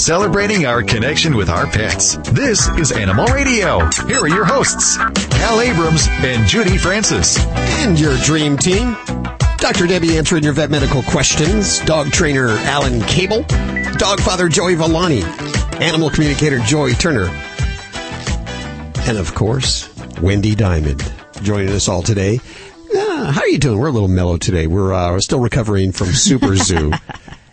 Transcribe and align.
celebrating 0.00 0.64
our 0.64 0.82
connection 0.82 1.36
with 1.36 1.50
our 1.50 1.66
pets. 1.66 2.16
This 2.32 2.68
is 2.78 2.90
Animal 2.90 3.26
Radio. 3.26 3.80
Here 4.06 4.20
are 4.20 4.28
your 4.28 4.46
hosts, 4.46 4.96
Hal 4.96 5.60
Abrams 5.60 6.08
and 6.08 6.48
Judy 6.48 6.78
Francis. 6.78 7.38
And 7.44 8.00
your 8.00 8.16
dream 8.18 8.56
team. 8.56 8.96
Dr. 9.58 9.86
Debbie 9.86 10.16
answering 10.16 10.42
your 10.42 10.54
vet 10.54 10.70
medical 10.70 11.02
questions. 11.02 11.80
Dog 11.80 12.10
trainer 12.12 12.48
Alan 12.48 13.02
Cable. 13.02 13.42
Dog 13.98 14.20
father 14.20 14.48
Joey 14.48 14.74
Villani. 14.74 15.22
Animal 15.84 16.08
communicator 16.08 16.60
Joy 16.60 16.92
Turner. 16.94 17.26
And 19.06 19.18
of 19.18 19.34
course, 19.34 19.94
Wendy 20.22 20.54
Diamond 20.54 21.12
joining 21.42 21.68
us 21.74 21.88
all 21.88 22.02
today. 22.02 22.40
Uh, 22.96 23.32
how 23.32 23.42
are 23.42 23.48
you 23.48 23.58
doing? 23.58 23.78
We're 23.78 23.88
a 23.88 23.92
little 23.92 24.08
mellow 24.08 24.38
today. 24.38 24.66
We're, 24.66 24.94
uh, 24.94 25.20
still 25.20 25.40
recovering 25.40 25.92
from 25.92 26.08
Super 26.08 26.56
Zoo. 26.56 26.92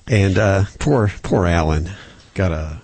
and 0.07 0.38
uh, 0.38 0.64
poor 0.79 1.11
poor 1.23 1.45
Alan 1.45 1.89
got 2.38 2.51
a 2.51 2.77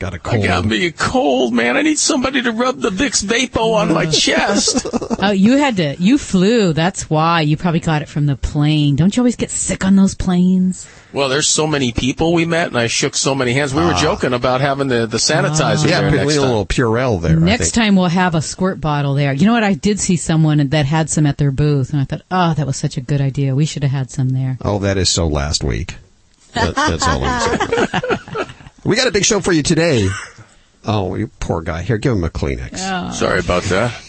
got 0.00 0.12
a 0.12 0.18
cold. 0.18 0.44
I 0.44 0.46
got 0.46 0.64
me 0.64 0.86
a 0.86 0.92
cold, 0.92 1.54
man. 1.54 1.76
I 1.76 1.82
need 1.82 1.98
somebody 1.98 2.42
to 2.42 2.50
rub 2.52 2.80
the 2.80 2.90
Vicks 2.90 3.24
Vapo 3.24 3.74
on 3.74 3.92
my 3.92 4.06
chest. 4.10 4.86
Oh, 5.20 5.30
you 5.30 5.56
had 5.56 5.76
to, 5.76 5.96
you 5.98 6.18
flew. 6.18 6.72
That's 6.72 7.08
why. 7.08 7.42
You 7.42 7.56
probably 7.56 7.80
got 7.80 8.02
it 8.02 8.08
from 8.08 8.26
the 8.26 8.36
plane. 8.36 8.96
Don't 8.96 9.16
you 9.16 9.22
always 9.22 9.36
get 9.36 9.50
sick 9.50 9.84
on 9.84 9.94
those 9.94 10.16
planes? 10.16 10.88
Well, 11.12 11.28
there's 11.28 11.46
so 11.46 11.66
many 11.66 11.92
people 11.92 12.32
we 12.34 12.44
met, 12.44 12.68
and 12.68 12.76
I 12.76 12.88
shook 12.88 13.14
so 13.14 13.34
many 13.34 13.52
hands. 13.52 13.72
We 13.72 13.82
were 13.82 13.92
ah. 13.92 14.00
joking 14.00 14.32
about 14.32 14.60
having 14.60 14.88
the, 14.88 15.06
the 15.06 15.18
sanitizer 15.18 15.88
yeah, 15.88 16.00
there 16.00 16.10
put 16.10 16.16
next 16.16 16.36
a 16.36 16.40
little 16.40 16.66
Purell 16.66 17.20
there. 17.20 17.36
I 17.36 17.40
Next 17.40 17.70
think. 17.70 17.74
time 17.74 17.96
we'll 17.96 18.06
have 18.06 18.34
a 18.34 18.42
squirt 18.42 18.80
bottle 18.80 19.14
there. 19.14 19.32
You 19.32 19.46
know 19.46 19.52
what? 19.52 19.64
I 19.64 19.74
did 19.74 20.00
see 20.00 20.16
someone 20.16 20.68
that 20.68 20.86
had 20.86 21.08
some 21.08 21.24
at 21.24 21.38
their 21.38 21.52
booth, 21.52 21.92
and 21.92 22.00
I 22.00 22.04
thought, 22.04 22.22
oh, 22.30 22.54
that 22.54 22.66
was 22.66 22.76
such 22.76 22.96
a 22.96 23.00
good 23.00 23.20
idea. 23.20 23.54
We 23.54 23.64
should 23.64 23.84
have 23.84 23.92
had 23.92 24.10
some 24.10 24.30
there. 24.30 24.58
Oh, 24.62 24.80
that 24.80 24.98
is 24.98 25.08
so 25.08 25.28
last 25.28 25.62
week. 25.62 25.94
That, 26.54 26.74
that's 26.74 27.06
all 27.06 27.22
I'm 27.22 27.58
saying. 27.58 28.44
we 28.88 28.96
got 28.96 29.06
a 29.06 29.12
big 29.12 29.24
show 29.24 29.40
for 29.40 29.52
you 29.52 29.62
today. 29.62 30.08
Oh, 30.84 31.14
you 31.14 31.28
poor 31.40 31.60
guy. 31.60 31.82
Here, 31.82 31.98
give 31.98 32.12
him 32.12 32.24
a 32.24 32.30
Kleenex. 32.30 33.12
Sorry 33.12 33.40
about 33.40 33.62
that. 33.64 34.04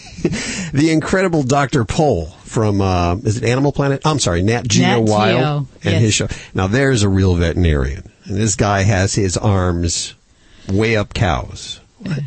The 0.74 0.90
incredible 0.90 1.42
Dr. 1.42 1.86
Pol 1.86 2.26
from, 2.44 2.82
uh, 2.82 3.16
is 3.16 3.38
it 3.38 3.44
Animal 3.44 3.72
Planet? 3.72 4.02
I'm 4.04 4.18
sorry, 4.18 4.42
Nat 4.42 4.68
Geo 4.68 4.86
Nat 4.86 4.96
Geo, 4.96 5.00
Wild 5.00 5.66
and 5.82 5.92
yes. 5.94 6.00
his 6.02 6.14
show. 6.14 6.28
Now, 6.52 6.66
there's 6.66 7.02
a 7.02 7.08
real 7.08 7.34
veterinarian. 7.34 8.12
And 8.26 8.36
this 8.36 8.54
guy 8.54 8.82
has 8.82 9.14
his 9.14 9.38
arms 9.38 10.14
way 10.68 10.94
up 10.94 11.14
cows. 11.14 11.80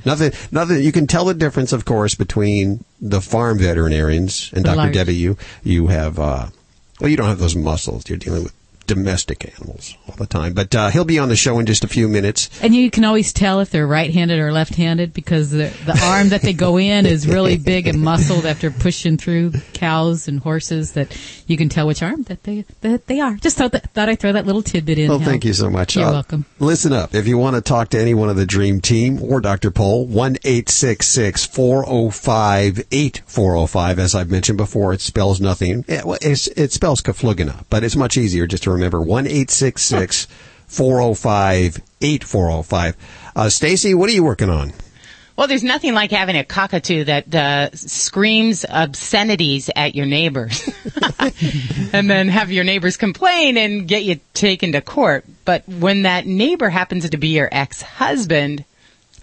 Nothing, 0.06 0.32
nothing, 0.52 0.84
you 0.84 0.92
can 0.92 1.06
tell 1.06 1.26
the 1.26 1.36
difference, 1.36 1.72
of 1.72 1.86
course, 1.86 2.16
between 2.16 2.84
the 3.00 3.22
farm 3.22 3.60
veterinarians 3.60 4.52
and 4.54 4.66
The 4.66 4.70
Dr. 4.70 4.78
large- 4.78 4.94
Debbie, 4.96 5.16
you, 5.16 5.38
you 5.64 5.88
have, 5.88 6.18
uh, 6.18 6.48
well, 7.00 7.10
you 7.12 7.16
don't 7.16 7.30
have 7.30 7.40
those 7.40 7.56
muscles. 7.56 8.10
You're 8.10 8.18
dealing 8.18 8.44
with 8.44 8.54
domestic 8.88 9.54
animals 9.56 9.96
all 10.08 10.16
the 10.16 10.26
time. 10.26 10.54
But, 10.54 10.74
uh, 10.76 10.90
he'll 10.90 11.06
be 11.06 11.20
on 11.20 11.30
the 11.30 11.36
show 11.36 11.60
in 11.60 11.66
just 11.66 11.84
a 11.84 11.88
few 11.88 12.08
minutes. 12.08 12.50
And 12.62 12.76
you 12.76 12.90
can 12.92 13.04
always 13.06 13.34
tell 13.34 13.60
if 13.60 13.70
they're 13.70 13.88
right-handed 13.88 14.40
or 14.40 14.52
left-handed 14.52 15.14
because 15.14 15.52
the, 15.52 15.72
the 15.86 16.00
arm 16.04 16.30
that 16.30 16.42
they 16.42 16.54
go 16.54 16.78
in 16.78 17.06
is 17.06 17.28
really 17.28 17.58
big 17.58 17.88
and 17.88 18.02
muscled 18.02 18.46
after 18.46 18.72
pushing 18.72 19.18
through 19.18 19.52
cows 19.74 20.28
and 20.28 20.40
horses 20.40 20.94
that 20.94 21.16
you 21.48 21.58
can 21.58 21.70
tell 21.70 21.88
which 21.88 22.02
arm 22.04 22.24
that 22.24 22.44
they 22.44 22.66
that 22.82 23.08
they 23.08 23.20
are. 23.20 23.36
Just 23.38 23.58
thought, 23.58 23.72
that, 23.72 23.92
thought 23.94 24.10
I'd 24.10 24.20
throw 24.20 24.32
that 24.34 24.46
little 24.46 24.62
tidbit 24.62 24.98
in. 24.98 25.10
Well, 25.10 25.20
Hal. 25.20 25.28
thank 25.30 25.46
you 25.46 25.54
so 25.54 25.70
much. 25.70 25.96
You're 25.96 26.06
Uh, 26.06 26.12
welcome. 26.12 26.46
Listen 26.60 26.94
up. 26.94 27.14
If 27.16 27.28
you 27.28 27.38
want 27.38 27.56
to 27.56 27.62
talk 27.62 27.90
to 27.90 28.00
anyone 28.00 28.30
of 28.30 28.36
the 28.36 28.46
Dream 28.46 28.82
Team 28.82 29.22
or 29.22 29.40
Dr. 29.42 29.72
Pol, 29.72 30.06
1 30.06 30.36
405 30.44 32.80
8405. 32.92 34.00
As 34.00 34.16
I've 34.16 34.30
mentioned 34.32 34.58
before, 34.58 34.94
it 34.94 35.02
spells 35.02 35.40
nothing. 35.42 35.84
It, 35.88 36.04
it 36.58 36.72
spells 36.72 37.02
Kaflugana, 37.02 37.66
but 37.70 37.84
it's 37.84 37.96
much 37.96 38.18
easier 38.18 38.48
just 38.48 38.64
to 38.64 38.72
remember 38.74 39.02
1 39.02 39.26
405 39.26 41.82
8405. 42.02 42.98
Uh, 43.36 43.50
Stacy, 43.50 43.94
what 43.94 44.10
are 44.10 44.14
you 44.14 44.24
working 44.24 44.50
on? 44.50 44.72
Well, 45.36 45.48
there's 45.48 45.64
nothing 45.64 45.96
like 45.96 46.12
having 46.12 46.36
a 46.36 46.44
cockatoo 46.44 47.06
that 47.06 47.34
uh, 47.34 47.72
screams 47.74 48.66
obscenities 48.70 49.68
at 49.76 49.96
your 49.96 50.06
neighbors, 50.06 50.70
and 51.92 52.08
then 52.08 52.28
have 52.28 52.52
your 52.52 52.64
neighbors 52.64 52.98
complain 52.98 53.58
and 53.58 53.88
get 53.88 54.04
you 54.04 54.20
taken 54.36 54.74
to 54.74 54.82
court. 54.82 55.26
But 55.44 55.68
when 55.68 56.04
that 56.04 56.28
neighbor 56.28 56.70
happens 56.70 57.10
to 57.10 57.18
be 57.18 57.30
your 57.30 57.50
ex-husband, 57.52 58.64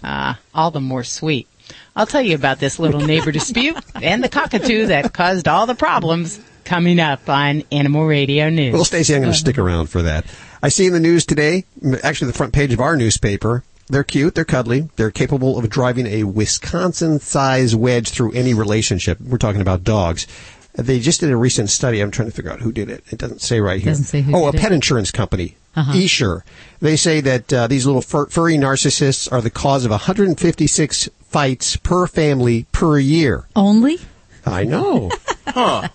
uh, 0.03 0.33
all 0.53 0.71
the 0.71 0.81
more 0.81 1.05
sweet. 1.05 1.47
I'll 1.95 2.07
tell 2.07 2.21
you 2.21 2.35
about 2.35 2.59
this 2.59 2.77
little 2.77 3.01
neighbor 3.01 3.31
dispute 3.31 3.77
and 3.95 4.21
the 4.21 4.29
cockatoo 4.29 4.87
that 4.87 5.13
caused 5.13 5.47
all 5.47 5.65
the 5.65 5.75
problems 5.75 6.41
coming 6.71 7.01
up 7.01 7.27
on 7.27 7.63
Animal 7.69 8.05
Radio 8.05 8.49
News. 8.49 8.73
Well, 8.73 8.85
Stacy, 8.85 9.13
I'm 9.13 9.19
going 9.19 9.33
to 9.33 9.37
stick 9.37 9.57
around 9.57 9.87
for 9.87 10.03
that. 10.03 10.23
I 10.63 10.69
see 10.69 10.85
in 10.87 10.93
the 10.93 11.01
news 11.01 11.25
today, 11.25 11.65
actually 12.01 12.27
the 12.27 12.37
front 12.37 12.53
page 12.53 12.71
of 12.71 12.79
our 12.79 12.95
newspaper, 12.95 13.65
they're 13.87 14.05
cute, 14.05 14.35
they're 14.35 14.45
cuddly, 14.45 14.89
they're 14.95 15.11
capable 15.11 15.59
of 15.59 15.69
driving 15.69 16.07
a 16.07 16.23
Wisconsin-sized 16.23 17.75
wedge 17.77 18.07
through 18.11 18.31
any 18.31 18.53
relationship. 18.53 19.19
We're 19.19 19.37
talking 19.37 19.59
about 19.59 19.83
dogs. 19.83 20.27
They 20.73 21.01
just 21.01 21.19
did 21.19 21.29
a 21.29 21.35
recent 21.35 21.69
study. 21.69 21.99
I'm 21.99 22.09
trying 22.09 22.29
to 22.29 22.33
figure 22.33 22.51
out 22.51 22.61
who 22.61 22.71
did 22.71 22.89
it. 22.89 23.03
It 23.11 23.19
doesn't 23.19 23.41
say 23.41 23.59
right 23.59 23.81
here. 23.81 23.91
Doesn't 23.91 24.05
say 24.05 24.21
who 24.21 24.33
oh, 24.33 24.47
a 24.47 24.51
did 24.53 24.59
it. 24.59 24.61
pet 24.61 24.71
insurance 24.71 25.11
company, 25.11 25.57
Uh-huh. 25.75 25.91
Esure. 25.91 26.43
They 26.79 26.95
say 26.95 27.19
that 27.19 27.51
uh, 27.51 27.67
these 27.67 27.85
little 27.85 28.01
fur- 28.01 28.27
furry 28.27 28.55
narcissists 28.55 29.29
are 29.29 29.41
the 29.41 29.49
cause 29.49 29.83
of 29.83 29.91
156 29.91 31.09
fights 31.23 31.75
per 31.75 32.07
family 32.07 32.65
per 32.71 32.97
year. 32.97 33.45
Only 33.57 33.97
I 34.45 34.63
know. 34.63 35.11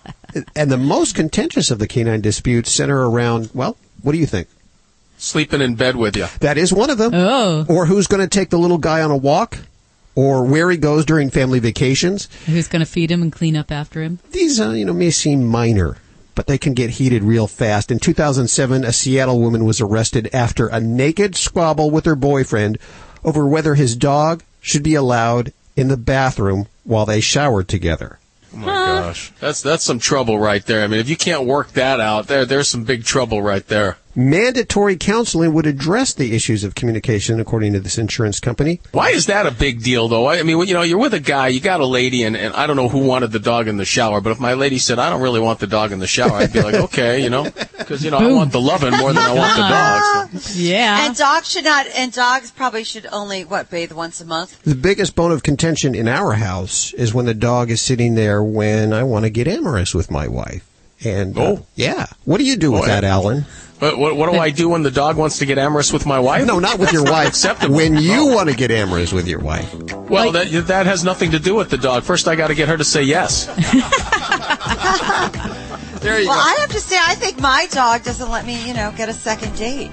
And 0.55 0.71
the 0.71 0.77
most 0.77 1.15
contentious 1.15 1.71
of 1.71 1.79
the 1.79 1.87
canine 1.87 2.21
disputes 2.21 2.71
center 2.71 3.09
around, 3.09 3.49
well, 3.53 3.77
what 4.01 4.11
do 4.11 4.17
you 4.17 4.25
think? 4.25 4.47
Sleeping 5.17 5.61
in 5.61 5.75
bed 5.75 5.95
with 5.95 6.15
you. 6.15 6.27
That 6.41 6.57
is 6.57 6.71
one 6.71 6.89
of 6.89 6.97
them. 6.97 7.11
Oh. 7.13 7.65
Or 7.67 7.85
who's 7.85 8.07
going 8.07 8.21
to 8.21 8.27
take 8.27 8.49
the 8.49 8.59
little 8.59 8.77
guy 8.77 9.01
on 9.01 9.11
a 9.11 9.17
walk? 9.17 9.57
Or 10.15 10.43
where 10.43 10.69
he 10.71 10.77
goes 10.77 11.05
during 11.05 11.29
family 11.29 11.59
vacations? 11.59 12.27
who's 12.45 12.67
going 12.67 12.79
to 12.79 12.85
feed 12.85 13.11
him 13.11 13.21
and 13.21 13.31
clean 13.31 13.55
up 13.55 13.71
after 13.71 14.01
him? 14.01 14.19
These, 14.31 14.59
uh, 14.59 14.71
you 14.71 14.85
know, 14.85 14.93
may 14.93 15.11
seem 15.11 15.45
minor, 15.45 15.97
but 16.33 16.47
they 16.47 16.57
can 16.57 16.73
get 16.73 16.91
heated 16.91 17.23
real 17.23 17.47
fast. 17.47 17.91
In 17.91 17.99
2007, 17.99 18.83
a 18.83 18.91
Seattle 18.93 19.39
woman 19.39 19.63
was 19.65 19.79
arrested 19.79 20.29
after 20.33 20.67
a 20.67 20.79
naked 20.79 21.35
squabble 21.35 21.91
with 21.91 22.05
her 22.05 22.15
boyfriend 22.15 22.79
over 23.23 23.47
whether 23.47 23.75
his 23.75 23.95
dog 23.95 24.43
should 24.61 24.83
be 24.83 24.95
allowed 24.95 25.53
in 25.75 25.87
the 25.87 25.97
bathroom 25.97 26.67
while 26.83 27.05
they 27.05 27.21
showered 27.21 27.67
together. 27.67 28.19
Oh 28.57 28.65
my 28.65 28.73
gosh, 28.73 29.31
that's 29.39 29.61
that's 29.61 29.83
some 29.83 29.99
trouble 29.99 30.39
right 30.39 30.65
there. 30.65 30.83
I 30.83 30.87
mean, 30.87 30.99
if 30.99 31.09
you 31.09 31.17
can't 31.17 31.45
work 31.45 31.73
that 31.73 31.99
out, 31.99 32.27
there 32.27 32.45
there's 32.45 32.67
some 32.67 32.83
big 32.83 33.03
trouble 33.03 33.41
right 33.41 33.65
there. 33.67 33.97
Mandatory 34.17 34.97
counseling 34.97 35.53
would 35.53 35.67
address 35.67 36.11
the 36.15 36.35
issues 36.35 36.63
of 36.63 36.73
communication, 36.73 37.39
according 37.39 37.73
to 37.73 37.79
this 37.79 37.99
insurance 37.99 38.39
company. 38.39 38.81
Why 38.91 39.09
is 39.11 39.27
that 39.27 39.45
a 39.45 39.51
big 39.51 39.83
deal, 39.83 40.07
though? 40.07 40.25
I 40.25 40.39
I 40.39 40.43
mean, 40.43 40.57
you 40.67 40.73
know, 40.73 40.81
you're 40.81 40.97
with 40.97 41.13
a 41.13 41.19
guy, 41.19 41.49
you 41.49 41.59
got 41.59 41.81
a 41.81 41.85
lady, 41.85 42.23
and, 42.23 42.35
and 42.35 42.51
I 42.55 42.65
don't 42.65 42.77
know 42.77 42.89
who 42.89 43.05
wanted 43.05 43.31
the 43.31 43.37
dog 43.37 43.67
in 43.67 43.77
the 43.77 43.85
shower, 43.85 44.19
but 44.19 44.31
if 44.31 44.39
my 44.39 44.55
lady 44.55 44.79
said, 44.79 44.97
I 44.97 45.11
don't 45.11 45.21
really 45.21 45.39
want 45.39 45.59
the 45.59 45.67
dog 45.67 45.91
in 45.91 45.99
the 45.99 46.07
shower, 46.07 46.31
I'd 46.31 46.51
be 46.51 46.63
like, 46.63 46.73
okay, 46.89 47.21
you 47.21 47.29
know, 47.29 47.43
because, 47.77 48.03
you 48.03 48.09
know, 48.09 48.17
I 48.17 48.31
want 48.31 48.51
the 48.51 48.59
loving 48.59 48.89
more 48.97 49.13
than 49.13 49.21
I 49.21 49.33
want 49.35 49.55
the 49.55 50.31
dog. 50.33 50.41
So. 50.41 50.59
Yeah. 50.63 51.05
And 51.05 51.15
dogs 51.15 51.51
should 51.51 51.65
not, 51.65 51.85
and 51.95 52.11
dogs 52.11 52.49
probably 52.49 52.85
should 52.85 53.05
only, 53.11 53.45
what, 53.45 53.69
bathe 53.69 53.91
once 53.91 54.19
a 54.19 54.25
month? 54.25 54.63
The 54.63 54.73
biggest 54.73 55.15
bone 55.15 55.31
of 55.31 55.43
contention 55.43 55.93
in 55.93 56.07
our 56.07 56.33
house 56.33 56.91
is 56.93 57.13
when 57.13 57.27
the 57.27 57.35
dog 57.35 57.69
is 57.69 57.81
sitting 57.81 58.15
there 58.15 58.41
when 58.41 58.93
I 58.93 59.03
want 59.03 59.25
to 59.25 59.29
get 59.29 59.47
amorous 59.47 59.93
with 59.93 60.09
my 60.09 60.27
wife. 60.27 60.67
And 61.03 61.37
uh, 61.37 61.41
Oh. 61.41 61.65
yeah, 61.75 62.07
what 62.25 62.39
do 62.39 62.43
you 62.45 62.55
do 62.57 62.71
with 62.71 62.81
Boy. 62.81 62.87
that, 62.87 63.03
Alan? 63.03 63.45
But 63.79 63.97
what, 63.99 64.15
what 64.17 64.31
do 64.31 64.37
I 64.39 64.49
do 64.49 64.69
when 64.69 64.81
the 64.81 64.89
dog 64.91 65.17
wants 65.17 65.37
to 65.39 65.45
get 65.45 65.57
amorous 65.59 65.93
with 65.93 66.05
my 66.07 66.19
wife? 66.19 66.45
No, 66.47 66.57
not 66.57 66.79
with 66.79 66.91
your 66.91 67.03
wife. 67.03 67.27
Acceptable. 67.27 67.75
When 67.75 67.95
you 67.97 68.31
Oh. 68.31 68.35
want 68.35 68.49
to 68.49 68.55
get 68.55 68.71
amorous 68.71 69.13
with 69.13 69.27
your 69.27 69.39
wife. 69.39 69.71
Well, 70.09 70.31
that 70.31 70.49
that 70.67 70.85
has 70.87 71.03
nothing 71.03 71.31
to 71.31 71.39
do 71.39 71.53
with 71.53 71.69
the 71.69 71.77
dog. 71.77 72.03
First, 72.03 72.27
I 72.27 72.35
got 72.35 72.47
to 72.47 72.55
get 72.55 72.67
her 72.69 72.77
to 72.77 72.83
say 72.83 73.03
yes. 73.03 73.45
There 76.01 76.19
you 76.21 76.27
Well, 76.29 76.37
I 76.39 76.55
have 76.59 76.69
to 76.69 76.79
say, 76.79 76.95
I 76.99 77.15
think 77.15 77.39
my 77.41 77.67
dog 77.71 78.03
doesn't 78.03 78.29
let 78.29 78.45
me, 78.45 78.65
you 78.67 78.73
know, 78.73 78.93
get 78.95 79.09
a 79.09 79.13
second 79.13 79.55
date. 79.57 79.91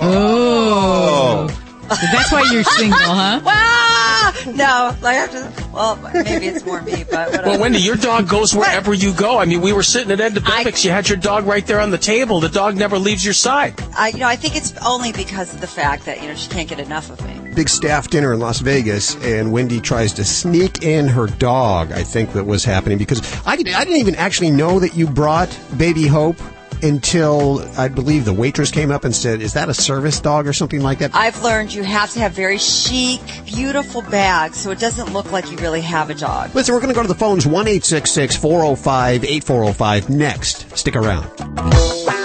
oh. 0.00 1.48
That's 1.90 2.32
why 2.32 2.48
you're 2.52 2.64
single, 2.64 2.98
huh? 2.98 3.40
Ah, 4.22 4.34
no, 4.46 4.94
like 5.00 5.04
I 5.04 5.12
have 5.14 5.30
to, 5.30 5.70
well, 5.72 5.96
maybe 6.12 6.46
it's 6.46 6.64
more 6.64 6.82
me, 6.82 7.04
but 7.10 7.30
whatever. 7.30 7.48
Well, 7.48 7.60
Wendy, 7.60 7.78
your 7.78 7.96
dog 7.96 8.28
goes 8.28 8.54
wherever 8.54 8.92
you 8.92 9.14
go. 9.14 9.38
I 9.38 9.46
mean, 9.46 9.62
we 9.62 9.72
were 9.72 9.82
sitting 9.82 10.10
at 10.12 10.20
Ed 10.20 10.34
Debevic's. 10.34 10.84
You 10.84 10.90
had 10.90 11.08
your 11.08 11.16
dog 11.16 11.46
right 11.46 11.66
there 11.66 11.80
on 11.80 11.90
the 11.90 11.98
table. 11.98 12.38
The 12.38 12.50
dog 12.50 12.76
never 12.76 12.98
leaves 12.98 13.24
your 13.24 13.34
side. 13.34 13.74
I, 13.96 14.08
you 14.08 14.18
know, 14.18 14.26
I 14.26 14.36
think 14.36 14.56
it's 14.56 14.76
only 14.86 15.12
because 15.12 15.54
of 15.54 15.60
the 15.60 15.66
fact 15.66 16.04
that, 16.04 16.20
you 16.20 16.28
know, 16.28 16.34
she 16.34 16.50
can't 16.50 16.68
get 16.68 16.78
enough 16.78 17.10
of 17.10 17.24
me. 17.26 17.54
Big 17.54 17.68
staff 17.68 18.08
dinner 18.08 18.34
in 18.34 18.40
Las 18.40 18.60
Vegas, 18.60 19.16
and 19.24 19.50
Wendy 19.50 19.80
tries 19.80 20.12
to 20.14 20.24
sneak 20.24 20.82
in 20.82 21.08
her 21.08 21.26
dog. 21.26 21.92
I 21.92 22.04
think 22.04 22.32
that 22.34 22.44
was 22.44 22.62
happening 22.64 22.98
because 22.98 23.20
I, 23.46 23.52
I 23.52 23.56
didn't 23.56 23.96
even 23.96 24.16
actually 24.16 24.50
know 24.50 24.80
that 24.80 24.94
you 24.94 25.06
brought 25.06 25.58
Baby 25.76 26.06
Hope 26.06 26.36
until 26.82 27.64
I 27.78 27.88
believe 27.88 28.24
the 28.24 28.32
waitress 28.32 28.70
came 28.70 28.90
up 28.90 29.04
and 29.04 29.14
said, 29.14 29.40
"Is 29.40 29.54
that 29.54 29.68
a 29.68 29.74
service 29.74 30.20
dog 30.20 30.46
or 30.46 30.52
something 30.52 30.80
like 30.80 30.98
that?" 30.98 31.10
I've 31.14 31.42
learned 31.42 31.72
you 31.72 31.82
have 31.82 32.12
to 32.12 32.20
have 32.20 32.32
very 32.32 32.58
chic, 32.58 33.20
beautiful 33.46 34.02
bags 34.02 34.58
so 34.58 34.70
it 34.70 34.78
doesn't 34.78 35.12
look 35.12 35.30
like 35.32 35.50
you 35.50 35.56
really 35.58 35.82
have 35.82 36.10
a 36.10 36.14
dog. 36.14 36.54
Listen, 36.54 36.74
we're 36.74 36.80
going 36.80 36.92
to 36.92 36.94
go 36.94 37.02
to 37.02 37.08
the 37.08 37.14
phones 37.14 37.46
1 37.46 37.66
405 37.66 39.24
8405 39.24 40.10
next. 40.10 40.76
Stick 40.76 40.96
around. 40.96 42.19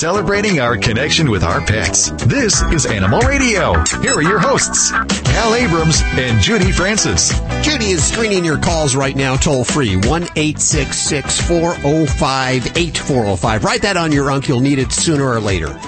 Celebrating 0.00 0.60
our 0.60 0.78
connection 0.78 1.30
with 1.30 1.44
our 1.44 1.60
pets. 1.60 2.10
This 2.24 2.62
is 2.72 2.86
Animal 2.86 3.20
Radio. 3.20 3.74
Here 4.00 4.14
are 4.14 4.22
your 4.22 4.38
hosts, 4.38 4.88
Hal 5.28 5.54
Abrams 5.54 6.00
and 6.16 6.40
Judy 6.40 6.72
Francis. 6.72 7.38
Judy 7.60 7.90
is 7.90 8.02
screening 8.02 8.42
your 8.42 8.56
calls 8.56 8.96
right 8.96 9.14
now, 9.14 9.36
toll 9.36 9.62
free, 9.62 9.96
1 9.96 10.24
405 10.24 12.78
8405. 12.78 13.62
Write 13.62 13.82
that 13.82 13.98
on 13.98 14.10
your 14.10 14.30
unk. 14.30 14.48
You'll 14.48 14.60
need 14.60 14.78
it 14.78 14.90
sooner 14.90 15.28
or 15.28 15.38
later. 15.38 15.78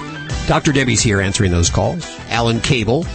Dr. 0.45 0.71
Debbie's 0.71 1.01
here 1.01 1.19
answering 1.19 1.49
those 1.49 1.71
calls. 1.71 2.05
Alan 2.29 2.59
Cable, 2.59 3.07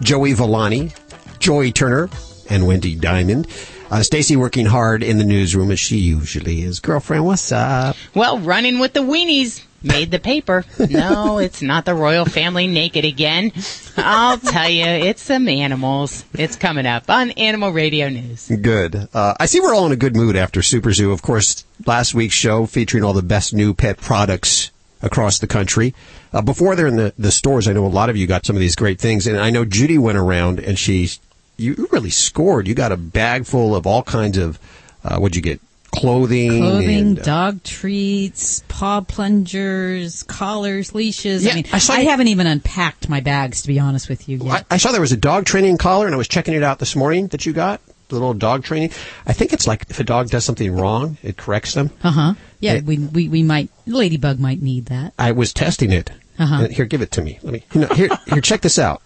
Joey 0.00 0.32
Villani, 0.32 0.92
Joy 1.38 1.70
Turner, 1.70 2.10
and 2.48 2.66
Wendy 2.66 2.96
Diamond. 2.96 3.46
Uh, 3.88 4.02
Stacy 4.02 4.34
working 4.34 4.66
hard 4.66 5.04
in 5.04 5.18
the 5.18 5.24
newsroom 5.24 5.70
as 5.70 5.78
she 5.78 5.98
usually 5.98 6.62
is. 6.62 6.80
Girlfriend, 6.80 7.24
what's 7.24 7.52
up? 7.52 7.94
Well, 8.16 8.40
running 8.40 8.80
with 8.80 8.94
the 8.94 9.00
weenies 9.00 9.64
made 9.82 10.10
the 10.10 10.18
paper. 10.18 10.64
No, 10.78 11.38
it's 11.38 11.62
not 11.62 11.84
the 11.84 11.94
royal 11.94 12.24
family 12.24 12.66
naked 12.66 13.04
again. 13.04 13.52
I'll 13.96 14.38
tell 14.38 14.68
you, 14.68 14.84
it's 14.84 15.22
some 15.22 15.48
animals. 15.48 16.24
It's 16.34 16.56
coming 16.56 16.86
up 16.86 17.08
on 17.08 17.30
Animal 17.32 17.70
Radio 17.72 18.08
News. 18.08 18.48
Good. 18.48 19.08
Uh, 19.14 19.34
I 19.38 19.46
see 19.46 19.60
we're 19.60 19.74
all 19.74 19.86
in 19.86 19.92
a 19.92 19.96
good 19.96 20.16
mood 20.16 20.36
after 20.36 20.62
Super 20.62 20.92
Zoo. 20.92 21.12
Of 21.12 21.22
course, 21.22 21.64
last 21.86 22.14
week's 22.14 22.34
show 22.34 22.66
featuring 22.66 23.04
all 23.04 23.12
the 23.12 23.22
best 23.22 23.54
new 23.54 23.74
pet 23.74 23.98
products 23.98 24.70
across 25.02 25.38
the 25.38 25.46
country. 25.46 25.94
Uh, 26.32 26.42
before 26.42 26.76
they're 26.76 26.86
in 26.86 26.96
the, 26.96 27.12
the 27.18 27.32
stores, 27.32 27.66
I 27.66 27.72
know 27.72 27.86
a 27.86 27.88
lot 27.88 28.10
of 28.10 28.16
you 28.16 28.26
got 28.26 28.44
some 28.46 28.56
of 28.56 28.60
these 28.60 28.76
great 28.76 29.00
things, 29.00 29.26
and 29.26 29.38
I 29.38 29.50
know 29.50 29.64
Judy 29.64 29.98
went 29.98 30.18
around 30.18 30.60
and 30.60 30.78
she 30.78 31.08
you 31.56 31.88
really 31.92 32.10
scored. 32.10 32.66
You 32.66 32.74
got 32.74 32.92
a 32.92 32.96
bag 32.96 33.44
full 33.44 33.76
of 33.76 33.86
all 33.86 34.02
kinds 34.02 34.38
of 34.38 34.58
uh, 35.04 35.18
what'd 35.18 35.36
you 35.36 35.42
get? 35.42 35.60
Clothing, 35.92 36.58
Clothing, 36.60 36.98
and, 36.98 37.18
uh, 37.18 37.22
dog 37.22 37.62
treats, 37.64 38.62
paw 38.68 39.00
plungers, 39.00 40.22
collars, 40.24 40.94
leashes. 40.94 41.44
Yeah, 41.44 41.52
I 41.52 41.54
mean, 41.56 41.66
I 41.72 41.78
saw 41.78 41.94
I 41.94 42.00
haven't 42.02 42.28
even 42.28 42.46
unpacked 42.46 43.08
my 43.08 43.20
bags 43.20 43.62
to 43.62 43.68
be 43.68 43.80
honest 43.80 44.08
with 44.08 44.28
you 44.28 44.38
yet. 44.38 44.66
I, 44.70 44.74
I 44.74 44.76
saw 44.78 44.92
there 44.92 45.00
was 45.00 45.12
a 45.12 45.16
dog 45.16 45.46
training 45.46 45.78
collar, 45.78 46.06
and 46.06 46.14
I 46.14 46.18
was 46.18 46.28
checking 46.28 46.54
it 46.54 46.62
out 46.62 46.78
this 46.78 46.94
morning 46.94 47.26
that 47.28 47.44
you 47.46 47.52
got. 47.52 47.80
The 48.08 48.16
little 48.16 48.34
dog 48.34 48.64
training. 48.64 48.90
I 49.24 49.32
think 49.32 49.52
it's 49.52 49.68
like 49.68 49.86
if 49.88 50.00
a 50.00 50.04
dog 50.04 50.30
does 50.30 50.44
something 50.44 50.72
wrong, 50.74 51.16
it 51.22 51.36
corrects 51.36 51.74
them. 51.74 51.90
Uh 52.02 52.10
huh. 52.10 52.34
Yeah, 52.58 52.74
It- 52.74 52.84
we, 52.84 52.98
we 52.98 53.28
we 53.28 53.42
might 53.44 53.70
ladybug 53.86 54.40
might 54.40 54.60
need 54.60 54.86
that. 54.86 55.12
I 55.18 55.30
was 55.32 55.52
testing 55.52 55.92
it. 55.92 56.10
Uh-huh. 56.38 56.64
Uh, 56.64 56.68
Here, 56.68 56.86
give 56.86 57.02
it 57.02 57.10
to 57.12 57.22
me. 57.22 57.38
Let 57.42 57.52
me. 57.52 57.64
You 57.74 57.80
know, 57.82 57.86
here, 57.88 58.08
here, 58.26 58.40
check 58.40 58.62
this 58.62 58.78
out. 58.78 59.02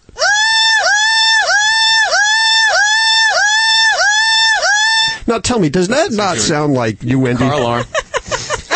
Now 5.26 5.38
tell 5.38 5.58
me, 5.58 5.68
does 5.68 5.88
that 5.88 6.12
not 6.12 6.36
sound 6.38 6.74
like 6.74 7.02
you, 7.02 7.18
Wendy? 7.18 7.38
Car 7.44 7.54
alarm. 7.54 7.84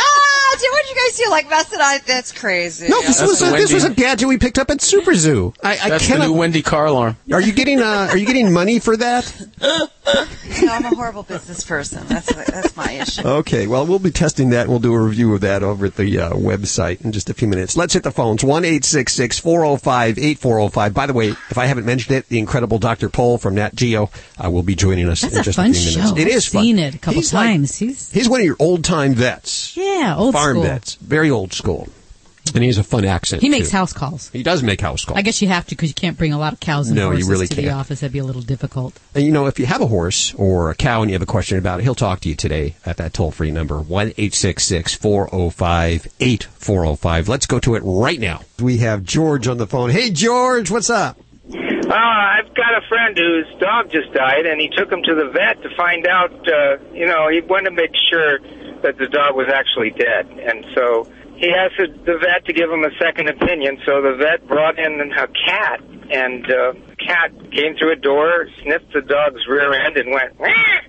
Ah, 0.00 0.56
did 0.61 0.71
what 0.71 0.89
you 0.89 0.95
guys 0.97 1.17
do? 1.19 1.31
Like 1.31 1.49
messing 1.50 1.81
on? 1.81 1.99
That's 2.06 2.33
crazy. 2.33 2.89
No, 2.89 3.00
this 3.03 3.19
That's 3.19 3.31
was 3.31 3.39
the 3.41 3.47
a, 3.49 3.50
this 3.53 3.59
Wendy. 3.73 3.75
was 3.75 3.85
a 3.85 3.91
gadget 3.91 4.29
we 4.29 4.39
picked 4.39 4.59
up 4.59 4.71
at 4.71 4.81
Super 4.81 5.15
Zoo. 5.15 5.53
I, 5.62 5.73
I 5.79 5.89
That's 5.91 6.06
the 6.06 6.12
cannot. 6.15 6.27
new 6.29 6.33
Wendy 6.35 6.62
car 6.62 6.87
alarm. 6.87 7.17
are 7.33 7.41
you 7.41 7.53
getting 7.53 7.81
uh, 7.81 8.09
Are 8.11 8.17
you 8.17 8.27
getting 8.27 8.53
money 8.53 8.79
for 8.79 8.97
that? 8.97 9.33
No, 10.62 10.72
I'm 10.72 10.84
a 10.87 10.88
horrible 10.96 11.22
business 11.22 11.62
person. 11.64 12.05
That's 12.08 12.34
that's 12.34 12.76
my 12.76 12.90
issue. 12.93 13.22
Okay, 13.25 13.66
well, 13.69 13.87
we'll 13.87 13.99
be 14.00 14.10
testing 14.10 14.50
that. 14.50 14.62
and 14.62 14.70
We'll 14.70 14.81
do 14.81 14.93
a 14.93 14.99
review 15.00 15.32
of 15.34 15.43
that 15.43 15.62
over 15.62 15.87
at 15.87 15.94
the 15.94 16.19
uh, 16.19 16.31
website 16.32 17.05
in 17.05 17.12
just 17.12 17.31
a 17.31 17.34
few 17.34 17.46
minutes. 17.46 17.76
Let's 17.76 17.94
hit 17.94 18.02
the 18.02 18.10
phones. 18.10 18.43
1 18.43 18.64
405 18.64 20.19
8405. 20.19 20.94
By 20.94 21.06
the 21.06 21.12
way, 21.12 21.28
if 21.28 21.58
I 21.58 21.66
haven't 21.66 21.84
mentioned 21.87 22.16
it, 22.16 22.28
the 22.28 22.38
incredible 22.40 22.78
Dr. 22.78 23.08
Pol 23.08 23.38
from 23.38 23.55
Nat 23.55 23.75
Geo 23.75 24.10
uh, 24.43 24.50
will 24.50 24.62
be 24.64 24.75
joining 24.75 25.08
us 25.08 25.20
That's 25.20 25.34
in 25.34 25.40
a 25.40 25.43
just 25.44 25.56
fun 25.56 25.70
a 25.70 25.75
few 25.75 25.90
minutes. 25.96 26.11
show. 26.11 26.16
It 26.16 26.26
I've 26.26 26.34
is 26.34 26.46
fun. 26.49 26.62
seen 26.64 26.78
it 26.81 26.94
a 26.94 26.99
couple 26.99 27.20
He's 27.20 27.32
like- 27.32 27.46
times. 27.46 27.76
He's 27.76 28.11
he's 28.11 28.28
one 28.28 28.40
of 28.40 28.46
your 28.46 28.56
old 28.58 28.84
time 28.84 29.14
vets. 29.14 29.76
yeah, 29.76 30.14
old 30.16 30.32
farm 30.34 30.54
school. 30.56 30.62
vets. 30.64 30.94
Very 30.96 31.31
old 31.31 31.52
school. 31.52 31.88
And 32.55 32.62
he 32.65 32.69
has 32.69 32.79
a 32.79 32.83
fun 32.85 33.05
accent. 33.05 33.43
He 33.43 33.49
makes 33.49 33.71
too. 33.71 33.77
house 33.77 33.93
calls. 33.93 34.31
He 34.31 34.43
does 34.43 34.62
make 34.62 34.81
house 34.81 35.05
calls. 35.05 35.19
I 35.19 35.23
guess 35.23 35.41
you 35.43 35.49
have 35.49 35.65
to 35.67 35.71
because 35.77 35.89
you 35.91 35.95
can't 35.95 36.17
bring 36.19 36.33
a 36.33 36.39
lot 36.39 36.53
of 36.53 36.61
cows 36.61 36.89
and 36.89 36.97
No, 36.97 37.06
you 37.11 37.17
horses 37.17 37.29
really 37.29 37.47
to 37.49 37.55
the 37.56 37.62
can't. 37.62 37.75
office. 37.75 38.00
That'd 38.00 38.12
be 38.12 38.19
a 38.19 38.25
little 38.25 38.43
difficult. 38.43 38.99
And 39.15 39.25
you 39.25 39.33
know, 39.33 39.47
if 39.47 39.59
you 39.59 39.67
have 39.67 39.81
a 39.81 39.87
horse 39.87 40.35
or 40.35 40.71
a 40.71 40.75
cow 40.75 41.03
and 41.03 41.11
you 41.11 41.15
have 41.15 41.23
a 41.23 41.27
question 41.27 41.59
about 41.59 41.81
it, 41.81 41.83
he'll 41.85 41.95
talk 41.95 42.21
to 42.21 42.29
you 42.29 42.35
today 42.35 42.77
at 42.87 42.97
that 42.99 43.12
toll 43.12 43.31
free 43.31 43.50
number, 43.50 43.79
1 43.81 44.12
405 44.12 46.06
8405. 46.21 47.29
Let's 47.29 47.47
go 47.47 47.59
to 47.61 47.75
it 47.75 47.83
right 47.85 48.21
now. 48.21 48.41
We 48.61 48.79
have 48.79 49.05
George 49.05 49.47
on 49.49 49.59
the 49.59 49.67
phone. 49.67 49.91
Hey, 49.91 50.11
George, 50.11 50.71
what's 50.71 50.91
up? 50.91 51.19
Uh, 51.50 51.95
I've 51.95 52.55
got 52.55 52.77
a 52.77 52.83
friend 52.89 53.17
whose 53.17 53.47
dog 53.61 53.91
just 53.91 54.12
died, 54.12 54.45
and 54.45 54.61
he 54.61 54.69
took 54.77 54.93
him 54.93 55.03
to 55.05 55.15
the 55.15 55.31
vet 55.31 55.62
to 55.62 55.75
find 55.75 56.06
out. 56.06 56.33
Uh, 56.47 56.77
you 56.93 57.06
know, 57.06 57.29
he 57.31 57.41
wanted 57.41 57.71
to 57.71 57.77
make 57.77 57.93
sure 58.11 58.39
that 58.83 58.99
the 58.99 59.06
dog 59.06 59.35
was 59.35 59.49
actually 59.49 59.91
dead, 59.91 60.29
and 60.39 60.67
so 60.75 61.09
he 61.38 61.55
asked 61.55 62.05
the 62.05 62.19
vet 62.19 62.44
to 62.46 62.52
give 62.52 62.70
him 62.70 62.85
a 62.85 62.90
second 63.00 63.29
opinion. 63.29 63.79
So 63.87 64.02
the 64.02 64.17
vet 64.19 64.46
brought 64.49 64.79
in 64.79 65.00
a 65.00 65.29
cat, 65.29 65.81
and 66.11 66.44
uh, 66.44 66.73
the 66.73 66.96
cat 66.96 67.31
came 67.52 67.76
through 67.79 67.93
a 67.93 67.96
door, 67.96 68.49
sniffed 68.62 68.93
the 68.93 69.02
dog's 69.02 69.46
rear 69.49 69.73
end, 69.73 69.96
and 69.96 70.11
went. 70.11 70.38
"Meow." 70.40 70.81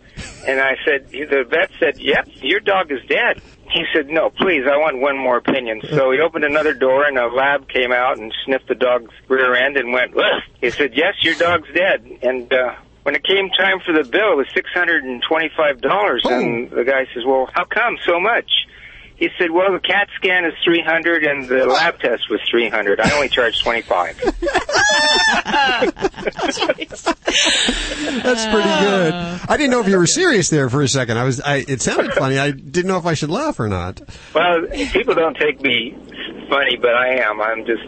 And 0.47 0.59
I 0.59 0.75
said, 0.85 1.09
the 1.11 1.45
vet 1.47 1.69
said, 1.79 1.99
"Yep, 1.99 2.29
your 2.41 2.59
dog 2.61 2.91
is 2.91 2.99
dead." 3.07 3.41
He 3.69 3.83
said, 3.93 4.07
"No, 4.09 4.31
please, 4.31 4.63
I 4.65 4.77
want 4.77 4.99
one 4.99 5.17
more 5.17 5.37
opinion." 5.37 5.81
So 5.87 6.11
he 6.11 6.19
opened 6.19 6.45
another 6.45 6.73
door, 6.73 7.05
and 7.05 7.17
a 7.17 7.27
lab 7.27 7.69
came 7.69 7.91
out 7.91 8.17
and 8.17 8.33
sniffed 8.45 8.67
the 8.67 8.75
dog's 8.75 9.13
rear 9.27 9.53
end 9.53 9.77
and 9.77 9.93
went. 9.93 10.17
Ugh. 10.17 10.41
He 10.61 10.71
said, 10.71 10.93
"Yes, 10.95 11.13
your 11.21 11.35
dog's 11.35 11.67
dead." 11.75 12.05
And 12.23 12.51
uh, 12.51 12.73
when 13.03 13.13
it 13.15 13.23
came 13.23 13.49
time 13.49 13.79
for 13.85 13.93
the 13.93 14.09
bill, 14.09 14.33
it 14.33 14.37
was 14.37 14.47
six 14.55 14.71
hundred 14.73 15.03
and 15.03 15.21
twenty-five 15.21 15.81
dollars. 15.81 16.23
And 16.25 16.71
the 16.71 16.83
guy 16.83 17.05
says, 17.13 17.23
"Well, 17.25 17.47
how 17.53 17.65
come 17.65 17.97
so 18.07 18.19
much?" 18.19 18.49
He 19.19 19.27
said, 19.37 19.51
"Well, 19.51 19.73
the 19.73 19.79
CAT 19.79 20.07
scan 20.15 20.45
is 20.45 20.53
three 20.63 20.81
hundred, 20.81 21.25
and 21.25 21.45
the 21.45 21.65
lab 21.65 21.99
test 21.99 22.29
was 22.29 22.39
three 22.49 22.69
hundred. 22.69 23.01
I 23.01 23.11
only 23.13 23.27
charge 23.27 23.61
twenty-five. 23.61 24.15
That's 28.23 28.45
pretty 28.45 28.69
good. 28.69 29.13
I 29.13 29.57
didn't 29.57 29.71
know 29.71 29.81
if 29.81 29.87
you 29.89 29.97
were 29.97 30.07
serious 30.07 30.49
there 30.49 30.69
for 30.69 30.81
a 30.81 30.87
second. 30.87 31.17
I 31.17 31.25
was. 31.25 31.41
I, 31.41 31.65
it 31.67 31.81
sounded 31.81 32.13
funny. 32.13 32.39
I 32.39 32.51
didn't 32.51 32.87
know 32.87 32.97
if 32.97 33.05
I 33.05 33.13
should 33.13 33.29
laugh 33.29 33.59
or 33.59 33.67
not. 33.67 33.99
Well, 34.33 34.67
people 34.93 35.15
don't 35.15 35.35
take 35.37 35.61
me 35.61 35.97
funny, 36.49 36.77
but 36.77 36.95
I 36.95 37.15
am. 37.19 37.41
I'm 37.41 37.65
just. 37.65 37.83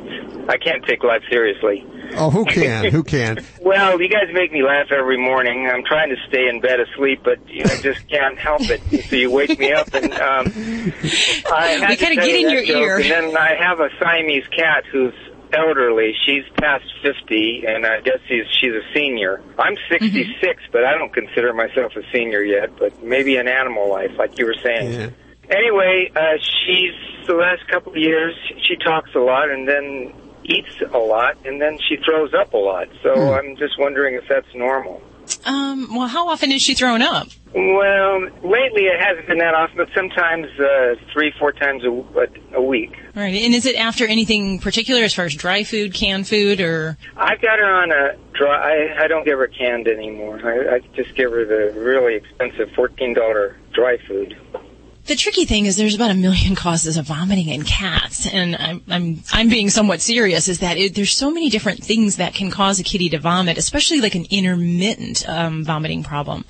I 0.49 0.57
can't 0.57 0.83
take 0.85 1.03
life 1.03 1.23
seriously. 1.29 1.85
Oh, 2.13 2.29
who 2.29 2.45
can? 2.45 2.91
Who 2.91 3.03
can? 3.03 3.39
Well, 3.61 4.01
you 4.01 4.09
guys 4.09 4.27
make 4.33 4.51
me 4.51 4.63
laugh 4.63 4.91
every 4.91 5.17
morning. 5.17 5.69
I'm 5.71 5.83
trying 5.85 6.09
to 6.09 6.15
stay 6.27 6.47
in 6.49 6.59
bed 6.61 6.79
asleep, 6.79 7.21
but 7.23 7.47
you 7.47 7.63
know, 7.63 7.71
I 7.71 7.77
just 7.81 8.07
can't 8.09 8.37
help 8.37 8.61
it. 8.69 8.81
So 9.09 9.15
you 9.15 9.29
wake 9.31 9.57
me 9.59 9.71
up, 9.71 9.93
and 9.93 10.11
um, 10.13 10.51
I 11.51 11.77
had 11.79 11.89
We 11.89 11.95
to 11.95 12.05
kinda 12.05 12.21
get 12.21 12.35
in 12.35 12.49
your 12.49 12.63
joke, 12.65 12.81
ear. 12.81 12.95
And 12.97 13.05
then 13.09 13.37
I 13.37 13.55
have 13.55 13.79
a 13.79 13.89
Siamese 13.99 14.47
cat 14.47 14.83
who's 14.91 15.13
elderly. 15.53 16.13
She's 16.25 16.43
past 16.59 16.85
50, 17.03 17.63
and 17.67 17.85
I 17.85 18.01
guess 18.01 18.17
she's, 18.27 18.45
she's 18.59 18.71
a 18.73 18.81
senior. 18.93 19.41
I'm 19.59 19.75
66, 19.89 20.63
but 20.71 20.83
I 20.83 20.97
don't 20.97 21.13
consider 21.13 21.53
myself 21.53 21.93
a 21.95 22.01
senior 22.13 22.41
yet. 22.41 22.77
But 22.77 23.03
maybe 23.03 23.35
in 23.37 23.47
animal 23.47 23.89
life, 23.89 24.11
like 24.17 24.37
you 24.37 24.45
were 24.45 24.55
saying. 24.63 24.93
Yeah. 24.93 25.09
Anyway, 25.51 26.11
uh, 26.15 26.37
she's 26.65 26.93
the 27.27 27.33
last 27.33 27.67
couple 27.67 27.91
of 27.91 27.97
years. 27.97 28.35
She 28.67 28.75
talks 28.77 29.13
a 29.15 29.19
lot, 29.19 29.49
and 29.49 29.67
then 29.67 30.13
eats 30.43 30.81
a 30.93 30.97
lot, 30.97 31.37
and 31.45 31.61
then 31.61 31.77
she 31.87 31.97
throws 31.97 32.33
up 32.33 32.53
a 32.53 32.57
lot. 32.57 32.87
So 33.03 33.33
I'm 33.33 33.55
just 33.57 33.77
wondering 33.77 34.15
if 34.15 34.23
that's 34.27 34.53
normal. 34.55 35.01
Um, 35.45 35.95
well, 35.95 36.07
how 36.07 36.27
often 36.27 36.51
is 36.51 36.61
she 36.61 36.73
throwing 36.73 37.01
up? 37.01 37.27
Well, 37.53 38.21
lately 38.43 38.83
it 38.83 38.99
hasn't 38.99 39.27
been 39.27 39.37
that 39.39 39.53
often, 39.53 39.77
but 39.77 39.89
sometimes 39.93 40.47
uh, 40.59 40.95
three, 41.13 41.33
four 41.37 41.51
times 41.51 41.83
a, 41.83 41.89
a, 41.89 42.57
a 42.57 42.61
week. 42.61 42.95
All 43.15 43.21
right, 43.21 43.33
and 43.33 43.53
is 43.53 43.65
it 43.65 43.75
after 43.75 44.05
anything 44.05 44.59
particular 44.59 45.03
as 45.03 45.13
far 45.13 45.25
as 45.25 45.35
dry 45.35 45.63
food, 45.63 45.93
canned 45.93 46.27
food, 46.27 46.59
or 46.59 46.97
I've 47.17 47.41
got 47.41 47.59
her 47.59 47.65
on 47.65 47.91
a 47.91 48.17
dry. 48.33 48.93
I, 48.97 49.03
I 49.03 49.07
don't 49.07 49.25
give 49.25 49.37
her 49.37 49.47
canned 49.47 49.87
anymore. 49.87 50.39
I, 50.43 50.75
I 50.75 50.79
just 50.95 51.15
give 51.15 51.31
her 51.31 51.45
the 51.45 51.79
really 51.79 52.15
expensive 52.15 52.71
fourteen 52.75 53.13
dollar 53.13 53.57
dry 53.73 53.97
food. 54.07 54.37
The 55.11 55.17
tricky 55.17 55.43
thing 55.43 55.65
is 55.65 55.75
there's 55.75 55.93
about 55.93 56.09
a 56.09 56.13
million 56.15 56.55
causes 56.55 56.95
of 56.95 57.05
vomiting 57.05 57.49
in 57.49 57.63
cats, 57.63 58.25
and 58.25 58.55
I'm 58.55 58.81
I'm 58.89 59.23
I'm 59.33 59.49
being 59.49 59.69
somewhat 59.69 59.99
serious. 59.99 60.47
Is 60.47 60.59
that 60.59 60.77
it, 60.77 60.95
there's 60.95 61.11
so 61.11 61.29
many 61.29 61.49
different 61.49 61.83
things 61.83 62.15
that 62.15 62.33
can 62.33 62.49
cause 62.49 62.79
a 62.79 62.83
kitty 62.83 63.09
to 63.09 63.19
vomit, 63.19 63.57
especially 63.57 63.99
like 63.99 64.15
an 64.15 64.25
intermittent 64.29 65.27
um, 65.27 65.65
vomiting 65.65 66.01
problem. 66.01 66.45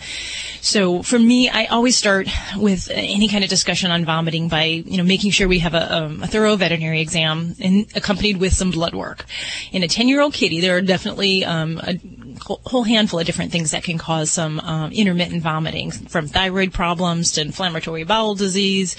So 0.61 1.01
for 1.01 1.17
me, 1.17 1.49
I 1.49 1.65
always 1.65 1.97
start 1.97 2.27
with 2.55 2.87
any 2.91 3.27
kind 3.27 3.43
of 3.43 3.49
discussion 3.49 3.89
on 3.89 4.05
vomiting 4.05 4.47
by 4.47 4.65
you 4.65 4.97
know 4.97 5.03
making 5.03 5.31
sure 5.31 5.47
we 5.47 5.57
have 5.57 5.73
a, 5.73 5.95
um, 5.95 6.21
a 6.21 6.27
thorough 6.27 6.55
veterinary 6.55 7.01
exam 7.01 7.55
and 7.59 7.87
accompanied 7.95 8.37
with 8.37 8.53
some 8.53 8.69
blood 8.69 8.93
work. 8.93 9.25
In 9.71 9.81
a 9.81 9.87
10 9.87 10.07
year 10.07 10.21
old 10.21 10.35
kitty, 10.35 10.61
there 10.61 10.77
are 10.77 10.81
definitely 10.81 11.43
um, 11.43 11.79
a 11.79 11.99
whole 12.41 12.83
handful 12.83 13.19
of 13.19 13.25
different 13.25 13.51
things 13.51 13.71
that 13.71 13.83
can 13.83 13.97
cause 13.97 14.31
some 14.31 14.59
um, 14.61 14.91
intermittent 14.91 15.41
vomiting, 15.41 15.91
from 15.91 16.27
thyroid 16.27 16.73
problems 16.73 17.31
to 17.33 17.41
inflammatory 17.41 18.03
bowel 18.03 18.35
disease 18.35 18.95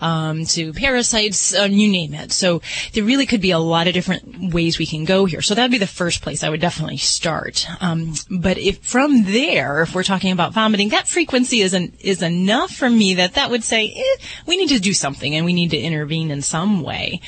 um, 0.00 0.44
to 0.46 0.72
parasites, 0.72 1.54
uh, 1.54 1.64
you 1.64 1.88
name 1.88 2.14
it. 2.14 2.32
So 2.32 2.62
there 2.92 3.04
really 3.04 3.26
could 3.26 3.40
be 3.40 3.50
a 3.50 3.58
lot 3.58 3.86
of 3.86 3.94
different 3.94 4.52
ways 4.52 4.78
we 4.78 4.86
can 4.86 5.04
go 5.04 5.24
here. 5.24 5.42
So 5.42 5.54
that'd 5.54 5.70
be 5.70 5.78
the 5.78 5.86
first 5.86 6.22
place 6.22 6.42
I 6.42 6.50
would 6.50 6.60
definitely 6.60 6.96
start. 6.96 7.66
Um, 7.80 8.14
but 8.30 8.58
if 8.58 8.78
from 8.78 9.24
there, 9.24 9.82
if 9.82 9.94
we're 9.94 10.02
talking 10.02 10.32
about 10.32 10.52
vomiting, 10.52 10.88
that 10.90 11.08
frequency 11.08 11.60
is 11.60 11.74
an, 11.74 11.92
is 12.00 12.22
enough 12.22 12.70
for 12.70 12.90
me 12.90 13.14
that 13.14 13.34
that 13.34 13.50
would 13.50 13.64
say 13.64 13.92
eh, 13.96 14.22
we 14.46 14.56
need 14.56 14.70
to 14.70 14.80
do 14.80 14.92
something 14.92 15.34
and 15.34 15.44
we 15.44 15.52
need 15.52 15.70
to 15.70 15.78
intervene 15.78 16.30
in 16.30 16.42
some 16.42 16.82
way. 16.82 17.20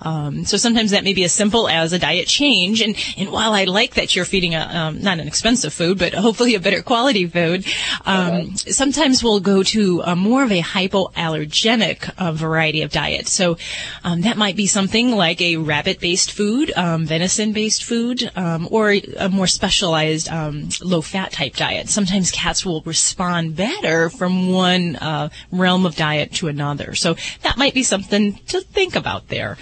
Um, 0.00 0.44
so 0.44 0.56
sometimes 0.56 0.92
that 0.92 1.04
may 1.04 1.14
be 1.14 1.24
as 1.24 1.32
simple 1.32 1.68
as 1.68 1.92
a 1.92 1.98
diet 1.98 2.28
change. 2.28 2.80
And 2.82 2.96
and 3.16 3.30
while 3.30 3.52
I 3.52 3.64
like 3.64 3.94
that 3.94 4.14
you're 4.14 4.24
feeding 4.24 4.54
a 4.54 4.60
um, 4.60 5.02
not 5.08 5.18
an 5.20 5.28
expensive 5.32 5.72
food, 5.72 5.98
but 5.98 6.12
hopefully 6.26 6.54
a 6.54 6.60
better 6.60 6.82
quality 6.82 7.26
food, 7.26 7.60
um, 8.04 8.56
sometimes 8.56 9.22
we'll 9.24 9.40
go 9.54 9.62
to 9.62 9.82
a 10.12 10.14
more 10.14 10.42
of 10.46 10.52
a 10.52 10.62
hypoallergenic 10.62 11.98
uh, 12.18 12.32
variety 12.32 12.82
of 12.82 12.90
diet. 12.92 13.26
So 13.26 13.56
um, 14.04 14.20
that 14.26 14.36
might 14.36 14.56
be 14.56 14.66
something 14.66 15.06
like 15.26 15.40
a 15.40 15.56
rabbit-based 15.56 16.30
food, 16.38 16.66
um, 16.76 17.06
venison-based 17.06 17.82
food, 17.84 18.30
um, 18.36 18.68
or 18.70 18.84
a 19.26 19.28
more 19.28 19.46
specialized 19.46 20.28
um, 20.28 20.68
low-fat 20.82 21.32
type 21.32 21.54
diet. 21.56 21.88
Sometimes 21.88 22.30
cats 22.30 22.66
will 22.66 22.82
respond 22.82 23.56
better 23.56 24.10
from 24.10 24.52
one 24.52 24.96
uh, 24.96 25.28
realm 25.50 25.86
of 25.86 25.96
diet 25.96 26.32
to 26.38 26.48
another. 26.48 26.94
So 26.94 27.16
that 27.42 27.56
might 27.56 27.74
be 27.74 27.82
something 27.82 28.34
to 28.52 28.60
think 28.60 28.96
about 28.96 29.28
there. 29.28 29.56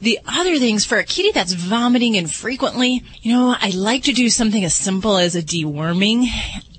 The 0.00 0.18
other 0.26 0.58
things 0.58 0.84
for 0.84 0.98
a 0.98 1.04
kitty 1.04 1.32
that's 1.32 1.52
vomiting 1.52 2.14
infrequently, 2.14 3.02
you 3.22 3.32
know, 3.32 3.54
I 3.58 3.70
like 3.70 4.02
to 4.04 4.12
do 4.12 4.28
something 4.28 4.64
as 4.64 4.74
simple 4.74 4.91
as 5.16 5.34
a 5.34 5.42
deworming 5.42 6.26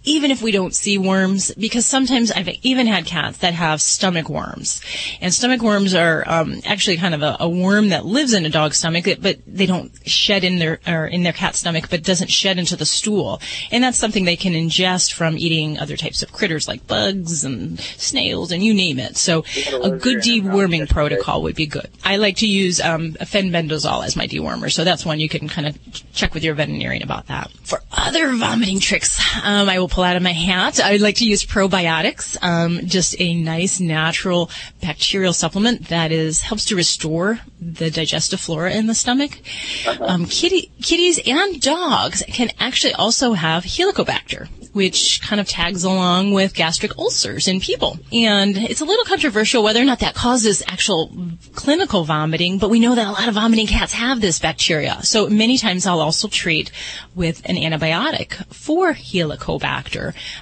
even 0.04 0.32
if 0.32 0.42
we 0.42 0.52
don't 0.52 0.74
see 0.74 0.98
worms, 0.98 1.52
because 1.56 1.86
sometimes 1.86 2.32
I've 2.32 2.50
even 2.64 2.88
had 2.88 3.06
cats 3.06 3.40
that 3.40 3.54
have 3.54 3.82
stomach 3.82 4.30
worms. 4.30 4.82
And 5.22 5.34
stomach 5.34 5.62
worms 5.62 5.94
are 5.96 6.24
um, 6.28 6.62
actually 6.66 6.98
kind 6.98 7.16
of 7.16 7.22
a, 7.22 7.38
a, 7.40 7.50
worm 7.50 7.90
that 7.90 8.06
lives 8.06 8.34
in 8.34 8.46
a 8.46 8.50
dog's 8.50 8.78
stomach, 8.78 9.06
but 9.22 9.40
they 9.48 9.66
don't 9.66 9.92
shed 10.08 10.44
in 10.44 10.60
their 10.60 10.80
or 10.88 11.06
in 11.06 11.24
their 11.24 11.34
cat's 11.34 11.60
stomach, 11.60 11.90
but 11.90 12.04
doesn't 12.04 12.32
shed 12.32 12.58
into 12.58 12.76
the 12.76 12.86
stool. 12.86 13.42
And 13.72 13.84
that's 13.84 13.98
something 13.98 14.26
they 14.26 14.36
can 14.36 14.54
ingest 14.54 15.14
from 15.14 15.38
eating 15.38 15.80
other 15.80 15.96
types 15.96 16.24
of 16.24 16.32
critters 16.32 16.68
like 16.68 16.88
bugs 16.88 17.44
and 17.44 17.80
snails 17.80 18.52
and 18.52 18.64
you 18.64 18.74
name 18.74 19.00
it. 19.00 19.16
So 19.18 19.40
a 19.82 19.92
good 19.92 20.20
deworming 20.20 20.90
protocol 20.90 21.44
would 21.44 21.56
be 21.56 21.66
good. 21.66 21.90
I 22.04 22.18
like 22.18 22.38
to 22.38 22.48
use 22.48 22.82
um, 22.82 23.14
fenbendazole 23.14 24.06
as 24.06 24.16
my 24.16 24.28
dewormer, 24.28 24.72
so 24.72 24.84
that's 24.84 25.06
one 25.06 25.20
you 25.20 25.30
can 25.30 25.48
kind 25.48 25.68
of 25.68 25.78
check 26.14 26.34
with 26.34 26.44
your 26.44 26.56
veterinarian 26.56 27.04
about 27.04 27.28
that. 27.28 27.52
For 27.64 27.82
other 27.92 28.34
vomiting 28.36 28.80
tricks, 28.80 29.20
um, 29.44 29.70
I 29.70 29.80
will 29.80 29.88
pull 29.94 30.04
out 30.04 30.16
of 30.16 30.24
my 30.24 30.34
hat. 30.34 30.80
I 30.80 30.94
would 30.94 31.02
like 31.02 31.18
to 31.18 31.26
use 31.26 31.46
probiotics, 31.46 32.36
um, 32.42 32.88
just 32.88 33.16
a 33.22 33.36
nice 33.36 33.80
natural 33.80 34.50
bacterial 34.82 35.34
supplement 35.34 35.90
that 35.90 36.12
is 36.12 36.42
helps 36.42 36.66
to 36.66 36.76
restore 36.76 37.40
the 37.62 37.92
digestive 37.92 38.40
flora 38.40 38.72
in 38.72 38.88
the 38.88 38.96
stomach. 38.96 39.40
Uh-huh. 39.86 40.04
Um, 40.04 40.26
kitty, 40.26 40.72
kitties 40.82 41.20
and 41.24 41.62
dogs 41.62 42.24
can 42.28 42.50
actually 42.60 42.94
also 42.94 43.34
have 43.34 43.64
Helicobacter, 43.64 44.48
which 44.74 45.22
kind 45.22 45.40
of 45.40 45.48
tags 45.48 45.84
along 45.84 46.32
with 46.32 46.56
gastric 46.56 46.98
ulcers 46.98 47.48
in 47.48 47.60
people. 47.60 48.00
And 48.12 48.58
it's 48.58 48.82
a 48.82 48.86
little 48.86 49.06
controversial 49.06 49.62
whether 49.62 49.80
or 49.80 49.86
not 49.86 50.00
that 50.00 50.16
causes 50.16 50.64
actual 50.66 51.12
clinical 51.54 52.04
vomiting, 52.04 52.58
but 52.58 52.72
we 52.72 52.80
know 52.80 52.96
that 52.96 53.08
a 53.08 53.12
lot 53.12 53.28
of 53.28 53.36
vomiting 53.36 53.68
cats 53.68 53.94
have 53.94 54.22
this 54.22 54.40
bacteria. 54.40 55.04
So 55.04 55.30
many 55.30 55.60
times 55.60 55.86
I'll 55.86 56.02
also 56.02 56.28
treat 56.28 56.72
with 57.14 57.44
an 57.46 57.58
antibiotic 57.58 58.34
for 58.52 58.94
Helicobacter 58.94 59.83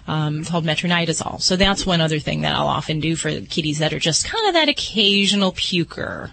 um, 0.08 0.44
called 0.44 0.66
metronidazole. 0.66 1.42
So 1.42 1.56
that's 1.56 1.86
one 1.86 2.02
other 2.02 2.20
thing 2.20 2.42
that 2.42 2.54
I'll 2.56 2.68
often 2.68 3.00
do 3.00 3.16
for 3.16 3.30
kitties 3.42 3.80
that 3.80 3.94
are 3.94 4.00
just 4.00 4.26
kind 4.26 4.48
of 4.48 4.54
that 4.54 4.70
occasional 4.70 5.52
puker. 5.52 6.32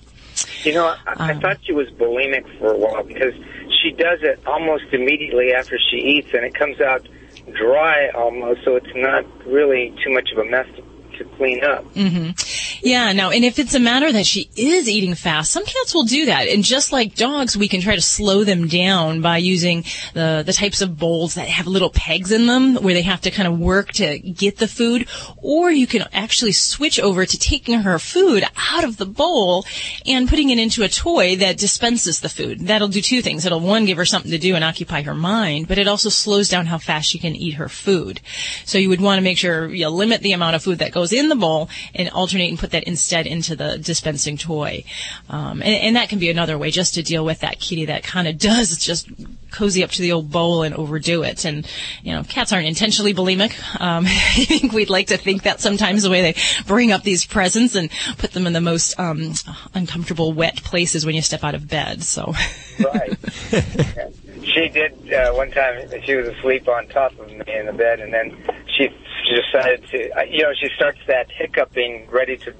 You 0.64 0.74
know, 0.74 0.86
I, 0.86 0.96
I 1.16 1.32
Um, 1.32 1.40
thought 1.40 1.58
she 1.64 1.72
was 1.72 1.88
bulimic 1.90 2.46
for 2.58 2.72
a 2.72 2.78
while 2.78 3.02
because 3.02 3.34
she 3.82 3.90
does 3.92 4.20
it 4.22 4.40
almost 4.46 4.84
immediately 4.92 5.52
after 5.52 5.78
she 5.90 5.96
eats, 5.96 6.28
and 6.32 6.44
it 6.44 6.54
comes 6.54 6.80
out 6.80 7.08
dry 7.56 8.10
almost, 8.10 8.64
so 8.64 8.76
it's 8.76 8.94
not 8.94 9.24
really 9.46 9.94
too 10.04 10.12
much 10.12 10.30
of 10.32 10.38
a 10.38 10.44
mess 10.44 10.66
to, 10.76 10.82
to 11.18 11.24
clean 11.36 11.62
up. 11.64 11.92
Mm-hmm. 11.94 12.86
Yeah, 12.86 13.12
now, 13.12 13.30
and 13.30 13.44
if 13.44 13.58
it's 13.58 13.74
a 13.74 13.80
matter 13.80 14.10
that 14.12 14.26
she 14.26 14.50
is 14.56 14.88
eating 14.88 15.14
fast, 15.14 15.52
some 15.52 15.64
cats 15.64 15.94
will 15.94 16.04
do 16.04 16.26
that. 16.26 16.48
And 16.48 16.64
just 16.64 16.92
like 16.92 17.14
dogs, 17.14 17.56
we 17.56 17.68
can 17.68 17.80
try 17.80 17.94
to 17.94 18.00
slow 18.00 18.44
them 18.44 18.68
down 18.68 19.20
by 19.20 19.38
using 19.38 19.84
the, 20.14 20.42
the 20.44 20.52
types 20.52 20.80
of 20.80 20.98
bowls 20.98 21.34
that 21.34 21.48
have 21.48 21.66
little 21.66 21.90
pegs 21.90 22.32
in 22.32 22.46
them 22.46 22.76
where 22.76 22.94
they 22.94 23.02
have 23.02 23.20
to 23.22 23.30
kind 23.30 23.48
of 23.48 23.58
work 23.58 23.92
to 23.92 24.18
get 24.18 24.58
the 24.58 24.68
food. 24.68 25.08
Or 25.38 25.70
you 25.70 25.86
can 25.86 26.04
actually 26.12 26.52
switch 26.52 27.00
over 27.00 27.26
to 27.26 27.38
taking 27.38 27.80
her 27.80 27.98
food 27.98 28.44
out 28.72 28.84
of 28.84 28.96
the 28.96 29.06
bowl 29.06 29.64
and 30.06 30.28
putting 30.28 30.50
it 30.50 30.58
into 30.58 30.82
a 30.82 30.88
toy 30.88 31.36
that 31.36 31.58
dispenses 31.58 32.20
the 32.20 32.28
food. 32.28 32.60
That'll 32.60 32.88
do 32.88 33.00
two 33.00 33.22
things. 33.22 33.44
It'll 33.44 33.60
one, 33.60 33.84
give 33.84 33.96
her 33.96 34.04
something 34.04 34.30
to 34.30 34.38
do 34.38 34.54
and 34.54 34.64
occupy 34.64 35.02
her 35.02 35.14
mind, 35.14 35.68
but 35.68 35.78
it 35.78 35.88
also 35.88 36.08
slows 36.08 36.48
down 36.48 36.66
how 36.66 36.78
fast 36.78 37.10
she 37.10 37.18
can 37.18 37.34
eat 37.34 37.54
her 37.54 37.68
food. 37.68 38.20
So 38.64 38.78
you 38.78 38.88
would 38.88 39.00
want 39.00 39.18
to 39.18 39.22
make 39.22 39.38
sure 39.38 39.68
you 39.68 39.88
limit 39.88 40.22
the 40.22 40.32
amount 40.32 40.56
of 40.56 40.62
food 40.62 40.78
that 40.78 40.92
goes 40.92 41.07
in 41.12 41.28
the 41.28 41.36
bowl 41.36 41.68
and 41.94 42.08
alternate 42.10 42.50
and 42.50 42.58
put 42.58 42.70
that 42.72 42.84
instead 42.84 43.26
into 43.26 43.56
the 43.56 43.78
dispensing 43.78 44.36
toy. 44.36 44.84
Um, 45.28 45.62
and, 45.62 45.74
and 45.74 45.96
that 45.96 46.08
can 46.08 46.18
be 46.18 46.30
another 46.30 46.58
way 46.58 46.70
just 46.70 46.94
to 46.94 47.02
deal 47.02 47.24
with 47.24 47.40
that 47.40 47.60
kitty 47.60 47.86
that 47.86 48.02
kind 48.02 48.28
of 48.28 48.38
does 48.38 48.76
just 48.78 49.08
cozy 49.50 49.82
up 49.82 49.90
to 49.90 50.02
the 50.02 50.12
old 50.12 50.30
bowl 50.30 50.62
and 50.62 50.74
overdo 50.74 51.22
it. 51.22 51.44
And, 51.44 51.66
you 52.02 52.12
know, 52.12 52.22
cats 52.22 52.52
aren't 52.52 52.66
intentionally 52.66 53.14
bulimic. 53.14 53.58
Um, 53.80 54.06
I 54.08 54.44
think 54.44 54.72
we'd 54.72 54.90
like 54.90 55.08
to 55.08 55.16
think 55.16 55.42
that 55.42 55.60
sometimes 55.60 56.02
the 56.02 56.10
way 56.10 56.22
they 56.22 56.40
bring 56.66 56.92
up 56.92 57.02
these 57.02 57.24
presents 57.24 57.74
and 57.74 57.90
put 58.18 58.32
them 58.32 58.46
in 58.46 58.52
the 58.52 58.60
most 58.60 58.98
um, 58.98 59.32
uncomfortable, 59.74 60.32
wet 60.32 60.62
places 60.62 61.06
when 61.06 61.14
you 61.14 61.22
step 61.22 61.44
out 61.44 61.54
of 61.54 61.68
bed. 61.68 62.02
So, 62.02 62.34
Right. 62.78 63.16
she 64.44 64.68
did 64.68 65.12
uh, 65.12 65.32
one 65.32 65.50
time. 65.50 65.90
She 66.04 66.14
was 66.14 66.28
asleep 66.28 66.68
on 66.68 66.86
top 66.88 67.18
of 67.18 67.28
me 67.28 67.42
in 67.46 67.66
the 67.66 67.72
bed, 67.72 68.00
and 68.00 68.12
then 68.12 68.36
she, 68.76 68.88
she 69.28 69.40
decided 69.52 69.86
to. 69.90 70.10
uh, 70.18 70.22
You 70.22 70.42
know, 70.44 70.52
she 70.60 70.68
starts 70.76 70.98
that 71.06 71.26
hiccuping, 71.30 72.08
ready 72.10 72.36
to 72.38 72.52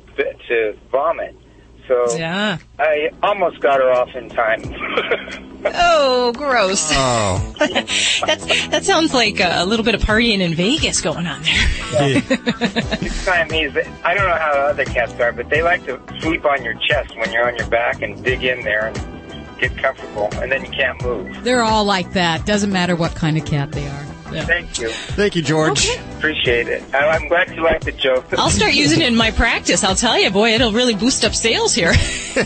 to 0.49 0.77
vomit. 0.91 1.35
So 1.87 2.17
yeah. 2.19 2.59
I 2.79 3.09
almost 3.23 3.61
got 3.61 3.81
her 3.81 3.91
off 3.91 4.15
in 4.15 4.29
time. 4.29 4.63
Oh, 5.65 6.33
gross. 6.35 6.89
Oh. 6.93 7.55
That's, 7.59 8.69
that 8.69 8.85
sounds 8.85 9.13
like 9.13 9.41
a, 9.41 9.65
a 9.65 9.67
little 9.67 9.85
bit 9.85 9.97
of 9.97 10.03
partying 10.03 10.39
in 10.39 10.55
Vegas 10.55 11.01
going 11.01 11.27
on 11.27 11.43
there. 11.43 12.21
Siamese. 13.11 13.77
I 14.05 14.15
don't 14.15 14.29
know 14.29 14.37
how 14.39 14.53
other 14.69 14.85
cats 14.85 15.19
are, 15.19 15.33
but 15.33 15.49
they 15.51 15.63
like 15.63 15.85
to 15.87 16.01
sleep 16.21 16.45
on 16.45 16.63
your 16.65 16.75
chest 16.75 17.17
when 17.17 17.33
you're 17.33 17.45
on 17.47 17.57
your 17.57 17.67
back 17.67 18.01
and 18.03 18.23
dig 18.23 18.45
in 18.45 18.63
there 18.63 18.87
and 18.87 19.59
get 19.61 19.77
comfortable, 19.79 20.29
and 20.35 20.53
then 20.53 20.65
you 20.65 20.71
can't 20.71 21.03
move. 21.03 21.43
They're 21.43 21.65
all 21.65 21.85
like 21.85 22.13
that. 22.13 22.47
Doesn't 22.47 22.73
matter 22.73 22.95
what 22.95 23.17
kind 23.17 23.37
of 23.37 23.45
cat 23.45 23.73
they 23.73 23.87
are. 23.89 24.07
Thank 24.31 24.79
you. 24.79 24.89
Thank 24.91 25.37
you, 25.37 25.43
George. 25.43 25.89
Appreciate 26.17 26.69
it. 26.69 26.83
I- 26.95 27.09
I'm 27.09 27.29
glad 27.29 27.55
you 27.55 27.63
like 27.63 27.81
the 27.83 27.93
joke. 27.93 28.27
I'll 28.37 28.51
start 28.51 28.73
using 28.75 29.01
it 29.01 29.07
in 29.09 29.17
my 29.17 29.31
practice. 29.31 29.83
I'll 29.85 29.95
tell 29.95 30.19
you, 30.19 30.31
boy, 30.31 30.53
it'll 30.55 30.73
really 30.73 30.95
boost 30.95 31.25
up 31.25 31.35
sales 31.35 31.75
here. 31.75 31.93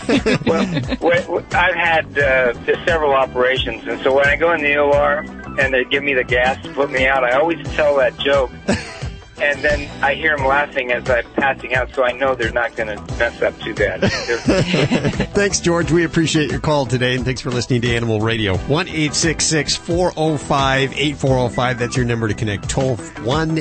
well, 0.46 0.64
wh- 0.64 1.26
wh- 1.26 1.54
I've 1.54 1.74
had 1.74 2.18
uh, 2.18 2.54
several 2.86 3.12
operations, 3.12 3.86
and 3.86 4.00
so 4.02 4.14
when 4.14 4.26
I 4.26 4.36
go 4.36 4.52
in 4.52 4.62
the 4.62 4.76
OR 4.78 5.18
and 5.58 5.74
they 5.74 5.84
give 5.84 6.02
me 6.02 6.14
the 6.14 6.24
gas 6.24 6.62
to 6.64 6.72
put 6.72 6.90
me 6.90 7.06
out, 7.06 7.24
I 7.24 7.32
always 7.32 7.62
tell 7.74 7.96
that 7.96 8.16
joke. 8.18 8.50
And 9.42 9.60
then 9.60 10.04
I 10.04 10.14
hear 10.14 10.36
them 10.36 10.46
laughing 10.46 10.92
as 10.92 11.10
I'm 11.10 11.24
passing 11.32 11.74
out, 11.74 11.92
so 11.94 12.04
I 12.04 12.12
know 12.12 12.36
they're 12.36 12.52
not 12.52 12.76
going 12.76 12.96
to 12.96 13.02
mess 13.16 13.42
up 13.42 13.58
too 13.60 13.74
bad. 13.74 14.02
Thanks, 15.34 15.58
George. 15.58 15.90
We 15.90 16.04
appreciate 16.04 16.48
your 16.48 16.60
call 16.60 16.86
today, 16.86 17.16
and 17.16 17.24
thanks 17.24 17.40
for 17.40 17.50
listening 17.50 17.82
to 17.82 17.92
Animal 17.92 18.20
Radio. 18.20 18.56
1 18.56 18.86
405 18.86 20.92
8405. 20.92 21.78
That's 21.78 21.96
your 21.96 22.06
number 22.06 22.28
to 22.28 22.34
connect. 22.34 22.68
Toll 22.68 22.94
1 22.96 23.58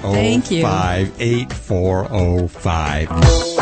Thank 0.00 0.50
you. 0.50 0.62
405 0.62 1.20
8405. 1.20 3.61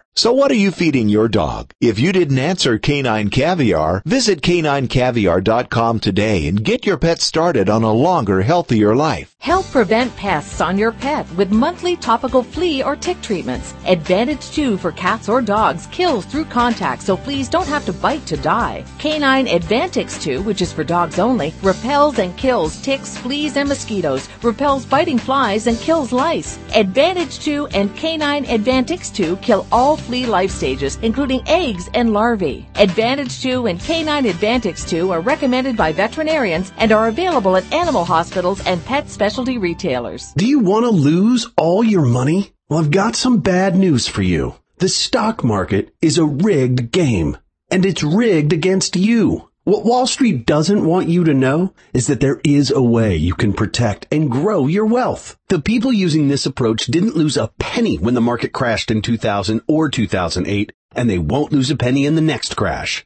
So 0.13 0.33
what 0.33 0.51
are 0.51 0.55
you 0.55 0.71
feeding 0.71 1.07
your 1.07 1.29
dog? 1.29 1.71
If 1.79 1.97
you 1.97 2.11
didn't 2.11 2.37
answer 2.37 2.77
Canine 2.77 3.29
Caviar, 3.29 4.01
visit 4.05 4.41
caninecaviar.com 4.41 5.99
today 6.01 6.47
and 6.47 6.61
get 6.61 6.85
your 6.85 6.97
pet 6.97 7.21
started 7.21 7.69
on 7.69 7.83
a 7.83 7.93
longer, 7.93 8.41
healthier 8.41 8.93
life. 8.93 9.33
Help 9.39 9.65
prevent 9.71 10.13
pests 10.17 10.59
on 10.59 10.77
your 10.77 10.91
pet 10.91 11.25
with 11.35 11.49
monthly 11.49 11.95
topical 11.95 12.43
flea 12.43 12.83
or 12.83 12.97
tick 12.97 13.21
treatments. 13.21 13.73
Advantage 13.87 14.51
2 14.51 14.77
for 14.77 14.91
cats 14.91 15.29
or 15.29 15.41
dogs 15.41 15.87
kills 15.87 16.25
through 16.25 16.45
contact 16.45 17.03
so 17.03 17.15
fleas 17.15 17.47
don't 17.47 17.67
have 17.67 17.85
to 17.85 17.93
bite 17.93 18.25
to 18.25 18.35
die. 18.35 18.83
Canine 18.99 19.47
Advantix 19.47 20.21
2, 20.21 20.41
which 20.43 20.61
is 20.61 20.73
for 20.73 20.83
dogs 20.83 21.19
only, 21.19 21.53
repels 21.63 22.19
and 22.19 22.35
kills 22.35 22.81
ticks, 22.81 23.17
fleas, 23.17 23.55
and 23.55 23.69
mosquitoes, 23.69 24.27
repels 24.43 24.85
biting 24.85 25.17
flies, 25.17 25.67
and 25.67 25.79
kills 25.79 26.11
lice. 26.11 26.59
Advantage 26.75 27.39
2 27.39 27.67
and 27.67 27.95
Canine 27.95 28.43
Advantix 28.45 29.11
2 29.15 29.37
kill 29.37 29.65
all 29.71 30.00
flea 30.01 30.25
life 30.25 30.51
stages, 30.51 30.97
including 31.01 31.47
eggs 31.47 31.89
and 31.93 32.13
larvae. 32.13 32.67
Advantage 32.75 33.41
2 33.41 33.67
and 33.67 33.79
Canine 33.79 34.25
Advantix 34.25 34.87
2 34.87 35.11
are 35.11 35.21
recommended 35.21 35.77
by 35.77 35.91
veterinarians 35.91 36.73
and 36.77 36.91
are 36.91 37.07
available 37.07 37.55
at 37.55 37.71
animal 37.71 38.03
hospitals 38.05 38.65
and 38.65 38.83
pet 38.85 39.09
specialty 39.09 39.57
retailers. 39.57 40.33
Do 40.33 40.47
you 40.47 40.59
want 40.59 40.85
to 40.85 40.91
lose 40.91 41.47
all 41.55 41.83
your 41.83 42.05
money? 42.05 42.51
Well, 42.67 42.79
I've 42.79 42.91
got 42.91 43.15
some 43.15 43.39
bad 43.39 43.75
news 43.75 44.07
for 44.07 44.21
you. 44.21 44.55
The 44.77 44.89
stock 44.89 45.43
market 45.43 45.93
is 46.01 46.17
a 46.17 46.25
rigged 46.25 46.91
game, 46.91 47.37
and 47.69 47.85
it's 47.85 48.01
rigged 48.01 48.53
against 48.53 48.95
you. 48.95 49.50
What 49.63 49.85
Wall 49.85 50.07
Street 50.07 50.47
doesn't 50.47 50.83
want 50.83 51.07
you 51.07 51.23
to 51.23 51.35
know 51.35 51.75
is 51.93 52.07
that 52.07 52.19
there 52.19 52.41
is 52.43 52.71
a 52.71 52.81
way 52.81 53.15
you 53.15 53.35
can 53.35 53.53
protect 53.53 54.07
and 54.11 54.31
grow 54.31 54.65
your 54.65 54.87
wealth. 54.87 55.37
The 55.49 55.61
people 55.61 55.93
using 55.93 56.27
this 56.27 56.47
approach 56.47 56.87
didn't 56.87 57.15
lose 57.15 57.37
a 57.37 57.51
penny 57.59 57.97
when 57.97 58.15
the 58.15 58.21
market 58.21 58.53
crashed 58.53 58.89
in 58.89 59.03
2000 59.03 59.61
or 59.67 59.87
2008, 59.87 60.71
and 60.95 61.07
they 61.07 61.19
won't 61.19 61.51
lose 61.51 61.69
a 61.69 61.75
penny 61.75 62.07
in 62.07 62.15
the 62.15 62.21
next 62.21 62.55
crash. 62.55 63.05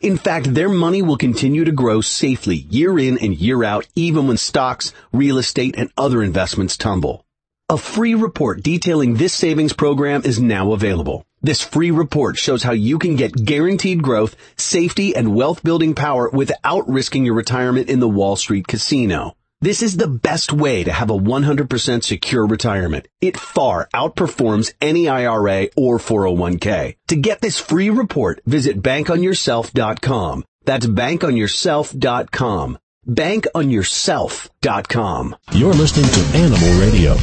In 0.00 0.16
fact, 0.16 0.54
their 0.54 0.70
money 0.70 1.02
will 1.02 1.18
continue 1.18 1.64
to 1.66 1.72
grow 1.72 2.00
safely 2.00 2.56
year 2.56 2.98
in 2.98 3.18
and 3.18 3.36
year 3.36 3.62
out, 3.62 3.86
even 3.94 4.26
when 4.26 4.38
stocks, 4.38 4.94
real 5.12 5.36
estate, 5.36 5.74
and 5.76 5.92
other 5.98 6.22
investments 6.22 6.78
tumble. 6.78 7.26
A 7.68 7.76
free 7.76 8.14
report 8.14 8.62
detailing 8.62 9.16
this 9.16 9.34
savings 9.34 9.74
program 9.74 10.22
is 10.24 10.40
now 10.40 10.72
available. 10.72 11.26
This 11.42 11.62
free 11.62 11.90
report 11.90 12.36
shows 12.36 12.62
how 12.62 12.72
you 12.72 12.98
can 12.98 13.16
get 13.16 13.32
guaranteed 13.32 14.02
growth, 14.02 14.36
safety, 14.56 15.16
and 15.16 15.34
wealth 15.34 15.62
building 15.62 15.94
power 15.94 16.28
without 16.28 16.86
risking 16.86 17.24
your 17.24 17.32
retirement 17.34 17.88
in 17.88 17.98
the 17.98 18.08
Wall 18.08 18.36
Street 18.36 18.68
casino. 18.68 19.38
This 19.62 19.82
is 19.82 19.96
the 19.96 20.08
best 20.08 20.52
way 20.52 20.84
to 20.84 20.92
have 20.92 21.08
a 21.08 21.16
100% 21.16 22.04
secure 22.04 22.46
retirement. 22.46 23.08
It 23.22 23.38
far 23.38 23.88
outperforms 23.94 24.74
any 24.82 25.08
IRA 25.08 25.68
or 25.76 25.96
401k. 25.98 26.96
To 27.08 27.16
get 27.16 27.40
this 27.40 27.58
free 27.58 27.88
report, 27.88 28.42
visit 28.44 28.82
bankonyourself.com. 28.82 30.44
That's 30.66 30.86
bankonyourself.com. 30.86 32.78
Bankonyourself.com. 33.08 35.36
You're 35.52 35.72
listening 35.72 36.10
to 36.10 36.20
Animal 36.38 36.80
Radio. 36.80 37.16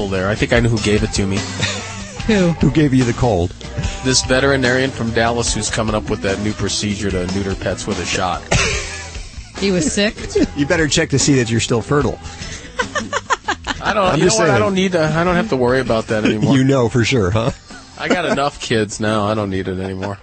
People 0.00 0.16
there. 0.16 0.30
I 0.30 0.34
think 0.34 0.54
I 0.54 0.60
know 0.60 0.70
who 0.70 0.78
gave 0.78 1.02
it 1.02 1.12
to 1.12 1.26
me. 1.26 1.36
Who? 2.26 2.52
Who 2.52 2.70
gave 2.70 2.94
you 2.94 3.04
the 3.04 3.12
cold? 3.12 3.50
This 4.02 4.24
veterinarian 4.24 4.90
from 4.90 5.10
Dallas 5.10 5.52
who's 5.52 5.68
coming 5.68 5.94
up 5.94 6.08
with 6.08 6.22
that 6.22 6.40
new 6.40 6.54
procedure 6.54 7.10
to 7.10 7.26
neuter 7.34 7.54
pets 7.54 7.86
with 7.86 8.00
a 8.00 8.06
shot. 8.06 8.42
He 9.58 9.70
was 9.70 9.92
sick. 9.92 10.14
You 10.56 10.64
better 10.64 10.88
check 10.88 11.10
to 11.10 11.18
see 11.18 11.34
that 11.34 11.50
you're 11.50 11.60
still 11.60 11.82
fertile. 11.82 12.18
I 13.82 13.92
don't. 13.92 14.06
I'm 14.06 14.14
you 14.14 14.20
know 14.20 14.26
just 14.28 14.38
what? 14.38 14.48
I 14.48 14.52
saying. 14.52 14.60
don't 14.60 14.74
need 14.74 14.92
to. 14.92 15.04
I 15.04 15.22
don't 15.22 15.34
have 15.34 15.50
to 15.50 15.56
worry 15.56 15.80
about 15.80 16.06
that 16.06 16.24
anymore. 16.24 16.56
You 16.56 16.64
know 16.64 16.88
for 16.88 17.04
sure, 17.04 17.30
huh? 17.30 17.50
I 17.98 18.08
got 18.08 18.24
enough 18.24 18.58
kids 18.58 19.00
now. 19.00 19.26
I 19.26 19.34
don't 19.34 19.50
need 19.50 19.68
it 19.68 19.78
anymore. 19.78 20.16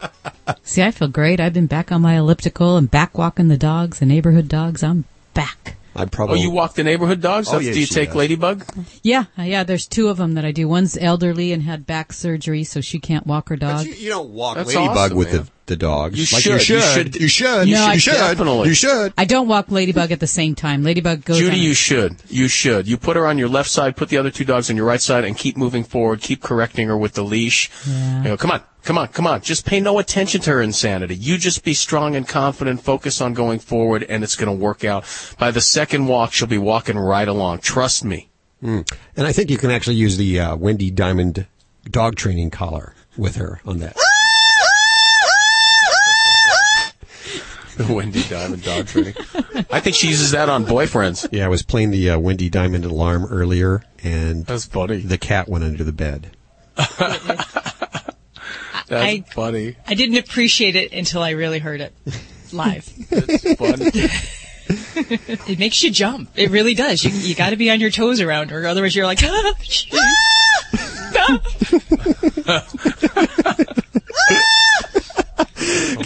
See, 0.64 0.82
I 0.82 0.90
feel 0.90 1.08
great. 1.08 1.40
I've 1.40 1.54
been 1.54 1.68
back 1.68 1.92
on 1.92 2.02
my 2.02 2.18
elliptical 2.18 2.78
and 2.78 2.90
back 2.90 3.16
walking 3.16 3.48
the 3.48 3.58
dogs, 3.58 4.00
the 4.00 4.08
neighborhood 4.08 4.48
dogs. 4.48 4.82
I'm 4.82 5.06
back. 5.36 5.76
I 5.98 6.04
Oh, 6.04 6.06
probably. 6.06 6.42
you 6.42 6.52
walk 6.52 6.76
the 6.76 6.84
neighborhood 6.84 7.22
dogs? 7.22 7.48
Oh, 7.48 7.54
That's- 7.54 7.68
yeah, 7.68 7.74
Do 7.74 7.80
you 7.80 7.86
take 7.88 8.10
does. 8.10 8.16
Ladybug? 8.18 8.64
Yeah, 9.04 9.26
uh, 9.38 9.42
yeah. 9.44 9.64
There's 9.64 9.88
two 9.88 10.10
of 10.10 10.18
them 10.18 10.36
that 10.36 10.46
I 10.46 10.52
do. 10.52 10.68
One's 10.68 10.96
elderly 10.98 11.52
and 11.54 11.64
had 11.64 11.86
back 11.88 12.14
surgery, 12.14 12.64
so 12.64 12.82
she 12.82 13.00
can't 13.00 13.26
walk 13.26 13.50
her 13.50 13.58
But 13.58 13.68
dog. 13.78 13.86
you, 13.88 13.94
you 13.94 14.10
don't 14.10 14.30
walk 14.30 14.56
That's 14.58 14.74
ladybug 14.76 14.98
awesome, 14.98 15.18
with 15.18 15.34
man. 15.34 15.42
the, 15.44 15.50
the 15.68 15.76
dogs. 15.76 16.18
You 16.18 16.36
like 16.36 16.44
should. 16.44 16.68
You 16.70 16.76
You 16.76 16.82
should. 16.82 17.14
should. 17.14 17.22
You 17.22 17.28
should. 17.28 17.68
No, 17.68 17.86
I- 17.86 17.94
you 17.94 18.00
should. 18.00 18.14
Definitely. 18.14 18.68
You 18.70 18.74
should. 18.74 19.14
I 19.18 19.26
don't 19.26 19.48
walk 19.48 19.70
Ladybug 19.72 20.12
at 20.12 20.20
the 20.20 20.28
same 20.28 20.56
time. 20.56 20.84
Ladybug 20.84 21.24
goes. 21.24 21.38
Judy, 21.38 21.58
on- 21.58 21.62
you 21.64 21.74
should. 21.74 22.16
You 22.30 22.48
should. 22.48 22.88
You 22.88 22.98
put 22.98 23.16
her 23.16 23.28
on 23.28 23.38
your 23.38 23.50
left 23.50 23.70
side, 23.70 23.96
put 23.96 24.10
the 24.10 24.18
other 24.18 24.32
two 24.32 24.44
dogs 24.46 24.70
on 24.70 24.76
your 24.76 24.86
right 24.86 25.02
side, 25.02 25.24
and 25.24 25.38
keep 25.38 25.56
moving 25.58 25.84
forward. 25.84 26.22
Keep 26.22 26.42
correcting 26.42 26.88
her 26.88 26.98
with 26.98 27.14
the 27.14 27.24
leash. 27.24 27.70
Yeah. 27.88 28.18
You 28.24 28.30
know, 28.30 28.38
come 28.38 28.52
on, 28.52 28.62
come 28.84 28.98
on, 28.98 29.08
come 29.10 29.28
on. 29.28 29.42
Just 29.42 29.66
pay 29.66 29.80
no 29.80 30.00
attention 30.00 30.42
to 30.42 30.50
her 30.52 30.62
insanity. 30.62 31.16
You 31.16 31.38
just 31.38 31.64
be 31.64 31.74
strong 31.74 32.16
and 32.16 32.28
confident, 32.28 32.82
focus 32.82 33.22
on 33.22 33.34
going 33.34 33.60
forward, 33.60 34.04
and 34.04 34.24
it's 34.24 34.36
going 34.36 34.56
to 34.56 34.64
work 34.64 34.84
out. 34.84 35.06
By 35.38 35.52
the 35.52 35.62
second 35.62 36.08
walk, 36.08 36.34
she'll 36.34 36.48
be 36.48 36.58
walking 36.58 36.98
right 36.98 37.28
along. 37.28 37.60
Trust 37.60 38.04
me. 38.06 38.30
And 38.62 38.86
I 39.18 39.32
think 39.34 39.50
you 39.52 39.58
can 39.58 39.70
actually 39.70 39.98
use 39.98 40.18
the 40.18 40.40
uh, 40.40 40.56
Wendy 40.56 40.90
Diamond 40.90 41.46
dog 41.90 42.16
training 42.16 42.50
collar 42.50 42.94
with 43.16 43.36
her 43.36 43.62
on 43.66 43.78
that. 43.80 43.96
Wendy 47.90 48.24
Diamond 48.24 48.64
dog 48.64 48.88
training. 48.88 49.14
I 49.72 49.80
think 49.80 49.96
she 49.96 50.08
uses 50.08 50.32
that 50.32 50.50
on 50.50 50.66
boyfriends. 50.66 51.28
Yeah, 51.32 51.46
I 51.46 51.48
was 51.50 51.62
playing 51.64 51.92
the 51.92 52.12
uh, 52.12 52.20
Wendy 52.20 52.50
Diamond 52.50 52.86
alarm 52.86 53.26
earlier, 53.26 53.84
and 54.04 54.46
That's 54.46 54.66
funny. 54.66 54.98
the 54.98 55.18
cat 55.18 55.48
went 55.48 55.64
under 55.64 55.84
the 55.84 55.92
bed. 55.92 56.36
That's 56.76 57.04
I- 58.92 59.24
funny. 59.34 59.76
I 59.88 59.94
didn't 59.96 60.18
appreciate 60.18 60.76
it 60.76 60.94
until 60.94 61.22
I 61.22 61.32
really 61.32 61.60
heard 61.60 61.82
it 61.82 61.94
live. 62.52 62.88
It's 63.12 63.54
funny. 63.56 65.50
it 65.50 65.60
makes 65.60 65.82
you 65.82 65.92
jump. 65.92 66.30
It 66.36 66.50
really 66.52 66.74
does. 66.74 67.04
You 67.04 67.12
you 67.12 67.36
got 67.36 67.52
to 67.52 67.56
be 67.56 67.72
on 67.72 67.80
your 67.80 67.90
toes 67.90 68.20
around 68.20 68.52
her, 68.52 68.66
otherwise 68.68 68.96
you're 68.96 69.06
like. 69.06 69.20
"Ah, 69.24 69.54
shit." 69.62 69.94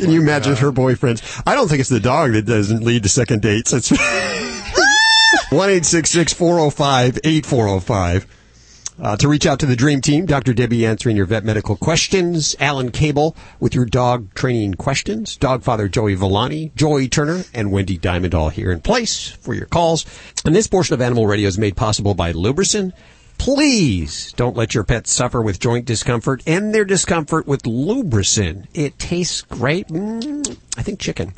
Can 0.02 0.10
you 0.10 0.20
imagine 0.20 0.56
her 0.56 0.72
boyfriends? 0.72 1.44
I 1.46 1.54
don't 1.54 1.68
think 1.68 1.80
it's 1.80 1.90
the 1.90 2.00
dog 2.00 2.32
that 2.32 2.48
doesn't 2.48 2.84
lead 2.84 3.04
to 3.04 3.10
second 3.10 3.44
dates. 3.44 3.72
It's 3.72 3.92
one 5.52 5.70
eight 5.70 5.86
six 5.86 6.10
six 6.10 6.34
four 6.34 6.56
zero 6.58 6.72
five 6.72 7.20
eight 7.24 7.46
four 7.46 7.68
zero 7.68 7.80
five. 7.80 8.26
Uh, 9.00 9.16
to 9.18 9.28
reach 9.28 9.46
out 9.46 9.60
to 9.60 9.68
the 9.68 9.76
Dream 9.76 10.02
Team, 10.02 10.26
Dr. 10.26 10.54
Debbie 10.54 10.88
answering 10.88 11.16
your 11.16 11.28
vet 11.28 11.44
medical 11.44 11.76
questions, 11.76 12.56
Alan 12.60 12.90
Cable 12.90 13.36
with 13.60 13.76
your 13.76 13.86
dog 13.86 14.34
training 14.34 14.74
questions, 14.74 15.38
dog 15.38 15.62
father 15.62 15.88
Joey 15.88 16.16
Villani, 16.16 16.72
Joey 16.76 17.08
Turner, 17.08 17.44
and 17.54 17.72
Wendy 17.72 18.00
Diamond 18.00 18.34
all 18.34 18.50
here 18.50 18.72
in 18.72 18.82
place 18.82 19.30
for 19.30 19.54
your 19.54 19.68
calls. 19.68 20.04
And 20.46 20.56
this 20.56 20.66
portion 20.66 20.96
of 20.96 21.02
Animal 21.02 21.28
Radio 21.28 21.48
is 21.48 21.60
made 21.60 21.78
possible 21.78 22.16
by 22.16 22.34
LubriSyn. 22.34 22.92
Please 23.42 24.32
don't 24.34 24.56
let 24.56 24.76
your 24.76 24.84
pets 24.84 25.12
suffer 25.12 25.42
with 25.42 25.60
joint 25.60 25.86
discomfort. 25.86 26.44
End 26.46 26.76
their 26.76 26.86
discomfort 26.86 27.48
with 27.48 27.64
LubriSyn. 27.64 28.68
It 28.76 29.00
tastes 29.00 29.42
great. 29.42 29.88
Mm, 29.88 30.60
I 30.78 30.84
think 30.84 31.00
chicken. 31.00 31.34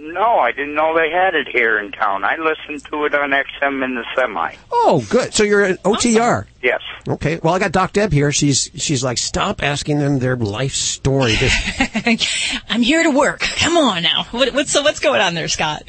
no, 0.00 0.38
I 0.38 0.52
didn't 0.52 0.74
know 0.74 0.94
they 0.96 1.10
had 1.10 1.34
it 1.34 1.46
here 1.48 1.78
in 1.78 1.92
town. 1.92 2.24
I 2.24 2.36
listened 2.36 2.84
to 2.90 3.04
it 3.04 3.14
on 3.14 3.30
XM 3.30 3.84
in 3.84 3.94
the 3.94 4.04
semi. 4.16 4.54
oh, 4.72 5.04
good. 5.10 5.34
So 5.34 5.42
you're 5.44 5.62
an 5.64 5.76
OTR. 5.84 6.46
Yes. 6.62 6.80
Okay. 7.06 7.38
Well, 7.42 7.54
I 7.54 7.58
got 7.58 7.72
Doc 7.72 7.92
Deb 7.92 8.12
here. 8.12 8.32
She's 8.32 8.70
she's 8.74 9.04
like, 9.04 9.18
stop 9.18 9.62
asking 9.62 9.98
them 9.98 10.18
their 10.18 10.36
life 10.36 10.72
story. 10.74 11.34
This- 11.36 12.58
I'm 12.68 12.82
here 12.82 13.02
to 13.02 13.10
work. 13.10 13.40
Come 13.40 13.76
on 13.76 14.02
now. 14.02 14.24
What, 14.30 14.54
what's 14.54 14.70
so 14.72 14.82
what's 14.82 15.00
going 15.00 15.20
on 15.20 15.34
there, 15.34 15.48
Scott? 15.48 15.82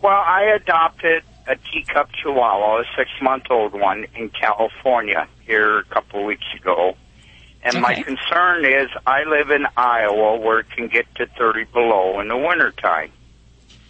Well, 0.00 0.12
I 0.12 0.54
adopted 0.54 1.22
a 1.46 1.56
teacup 1.56 2.10
chihuahua, 2.12 2.80
a 2.80 2.84
six-month-old 2.96 3.72
one, 3.72 4.06
in 4.14 4.28
California 4.30 5.26
here 5.46 5.78
a 5.78 5.84
couple 5.84 6.24
weeks 6.24 6.44
ago. 6.56 6.96
And 7.62 7.80
my 7.80 7.94
concern 8.02 8.64
is 8.66 8.90
I 9.06 9.24
live 9.24 9.50
in 9.50 9.66
Iowa 9.76 10.36
where 10.38 10.60
it 10.60 10.70
can 10.70 10.88
get 10.88 11.06
to 11.14 11.26
30 11.26 11.64
below 11.64 12.20
in 12.20 12.28
the 12.28 12.36
wintertime. 12.36 13.10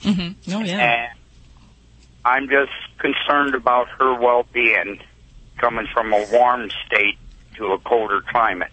Mm-hmm. 0.04 0.52
Oh 0.54 0.60
yeah. 0.60 0.78
And 0.78 1.18
I'm 2.24 2.48
just 2.48 2.72
concerned 2.98 3.54
about 3.54 3.88
her 3.98 4.14
well-being 4.14 5.00
coming 5.58 5.86
from 5.92 6.12
a 6.12 6.26
warm 6.32 6.70
state 6.86 7.18
to 7.56 7.72
a 7.72 7.78
colder 7.78 8.20
climate. 8.20 8.70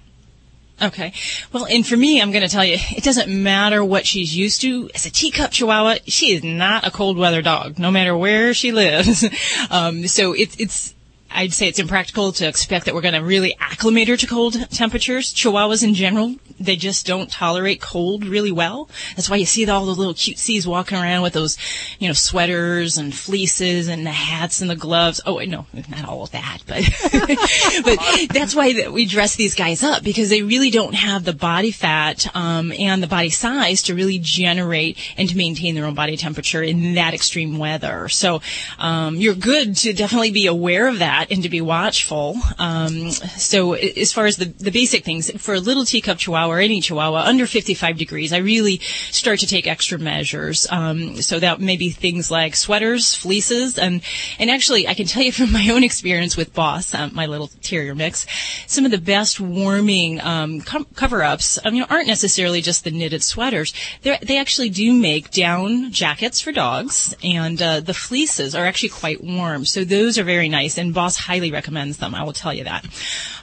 Okay. 0.82 1.14
Well, 1.54 1.66
and 1.66 1.86
for 1.86 1.96
me, 1.96 2.22
I'm 2.22 2.32
going 2.32 2.42
to 2.42 2.50
tell 2.50 2.66
you, 2.66 2.78
it 2.98 3.04
doesn't 3.04 3.30
matter 3.30 3.86
what 3.86 4.08
she's 4.08 4.36
used 4.36 4.62
to. 4.62 4.90
As 4.96 5.06
a 5.06 5.12
teacup 5.12 5.52
chihuahua, 5.52 5.98
she 6.08 6.34
is 6.34 6.44
not 6.44 6.88
a 6.88 6.92
cold 6.92 7.18
weather 7.18 7.44
dog, 7.44 7.78
no 7.78 7.92
matter 7.92 8.18
where 8.18 8.54
she 8.56 8.72
lives. 8.72 9.24
um, 9.70 10.08
so 10.08 10.34
it's, 10.34 10.56
it's, 10.58 10.96
I'd 11.34 11.54
say 11.54 11.68
it's 11.68 11.80
impractical 11.80 12.32
to 12.34 12.48
expect 12.48 12.86
that 12.86 12.94
we're 12.94 13.02
going 13.02 13.14
to 13.14 13.24
really 13.24 13.56
acclimate 13.60 14.08
her 14.10 14.18
to 14.18 14.28
cold 14.28 14.70
temperatures. 14.72 15.34
Chihuahuas 15.34 15.84
in 15.84 15.94
general, 15.94 16.36
they 16.60 16.76
just 16.76 17.06
don't 17.06 17.32
tolerate 17.32 17.82
cold 17.82 18.26
really 18.26 18.52
well. 18.52 18.90
That's 19.16 19.30
why 19.30 19.38
you 19.38 19.46
see 19.46 19.68
all 19.70 19.86
the 19.86 19.96
little 19.96 20.14
cutesies 20.14 20.66
walking 20.66 20.98
around 20.98 21.22
with 21.22 21.34
those, 21.34 21.58
you 22.00 22.08
know, 22.08 22.14
sweaters 22.14 22.98
and 22.98 23.14
fleeces 23.14 23.88
and 23.88 24.06
the 24.06 24.12
hats 24.12 24.62
and 24.62 24.70
the 24.70 24.76
gloves. 24.76 25.22
Oh, 25.26 25.38
no, 25.40 25.66
not 25.90 26.06
all 26.06 26.24
of 26.24 26.32
that, 26.32 26.60
but, 26.68 26.84
but 27.86 28.28
that's 28.34 28.56
why 28.56 28.90
we 28.90 29.06
dress 29.06 29.36
these 29.36 29.56
guys 29.56 29.84
up 29.84 30.04
because 30.04 30.30
they 30.30 30.42
really 30.42 30.70
don't 30.70 30.96
have 30.96 31.24
the 31.24 31.34
body 31.34 31.72
fat, 31.72 32.34
um, 32.36 32.72
and 32.74 33.02
the 33.02 33.08
body 33.08 33.30
size 33.30 33.84
to 33.84 33.96
really 33.96 34.20
generate 34.20 34.98
and 35.18 35.30
to 35.30 35.38
maintain 35.38 35.76
their 35.76 35.86
own 35.86 35.96
body 35.96 36.18
temperature 36.18 36.62
in 36.62 36.96
that 36.96 37.14
extreme 37.14 37.58
weather. 37.58 38.10
So, 38.10 38.42
um, 38.80 39.16
you're 39.16 39.36
good 39.36 39.76
to 39.78 39.94
definitely 39.94 40.32
be 40.32 40.48
aware 40.48 40.88
of 40.88 41.00
that 41.00 41.21
and 41.30 41.44
to 41.44 41.50
be 41.50 41.62
watchful. 41.62 42.38
Um, 42.58 43.12
so 43.12 43.74
as 43.74 44.14
far 44.14 44.26
as 44.26 44.38
the, 44.38 44.46
the 44.46 44.72
basic 44.72 45.04
things, 45.04 45.30
for 45.42 45.54
a 45.54 45.60
little 45.60 45.86
teacup 45.86 46.18
chihuahua 46.18 46.54
or 46.54 46.60
any 46.60 46.82
chihuahua 46.82 47.24
under 47.24 47.46
55 47.46 47.98
degrees, 47.98 48.34
I 48.34 48.38
really 48.38 48.78
start 49.12 49.40
to 49.40 49.48
take 49.48 49.68
extra 49.68 50.00
measures. 50.00 50.68
Um, 50.72 51.22
so 51.22 51.40
that 51.40 51.60
may 51.60 51.78
be 51.78 51.90
things 51.90 52.32
like 52.32 52.56
sweaters, 52.56 53.14
fleeces, 53.14 53.78
and, 53.78 54.02
and 54.40 54.50
actually 54.50 54.88
I 54.88 54.94
can 54.94 55.06
tell 55.06 55.24
you 55.24 55.32
from 55.42 55.52
my 55.52 55.70
own 55.70 55.84
experience 55.84 56.38
with 56.38 56.54
Boss, 56.54 56.94
um, 56.94 57.12
my 57.14 57.26
little 57.26 57.50
terrier 57.62 57.96
mix, 57.96 58.26
some 58.68 58.86
of 58.86 58.92
the 58.92 58.98
best 58.98 59.40
warming, 59.40 60.22
um, 60.22 60.62
cover-ups, 60.62 61.60
um, 61.66 61.76
you 61.76 61.82
know, 61.82 61.88
aren't 61.90 62.08
necessarily 62.08 62.62
just 62.62 62.84
the 62.84 62.92
knitted 62.92 63.24
sweaters. 63.24 63.74
They're, 64.02 64.18
they 64.22 64.38
actually 64.38 64.70
do 64.70 64.94
make 64.94 65.32
down 65.32 65.92
jackets 65.92 66.42
for 66.42 66.52
dogs, 66.52 67.16
and 67.24 67.62
uh, 67.62 67.80
the 67.80 67.94
fleeces 67.94 68.56
are 68.56 68.66
actually 68.66 68.90
quite 68.90 69.24
warm. 69.24 69.66
So 69.66 69.84
those 69.84 70.18
are 70.18 70.24
very 70.24 70.50
nice, 70.50 70.78
and 70.78 70.94
Boss 70.94 71.11
highly 71.18 71.52
recommends 71.52 71.98
them. 71.98 72.16
I 72.16 72.24
will 72.24 72.34
tell 72.34 72.54
you 72.54 72.64
that. 72.66 72.86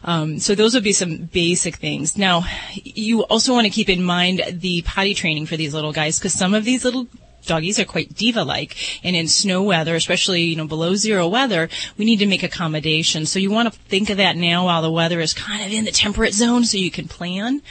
Um, 0.04 0.38
so 0.38 0.54
those 0.54 0.74
would 0.74 0.84
be 0.84 0.92
some 0.92 1.16
basic 1.32 1.76
things. 1.76 2.16
Now, 2.16 2.44
you 2.72 3.22
also 3.24 3.52
want 3.52 3.66
to 3.66 3.70
keep 3.70 3.88
in 3.88 4.02
mind 4.02 4.42
the 4.50 4.82
potty 4.82 5.14
training 5.14 5.46
for 5.46 5.56
these 5.56 5.74
little 5.74 5.92
guys 5.92 6.18
because 6.18 6.32
some 6.32 6.54
of 6.54 6.64
these 6.64 6.84
little 6.84 7.06
doggies 7.48 7.78
are 7.80 7.84
quite 7.84 8.14
diva-like, 8.14 8.76
and 9.02 9.16
in 9.16 9.26
snow 9.26 9.62
weather, 9.62 9.96
especially 9.96 10.42
you 10.42 10.56
know 10.56 10.66
below 10.66 10.94
zero 10.94 11.26
weather, 11.26 11.68
we 11.96 12.04
need 12.04 12.18
to 12.18 12.26
make 12.26 12.44
accommodations. 12.44 13.30
So 13.30 13.40
you 13.40 13.50
want 13.50 13.72
to 13.72 13.78
think 13.80 14.10
of 14.10 14.18
that 14.18 14.36
now 14.36 14.66
while 14.66 14.82
the 14.82 14.90
weather 14.90 15.18
is 15.20 15.34
kind 15.34 15.64
of 15.64 15.72
in 15.72 15.84
the 15.84 15.90
temperate 15.90 16.34
zone, 16.34 16.64
so 16.64 16.76
you 16.76 16.90
can 16.90 17.08
plan. 17.08 17.62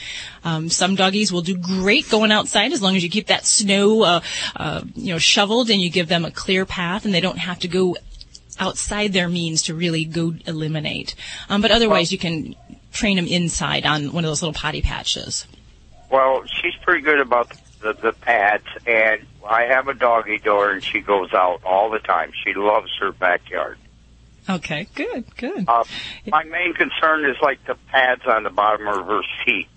Um, 0.44 0.70
some 0.70 0.96
doggies 0.96 1.32
will 1.32 1.42
do 1.42 1.58
great 1.58 2.10
going 2.10 2.32
outside 2.32 2.74
as 2.74 2.82
long 2.82 2.96
as 2.96 3.04
you 3.04 3.10
keep 3.10 3.28
that 3.28 3.46
snow, 3.46 4.04
uh, 4.04 4.22
uh, 4.56 4.82
you 4.96 5.12
know, 5.14 5.20
shoveled 5.20 5.70
and 5.70 5.82
you 5.82 5.90
give 5.90 6.08
them 6.08 6.26
a 6.26 6.32
clear 6.32 6.66
path, 6.66 7.06
and 7.06 7.14
they 7.14 7.22
don't 7.22 7.40
have 7.40 7.60
to 7.60 7.68
go 7.68 7.96
outside 8.60 9.14
their 9.14 9.30
means 9.30 9.64
to 9.64 9.74
really 9.74 10.06
go 10.06 10.34
eliminate. 10.46 11.16
Um, 11.50 11.62
but 11.62 11.72
otherwise, 11.72 12.12
you 12.12 12.18
can 12.18 12.56
train 12.92 13.16
them 13.18 13.28
inside 13.28 13.86
on 13.86 14.12
one 14.14 14.24
of 14.26 14.30
those 14.30 14.42
little 14.42 14.54
potty 14.54 14.82
patches. 14.82 15.46
Well, 16.10 16.44
she's 16.46 16.76
pretty 16.84 17.02
good 17.02 17.20
about 17.20 17.52
the, 17.82 17.94
the 17.94 18.14
pads, 18.14 18.66
and 18.86 19.22
I 19.48 19.64
have 19.64 19.88
a 19.88 19.94
doggy 19.94 20.38
door, 20.40 20.72
and 20.72 20.84
she 20.84 21.02
goes 21.02 21.34
out 21.34 21.62
all 21.64 21.90
the 21.90 22.00
time. 22.00 22.32
She 22.46 22.54
loves 22.54 22.90
her 23.00 23.12
backyard. 23.12 23.78
Okay, 24.50 24.88
good, 24.96 25.26
good. 25.36 25.66
Uh, 25.68 25.84
my 26.28 26.44
main 26.46 26.74
concern 26.74 27.26
is 27.26 27.36
like 27.42 27.64
the 27.66 27.76
pads 27.92 28.22
on 28.26 28.44
the 28.44 28.50
bottom 28.50 28.88
of 28.88 29.06
her 29.06 29.22
seat. 29.46 29.68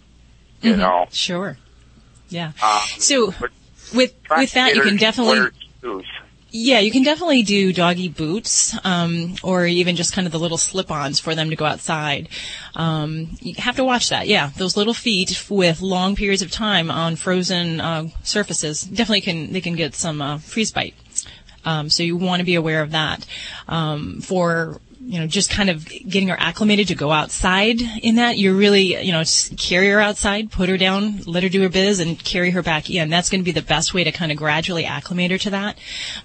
You 0.62 0.74
Mhm, 0.74 0.78
know, 0.78 1.08
Sure. 1.10 1.56
Yeah. 2.28 2.52
um, 2.62 2.80
So 2.98 3.34
with 3.92 4.14
with 4.36 4.52
that, 4.52 4.76
you 4.76 4.82
can 4.82 4.96
definitely. 4.96 5.50
shoes. 5.82 6.06
Yeah, 6.52 6.80
you 6.80 6.90
can 6.90 7.04
definitely 7.04 7.44
do 7.44 7.72
doggy 7.72 8.08
boots, 8.08 8.76
um, 8.84 9.36
or 9.42 9.66
even 9.66 9.94
just 9.94 10.12
kind 10.12 10.26
of 10.26 10.32
the 10.32 10.38
little 10.38 10.58
slip-ons 10.58 11.20
for 11.20 11.36
them 11.36 11.50
to 11.50 11.56
go 11.56 11.64
outside. 11.64 12.28
Um, 12.74 13.36
you 13.40 13.54
have 13.58 13.76
to 13.76 13.84
watch 13.84 14.08
that. 14.08 14.26
Yeah, 14.26 14.50
those 14.56 14.76
little 14.76 14.94
feet 14.94 15.46
with 15.48 15.80
long 15.80 16.16
periods 16.16 16.42
of 16.42 16.50
time 16.50 16.90
on 16.90 17.14
frozen 17.14 17.80
uh, 17.80 18.08
surfaces 18.24 18.82
definitely 18.82 19.20
can 19.20 19.52
they 19.52 19.60
can 19.60 19.76
get 19.76 19.94
some 19.94 20.20
uh, 20.20 20.38
freeze 20.38 20.72
bite. 20.72 20.94
Um, 21.64 21.88
so 21.88 22.02
you 22.02 22.16
want 22.16 22.40
to 22.40 22.46
be 22.46 22.56
aware 22.56 22.82
of 22.82 22.90
that. 22.90 23.24
Um, 23.68 24.20
for 24.20 24.80
you 25.02 25.18
know, 25.18 25.26
just 25.26 25.48
kind 25.48 25.70
of 25.70 25.86
getting 25.86 26.28
her 26.28 26.36
acclimated 26.38 26.88
to 26.88 26.94
go 26.94 27.10
outside 27.10 27.80
in 28.02 28.16
that, 28.16 28.36
you're 28.36 28.54
really, 28.54 29.02
you 29.02 29.12
know, 29.12 29.22
carry 29.56 29.88
her 29.88 29.98
outside, 29.98 30.50
put 30.50 30.68
her 30.68 30.76
down, 30.76 31.22
let 31.22 31.42
her 31.42 31.48
do 31.48 31.62
her 31.62 31.70
biz, 31.70 32.00
and 32.00 32.22
carry 32.22 32.50
her 32.50 32.62
back 32.62 32.90
in. 32.90 33.08
That's 33.08 33.30
going 33.30 33.40
to 33.40 33.44
be 33.44 33.50
the 33.50 33.62
best 33.62 33.94
way 33.94 34.04
to 34.04 34.12
kind 34.12 34.30
of 34.30 34.36
gradually 34.36 34.84
acclimate 34.84 35.30
her 35.30 35.38
to 35.38 35.50
that. 35.50 35.78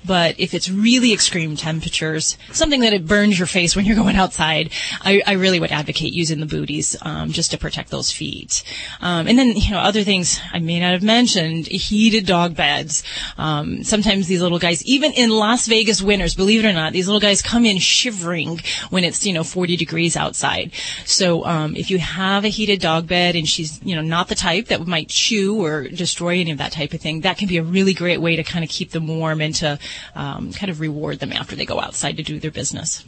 But 0.04 0.38
if 0.42 0.54
it's 0.54 0.70
really 0.70 1.14
extreme 1.14 1.56
temperatures, 1.56 2.38
something 2.52 2.82
that 2.82 2.92
it 2.92 3.08
burns 3.08 3.40
your 3.40 3.48
face 3.48 3.78
when 3.78 3.86
you're 3.86 3.96
going 4.04 4.18
outside, 4.18 4.72
I, 5.02 5.22
I 5.26 5.34
really 5.34 5.62
would 5.62 5.72
advocate 5.72 6.12
using 6.12 6.42
the 6.42 6.46
booties 6.46 6.98
um, 7.02 7.32
just 7.32 7.52
to 7.52 7.58
protect 7.58 7.92
those 7.92 8.12
feet. 8.12 8.62
Um, 9.00 9.28
and 9.28 9.40
then, 9.40 9.56
you 9.56 9.72
know, 9.72 9.80
other 9.80 10.04
things 10.04 10.42
I 10.52 10.60
may 10.60 10.82
not 10.82 10.92
have 10.92 11.04
mentioned, 11.04 11.68
heated 11.68 12.26
dog 12.26 12.58
beds. 12.58 13.04
Um, 13.38 13.86
sometimes 13.86 14.28
these 14.28 14.42
little 14.42 14.60
guys, 14.60 14.84
even 14.86 15.14
in 15.14 15.30
Las 15.30 15.66
Vegas 15.66 16.02
winters, 16.02 16.36
believe 16.36 16.66
it 16.66 16.68
or 16.68 16.74
not, 16.74 16.92
these 16.92 17.08
little 17.08 17.22
guys 17.22 17.42
come 17.42 17.66
in 17.66 17.78
shivering 17.78 18.60
when 18.90 19.04
it's, 19.04 19.26
you 19.26 19.34
know, 19.34 19.44
40 19.44 19.76
degrees 19.78 20.16
outside. 20.16 20.72
So, 21.06 21.46
um, 21.46 21.76
if 21.76 21.90
you 21.90 21.98
have 22.00 22.46
a 22.46 22.50
heated 22.50 22.80
dog 22.82 23.08
bed 23.08 23.36
and 23.36 23.48
she's, 23.48 23.82
you 23.84 23.96
know, 23.96 24.02
not 24.02 24.28
the 24.28 24.36
type 24.36 24.68
that 24.68 24.86
might 24.86 25.10
chew 25.10 25.64
or 25.64 25.88
destroy 25.88 26.40
any 26.40 26.52
of 26.52 26.58
that 26.60 26.72
type 26.72 26.94
of 26.94 27.02
thing, 27.02 27.22
that 27.22 27.38
can 27.38 27.48
be 27.48 27.58
a 27.58 27.64
really 27.64 27.94
great 27.94 28.22
way 28.22 28.36
to 28.36 28.44
kind 28.44 28.64
of 28.64 28.70
keep 28.70 28.92
them 28.92 29.08
warm 29.08 29.42
and 29.42 29.56
to, 29.56 29.80
um, 30.16 30.52
kind 30.54 30.70
of 30.70 30.80
reward 30.80 31.20
them 31.20 31.32
after 31.34 31.56
they 31.56 31.66
go 31.66 31.80
outside 31.80 32.18
to 32.18 32.24
do 32.24 32.40
their 32.40 32.52
business. 32.52 33.04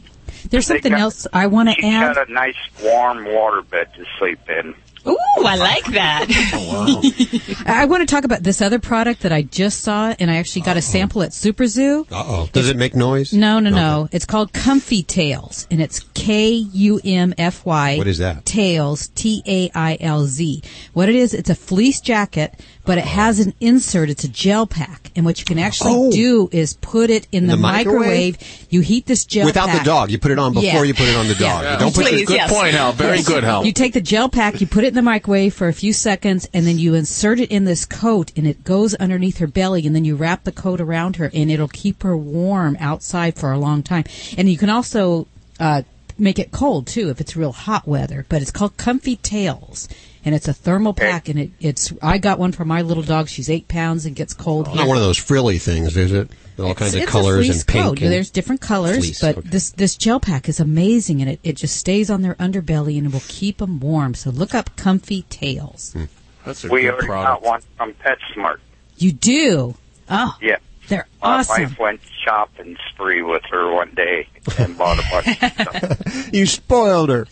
There's 0.50 0.66
something 0.66 0.92
got- 0.92 1.00
else 1.00 1.26
I 1.32 1.46
want 1.46 1.68
to 1.70 1.74
She's 1.74 1.84
add. 1.84 2.14
got 2.14 2.28
a 2.28 2.32
nice 2.32 2.54
warm 2.82 3.24
water 3.24 3.62
bed 3.62 3.88
to 3.94 4.04
sleep 4.18 4.38
in. 4.48 4.74
Ooh, 5.08 5.44
I 5.44 5.56
like 5.56 5.84
that. 5.92 7.62
I 7.66 7.84
want 7.86 8.06
to 8.06 8.12
talk 8.12 8.24
about 8.24 8.42
this 8.42 8.60
other 8.60 8.78
product 8.78 9.22
that 9.22 9.32
I 9.32 9.42
just 9.42 9.80
saw, 9.80 10.14
and 10.18 10.30
I 10.30 10.36
actually 10.36 10.62
got 10.62 10.76
a 10.76 10.82
sample 10.82 11.22
at 11.22 11.32
Super 11.32 11.66
Zoo. 11.66 12.06
Uh 12.10 12.24
oh. 12.26 12.48
Does 12.52 12.68
it 12.68 12.76
make 12.76 12.94
noise? 12.94 13.32
No, 13.32 13.58
no, 13.60 13.70
no. 13.70 14.08
It's 14.12 14.24
called 14.24 14.52
Kumfy 14.52 15.04
Tailz, 15.04 15.66
and 15.70 15.80
it's 15.80 16.00
K 16.14 16.48
U 16.50 17.00
M 17.04 17.34
F 17.38 17.64
Y. 17.64 17.96
What 17.98 18.06
is 18.06 18.18
that? 18.18 18.44
Tails, 18.44 19.08
T 19.08 19.42
A 19.46 19.70
I 19.74 19.96
L 20.00 20.24
Z. 20.24 20.62
What 20.92 21.08
it 21.08 21.14
is, 21.14 21.34
it's 21.34 21.50
a 21.50 21.54
fleece 21.54 22.00
jacket, 22.00 22.54
but 22.84 22.98
it 22.98 23.04
has 23.04 23.38
an 23.40 23.54
insert. 23.60 24.10
It's 24.10 24.24
a 24.24 24.28
gel 24.28 24.66
pack, 24.66 25.10
and 25.16 25.24
what 25.24 25.38
you 25.38 25.44
can 25.44 25.58
actually 25.58 25.92
Oh. 25.94 26.10
do 26.10 26.48
is 26.52 26.74
put 26.74 27.10
it 27.10 27.26
in, 27.32 27.44
In 27.44 27.46
the, 27.48 27.56
the 27.56 27.62
microwave? 27.62 28.36
You 28.70 28.80
heat 28.80 29.06
this 29.06 29.24
gel 29.24 29.46
Without 29.46 29.68
pack. 29.68 29.78
the 29.78 29.84
dog. 29.84 30.10
You 30.10 30.18
put 30.18 30.30
it 30.30 30.38
on 30.38 30.52
before 30.52 30.64
Yeah. 30.68 30.82
you 30.82 30.94
put 30.94 31.08
it 31.08 31.16
on 31.16 31.28
the 31.28 31.34
dog. 31.34 31.62
Yeah. 31.62 31.76
Don't 31.78 31.94
put 31.94 32.06
Please, 32.06 32.26
Good 32.26 32.34
yes. 32.36 32.52
point, 32.52 32.74
Hal. 32.74 32.92
Very 32.92 33.22
good, 33.22 33.44
Hal. 33.44 33.64
You 33.66 33.72
take 33.72 33.92
the 33.92 34.00
gel 34.00 34.28
pack, 34.28 34.60
you 34.60 34.66
put 34.66 34.84
it 34.84 34.88
in 34.88 34.97
the 34.98 35.02
microwave 35.02 35.54
for 35.54 35.68
a 35.68 35.72
few 35.72 35.92
seconds, 35.92 36.48
and 36.52 36.66
then 36.66 36.76
you 36.76 36.94
insert 36.94 37.38
it 37.38 37.52
in 37.52 37.64
this 37.64 37.84
coat, 37.84 38.32
and 38.36 38.48
it 38.48 38.64
goes 38.64 38.96
underneath 38.96 39.38
her 39.38 39.46
belly, 39.46 39.86
and 39.86 39.94
then 39.94 40.04
you 40.04 40.16
wrap 40.16 40.42
the 40.42 40.50
coat 40.50 40.80
around 40.80 41.14
her, 41.16 41.30
and 41.32 41.52
it'll 41.52 41.68
keep 41.68 42.02
her 42.02 42.16
warm 42.16 42.76
outside 42.80 43.36
for 43.36 43.52
a 43.52 43.58
long 43.60 43.84
time. 43.84 44.02
And 44.36 44.50
you 44.50 44.58
can 44.58 44.68
also 44.68 45.28
uh, 45.60 45.82
make 46.18 46.40
it 46.40 46.50
cold 46.50 46.88
too 46.88 47.10
if 47.10 47.20
it's 47.20 47.36
real 47.36 47.52
hot 47.52 47.86
weather. 47.86 48.26
But 48.28 48.42
it's 48.42 48.50
called 48.50 48.76
Kumfy 48.76 49.20
Tailz. 49.20 49.86
And 50.24 50.34
it's 50.34 50.48
a 50.48 50.52
thermal 50.52 50.94
pack, 50.94 51.28
and 51.28 51.38
it, 51.38 51.50
it's. 51.60 51.92
I 52.02 52.18
got 52.18 52.38
one 52.38 52.52
for 52.52 52.64
my 52.64 52.82
little 52.82 53.02
dog. 53.04 53.28
She's 53.28 53.48
eight 53.48 53.68
pounds 53.68 54.04
and 54.04 54.16
gets 54.16 54.34
cold. 54.34 54.66
here. 54.68 54.76
Not 54.76 54.88
one 54.88 54.96
of 54.96 55.02
those 55.02 55.16
frilly 55.16 55.58
things, 55.58 55.96
is 55.96 56.12
it? 56.12 56.28
With 56.56 56.66
all 56.66 56.74
kinds 56.74 56.94
of 56.96 57.06
colors 57.06 57.48
and 57.48 57.66
pink. 57.66 57.84
coat. 57.84 58.02
and- 58.02 58.12
There's 58.12 58.30
different 58.30 58.60
colors, 58.60 58.98
Fleece, 58.98 59.20
but 59.20 59.38
okay. 59.38 59.48
this 59.48 59.70
this 59.70 59.96
gel 59.96 60.18
pack 60.18 60.48
is 60.48 60.58
amazing, 60.58 61.20
and 61.22 61.30
it, 61.30 61.40
it 61.44 61.56
just 61.56 61.76
stays 61.76 62.10
on 62.10 62.22
their 62.22 62.34
underbelly 62.34 62.98
and 62.98 63.06
it 63.06 63.12
will 63.12 63.22
keep 63.28 63.58
them 63.58 63.78
warm. 63.78 64.14
So 64.14 64.30
look 64.30 64.54
up 64.56 64.74
Kumfy 64.76 65.24
Tailz. 65.26 65.92
Hmm. 65.92 66.04
That's 66.44 66.64
a 66.64 66.68
We 66.68 66.82
good 66.82 66.90
already 66.94 67.06
product. 67.06 67.42
got 67.44 67.48
one 67.50 67.60
from 67.76 67.94
PetSmart. 67.94 68.58
You 68.96 69.12
do. 69.12 69.76
Oh, 70.10 70.36
Yeah. 70.42 70.56
they're 70.88 71.06
My 71.22 71.38
awesome. 71.38 71.62
wife 71.62 71.78
went 71.78 72.00
shopping 72.24 72.76
spree 72.92 73.22
with 73.22 73.42
her 73.50 73.72
one 73.72 73.92
day 73.94 74.26
and 74.58 74.76
bought 74.76 74.98
a 74.98 75.04
bunch 75.10 75.42
of 75.42 75.52
stuff. 75.52 76.28
you 76.34 76.44
spoiled 76.46 77.10
her. 77.10 77.26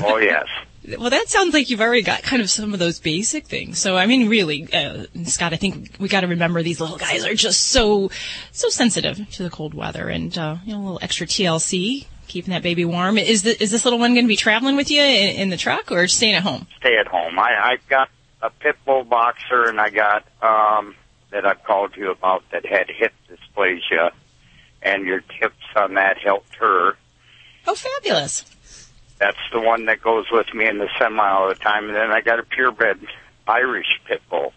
Oh, 0.00 0.18
yes. 0.18 0.46
Well, 0.98 1.10
that 1.10 1.28
sounds 1.28 1.54
like 1.54 1.70
you've 1.70 1.80
already 1.80 2.02
got 2.02 2.22
kind 2.22 2.42
of 2.42 2.50
some 2.50 2.72
of 2.72 2.80
those 2.80 2.98
basic 2.98 3.46
things. 3.46 3.78
So, 3.78 3.96
I 3.96 4.06
mean, 4.06 4.28
really, 4.28 4.68
uh, 4.72 5.04
Scott, 5.24 5.52
I 5.52 5.56
think 5.56 5.96
we 6.00 6.08
got 6.08 6.22
to 6.22 6.26
remember 6.26 6.62
these 6.62 6.80
little 6.80 6.96
guys 6.96 7.24
are 7.24 7.34
just 7.34 7.68
so, 7.68 8.10
so 8.50 8.68
sensitive 8.68 9.30
to 9.32 9.42
the 9.44 9.50
cold 9.50 9.74
weather, 9.74 10.08
and 10.08 10.36
uh, 10.36 10.56
you 10.64 10.72
know, 10.72 10.80
a 10.80 10.82
little 10.82 10.98
extra 11.00 11.26
TLC, 11.26 12.06
keeping 12.26 12.52
that 12.52 12.62
baby 12.62 12.84
warm. 12.84 13.16
Is 13.16 13.42
the, 13.42 13.62
is 13.62 13.70
this 13.70 13.84
little 13.84 14.00
one 14.00 14.14
going 14.14 14.24
to 14.24 14.28
be 14.28 14.36
traveling 14.36 14.74
with 14.74 14.90
you 14.90 15.00
in, 15.00 15.36
in 15.36 15.50
the 15.50 15.56
truck 15.56 15.92
or 15.92 16.08
staying 16.08 16.34
at 16.34 16.42
home? 16.42 16.66
Stay 16.80 16.96
at 16.96 17.06
home. 17.06 17.38
I, 17.38 17.50
I 17.62 17.76
got 17.88 18.08
a 18.40 18.50
pit 18.50 18.76
bull 18.84 19.04
boxer 19.04 19.68
and 19.68 19.80
I 19.80 19.90
got, 19.90 20.24
um, 20.42 20.96
that 21.30 21.46
I've 21.46 21.62
called 21.64 21.96
you 21.96 22.10
about 22.10 22.44
that 22.52 22.66
had 22.66 22.90
hip 22.90 23.12
dysplasia 23.28 24.10
and 24.82 25.06
your 25.06 25.20
tips 25.20 25.64
on 25.76 25.94
that 25.94 26.18
helped 26.18 26.56
her. 26.56 26.96
Oh, 27.66 27.74
fabulous! 27.74 28.44
That's 29.22 29.38
the 29.52 29.60
one 29.60 29.84
that 29.84 30.02
goes 30.02 30.26
with 30.32 30.52
me 30.52 30.66
in 30.66 30.78
the 30.78 30.88
semi 30.98 31.24
all 31.30 31.48
the 31.48 31.54
time. 31.54 31.86
And 31.86 31.94
then 31.94 32.10
I 32.10 32.22
got 32.22 32.40
a 32.40 32.42
purebred 32.42 33.06
Irish 33.46 33.86
pit 34.04 34.20
bull. 34.28 34.52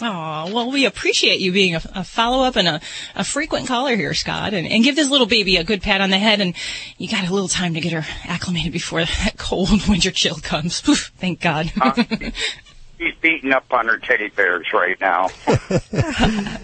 Oh, 0.00 0.52
well, 0.54 0.70
we 0.70 0.84
appreciate 0.86 1.40
you 1.40 1.50
being 1.52 1.74
a, 1.74 1.80
a 1.96 2.04
follow 2.04 2.44
up 2.44 2.54
and 2.54 2.68
a, 2.68 2.80
a 3.16 3.24
frequent 3.24 3.66
caller 3.66 3.96
here, 3.96 4.14
Scott, 4.14 4.54
and, 4.54 4.66
and 4.68 4.84
give 4.84 4.94
this 4.94 5.10
little 5.10 5.26
baby 5.26 5.56
a 5.56 5.64
good 5.64 5.82
pat 5.82 6.00
on 6.00 6.10
the 6.10 6.18
head. 6.18 6.40
And 6.40 6.54
you 6.96 7.08
got 7.08 7.26
a 7.28 7.32
little 7.32 7.48
time 7.48 7.74
to 7.74 7.80
get 7.80 7.92
her 7.92 8.04
acclimated 8.24 8.72
before 8.72 9.00
that 9.00 9.32
cold 9.36 9.68
winter 9.88 10.12
chill 10.12 10.36
comes. 10.36 10.80
Thank 10.80 11.40
God. 11.40 11.72
Uh, 11.80 12.04
he's 12.98 13.14
beating 13.20 13.52
up 13.52 13.64
on 13.72 13.88
her 13.88 13.98
teddy 13.98 14.28
bears 14.28 14.66
right 14.72 15.00
now. 15.00 15.28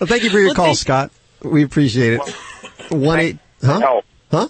Well, 0.00 0.08
thank 0.08 0.24
you 0.24 0.30
for 0.30 0.38
your 0.40 0.48
Well, 0.48 0.54
call, 0.56 0.64
thank- 0.66 0.78
Scott. 0.78 1.10
We 1.42 1.62
appreciate 1.62 2.14
it. 2.14 2.28
One 2.90 3.20
eight, 3.20 3.38
huh? 3.62 3.78
Help. 3.78 4.04
Huh? 4.32 4.48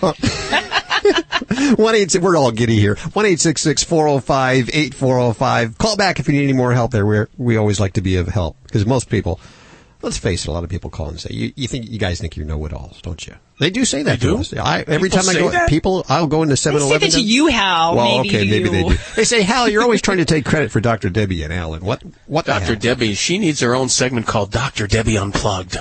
One 1.76 1.94
eight. 1.94 2.14
We're 2.20 2.36
all 2.36 2.50
giddy 2.52 2.76
here. 2.78 2.96
One 3.12 3.26
eight 3.26 3.40
six 3.40 3.60
six 3.62 3.82
four 3.84 4.06
zero 4.08 4.18
five 4.20 4.70
eight 4.72 4.94
four 4.94 5.18
zero 5.20 5.32
five. 5.32 5.76
Call 5.78 5.96
back 5.96 6.18
if 6.20 6.26
you 6.28 6.34
need 6.34 6.44
any 6.44 6.52
more 6.52 6.72
help. 6.72 6.90
There, 6.92 7.06
we 7.06 7.26
we 7.36 7.56
always 7.56 7.80
like 7.80 7.94
to 7.94 8.00
be 8.00 8.16
of 8.16 8.28
help 8.28 8.56
because 8.64 8.86
most 8.86 9.08
people. 9.10 9.40
Let's 10.02 10.16
face 10.16 10.44
it. 10.46 10.48
A 10.48 10.52
lot 10.52 10.64
of 10.64 10.70
people 10.70 10.88
call 10.88 11.08
and 11.10 11.20
say, 11.20 11.28
"You, 11.34 11.52
you 11.56 11.68
think 11.68 11.90
you 11.90 11.98
guys 11.98 12.18
think 12.18 12.34
you 12.38 12.44
know 12.44 12.64
it 12.64 12.72
alls, 12.72 13.02
don't 13.02 13.26
you?" 13.26 13.34
They 13.58 13.68
do 13.68 13.84
say 13.84 14.02
that 14.04 14.18
They 14.20 14.26
to 14.28 14.34
do? 14.36 14.38
us. 14.38 14.54
I, 14.54 14.80
every 14.86 15.10
People 15.10 15.22
time 15.22 15.36
I 15.36 15.38
go, 15.38 15.50
that? 15.50 15.68
people, 15.68 16.06
I'll 16.08 16.26
go 16.26 16.42
into 16.42 16.56
Seven 16.56 16.80
They 16.80 16.88
say 16.88 16.98
that 16.98 17.10
to 17.10 17.20
you, 17.20 17.48
Hal. 17.48 17.96
Well, 17.96 18.16
maybe 18.22 18.28
okay, 18.30 18.44
to 18.46 18.50
maybe 18.50 18.68
they 18.70 18.82
do. 18.88 18.96
They 19.16 19.24
say, 19.24 19.42
"Hal, 19.42 19.68
you're 19.68 19.82
always 19.82 20.00
trying 20.00 20.16
to 20.16 20.24
take 20.24 20.46
credit 20.46 20.70
for 20.70 20.80
Dr. 20.80 21.10
Debbie 21.10 21.42
and 21.42 21.52
Alan." 21.52 21.84
What? 21.84 22.02
What? 22.26 22.46
Dr. 22.46 22.76
Debbie, 22.76 23.12
she 23.12 23.36
needs 23.38 23.60
her 23.60 23.74
own 23.74 23.90
segment 23.90 24.26
called 24.26 24.50
Dr. 24.50 24.86
Debbie 24.86 25.18
Unplugged. 25.18 25.76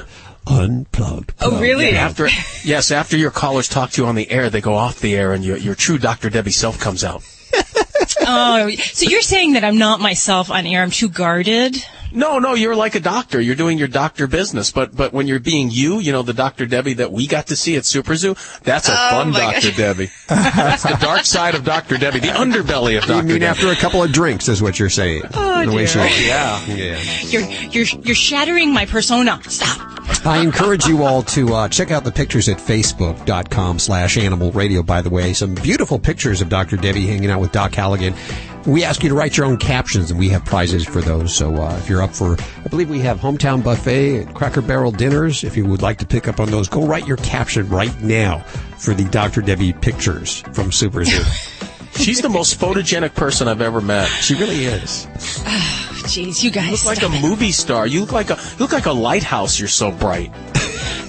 Unplugged. 0.49 1.33
Oh, 1.41 1.59
really? 1.61 1.91
After, 1.91 2.27
yes, 2.63 2.91
after 2.91 3.15
your 3.17 3.31
callers 3.31 3.67
talk 3.69 3.91
to 3.91 4.01
you 4.01 4.07
on 4.07 4.15
the 4.15 4.29
air, 4.31 4.49
they 4.49 4.61
go 4.61 4.73
off 4.75 4.99
the 4.99 5.15
air 5.15 5.33
and 5.33 5.43
your, 5.45 5.57
your 5.57 5.75
true 5.75 5.97
Dr. 5.97 6.29
Debbie 6.29 6.51
self 6.51 6.79
comes 6.79 7.03
out. 7.03 7.23
Oh, 8.31 8.69
so 8.71 9.07
you're 9.09 9.21
saying 9.21 9.53
that 9.53 9.63
I'm 9.63 9.77
not 9.77 9.99
myself 9.99 10.49
on 10.51 10.65
air. 10.65 10.81
I'm 10.83 10.89
too 10.91 11.09
guarded. 11.09 11.77
No, 12.11 12.39
no, 12.39 12.53
you're 12.55 12.75
like 12.75 12.95
a 12.95 12.99
doctor. 12.99 13.39
You're 13.39 13.55
doing 13.55 13.77
your 13.77 13.87
doctor 13.87 14.25
business. 14.27 14.71
But, 14.71 14.95
but 14.95 15.13
when 15.13 15.27
you're 15.27 15.39
being 15.39 15.69
you, 15.71 15.99
you 15.99 16.11
know, 16.11 16.21
the 16.23 16.33
Dr. 16.33 16.65
Debbie 16.65 16.93
that 16.95 17.11
we 17.11 17.27
got 17.27 17.47
to 17.47 17.55
see 17.55 17.75
at 17.75 17.85
Super 17.85 18.15
Zoo, 18.15 18.35
that's 18.63 18.87
a 18.89 18.93
Oh, 18.93 19.09
fun 19.11 19.31
Dr. 19.31 19.67
gosh. 19.69 19.77
Debbie. 19.77 20.11
That's 20.27 20.83
the 20.83 20.97
dark 20.99 21.25
side 21.25 21.55
of 21.55 21.63
Dr. 21.63 21.97
Debbie, 21.97 22.19
the 22.19 22.27
underbelly 22.27 22.97
of 22.97 23.03
Dr. 23.05 23.13
You 23.15 23.21
Dr. 23.21 23.23
mean 23.25 23.27
Debbie. 23.41 23.45
after 23.45 23.67
a 23.71 23.75
couple 23.75 24.01
of 24.03 24.11
drinks 24.11 24.47
is 24.47 24.61
what 24.61 24.79
you're 24.79 24.89
saying? 24.89 25.23
Oh, 25.33 25.65
The 25.65 25.71
way 25.71 25.85
she- 25.85 25.99
dear. 25.99 26.07
yeah. 26.27 26.65
yeah. 26.65 27.01
You're 27.27 27.41
you're 27.71 27.85
you're 28.03 28.15
shattering 28.15 28.73
my 28.73 28.85
persona. 28.85 29.39
Stop. 29.47 29.98
I 30.25 30.41
encourage 30.43 30.85
you 30.85 31.03
all 31.03 31.23
to 31.23 31.53
uh, 31.53 31.69
check 31.69 31.91
out 31.91 32.03
the 32.03 32.11
pictures 32.11 32.49
at 32.49 32.57
facebook.com 32.57 33.79
slash 33.79 34.17
animal 34.17 34.51
radio, 34.51 34.83
by 34.83 35.01
the 35.01 35.09
way. 35.09 35.33
Some 35.33 35.55
beautiful 35.55 35.97
pictures 35.97 36.41
of 36.41 36.49
Dr. 36.49 36.77
Debbie 36.77 37.07
hanging 37.07 37.29
out 37.29 37.39
with 37.39 37.51
Doc 37.51 37.73
Halligan. 37.73 38.13
We 38.65 38.83
ask 38.83 39.01
you 39.01 39.09
to 39.09 39.15
write 39.15 39.37
your 39.37 39.45
own 39.45 39.57
captions, 39.57 40.11
and 40.11 40.19
we 40.19 40.29
have 40.29 40.43
prizes 40.43 40.85
for 40.85 41.01
those. 41.01 41.33
So 41.33 41.55
uh, 41.55 41.77
if 41.77 41.89
you're 41.89 42.01
up 42.01 42.13
for, 42.13 42.37
I 42.63 42.67
believe 42.69 42.89
we 42.89 42.99
have 42.99 43.19
hometown 43.19 43.63
buffet 43.63 44.23
and 44.23 44.35
Cracker 44.35 44.61
Barrel 44.61 44.91
dinners. 44.91 45.43
If 45.43 45.55
you 45.55 45.65
would 45.65 45.81
like 45.81 45.97
to 45.99 46.05
pick 46.05 46.27
up 46.27 46.39
on 46.39 46.51
those, 46.51 46.67
go 46.67 46.85
write 46.85 47.07
your 47.07 47.17
caption 47.17 47.69
right 47.69 47.97
now 48.01 48.39
for 48.77 48.93
the 48.93 49.05
Dr. 49.05 49.41
Debbie 49.41 49.73
pictures 49.73 50.41
from 50.53 50.71
Super 50.71 51.05
Zoo. 51.05 51.23
She's 51.95 52.21
the 52.21 52.29
most 52.29 52.59
photogenic 52.59 53.13
person 53.15 53.47
I've 53.47 53.61
ever 53.61 53.81
met. 53.81 54.07
she 54.07 54.35
really 54.35 54.65
is. 54.65 55.05
Jeez, 56.09 56.41
you 56.43 56.49
You 56.49 56.51
guys. 56.51 56.85
look 56.85 56.97
like 56.97 57.03
a 57.11 57.13
it. 57.15 57.21
movie 57.21 57.51
star. 57.51 57.85
You 57.85 58.01
look 58.01 58.11
like 58.11 58.29
a 58.29 58.35
you 58.35 58.57
look 58.59 58.71
like 58.71 58.85
a 58.87 58.91
lighthouse. 58.91 59.59
You're 59.59 59.67
so 59.67 59.91
bright. 59.91 60.31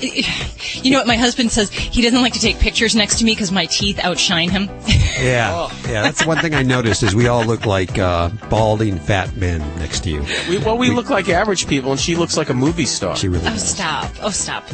You 0.82 0.92
know 0.92 0.98
what? 0.98 1.06
My 1.06 1.16
husband 1.16 1.52
says 1.52 1.68
he 1.70 2.00
doesn't 2.00 2.22
like 2.22 2.32
to 2.32 2.40
take 2.40 2.58
pictures 2.58 2.96
next 2.96 3.18
to 3.18 3.24
me 3.24 3.32
because 3.32 3.52
my 3.52 3.66
teeth 3.66 3.98
outshine 3.98 4.48
him. 4.48 4.70
Yeah, 5.20 5.68
yeah. 5.82 6.00
That's 6.00 6.24
one 6.24 6.38
thing 6.38 6.54
I 6.54 6.62
noticed 6.62 7.02
is 7.02 7.14
we 7.14 7.26
all 7.28 7.44
look 7.44 7.66
like 7.66 7.98
uh, 7.98 8.30
balding 8.48 8.98
fat 8.98 9.36
men 9.36 9.58
next 9.76 10.04
to 10.04 10.10
you. 10.10 10.24
We, 10.48 10.56
well, 10.56 10.78
we 10.78 10.88
look 10.88 11.10
like 11.10 11.28
average 11.28 11.66
people, 11.66 11.90
and 11.90 12.00
she 12.00 12.16
looks 12.16 12.38
like 12.38 12.48
a 12.48 12.54
movie 12.54 12.86
star. 12.86 13.16
She 13.16 13.28
really 13.28 13.44
oh, 13.46 13.50
does. 13.50 13.68
stop. 13.68 14.10
Oh, 14.22 14.30
stop. 14.30 14.66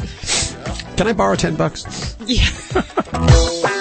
Can 0.95 1.07
I 1.07 1.11
borrow 1.11 1.35
ten 1.35 1.57
bucks? 1.57 2.15
Yeah. 2.25 2.47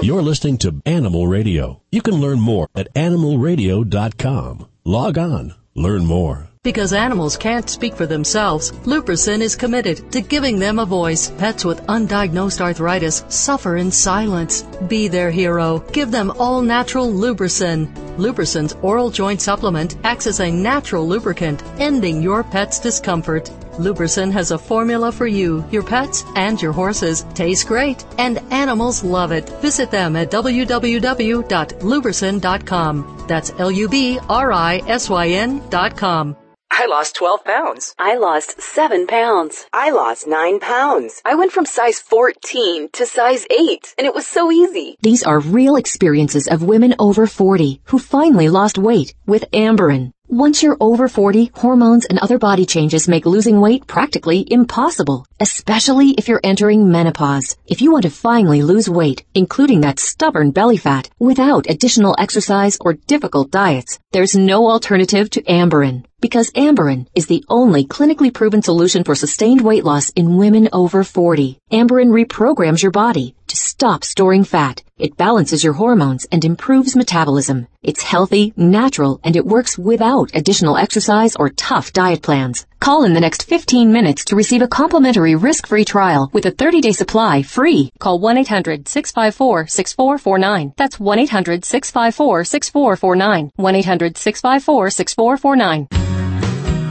You're 0.00 0.22
listening 0.22 0.58
to 0.58 0.80
Animal 0.86 1.26
Radio. 1.26 1.82
You 1.90 2.02
can 2.02 2.14
learn 2.14 2.38
more 2.38 2.68
at 2.76 2.94
animalradio.com. 2.94 4.68
Log 4.84 5.18
on, 5.18 5.54
learn 5.74 6.06
more. 6.06 6.46
Because 6.62 6.92
animals 6.92 7.36
can't 7.36 7.68
speak 7.68 7.96
for 7.96 8.06
themselves, 8.06 8.70
LubriSyn 8.86 9.40
is 9.40 9.56
committed 9.56 10.12
to 10.12 10.20
giving 10.20 10.60
them 10.60 10.78
a 10.78 10.86
voice. 10.86 11.32
Pets 11.32 11.64
with 11.64 11.84
undiagnosed 11.86 12.60
arthritis 12.60 13.24
suffer 13.28 13.76
in 13.76 13.90
silence. 13.90 14.62
Be 14.86 15.08
their 15.08 15.32
hero. 15.32 15.80
Give 15.92 16.12
them 16.12 16.30
all 16.38 16.62
natural 16.62 17.12
LubriSyn. 17.12 17.92
LubriSyn's 18.18 18.76
oral 18.82 19.10
joint 19.10 19.40
supplement 19.40 19.96
acts 20.04 20.28
as 20.28 20.38
a 20.38 20.48
natural 20.50 21.08
lubricant, 21.08 21.60
ending 21.80 22.22
your 22.22 22.44
pet's 22.44 22.78
discomfort. 22.78 23.50
LubriSyn 23.78 24.30
has 24.32 24.50
a 24.50 24.58
formula 24.58 25.10
for 25.10 25.26
you, 25.26 25.64
your 25.70 25.82
pets, 25.82 26.24
and 26.34 26.60
your 26.60 26.72
horses. 26.72 27.24
Tastes 27.34 27.64
great, 27.64 28.04
and 28.18 28.38
animals 28.52 29.02
love 29.02 29.32
it. 29.32 29.48
Visit 29.60 29.90
them 29.90 30.16
at 30.16 30.30
www.lubrisyn.com. 30.30 33.24
That's 33.28 33.52
L-U-B-R-I-S-Y-N 33.58 35.62
dot 35.70 35.96
com. 35.96 36.36
I 36.70 36.86
lost 36.86 37.16
12 37.16 37.44
pounds. 37.44 37.94
I 37.98 38.16
lost 38.16 38.60
7 38.60 39.06
pounds. 39.06 39.66
I 39.72 39.90
lost 39.90 40.26
9 40.26 40.60
pounds. 40.60 41.20
I 41.24 41.34
went 41.34 41.52
from 41.52 41.66
size 41.66 41.98
14 41.98 42.90
to 42.92 43.06
size 43.06 43.46
8, 43.50 43.94
and 43.98 44.06
it 44.06 44.14
was 44.14 44.26
so 44.26 44.52
easy. 44.52 44.96
These 45.00 45.24
are 45.24 45.40
real 45.40 45.76
experiences 45.76 46.46
of 46.46 46.62
women 46.62 46.94
over 46.98 47.26
40 47.26 47.80
who 47.84 47.98
finally 47.98 48.48
lost 48.48 48.78
weight 48.78 49.14
with 49.26 49.50
Amberen. 49.52 50.12
Once 50.30 50.62
you're 50.62 50.76
over 50.78 51.08
40, 51.08 51.52
hormones 51.54 52.04
and 52.04 52.18
other 52.18 52.38
body 52.38 52.66
changes 52.66 53.08
make 53.08 53.24
losing 53.24 53.62
weight 53.62 53.86
practically 53.86 54.46
impossible, 54.52 55.24
especially 55.40 56.10
if 56.10 56.28
you're 56.28 56.40
entering 56.44 56.92
menopause. 56.92 57.56
If 57.66 57.80
you 57.80 57.92
want 57.92 58.02
to 58.02 58.10
finally 58.10 58.60
lose 58.60 58.90
weight, 58.90 59.24
including 59.34 59.80
that 59.80 59.98
stubborn 59.98 60.50
belly 60.50 60.76
fat, 60.76 61.08
without 61.18 61.64
additional 61.70 62.14
exercise 62.18 62.76
or 62.78 62.92
difficult 62.92 63.50
diets, 63.50 63.98
there's 64.12 64.34
no 64.34 64.68
alternative 64.68 65.30
to 65.30 65.42
Amberen. 65.44 66.04
Because 66.20 66.50
Amberen 66.50 67.06
is 67.14 67.28
the 67.28 67.44
only 67.48 67.84
clinically 67.84 68.34
proven 68.34 68.60
solution 68.60 69.04
for 69.04 69.14
sustained 69.14 69.60
weight 69.60 69.84
loss 69.84 70.10
in 70.10 70.36
women 70.36 70.68
over 70.72 71.04
40. 71.04 71.60
Amberen 71.70 72.10
reprograms 72.10 72.82
your 72.82 72.90
body 72.90 73.36
to 73.46 73.56
stop 73.56 74.02
storing 74.02 74.42
fat. 74.42 74.82
It 74.98 75.16
balances 75.16 75.62
your 75.62 75.74
hormones 75.74 76.26
and 76.32 76.44
improves 76.44 76.96
metabolism. 76.96 77.68
It's 77.84 78.02
healthy, 78.02 78.52
natural, 78.56 79.20
and 79.22 79.36
it 79.36 79.46
works 79.46 79.78
without 79.78 80.34
additional 80.34 80.76
exercise 80.76 81.36
or 81.36 81.50
tough 81.50 81.92
diet 81.92 82.20
plans. 82.20 82.66
Call 82.80 83.04
in 83.04 83.14
the 83.14 83.20
next 83.20 83.44
15 83.44 83.92
minutes 83.92 84.24
to 84.24 84.34
receive 84.34 84.62
a 84.62 84.68
complimentary 84.68 85.36
risk-free 85.36 85.84
trial 85.84 86.30
with 86.32 86.46
a 86.46 86.52
30-day 86.52 86.90
supply 86.92 87.44
free. 87.44 87.92
Call 88.00 88.18
1-800-654-6449. 88.20 90.76
That's 90.76 90.96
1-800-654-6449. 90.96 93.50
1-800-654-6449. 93.56 96.07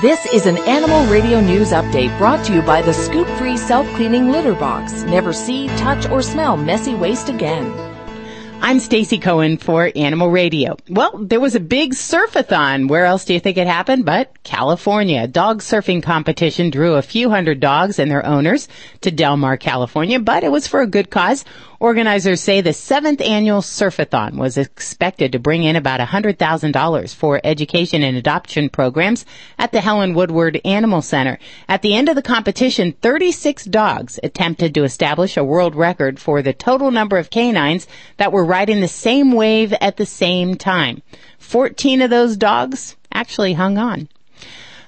This 0.00 0.24
is 0.26 0.46
an 0.46 0.58
Animal 0.58 1.06
Radio 1.06 1.40
News 1.40 1.72
update 1.72 2.16
brought 2.18 2.44
to 2.46 2.54
you 2.54 2.62
by 2.62 2.82
the 2.82 2.92
Scoop 2.92 3.26
Free 3.36 3.56
Self 3.56 3.84
Cleaning 3.96 4.30
Litter 4.30 4.54
Box. 4.54 5.02
Never 5.02 5.32
see, 5.32 5.66
touch, 5.76 6.08
or 6.08 6.22
smell 6.22 6.56
messy 6.56 6.94
waste 6.94 7.28
again. 7.28 7.66
I'm 8.60 8.78
Stacy 8.78 9.18
Cohen 9.18 9.56
for 9.56 9.90
Animal 9.96 10.30
Radio. 10.30 10.76
Well, 10.88 11.18
there 11.18 11.40
was 11.40 11.56
a 11.56 11.60
big 11.60 11.94
surfathon. 11.94 12.88
Where 12.88 13.06
else 13.06 13.24
do 13.24 13.34
you 13.34 13.40
think 13.40 13.56
it 13.56 13.66
happened 13.66 14.04
but 14.04 14.40
California? 14.44 15.22
A 15.22 15.26
dog 15.26 15.62
surfing 15.62 16.02
competition 16.02 16.70
drew 16.70 16.94
a 16.94 17.02
few 17.02 17.28
hundred 17.30 17.58
dogs 17.58 17.98
and 17.98 18.08
their 18.08 18.24
owners 18.24 18.68
to 19.00 19.10
Del 19.10 19.36
Mar, 19.36 19.56
California, 19.56 20.20
but 20.20 20.44
it 20.44 20.52
was 20.52 20.68
for 20.68 20.80
a 20.80 20.86
good 20.86 21.10
cause. 21.10 21.44
Organizers 21.80 22.40
say 22.40 22.60
the 22.60 22.72
seventh 22.72 23.20
annual 23.20 23.60
Surfathon 23.60 24.34
was 24.34 24.58
expected 24.58 25.30
to 25.30 25.38
bring 25.38 25.62
in 25.62 25.76
about 25.76 26.00
$100,000 26.00 27.14
for 27.14 27.40
education 27.44 28.02
and 28.02 28.16
adoption 28.16 28.68
programs 28.68 29.24
at 29.60 29.70
the 29.70 29.80
Helen 29.80 30.12
Woodward 30.12 30.60
Animal 30.64 31.02
Center. 31.02 31.38
At 31.68 31.82
the 31.82 31.94
end 31.94 32.08
of 32.08 32.16
the 32.16 32.22
competition, 32.22 32.96
36 33.00 33.66
dogs 33.66 34.18
attempted 34.24 34.74
to 34.74 34.82
establish 34.82 35.36
a 35.36 35.44
world 35.44 35.76
record 35.76 36.18
for 36.18 36.42
the 36.42 36.52
total 36.52 36.90
number 36.90 37.16
of 37.16 37.30
canines 37.30 37.86
that 38.16 38.32
were 38.32 38.44
riding 38.44 38.80
the 38.80 38.88
same 38.88 39.30
wave 39.30 39.72
at 39.74 39.98
the 39.98 40.06
same 40.06 40.56
time. 40.56 41.02
14 41.38 42.02
of 42.02 42.10
those 42.10 42.36
dogs 42.36 42.96
actually 43.12 43.52
hung 43.52 43.78
on. 43.78 44.08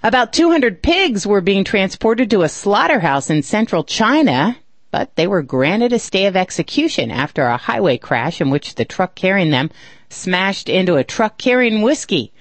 About 0.02 0.32
200 0.32 0.82
pigs 0.82 1.24
were 1.24 1.40
being 1.40 1.62
transported 1.62 2.30
to 2.30 2.42
a 2.42 2.48
slaughterhouse 2.48 3.30
in 3.30 3.44
central 3.44 3.84
China 3.84 4.56
but 4.92 5.14
they 5.14 5.26
were 5.26 5.42
granted 5.42 5.92
a 5.92 5.98
stay 5.98 6.26
of 6.26 6.36
execution 6.36 7.10
after 7.12 7.44
a 7.46 7.56
highway 7.56 7.96
crash 7.96 8.40
in 8.40 8.50
which 8.50 8.74
the 8.74 8.84
truck 8.84 9.14
carrying 9.14 9.50
them 9.50 9.70
smashed 10.08 10.68
into 10.68 10.96
a 10.96 11.04
truck 11.04 11.38
carrying 11.38 11.82
whiskey. 11.82 12.32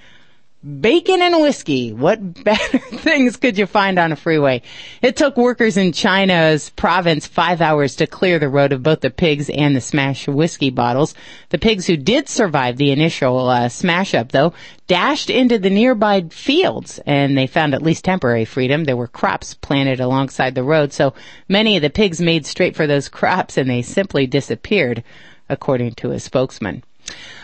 Bacon 0.62 1.22
and 1.22 1.40
whiskey. 1.40 1.94
What 1.94 2.44
better 2.44 2.78
things 2.78 3.38
could 3.38 3.56
you 3.56 3.64
find 3.64 3.98
on 3.98 4.12
a 4.12 4.16
freeway? 4.16 4.60
It 5.00 5.16
took 5.16 5.38
workers 5.38 5.78
in 5.78 5.92
China's 5.92 6.68
province 6.68 7.26
five 7.26 7.62
hours 7.62 7.96
to 7.96 8.06
clear 8.06 8.38
the 8.38 8.50
road 8.50 8.74
of 8.74 8.82
both 8.82 9.00
the 9.00 9.08
pigs 9.08 9.48
and 9.48 9.74
the 9.74 9.80
smashed 9.80 10.28
whiskey 10.28 10.68
bottles. 10.68 11.14
The 11.48 11.56
pigs 11.56 11.86
who 11.86 11.96
did 11.96 12.28
survive 12.28 12.76
the 12.76 12.90
initial 12.90 13.48
uh, 13.48 13.70
smash 13.70 14.12
up, 14.12 14.32
though, 14.32 14.52
dashed 14.86 15.30
into 15.30 15.58
the 15.58 15.70
nearby 15.70 16.26
fields 16.30 17.00
and 17.06 17.38
they 17.38 17.46
found 17.46 17.72
at 17.72 17.82
least 17.82 18.04
temporary 18.04 18.44
freedom. 18.44 18.84
There 18.84 18.98
were 18.98 19.08
crops 19.08 19.54
planted 19.54 19.98
alongside 19.98 20.54
the 20.54 20.62
road, 20.62 20.92
so 20.92 21.14
many 21.48 21.76
of 21.76 21.82
the 21.82 21.88
pigs 21.88 22.20
made 22.20 22.44
straight 22.44 22.76
for 22.76 22.86
those 22.86 23.08
crops 23.08 23.56
and 23.56 23.70
they 23.70 23.80
simply 23.80 24.26
disappeared, 24.26 25.04
according 25.48 25.94
to 25.94 26.10
a 26.10 26.20
spokesman. 26.20 26.82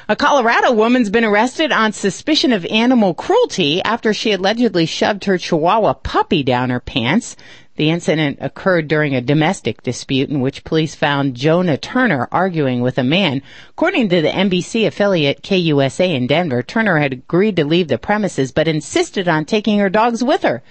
A 0.08 0.14
Colorado 0.14 0.70
woman's 0.70 1.10
been 1.10 1.24
arrested 1.24 1.72
on 1.72 1.92
suspicion 1.92 2.52
of 2.52 2.64
animal 2.66 3.12
cruelty 3.12 3.82
after 3.82 4.14
she 4.14 4.30
allegedly 4.30 4.86
shoved 4.86 5.24
her 5.24 5.36
Chihuahua 5.36 5.94
puppy 5.94 6.44
down 6.44 6.70
her 6.70 6.78
pants. 6.78 7.34
The 7.74 7.90
incident 7.90 8.38
occurred 8.40 8.86
during 8.86 9.16
a 9.16 9.20
domestic 9.20 9.82
dispute 9.82 10.30
in 10.30 10.40
which 10.40 10.62
police 10.62 10.94
found 10.94 11.34
Johna 11.34 11.76
Turner 11.76 12.28
arguing 12.30 12.82
with 12.82 12.98
a 12.98 13.02
man. 13.02 13.42
According 13.70 14.10
to 14.10 14.22
the 14.22 14.28
NBC 14.28 14.86
affiliate 14.86 15.42
KUSA 15.42 16.14
in 16.14 16.28
Denver, 16.28 16.62
Turner 16.62 16.98
had 16.98 17.12
agreed 17.12 17.56
to 17.56 17.64
leave 17.64 17.88
the 17.88 17.98
premises 17.98 18.52
but 18.52 18.68
insisted 18.68 19.26
on 19.26 19.44
taking 19.44 19.80
her 19.80 19.90
dogs 19.90 20.22
with 20.22 20.42
her. 20.42 20.62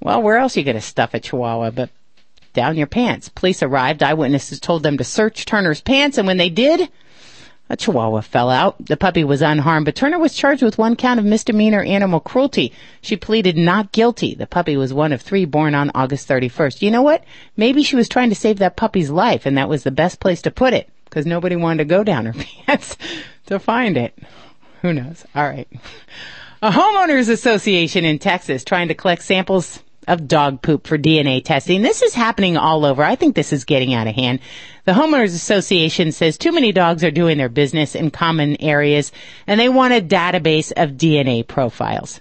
Well, 0.00 0.22
where 0.22 0.38
else 0.38 0.56
are 0.56 0.60
you 0.60 0.64
going 0.64 0.76
to 0.76 0.80
stuff 0.80 1.12
a 1.12 1.18
Chihuahua 1.18 1.72
but 1.72 1.90
down 2.52 2.76
your 2.76 2.86
pants? 2.86 3.30
Police 3.30 3.64
arrived. 3.64 4.00
Eyewitnesses 4.00 4.60
told 4.60 4.84
them 4.84 4.96
to 4.96 5.02
search 5.02 5.44
Turner's 5.44 5.80
pants, 5.80 6.18
and 6.18 6.26
when 6.28 6.36
they 6.36 6.50
did, 6.50 6.88
a 7.70 7.76
chihuahua 7.76 8.20
fell 8.20 8.50
out. 8.50 8.84
The 8.84 8.96
puppy 8.96 9.22
was 9.22 9.40
unharmed, 9.40 9.84
but 9.84 9.94
Turner 9.94 10.18
was 10.18 10.34
charged 10.34 10.62
with 10.62 10.76
one 10.76 10.96
count 10.96 11.20
of 11.20 11.24
misdemeanor 11.24 11.82
animal 11.82 12.18
cruelty. 12.18 12.72
She 13.00 13.16
pleaded 13.16 13.56
not 13.56 13.92
guilty. 13.92 14.34
The 14.34 14.48
puppy 14.48 14.76
was 14.76 14.92
one 14.92 15.12
of 15.12 15.22
three 15.22 15.44
born 15.44 15.76
on 15.76 15.92
August 15.94 16.28
31st. 16.28 16.82
You 16.82 16.90
know 16.90 17.02
what? 17.02 17.22
Maybe 17.56 17.84
she 17.84 17.94
was 17.94 18.08
trying 18.08 18.28
to 18.30 18.34
save 18.34 18.58
that 18.58 18.76
puppy's 18.76 19.08
life, 19.08 19.46
and 19.46 19.56
that 19.56 19.68
was 19.68 19.84
the 19.84 19.92
best 19.92 20.18
place 20.18 20.42
to 20.42 20.50
put 20.50 20.74
it, 20.74 20.90
because 21.04 21.26
nobody 21.26 21.54
wanted 21.54 21.78
to 21.78 21.84
go 21.84 22.02
down 22.02 22.26
her 22.26 22.32
pants 22.66 22.96
to 23.46 23.60
find 23.60 23.96
it. 23.96 24.18
Who 24.82 24.92
knows? 24.92 25.24
All 25.36 25.48
right. 25.48 25.68
A 26.62 26.72
homeowners 26.72 27.30
association 27.30 28.04
in 28.04 28.18
Texas 28.18 28.64
trying 28.64 28.88
to 28.88 28.94
collect 28.94 29.22
samples 29.22 29.80
of 30.08 30.26
dog 30.26 30.62
poop 30.62 30.86
for 30.86 30.98
DNA 30.98 31.44
testing. 31.44 31.82
This 31.82 32.02
is 32.02 32.14
happening 32.14 32.56
all 32.56 32.84
over. 32.84 33.02
I 33.02 33.16
think 33.16 33.34
this 33.34 33.52
is 33.52 33.64
getting 33.64 33.94
out 33.94 34.06
of 34.06 34.14
hand. 34.14 34.40
The 34.84 34.92
Homeowners 34.92 35.34
Association 35.34 36.12
says 36.12 36.38
too 36.38 36.52
many 36.52 36.72
dogs 36.72 37.04
are 37.04 37.10
doing 37.10 37.38
their 37.38 37.48
business 37.48 37.94
in 37.94 38.10
common 38.10 38.60
areas 38.60 39.12
and 39.46 39.60
they 39.60 39.68
want 39.68 39.94
a 39.94 40.00
database 40.00 40.72
of 40.76 40.92
DNA 40.92 41.46
profiles. 41.46 42.20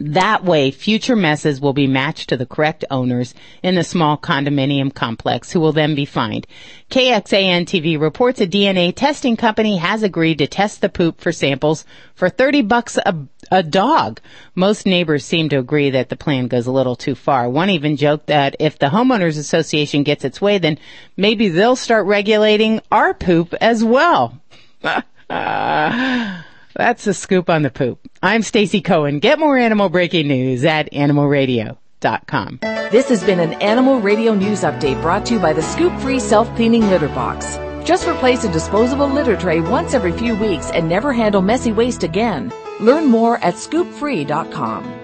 That 0.00 0.44
way, 0.44 0.72
future 0.72 1.14
messes 1.14 1.60
will 1.60 1.72
be 1.72 1.86
matched 1.86 2.28
to 2.28 2.36
the 2.36 2.46
correct 2.46 2.84
owners 2.90 3.32
in 3.62 3.76
the 3.76 3.84
small 3.84 4.18
condominium 4.18 4.92
complex 4.92 5.52
who 5.52 5.60
will 5.60 5.72
then 5.72 5.94
be 5.94 6.04
fined. 6.04 6.48
KXAN 6.90 7.64
TV 7.64 8.00
reports 8.00 8.40
a 8.40 8.46
DNA 8.46 8.92
testing 8.94 9.36
company 9.36 9.76
has 9.76 10.02
agreed 10.02 10.38
to 10.38 10.48
test 10.48 10.80
the 10.80 10.88
poop 10.88 11.20
for 11.20 11.30
samples 11.30 11.84
for 12.16 12.28
30 12.28 12.62
bucks 12.62 12.98
a, 12.98 13.14
a 13.50 13.62
dog. 13.62 14.20
Most 14.54 14.86
neighbors 14.86 15.24
seem 15.24 15.48
to 15.50 15.58
agree 15.58 15.90
that 15.90 16.08
the 16.08 16.16
plan 16.16 16.48
goes 16.48 16.66
a 16.66 16.72
little 16.72 16.96
too 16.96 17.14
far. 17.14 17.48
One 17.48 17.70
even 17.70 17.96
joked 17.96 18.26
that 18.26 18.56
if 18.58 18.78
the 18.78 18.86
homeowners 18.86 19.38
association 19.38 20.02
gets 20.02 20.24
its 20.24 20.40
way, 20.40 20.58
then 20.58 20.78
maybe 21.16 21.48
they'll 21.48 21.76
start 21.76 22.06
regulating 22.06 22.80
our 22.90 23.14
poop 23.14 23.54
as 23.60 23.84
well. 23.84 24.40
That's 25.28 27.06
a 27.06 27.14
scoop 27.14 27.48
on 27.48 27.62
the 27.62 27.70
poop. 27.70 28.00
I'm 28.22 28.42
Stacy 28.42 28.80
Cohen. 28.80 29.20
Get 29.20 29.38
more 29.38 29.56
animal 29.56 29.88
breaking 29.88 30.28
news 30.28 30.64
at 30.64 30.92
animalradio.com. 30.92 32.58
This 32.62 33.08
has 33.08 33.22
been 33.24 33.40
an 33.40 33.54
Animal 33.54 34.00
Radio 34.00 34.34
News 34.34 34.62
Update 34.62 35.00
brought 35.00 35.26
to 35.26 35.34
you 35.34 35.40
by 35.40 35.52
the 35.52 35.62
Scoop 35.62 35.98
Free 36.00 36.20
Self 36.20 36.54
Cleaning 36.56 36.88
Litter 36.88 37.08
Box. 37.08 37.58
Just 37.84 38.06
replace 38.08 38.44
a 38.44 38.52
disposable 38.52 39.08
litter 39.08 39.36
tray 39.36 39.60
once 39.60 39.94
every 39.94 40.12
few 40.12 40.34
weeks 40.34 40.70
and 40.70 40.88
never 40.88 41.12
handle 41.12 41.42
messy 41.42 41.70
waste 41.70 42.02
again. 42.02 42.52
Learn 42.80 43.06
more 43.06 43.36
at 43.38 43.54
scoopfree.com. 43.54 45.00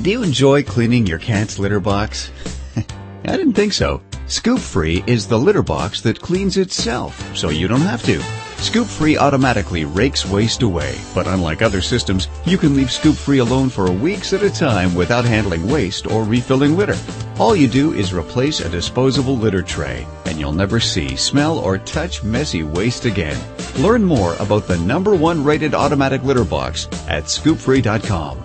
Do 0.00 0.10
you 0.10 0.22
enjoy 0.22 0.62
cleaning 0.64 1.06
your 1.06 1.18
cat's 1.18 1.58
litter 1.58 1.80
box? 1.80 2.32
I 2.76 3.36
didn't 3.36 3.52
think 3.52 3.72
so. 3.72 4.02
Scoop 4.26 4.58
Free 4.58 5.04
is 5.06 5.28
the 5.28 5.38
litter 5.38 5.62
box 5.62 6.00
that 6.00 6.20
cleans 6.20 6.56
itself, 6.56 7.36
so 7.36 7.50
you 7.50 7.68
don't 7.68 7.82
have 7.82 8.02
to. 8.04 8.51
Scoop 8.62 8.86
Free 8.86 9.18
automatically 9.18 9.84
rakes 9.84 10.24
waste 10.24 10.62
away, 10.62 10.96
but 11.16 11.26
unlike 11.26 11.62
other 11.62 11.80
systems, 11.80 12.28
you 12.46 12.56
can 12.56 12.76
leave 12.76 12.92
Scoop 12.92 13.16
Free 13.16 13.38
alone 13.38 13.68
for 13.68 13.90
weeks 13.90 14.32
at 14.32 14.44
a 14.44 14.50
time 14.50 14.94
without 14.94 15.24
handling 15.24 15.68
waste 15.68 16.06
or 16.06 16.22
refilling 16.22 16.76
litter. 16.76 16.96
All 17.40 17.56
you 17.56 17.66
do 17.66 17.92
is 17.92 18.14
replace 18.14 18.60
a 18.60 18.68
disposable 18.68 19.36
litter 19.36 19.62
tray, 19.62 20.06
and 20.26 20.38
you'll 20.38 20.52
never 20.52 20.78
see, 20.78 21.16
smell, 21.16 21.58
or 21.58 21.76
touch 21.76 22.22
messy 22.22 22.62
waste 22.62 23.04
again. 23.04 23.36
Learn 23.78 24.04
more 24.04 24.36
about 24.38 24.68
the 24.68 24.78
number 24.78 25.12
one 25.12 25.42
rated 25.42 25.74
automatic 25.74 26.22
litter 26.22 26.44
box 26.44 26.86
at 27.08 27.24
scoopfree.com. 27.24 28.44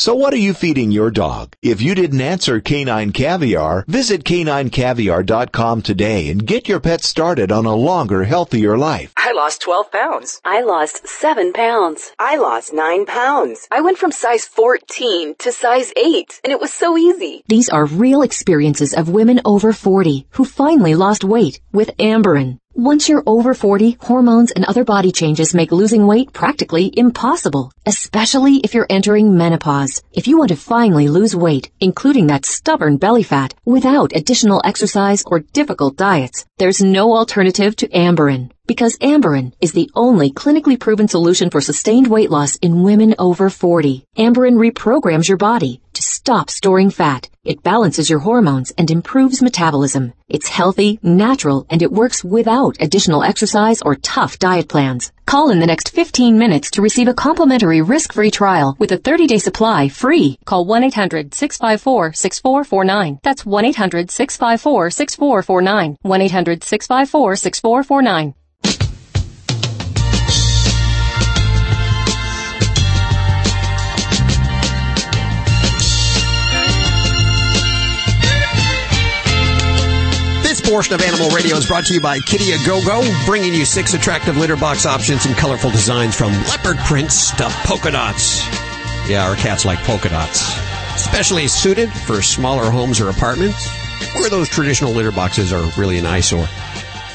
So 0.00 0.14
what 0.14 0.32
are 0.32 0.38
you 0.38 0.54
feeding 0.54 0.90
your 0.90 1.10
dog? 1.10 1.52
If 1.60 1.82
you 1.82 1.94
didn't 1.94 2.22
answer 2.22 2.58
Canine 2.58 3.12
Caviar, 3.12 3.84
visit 3.86 4.24
caninecaviar.com 4.24 5.82
today 5.82 6.30
and 6.30 6.46
get 6.46 6.70
your 6.70 6.80
pet 6.80 7.04
started 7.04 7.52
on 7.52 7.66
a 7.66 7.74
longer, 7.74 8.24
healthier 8.24 8.78
life. 8.78 9.12
I 9.18 9.32
lost 9.32 9.60
12 9.60 9.92
pounds. 9.92 10.40
I 10.42 10.62
lost 10.62 11.06
7 11.06 11.52
pounds. 11.52 12.12
I 12.18 12.38
lost 12.38 12.72
9 12.72 13.04
pounds. 13.04 13.68
I 13.70 13.82
went 13.82 13.98
from 13.98 14.10
size 14.10 14.46
14 14.46 15.34
to 15.40 15.52
size 15.52 15.92
8, 15.94 16.40
and 16.44 16.50
it 16.50 16.60
was 16.60 16.72
so 16.72 16.96
easy. 16.96 17.44
These 17.48 17.68
are 17.68 17.84
real 17.84 18.22
experiences 18.22 18.94
of 18.94 19.10
women 19.10 19.42
over 19.44 19.74
40 19.74 20.28
who 20.30 20.46
finally 20.46 20.94
lost 20.94 21.24
weight 21.24 21.60
with 21.72 21.94
Amberen. 21.98 22.59
Once 22.76 23.08
you're 23.08 23.24
over 23.26 23.52
40, 23.52 23.98
hormones 24.00 24.52
and 24.52 24.64
other 24.64 24.84
body 24.84 25.10
changes 25.10 25.54
make 25.54 25.72
losing 25.72 26.06
weight 26.06 26.32
practically 26.32 26.92
impossible, 26.96 27.72
especially 27.84 28.58
if 28.58 28.74
you're 28.74 28.86
entering 28.88 29.36
menopause. 29.36 30.00
If 30.12 30.28
you 30.28 30.38
want 30.38 30.50
to 30.50 30.56
finally 30.56 31.08
lose 31.08 31.34
weight, 31.34 31.72
including 31.80 32.28
that 32.28 32.46
stubborn 32.46 32.96
belly 32.96 33.24
fat, 33.24 33.54
without 33.64 34.14
additional 34.14 34.62
exercise 34.64 35.24
or 35.26 35.40
difficult 35.40 35.96
diets, 35.96 36.46
there's 36.58 36.80
no 36.80 37.12
alternative 37.16 37.74
to 37.76 37.88
Amberen 37.88 38.50
because 38.70 38.96
Amberen 38.98 39.52
is 39.60 39.72
the 39.72 39.90
only 39.96 40.30
clinically 40.30 40.78
proven 40.78 41.08
solution 41.08 41.50
for 41.50 41.60
sustained 41.60 42.06
weight 42.06 42.30
loss 42.30 42.54
in 42.62 42.84
women 42.84 43.16
over 43.18 43.50
40. 43.50 44.04
Amberen 44.16 44.54
reprograms 44.64 45.26
your 45.26 45.38
body 45.38 45.82
to 45.92 46.02
stop 46.02 46.48
storing 46.48 46.90
fat. 46.90 47.28
It 47.42 47.64
balances 47.64 48.08
your 48.08 48.20
hormones 48.20 48.70
and 48.78 48.88
improves 48.88 49.42
metabolism. 49.42 50.12
It's 50.28 50.48
healthy, 50.48 51.00
natural, 51.02 51.66
and 51.68 51.82
it 51.82 51.90
works 51.90 52.22
without 52.22 52.76
additional 52.78 53.24
exercise 53.24 53.82
or 53.82 53.96
tough 53.96 54.38
diet 54.38 54.68
plans. 54.68 55.10
Call 55.30 55.50
in 55.50 55.60
the 55.60 55.66
next 55.66 55.90
15 55.90 56.36
minutes 56.36 56.72
to 56.72 56.82
receive 56.82 57.06
a 57.06 57.14
complimentary 57.14 57.82
risk-free 57.82 58.32
trial 58.32 58.74
with 58.80 58.90
a 58.90 58.98
30-day 58.98 59.38
supply 59.38 59.88
free. 59.88 60.36
Call 60.44 60.66
1-800-654-6449. 60.66 63.20
That's 63.22 63.44
1-800-654-6449. 63.44 65.94
1-800-654-6449. 66.04 68.34
Portion 80.70 80.94
of 80.94 81.02
Animal 81.02 81.30
Radio 81.30 81.56
is 81.56 81.66
brought 81.66 81.84
to 81.86 81.94
you 81.94 82.00
by 82.00 82.20
Kitty 82.20 82.52
A 82.52 82.58
Go 82.64 82.80
Go, 82.84 83.02
bringing 83.26 83.52
you 83.52 83.64
six 83.64 83.92
attractive 83.92 84.36
litter 84.36 84.54
box 84.54 84.86
options 84.86 85.26
and 85.26 85.36
colorful 85.36 85.68
designs 85.68 86.14
from 86.14 86.30
leopard 86.44 86.76
prints 86.78 87.32
to 87.32 87.48
polka 87.64 87.90
dots. 87.90 88.46
Yeah, 89.08 89.28
our 89.28 89.34
cats 89.34 89.64
like 89.64 89.80
polka 89.80 90.10
dots. 90.10 90.56
Especially 90.94 91.48
suited 91.48 91.92
for 91.92 92.22
smaller 92.22 92.70
homes 92.70 93.00
or 93.00 93.08
apartments 93.08 93.68
where 94.14 94.30
those 94.30 94.48
traditional 94.48 94.92
litter 94.92 95.10
boxes 95.10 95.52
are 95.52 95.68
really 95.76 95.98
an 95.98 96.06
eyesore. 96.06 96.46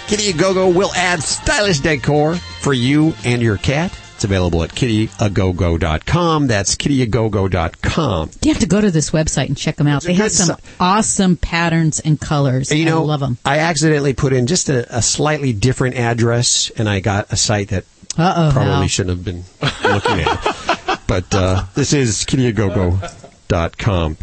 Kitty 0.07 0.31
A 0.31 0.33
Go 0.33 0.53
Go 0.53 0.67
will 0.67 0.93
add 0.93 1.23
stylish 1.23 1.79
decor 1.79 2.35
for 2.35 2.73
you 2.73 3.15
and 3.23 3.41
your 3.41 3.55
cat. 3.55 3.97
It's 4.15 4.23
available 4.23 4.63
at 4.63 4.69
kittyagogo.com. 4.71 6.47
That's 6.47 6.75
kittyagogo.com. 6.75 8.31
You 8.41 8.51
have 8.53 8.61
to 8.61 8.65
go 8.67 8.79
to 8.79 8.89
this 8.89 9.11
website 9.11 9.47
and 9.47 9.57
check 9.57 9.75
them 9.75 9.87
out. 9.87 9.97
It's 9.97 10.05
They 10.05 10.13
have 10.13 10.31
some 10.31 10.55
si- 10.57 10.63
awesome 10.79 11.35
patterns 11.37 11.99
and 11.99 12.19
colors. 12.19 12.71
And 12.71 12.79
you 12.79 12.85
know, 12.85 13.01
I 13.03 13.05
love 13.05 13.19
them. 13.19 13.37
I 13.43 13.59
accidentally 13.59 14.13
put 14.13 14.31
in 14.31 14.47
just 14.47 14.69
a, 14.69 14.97
a 14.97 15.01
slightly 15.01 15.51
different 15.51 15.95
address, 15.97 16.71
and 16.77 16.87
I 16.87 17.01
got 17.01 17.31
a 17.33 17.35
site 17.35 17.69
that 17.69 17.83
Uh-oh, 18.17 18.51
probably 18.53 18.87
shouldn't 18.87 19.17
have 19.17 19.25
been 19.25 19.43
looking 19.83 20.21
at. 20.21 21.01
but 21.07 21.25
uh, 21.35 21.65
this 21.75 21.91
is 21.91 22.23
kittyagogo.com. 22.25 24.17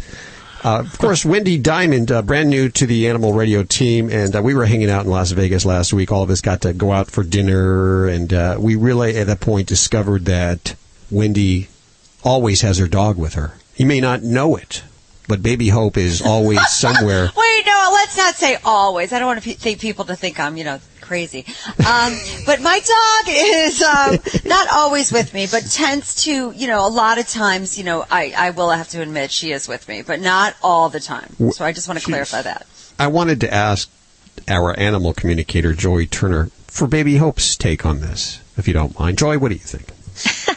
Uh, 0.63 0.79
of 0.79 0.97
course, 0.97 1.25
Wendy 1.25 1.57
Diamond, 1.57 2.09
uh, 2.09 2.21
brand 2.21 2.49
new 2.49 2.69
to 2.69 2.85
the 2.85 3.09
Animal 3.09 3.33
Radio 3.33 3.63
team, 3.63 4.09
and 4.09 4.33
uh, 4.33 4.41
we 4.41 4.53
were 4.53 4.65
hanging 4.65 4.89
out 4.89 5.03
in 5.03 5.11
Las 5.11 5.31
Vegas 5.31 5.65
last 5.65 5.91
week. 5.91 6.09
All 6.09 6.23
of 6.23 6.29
us 6.29 6.39
got 6.39 6.61
to 6.61 6.71
go 6.71 6.93
out 6.93 7.11
for 7.11 7.21
dinner, 7.23 8.07
and 8.07 8.33
uh, 8.33 8.55
we 8.59 8.77
really, 8.77 9.17
at 9.17 9.27
that 9.27 9.41
point, 9.41 9.67
discovered 9.67 10.23
that 10.25 10.75
Wendy 11.11 11.67
always 12.23 12.61
has 12.61 12.77
her 12.77 12.87
dog 12.87 13.17
with 13.17 13.33
her. 13.33 13.55
You 13.75 13.85
may 13.85 13.99
not 13.99 14.23
know 14.23 14.55
it, 14.55 14.83
but 15.27 15.43
Baby 15.43 15.67
Hope 15.67 15.97
is 15.97 16.21
always 16.21 16.65
somewhere. 16.69 17.29
Wait, 17.35 17.63
no, 17.65 17.89
let's 17.93 18.15
not 18.15 18.35
say 18.35 18.57
always. 18.63 19.11
I 19.11 19.19
don't 19.19 19.27
want 19.27 19.43
to 19.43 19.49
pe- 19.49 19.55
think 19.55 19.81
people 19.81 20.05
to 20.05 20.15
think 20.15 20.39
I'm, 20.39 20.55
you 20.55 20.63
know, 20.63 20.79
crazy. 21.13 21.45
Um, 21.87 22.17
but 22.47 22.59
my 22.59 22.79
dog 22.79 23.27
is 23.27 23.83
um, 23.83 24.17
not 24.45 24.67
always 24.73 25.11
with 25.11 25.31
me, 25.31 25.45
but 25.45 25.61
tends 25.69 26.23
to, 26.23 26.51
you 26.51 26.65
know, 26.65 26.87
a 26.87 26.89
lot 26.89 27.19
of 27.19 27.27
times, 27.27 27.77
you 27.77 27.83
know, 27.83 28.03
I, 28.09 28.33
I 28.35 28.49
will 28.49 28.71
have 28.71 28.89
to 28.89 29.01
admit 29.03 29.29
she 29.29 29.51
is 29.51 29.67
with 29.67 29.87
me, 29.87 30.01
but 30.01 30.19
not 30.19 30.55
all 30.63 30.89
the 30.89 30.99
time. 30.99 31.35
So 31.51 31.63
I 31.63 31.71
just 31.71 31.87
want 31.87 31.99
to 31.99 32.05
clarify 32.05 32.41
that. 32.41 32.65
I 32.97 33.07
wanted 33.07 33.41
to 33.41 33.53
ask 33.53 33.91
our 34.47 34.77
animal 34.79 35.13
communicator, 35.13 35.73
Joy 35.73 36.07
Turner, 36.07 36.49
for 36.65 36.87
Baby 36.87 37.17
Hope's 37.17 37.55
take 37.57 37.85
on 37.85 37.99
this, 37.99 38.41
if 38.57 38.67
you 38.67 38.73
don't 38.73 38.97
mind. 38.97 39.19
Joy, 39.19 39.37
what 39.37 39.49
do 39.49 39.53
you 39.53 39.59
think? 39.59 39.89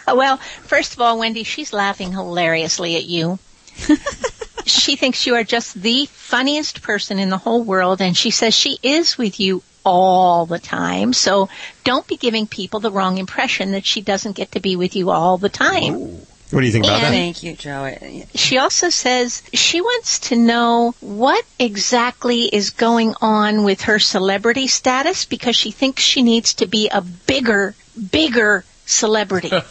well, 0.17 0.39
first 0.39 0.95
of 0.95 1.03
all, 1.03 1.19
Wendy, 1.19 1.43
she's 1.43 1.75
laughing 1.75 2.13
hilariously 2.13 2.97
at 2.97 3.05
you. 3.05 3.39
she 4.65 4.97
thinks 4.97 5.27
you 5.27 5.35
are 5.35 5.45
just 5.45 5.75
the 5.75 6.07
funniest 6.07 6.81
person 6.81 7.19
in 7.19 7.29
the 7.29 7.37
whole 7.37 7.63
world, 7.63 8.01
and 8.01 8.17
she 8.17 8.31
says 8.31 8.55
she 8.55 8.79
is 8.83 9.19
with 9.19 9.39
you 9.39 9.63
all 9.87 10.47
the 10.47 10.59
time. 10.59 11.13
So 11.13 11.49
don't 11.85 12.07
be 12.07 12.17
giving 12.17 12.47
people 12.49 12.81
the 12.81 12.91
wrong 12.91 13.19
impression 13.19 13.71
that 13.73 13.87
she 13.87 14.03
doesn't 14.03 14.35
get 14.37 14.53
to 14.53 14.61
be 14.61 14.75
with 14.75 14.97
you 14.97 15.11
all 15.11 15.39
the 15.39 15.49
time. 15.49 15.95
What 16.51 16.61
do 16.61 16.67
you 16.67 16.73
think 16.73 16.85
about 16.85 17.01
that? 17.01 17.11
Thank 17.11 17.43
you, 17.43 17.55
Joey. 17.55 18.27
She 18.35 18.59
also 18.59 18.91
says 18.91 19.43
she 19.53 19.81
wants 19.81 20.19
to 20.31 20.37
know 20.37 20.95
what 21.01 21.45
exactly 21.59 22.43
is 22.43 22.71
going 22.71 23.15
on 23.21 23.65
with 23.65 23.83
her 23.83 23.99
celebrity 23.99 24.67
status 24.67 25.25
because 25.25 25.57
she 25.57 25.71
thinks 25.71 26.03
she 26.03 26.23
needs 26.23 26.55
to 26.55 26.67
be 26.67 26.89
a 26.89 27.01
bigger, 27.01 27.75
bigger 28.11 28.65
celebrity. 28.85 29.51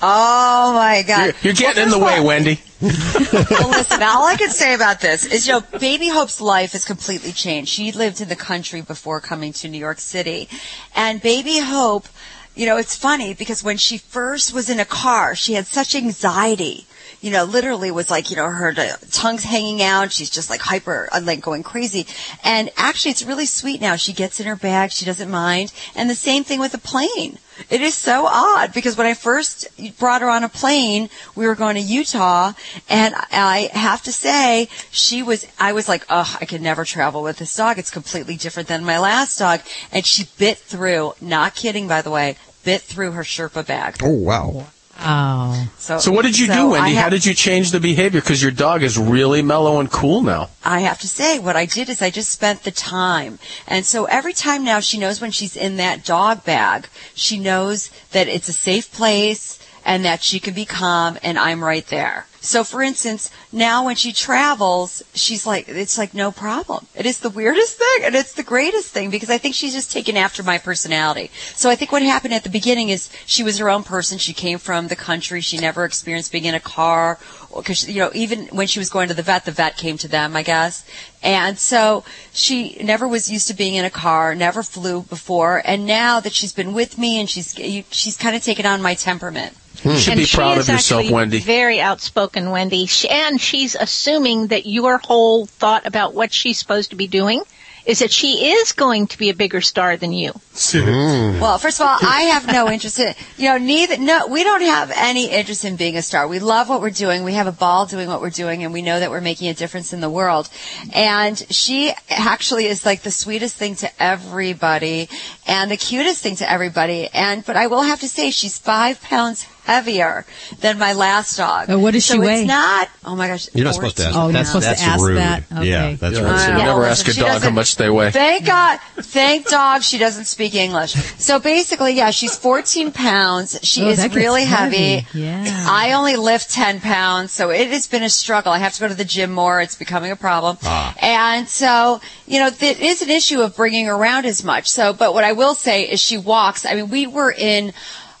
Oh 0.00 0.72
my 0.74 1.02
God. 1.06 1.24
You're, 1.24 1.34
you're 1.42 1.54
getting 1.54 1.84
in 1.84 1.88
the 1.90 1.96
first 1.96 2.06
way, 2.06 2.18
of 2.18 2.24
Wendy. 2.24 2.60
Well, 2.80 3.70
listen, 3.70 4.02
all 4.02 4.26
I 4.26 4.36
can 4.38 4.50
say 4.50 4.74
about 4.74 5.00
this 5.00 5.26
is, 5.26 5.46
you 5.46 5.54
know, 5.54 5.60
Baby 5.78 6.08
Hope's 6.08 6.40
life 6.40 6.72
has 6.72 6.84
completely 6.84 7.32
changed. 7.32 7.70
She 7.70 7.90
lived 7.90 8.20
in 8.20 8.28
the 8.28 8.36
country 8.36 8.82
before 8.82 9.20
coming 9.20 9.52
to 9.54 9.68
New 9.68 9.78
York 9.78 9.98
City. 9.98 10.48
And 10.94 11.20
Baby 11.20 11.58
Hope, 11.58 12.06
you 12.54 12.66
know, 12.66 12.76
it's 12.76 12.96
funny 12.96 13.34
because 13.34 13.64
when 13.64 13.78
she 13.78 13.98
first 13.98 14.54
was 14.54 14.70
in 14.70 14.78
a 14.78 14.84
car, 14.84 15.34
she 15.34 15.54
had 15.54 15.66
such 15.66 15.94
anxiety. 15.94 16.86
You 17.20 17.32
know, 17.32 17.44
literally 17.44 17.90
was 17.90 18.12
like, 18.12 18.30
you 18.30 18.36
know, 18.36 18.48
her 18.48 18.72
tongue's 19.10 19.42
hanging 19.42 19.82
out. 19.82 20.12
She's 20.12 20.30
just 20.30 20.48
like 20.48 20.60
hyper, 20.60 21.08
uh, 21.10 21.20
like 21.20 21.40
going 21.40 21.64
crazy. 21.64 22.06
And 22.44 22.70
actually, 22.76 23.10
it's 23.10 23.24
really 23.24 23.46
sweet 23.46 23.80
now. 23.80 23.96
She 23.96 24.12
gets 24.12 24.38
in 24.38 24.46
her 24.46 24.54
bag. 24.54 24.92
She 24.92 25.04
doesn't 25.04 25.30
mind. 25.30 25.72
And 25.96 26.08
the 26.08 26.14
same 26.14 26.44
thing 26.44 26.60
with 26.60 26.70
the 26.72 26.78
plane. 26.78 27.38
It 27.70 27.80
is 27.80 27.94
so 27.94 28.26
odd 28.26 28.72
because 28.72 28.96
when 28.96 29.06
I 29.06 29.14
first 29.14 29.68
brought 29.98 30.22
her 30.22 30.28
on 30.28 30.44
a 30.44 30.48
plane, 30.48 31.10
we 31.34 31.46
were 31.46 31.54
going 31.54 31.76
to 31.76 31.80
Utah, 31.80 32.52
and 32.88 33.14
I 33.16 33.70
have 33.72 34.02
to 34.02 34.12
say, 34.12 34.68
she 34.90 35.22
was, 35.22 35.46
I 35.58 35.72
was 35.72 35.88
like, 35.88 36.04
oh, 36.08 36.36
I 36.40 36.44
could 36.44 36.62
never 36.62 36.84
travel 36.84 37.22
with 37.22 37.38
this 37.38 37.54
dog. 37.54 37.78
It's 37.78 37.90
completely 37.90 38.36
different 38.36 38.68
than 38.68 38.84
my 38.84 38.98
last 38.98 39.38
dog. 39.38 39.60
And 39.92 40.04
she 40.06 40.28
bit 40.38 40.58
through, 40.58 41.14
not 41.20 41.54
kidding 41.54 41.88
by 41.88 42.02
the 42.02 42.10
way, 42.10 42.36
bit 42.64 42.82
through 42.82 43.12
her 43.12 43.22
Sherpa 43.22 43.66
bag. 43.66 43.96
Oh, 44.02 44.10
wow. 44.10 44.66
Oh. 45.00 45.70
So, 45.78 45.98
So 45.98 46.10
what 46.10 46.24
did 46.24 46.38
you 46.38 46.46
so 46.46 46.54
do, 46.54 46.70
Wendy? 46.70 46.96
I 46.96 47.00
How 47.00 47.08
did 47.08 47.24
you 47.24 47.34
change 47.34 47.70
the 47.70 47.80
behavior? 47.80 48.20
Because 48.20 48.42
your 48.42 48.50
dog 48.50 48.82
is 48.82 48.98
really 48.98 49.42
mellow 49.42 49.78
and 49.78 49.90
cool 49.90 50.22
now. 50.22 50.50
I 50.64 50.80
have 50.80 50.98
to 51.00 51.08
say, 51.08 51.38
what 51.38 51.56
I 51.56 51.66
did 51.66 51.88
is 51.88 52.02
I 52.02 52.10
just 52.10 52.30
spent 52.30 52.64
the 52.64 52.70
time. 52.70 53.38
And 53.66 53.86
so 53.86 54.06
every 54.06 54.32
time 54.32 54.64
now 54.64 54.80
she 54.80 54.98
knows 54.98 55.20
when 55.20 55.30
she's 55.30 55.56
in 55.56 55.76
that 55.76 56.04
dog 56.04 56.44
bag, 56.44 56.88
she 57.14 57.38
knows 57.38 57.90
that 58.10 58.28
it's 58.28 58.48
a 58.48 58.52
safe 58.52 58.92
place 58.92 59.58
and 59.84 60.04
that 60.04 60.22
she 60.22 60.40
can 60.40 60.54
be 60.54 60.64
calm 60.64 61.18
and 61.22 61.38
I'm 61.38 61.62
right 61.62 61.86
there. 61.86 62.26
So 62.40 62.62
for 62.62 62.82
instance, 62.82 63.30
now 63.52 63.84
when 63.84 63.96
she 63.96 64.12
travels, 64.12 65.02
she's 65.12 65.44
like, 65.44 65.68
it's 65.68 65.98
like 65.98 66.14
no 66.14 66.30
problem. 66.30 66.86
It 66.94 67.04
is 67.04 67.18
the 67.18 67.30
weirdest 67.30 67.78
thing 67.78 68.04
and 68.04 68.14
it's 68.14 68.32
the 68.32 68.44
greatest 68.44 68.92
thing 68.92 69.10
because 69.10 69.30
I 69.30 69.38
think 69.38 69.54
she's 69.54 69.74
just 69.74 69.90
taken 69.90 70.16
after 70.16 70.42
my 70.42 70.58
personality. 70.58 71.30
So 71.54 71.68
I 71.68 71.74
think 71.74 71.90
what 71.90 72.02
happened 72.02 72.34
at 72.34 72.44
the 72.44 72.50
beginning 72.50 72.90
is 72.90 73.10
she 73.26 73.42
was 73.42 73.58
her 73.58 73.68
own 73.68 73.82
person. 73.82 74.18
She 74.18 74.32
came 74.32 74.58
from 74.58 74.86
the 74.86 74.96
country. 74.96 75.40
She 75.40 75.58
never 75.58 75.84
experienced 75.84 76.30
being 76.30 76.44
in 76.44 76.54
a 76.54 76.60
car 76.60 77.18
because, 77.54 77.88
you 77.88 78.00
know, 78.00 78.10
even 78.14 78.46
when 78.48 78.68
she 78.68 78.78
was 78.78 78.88
going 78.88 79.08
to 79.08 79.14
the 79.14 79.22
vet, 79.22 79.44
the 79.44 79.50
vet 79.50 79.76
came 79.76 79.98
to 79.98 80.08
them, 80.08 80.36
I 80.36 80.42
guess. 80.42 80.88
And 81.22 81.58
so 81.58 82.04
she 82.32 82.76
never 82.82 83.08
was 83.08 83.30
used 83.30 83.48
to 83.48 83.54
being 83.54 83.74
in 83.74 83.84
a 83.84 83.90
car, 83.90 84.34
never 84.36 84.62
flew 84.62 85.02
before. 85.02 85.60
And 85.64 85.86
now 85.86 86.20
that 86.20 86.32
she's 86.32 86.52
been 86.52 86.72
with 86.72 86.98
me 86.98 87.18
and 87.18 87.28
she's, 87.28 87.54
she's 87.90 88.16
kind 88.16 88.36
of 88.36 88.44
taken 88.44 88.64
on 88.64 88.80
my 88.80 88.94
temperament. 88.94 89.56
Hmm. 89.82 89.90
You 89.90 89.98
should 89.98 90.12
and 90.14 90.20
be 90.20 90.26
proud 90.26 90.58
of 90.58 90.68
yourself, 90.68 91.10
Wendy. 91.10 91.38
Very 91.38 91.80
outspoken, 91.80 92.50
Wendy. 92.50 92.86
She, 92.86 93.08
and 93.08 93.40
she's 93.40 93.74
assuming 93.74 94.48
that 94.48 94.66
your 94.66 94.98
whole 94.98 95.46
thought 95.46 95.86
about 95.86 96.14
what 96.14 96.32
she's 96.32 96.58
supposed 96.58 96.90
to 96.90 96.96
be 96.96 97.06
doing 97.06 97.42
is 97.88 98.00
that 98.00 98.12
she 98.12 98.50
is 98.52 98.72
going 98.72 99.06
to 99.06 99.16
be 99.16 99.30
a 99.30 99.34
bigger 99.34 99.62
star 99.62 99.96
than 99.96 100.12
you. 100.12 100.30
Hmm. 100.54 101.40
Well, 101.40 101.56
first 101.56 101.80
of 101.80 101.86
all, 101.86 101.96
I 102.02 102.22
have 102.32 102.46
no 102.46 102.68
interest 102.70 102.98
in, 102.98 103.14
you 103.38 103.48
know, 103.48 103.56
neither, 103.56 103.96
no, 103.96 104.26
we 104.26 104.44
don't 104.44 104.60
have 104.60 104.92
any 104.94 105.30
interest 105.30 105.64
in 105.64 105.76
being 105.76 105.96
a 105.96 106.02
star. 106.02 106.28
We 106.28 106.38
love 106.38 106.68
what 106.68 106.82
we're 106.82 106.90
doing. 106.90 107.24
We 107.24 107.32
have 107.32 107.46
a 107.46 107.52
ball 107.52 107.86
doing 107.86 108.08
what 108.08 108.20
we're 108.20 108.28
doing 108.28 108.62
and 108.62 108.74
we 108.74 108.82
know 108.82 109.00
that 109.00 109.10
we're 109.10 109.22
making 109.22 109.48
a 109.48 109.54
difference 109.54 109.94
in 109.94 110.02
the 110.02 110.10
world. 110.10 110.50
And 110.92 111.38
she 111.50 111.94
actually 112.10 112.66
is 112.66 112.84
like 112.84 113.02
the 113.02 113.10
sweetest 113.10 113.56
thing 113.56 113.74
to 113.76 113.90
everybody 114.02 115.08
and 115.46 115.70
the 115.70 115.78
cutest 115.78 116.22
thing 116.22 116.36
to 116.36 116.50
everybody. 116.50 117.08
And, 117.14 117.42
but 117.42 117.56
I 117.56 117.68
will 117.68 117.82
have 117.82 118.00
to 118.00 118.08
say 118.08 118.30
she's 118.30 118.58
five 118.58 119.00
pounds 119.00 119.46
heavier 119.68 120.24
than 120.60 120.78
my 120.78 120.94
last 120.94 121.36
dog. 121.36 121.66
Oh, 121.68 121.78
what 121.78 121.92
does 121.92 122.06
so 122.06 122.14
she 122.14 122.20
weigh? 122.20 122.40
It's 122.40 122.48
not, 122.48 122.88
oh 123.04 123.14
my 123.14 123.28
gosh. 123.28 123.48
You're 123.54 123.66
not 123.66 123.74
supposed 123.74 123.98
to 123.98 124.04
ask. 124.06 124.16
Oh, 124.16 124.24
you're 124.24 124.32
that's, 124.32 124.48
supposed 124.48 124.66
to 124.78 124.82
ask 124.82 125.04
rude. 125.04 125.18
that? 125.18 125.42
Okay. 125.52 125.68
Yeah, 125.70 125.94
that's 125.94 126.16
Yeah, 126.16 126.22
rude. 126.30 126.40
so 126.40 126.48
Yeah, 126.48 126.56
never 126.64 126.80
listen, 126.80 127.06
ask 127.08 127.18
a 127.18 127.20
dog 127.20 127.42
how 127.42 127.50
much 127.50 127.76
they 127.76 127.90
weigh. 127.90 128.10
Thank 128.10 128.46
God. 128.46 128.80
Thank 128.96 129.46
dog 129.48 129.82
she 129.82 129.98
doesn't 129.98 130.24
speak 130.24 130.54
English. 130.54 130.92
So 131.18 131.38
basically, 131.38 131.92
yeah, 131.92 132.10
she's 132.10 132.36
14 132.36 132.92
pounds. 132.92 133.58
She 133.62 133.82
Oh, 133.84 133.88
is 133.88 134.14
really 134.14 134.44
heavy. 134.44 135.00
heavy. 135.00 135.18
Yeah. 135.18 135.66
I 135.68 135.92
only 135.92 136.16
lift 136.16 136.50
10 136.50 136.80
pounds, 136.80 137.32
so 137.32 137.50
it 137.50 137.68
has 137.68 137.86
been 137.86 138.02
a 138.02 138.08
struggle. 138.10 138.52
I 138.52 138.58
have 138.58 138.72
to 138.74 138.80
go 138.80 138.88
to 138.88 138.94
the 138.94 139.04
gym 139.04 139.30
more. 139.32 139.60
It's 139.60 139.76
becoming 139.76 140.10
a 140.10 140.16
problem. 140.16 140.56
Ah. 140.62 140.94
And 141.00 141.46
so, 141.48 142.00
you 142.26 142.38
know, 142.40 142.46
it 142.48 142.80
is 142.80 143.02
an 143.02 143.10
issue 143.10 143.42
of 143.42 143.54
bringing 143.54 143.84
her 143.86 143.92
around 143.94 144.24
as 144.24 144.42
much. 144.42 144.68
So, 144.70 144.92
but 144.94 145.12
what 145.12 145.24
I 145.24 145.32
will 145.32 145.54
say 145.54 145.82
is 145.82 146.00
she 146.00 146.16
walks. 146.16 146.64
I 146.64 146.74
mean, 146.74 146.88
we 146.88 147.06
were 147.06 147.30
in, 147.32 147.72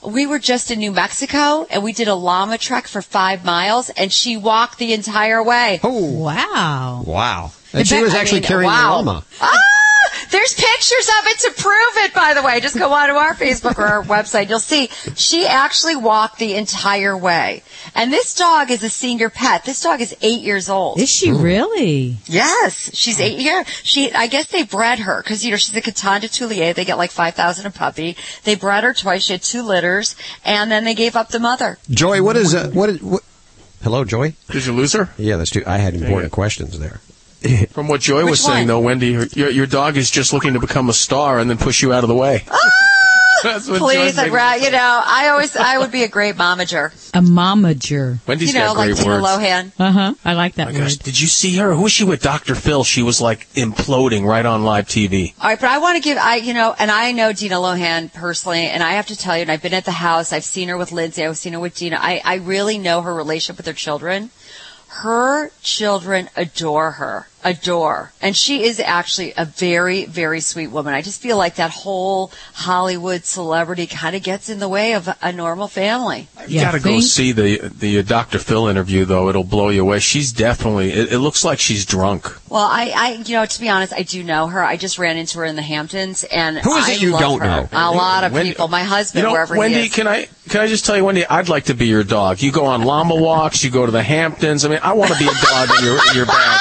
we 0.04 0.26
were 0.26 0.38
just 0.38 0.70
in 0.70 0.78
New 0.78 0.92
Mexico 0.92 1.66
and 1.70 1.82
we 1.82 1.92
did 1.92 2.08
a 2.08 2.14
llama 2.14 2.58
trek 2.58 2.86
for 2.86 3.02
five 3.02 3.44
miles 3.44 3.90
and 3.90 4.12
she 4.12 4.36
walked 4.36 4.78
the 4.78 4.92
entire 4.92 5.42
way. 5.42 5.80
Oh, 5.82 6.04
Wow. 6.12 7.02
wow. 7.06 7.52
And 7.72 7.86
she 7.86 7.96
bet- 7.96 8.04
was 8.04 8.14
I 8.14 8.18
actually 8.18 8.40
mean, 8.40 8.48
carrying 8.48 8.70
wow. 8.70 9.02
the 9.02 9.06
llama. 9.10 9.24
Ah! 9.40 9.58
There's 10.30 10.54
pictures 10.54 11.08
of 11.20 11.26
it 11.26 11.38
to 11.40 11.62
prove 11.62 12.04
it, 12.04 12.14
by 12.14 12.34
the 12.34 12.42
way. 12.42 12.60
Just 12.60 12.78
go 12.78 12.92
onto 12.92 13.14
our 13.14 13.34
Facebook 13.34 13.78
or 13.78 13.86
our 13.86 14.02
website. 14.02 14.48
You'll 14.48 14.58
see 14.58 14.88
she 15.16 15.46
actually 15.46 15.96
walked 15.96 16.38
the 16.38 16.54
entire 16.54 17.16
way. 17.16 17.62
And 17.94 18.12
this 18.12 18.34
dog 18.34 18.70
is 18.70 18.82
a 18.82 18.90
senior 18.90 19.30
pet. 19.30 19.64
This 19.64 19.80
dog 19.82 20.00
is 20.00 20.14
eight 20.22 20.42
years 20.42 20.68
old. 20.68 21.00
Is 21.00 21.08
she 21.10 21.32
really? 21.32 22.16
Yes, 22.26 22.94
she's 22.94 23.20
eight 23.20 23.38
years. 23.38 23.66
She, 23.82 24.12
I 24.12 24.26
guess 24.26 24.46
they 24.46 24.64
bred 24.64 25.00
her 25.00 25.22
because 25.22 25.44
you 25.44 25.50
know 25.50 25.56
she's 25.56 25.74
a 25.76 25.82
Coton 25.82 26.20
de 26.20 26.28
Tulear. 26.28 26.74
They 26.74 26.84
get 26.84 26.98
like 26.98 27.10
five 27.10 27.34
thousand 27.34 27.66
a 27.66 27.70
puppy. 27.70 28.16
They 28.44 28.54
bred 28.54 28.84
her 28.84 28.94
twice. 28.94 29.24
She 29.24 29.32
had 29.32 29.42
two 29.42 29.62
litters, 29.62 30.16
and 30.44 30.70
then 30.70 30.84
they 30.84 30.94
gave 30.94 31.16
up 31.16 31.28
the 31.28 31.40
mother. 31.40 31.78
Joy, 31.90 32.22
what 32.22 32.36
is 32.36 32.54
uh, 32.54 32.70
what 32.72 32.90
is 32.90 33.02
what? 33.02 33.22
Hello, 33.82 34.04
Joy. 34.04 34.34
Did 34.50 34.66
you 34.66 34.72
lose 34.72 34.92
her? 34.94 35.10
Yeah, 35.16 35.36
that's 35.36 35.50
true. 35.50 35.62
I 35.66 35.78
had 35.78 35.94
important 35.94 36.32
questions 36.32 36.78
there. 36.78 37.00
From 37.70 37.88
what 37.88 38.00
Joy 38.00 38.24
Which 38.24 38.30
was 38.30 38.44
saying, 38.44 38.60
one? 38.60 38.66
though, 38.66 38.80
Wendy, 38.80 39.14
her, 39.14 39.26
your, 39.26 39.50
your 39.50 39.66
dog 39.66 39.96
is 39.96 40.10
just 40.10 40.32
looking 40.32 40.54
to 40.54 40.60
become 40.60 40.88
a 40.88 40.92
star 40.92 41.38
and 41.38 41.48
then 41.48 41.56
push 41.58 41.82
you 41.82 41.92
out 41.92 42.02
of 42.04 42.08
the 42.08 42.14
way. 42.14 42.44
That's 43.44 43.68
what 43.68 43.78
Please, 43.78 44.18
I'd 44.18 44.32
ra- 44.32 44.54
you 44.54 44.72
know, 44.72 45.02
I 45.04 45.28
always, 45.28 45.54
I 45.54 45.78
would 45.78 45.92
be 45.92 46.02
a 46.02 46.08
great 46.08 46.34
momager. 46.34 46.86
A 47.14 47.20
momager. 47.20 48.18
Wendy's 48.26 48.52
you 48.52 48.58
know, 48.58 48.66
got 48.74 48.76
like 48.78 48.86
great 48.88 48.96
Dina 48.98 49.10
words. 49.10 49.26
Lohan. 49.26 49.72
Uh 49.78 49.92
huh. 49.92 50.14
I 50.24 50.32
like 50.34 50.56
that 50.56 50.66
My 50.66 50.72
word. 50.72 50.80
gosh, 50.80 50.96
did 50.96 51.20
you 51.20 51.28
see 51.28 51.56
her? 51.58 51.72
Who 51.72 51.82
was 51.82 51.92
she 51.92 52.02
with? 52.02 52.20
Dr. 52.20 52.56
Phil. 52.56 52.82
She 52.82 53.02
was 53.02 53.20
like 53.20 53.48
imploding 53.52 54.24
right 54.26 54.44
on 54.44 54.64
live 54.64 54.86
TV. 54.88 55.34
All 55.40 55.48
right, 55.50 55.60
but 55.60 55.70
I 55.70 55.78
want 55.78 55.96
to 55.96 56.02
give, 56.02 56.18
I, 56.18 56.36
you 56.36 56.52
know, 56.52 56.74
and 56.76 56.90
I 56.90 57.12
know 57.12 57.32
Dina 57.32 57.54
Lohan 57.54 58.12
personally, 58.12 58.66
and 58.66 58.82
I 58.82 58.92
have 58.94 59.06
to 59.06 59.16
tell 59.16 59.36
you, 59.36 59.42
and 59.42 59.52
I've 59.52 59.62
been 59.62 59.74
at 59.74 59.84
the 59.84 59.92
house, 59.92 60.32
I've 60.32 60.42
seen 60.42 60.68
her 60.68 60.76
with 60.76 60.90
Lindsay, 60.90 61.24
I've 61.24 61.38
seen 61.38 61.52
her 61.52 61.60
with 61.60 61.76
Dina. 61.76 61.96
I, 62.00 62.20
I 62.24 62.34
really 62.36 62.78
know 62.78 63.02
her 63.02 63.14
relationship 63.14 63.56
with 63.58 63.66
her 63.66 63.72
children. 63.72 64.30
Her 64.88 65.50
children 65.62 66.30
adore 66.34 66.92
her, 66.92 67.28
adore. 67.44 68.12
And 68.20 68.36
she 68.36 68.64
is 68.64 68.80
actually 68.80 69.32
a 69.36 69.44
very, 69.44 70.04
very 70.06 70.40
sweet 70.40 70.68
woman. 70.68 70.94
I 70.94 71.02
just 71.02 71.20
feel 71.22 71.36
like 71.36 71.56
that 71.56 71.70
whole 71.70 72.32
Hollywood 72.54 73.24
celebrity 73.24 73.86
kind 73.86 74.16
of 74.16 74.22
gets 74.22 74.48
in 74.48 74.58
the 74.58 74.68
way 74.68 74.94
of 74.94 75.08
a 75.22 75.32
normal 75.32 75.68
family. 75.68 76.28
You 76.46 76.60
gotta 76.60 76.80
go 76.80 77.00
see 77.00 77.32
the 77.32 77.68
the 77.68 77.98
uh, 78.00 78.02
Dr. 78.02 78.38
Phil 78.38 78.66
interview 78.68 79.04
though. 79.04 79.28
It'll 79.28 79.44
blow 79.44 79.68
you 79.68 79.82
away. 79.82 80.00
She's 80.00 80.32
definitely. 80.32 80.90
It, 80.92 81.12
it 81.12 81.18
looks 81.18 81.44
like 81.44 81.58
she's 81.58 81.84
drunk. 81.86 82.26
Well, 82.50 82.62
I, 82.62 82.92
I, 82.96 83.12
you 83.26 83.34
know, 83.34 83.44
to 83.44 83.60
be 83.60 83.68
honest, 83.68 83.92
I 83.92 84.02
do 84.02 84.22
know 84.24 84.46
her. 84.46 84.62
I 84.64 84.76
just 84.78 84.98
ran 84.98 85.18
into 85.18 85.38
her 85.38 85.44
in 85.44 85.54
the 85.54 85.62
Hamptons, 85.62 86.24
and 86.24 86.56
Who 86.58 86.74
is 86.76 86.84
I 86.86 86.92
it 86.92 87.02
you 87.02 87.10
don't 87.10 87.40
her. 87.40 87.46
know? 87.46 87.68
A 87.72 87.92
lot 87.92 88.24
of 88.24 88.32
Wendy- 88.32 88.50
people. 88.52 88.68
My 88.68 88.82
husband, 88.82 89.22
You 89.22 89.26
know, 89.28 89.32
wherever 89.32 89.56
Wendy, 89.56 89.74
he 89.80 89.86
is. 89.86 89.90
Wendy, 89.90 89.94
can 89.94 90.06
I 90.08 90.48
can 90.48 90.60
I 90.62 90.66
just 90.66 90.86
tell 90.86 90.96
you, 90.96 91.04
Wendy? 91.04 91.26
I'd 91.26 91.48
like 91.50 91.64
to 91.64 91.74
be 91.74 91.86
your 91.86 92.04
dog. 92.04 92.40
You 92.40 92.50
go 92.50 92.64
on 92.64 92.82
llama 92.82 93.14
walks. 93.16 93.62
You 93.62 93.70
go 93.70 93.84
to 93.84 93.92
the 93.92 94.02
Hamptons. 94.02 94.64
I 94.64 94.68
mean, 94.68 94.80
I 94.82 94.94
want 94.94 95.12
to 95.12 95.18
be 95.18 95.26
a 95.26 95.32
dog 95.46 95.68
in 95.78 95.84
your 95.84 95.98
in 96.10 96.16
your 96.16 96.26
bag. 96.26 96.60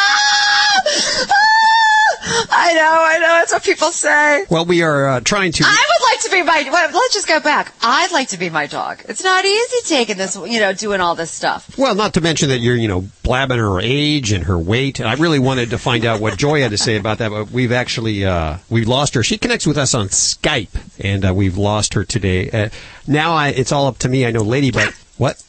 I 2.68 2.74
know, 2.74 2.82
I 2.84 3.18
know. 3.20 3.28
That's 3.28 3.53
what 3.53 3.63
people 3.63 3.91
say. 3.91 4.45
Well, 4.49 4.65
we 4.65 4.82
are 4.84 5.07
uh, 5.07 5.20
trying 5.22 5.53
to. 5.53 5.63
I 5.65 5.70
would 5.70 6.03
like 6.11 6.20
to 6.26 6.30
be 6.30 6.43
my. 6.43 6.70
Well, 6.70 6.91
let's 6.91 7.13
just 7.13 7.26
go 7.26 7.39
back. 7.39 7.74
I'd 7.82 8.11
like 8.11 8.28
to 8.30 8.38
be 8.38 8.49
my 8.49 8.68
dog. 8.68 8.99
It's 9.07 9.24
not 9.24 9.45
easy 9.45 9.78
taking 9.86 10.18
this, 10.18 10.36
you 10.36 10.59
know, 10.59 10.74
doing 10.74 10.99
all 10.99 11.15
this 11.15 11.32
stuff. 11.32 11.78
Well, 11.78 11.95
not 11.95 12.15
to 12.15 12.22
mention 12.22 12.49
that 12.49 12.59
you're, 12.59 12.76
you 12.76 12.89
know, 12.89 13.07
blabbing 13.24 13.57
her 13.57 13.80
age 13.80 14.34
and 14.34 14.43
her 14.43 14.57
weight. 14.57 14.99
And 14.99 15.07
I 15.07 15.13
really 15.13 15.39
wanted 15.39 15.70
to 15.70 15.78
find 15.78 16.03
out 16.03 16.20
what 16.20 16.38
Joy 16.38 16.59
had 16.59 16.72
to 16.72 16.78
say 16.78 16.97
about 16.97 17.20
that, 17.20 17.32
but 17.32 17.51
we've 17.51 17.72
actually 17.72 18.26
uh, 18.26 18.57
we've 18.70 18.89
lost 18.89 19.13
her. 19.13 19.24
She 19.24 19.38
connects 19.38 19.65
with 19.65 19.78
us 19.78 19.93
on 19.93 20.07
Skype, 20.07 20.99
and 20.99 21.24
uh, 21.24 21.34
we've 21.34 21.57
lost 21.57 21.93
her 21.93 22.03
today. 22.03 22.51
Uh, 22.51 22.70
now 23.07 23.32
I, 23.32 23.49
it's 23.49 23.72
all 23.72 23.88
up 23.88 23.99
to 23.99 24.09
me. 24.09 24.26
I 24.26 24.32
know 24.32 24.41
Ladybug. 24.41 24.93
What? 25.18 25.41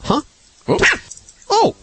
Huh? 0.00 0.22
Oh, 1.50 1.76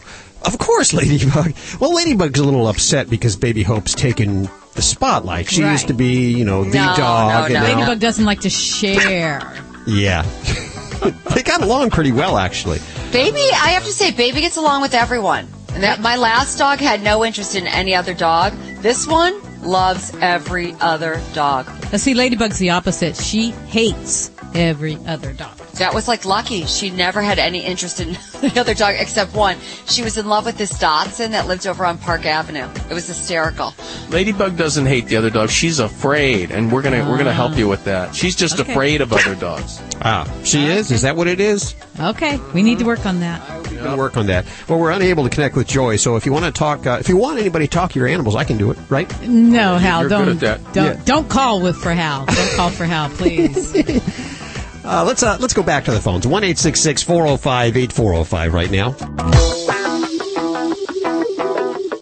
of 0.46 0.58
course, 0.58 0.92
Ladybug. 0.94 1.54
Well, 1.80 1.94
Ladybug's 1.94 2.38
a 2.40 2.44
little 2.44 2.68
upset 2.68 3.08
because 3.10 3.36
Baby 3.36 3.62
Hope's 3.62 3.94
taken 3.94 4.48
the 4.74 4.82
spotlight. 4.82 5.48
She 5.50 5.62
Right. 5.62 5.72
used 5.72 5.88
to 5.88 5.94
be, 5.94 6.30
you 6.32 6.44
know, 6.44 6.64
the 6.64 6.76
No, 6.76 6.94
dog. 6.96 7.30
no, 7.32 7.44
and 7.44 7.54
no. 7.54 7.60
now- 7.60 7.74
Ladybug 7.74 8.00
doesn't 8.00 8.24
like 8.24 8.40
to 8.40 8.50
share. 8.50 9.52
Yeah. 9.88 10.22
they 11.34 11.44
got 11.44 11.62
along 11.62 11.90
pretty 11.90 12.10
well, 12.10 12.38
actually. 12.38 12.80
Baby, 13.12 13.38
I 13.52 13.68
have 13.70 13.84
to 13.84 13.92
say, 13.92 14.10
baby 14.10 14.40
gets 14.40 14.56
along 14.56 14.82
with 14.82 14.94
everyone. 14.94 15.46
And 15.74 15.84
that 15.84 16.00
my 16.00 16.16
last 16.16 16.58
dog 16.58 16.80
had 16.80 17.02
no 17.04 17.24
interest 17.24 17.54
in 17.54 17.68
any 17.68 17.94
other 17.94 18.12
dog. 18.12 18.52
This 18.82 19.06
one 19.06 19.40
loves 19.62 20.12
every 20.20 20.74
other 20.80 21.20
dog. 21.34 21.68
Now, 21.92 21.98
see, 21.98 22.14
Ladybug's 22.14 22.58
the 22.58 22.70
opposite. 22.70 23.14
She 23.16 23.50
hates 23.68 24.30
every 24.56 24.96
other 25.06 25.32
dog. 25.32 25.56
That 25.78 25.92
was 25.94 26.08
like 26.08 26.24
lucky. 26.24 26.64
She 26.64 26.90
never 26.90 27.20
had 27.20 27.38
any 27.38 27.60
interest 27.60 28.00
in 28.00 28.12
the 28.40 28.52
other 28.60 28.74
dog 28.74 28.94
except 28.98 29.34
one. 29.34 29.58
She 29.86 30.02
was 30.02 30.16
in 30.16 30.26
love 30.26 30.46
with 30.46 30.56
this 30.56 30.78
dachshund 30.78 31.34
that 31.34 31.46
lived 31.46 31.66
over 31.66 31.84
on 31.84 31.98
Park 31.98 32.24
Avenue. 32.24 32.66
It 32.90 32.94
was 32.94 33.06
hysterical. 33.06 33.74
Ladybug 34.08 34.56
doesn't 34.56 34.86
hate 34.86 35.06
the 35.06 35.16
other 35.16 35.30
dog. 35.30 35.50
She's 35.50 35.78
afraid, 35.78 36.50
and 36.50 36.72
we're 36.72 36.82
gonna 36.82 37.08
we're 37.08 37.18
gonna 37.18 37.32
help 37.32 37.56
you 37.56 37.68
with 37.68 37.84
that. 37.84 38.14
She's 38.14 38.34
just 38.34 38.58
Okay. 38.58 38.72
afraid 38.72 39.00
of 39.02 39.12
other 39.12 39.34
dogs. 39.34 39.80
Ah, 40.02 40.26
she 40.44 40.64
is? 40.66 40.90
Is 40.90 41.02
that 41.02 41.16
what 41.16 41.26
it 41.26 41.40
is? 41.40 41.74
Okay, 42.00 42.38
we 42.54 42.62
need 42.62 42.78
to 42.78 42.84
work 42.84 43.04
on 43.06 43.20
that. 43.20 43.40
We're 43.76 43.82
going 43.82 43.90
to 43.90 43.96
work 43.98 44.16
on 44.16 44.26
that. 44.28 44.46
Well, 44.68 44.78
we're 44.78 44.90
unable 44.90 45.24
to 45.24 45.30
connect 45.30 45.54
with 45.54 45.66
Joy, 45.66 45.96
so 45.96 46.16
if 46.16 46.24
you 46.24 46.32
want 46.32 46.46
to 46.46 46.50
talk, 46.50 46.86
uh, 46.86 46.96
if 47.00 47.08
you 47.10 47.16
want 47.18 47.38
anybody 47.38 47.66
to 47.66 47.70
talk 47.70 47.92
to 47.92 47.98
your 47.98 48.08
animals, 48.08 48.34
I 48.34 48.44
can 48.44 48.56
do 48.56 48.70
it, 48.70 48.78
right? 48.88 49.06
No, 49.28 49.76
Hal, 49.76 50.00
You're 50.00 50.08
don't 50.08 50.24
good 50.24 50.44
at 50.44 50.62
that. 50.62 50.72
don't 50.72 50.84
Yeah. 50.96 51.02
don't 51.04 51.28
call 51.28 51.60
with 51.60 51.76
for 51.76 51.92
Hal. 51.92 52.24
Don't 52.24 52.52
call 52.56 52.70
for 52.70 52.84
Hal, 52.86 53.10
please. 53.10 53.72
Uh, 54.86 55.04
let's 55.04 55.22
uh, 55.24 55.36
let's 55.40 55.52
go 55.52 55.64
back 55.64 55.84
to 55.84 55.90
the 55.90 56.00
phones. 56.00 56.26
One 56.26 56.44
eight 56.44 56.58
six 56.58 56.80
six 56.80 57.02
four 57.02 57.26
zero 57.26 57.36
five 57.36 57.76
eight 57.76 57.92
four 57.92 58.12
zero 58.12 58.22
five 58.24 58.54
right 58.54 58.70
now. 58.70 58.92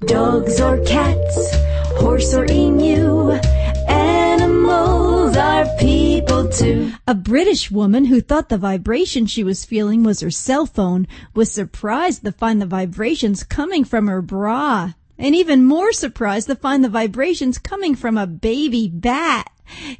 Dogs 0.06 0.60
or 0.60 0.78
cats, 0.84 1.56
horse 1.96 2.34
or 2.34 2.44
emu, 2.44 3.30
animals 3.88 5.34
are 5.34 5.66
people 5.78 6.48
too. 6.50 6.92
A 7.06 7.14
British 7.14 7.70
woman 7.70 8.04
who 8.04 8.20
thought 8.20 8.50
the 8.50 8.58
vibration 8.58 9.24
she 9.24 9.42
was 9.42 9.64
feeling 9.64 10.02
was 10.02 10.20
her 10.20 10.30
cell 10.30 10.66
phone 10.66 11.08
was 11.34 11.50
surprised 11.50 12.22
to 12.24 12.32
find 12.32 12.60
the 12.60 12.66
vibrations 12.66 13.44
coming 13.44 13.84
from 13.84 14.08
her 14.08 14.20
bra. 14.20 14.92
And 15.16 15.34
even 15.34 15.64
more 15.64 15.92
surprised 15.92 16.48
to 16.48 16.56
find 16.56 16.84
the 16.84 16.88
vibrations 16.88 17.58
coming 17.58 17.94
from 17.94 18.18
a 18.18 18.26
baby 18.26 18.90
bat. 18.92 19.48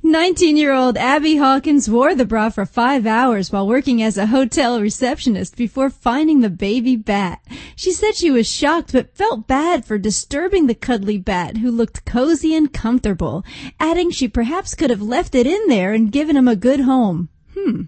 19 0.02 0.56
year 0.56 0.72
old 0.72 0.98
Abby 0.98 1.36
Hawkins 1.36 1.88
wore 1.88 2.14
the 2.14 2.24
bra 2.26 2.50
for 2.50 2.66
five 2.66 3.06
hours 3.06 3.50
while 3.50 3.66
working 3.66 4.02
as 4.02 4.18
a 4.18 4.26
hotel 4.26 4.80
receptionist 4.80 5.56
before 5.56 5.88
finding 5.90 6.40
the 6.40 6.50
baby 6.50 6.96
bat. 6.96 7.42
She 7.74 7.92
said 7.92 8.14
she 8.14 8.30
was 8.30 8.46
shocked 8.46 8.92
but 8.92 9.16
felt 9.16 9.46
bad 9.46 9.84
for 9.84 9.98
disturbing 9.98 10.66
the 10.66 10.74
cuddly 10.74 11.18
bat 11.18 11.58
who 11.58 11.70
looked 11.70 12.04
cozy 12.04 12.54
and 12.54 12.72
comfortable, 12.72 13.44
adding 13.80 14.10
she 14.10 14.28
perhaps 14.28 14.74
could 14.74 14.90
have 14.90 15.02
left 15.02 15.34
it 15.34 15.46
in 15.46 15.68
there 15.68 15.92
and 15.92 16.12
given 16.12 16.36
him 16.36 16.48
a 16.48 16.56
good 16.56 16.80
home. 16.80 17.28
Hmm. 17.56 17.82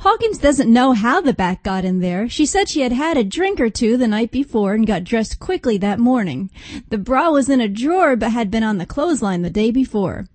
Hawkins 0.00 0.38
doesn't 0.38 0.72
know 0.72 0.92
how 0.92 1.20
the 1.20 1.32
bat 1.32 1.62
got 1.62 1.84
in 1.84 2.00
there. 2.00 2.28
She 2.28 2.44
said 2.44 2.68
she 2.68 2.80
had 2.80 2.92
had 2.92 3.16
a 3.16 3.24
drink 3.24 3.60
or 3.60 3.70
two 3.70 3.96
the 3.96 4.08
night 4.08 4.30
before 4.32 4.74
and 4.74 4.86
got 4.86 5.04
dressed 5.04 5.38
quickly 5.38 5.78
that 5.78 6.00
morning. 6.00 6.50
The 6.88 6.98
bra 6.98 7.30
was 7.30 7.48
in 7.48 7.60
a 7.60 7.68
drawer 7.68 8.16
but 8.16 8.32
had 8.32 8.50
been 8.50 8.64
on 8.64 8.78
the 8.78 8.86
clothesline 8.86 9.42
the 9.42 9.50
day 9.50 9.70
before. 9.70 10.26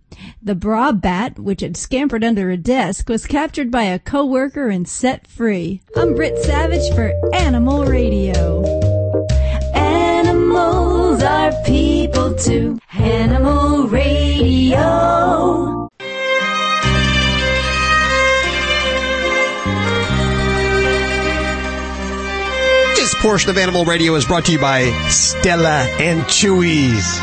The 0.42 0.56
bra 0.56 0.94
bat, 0.94 1.38
which 1.38 1.62
had 1.62 1.78
scampered 1.78 2.24
under 2.24 2.50
a 2.50 2.58
desk, 2.58 3.10
was 3.10 3.26
captured 3.26 3.70
by 3.70 3.84
a 3.84 4.00
coworker 4.00 4.70
and 4.70 4.88
set 4.88 5.28
free. 5.28 5.82
I'm 5.96 6.16
Britt 6.16 6.42
Savage 6.44 6.94
for 6.96 7.12
Animal 7.34 7.86
Radio. 7.86 8.64
Animals 9.76 11.22
are 11.24 11.52
people 11.66 12.34
too. 12.36 12.80
Animal 12.94 13.88
Radio. 13.90 14.38
Portion 23.22 23.50
of 23.50 23.58
Animal 23.58 23.84
Radio 23.84 24.14
is 24.16 24.26
brought 24.26 24.46
to 24.46 24.52
you 24.52 24.60
by 24.60 24.92
Stella 25.10 25.88
and 26.00 26.22
Chewies. 26.24 27.20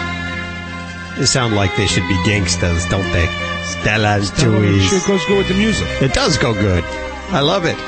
They 1.17 1.25
sound 1.25 1.55
like 1.55 1.77
they 1.77 1.87
should 1.87 2.07
be 2.09 2.21
gangsters, 2.25 2.85
don't 2.87 3.11
they? 3.13 3.27
Stella 3.65 4.17
and 4.17 4.25
Chewy's. 4.25 4.85
Sure 4.85 5.01
goes 5.07 5.25
good 5.27 5.39
with 5.39 5.49
the 5.49 5.55
music. 5.55 5.87
It 6.03 6.13
does 6.13 6.37
go 6.37 6.53
good. 6.53 6.83
I 6.85 7.41
love 7.41 7.65
it. 7.65 7.79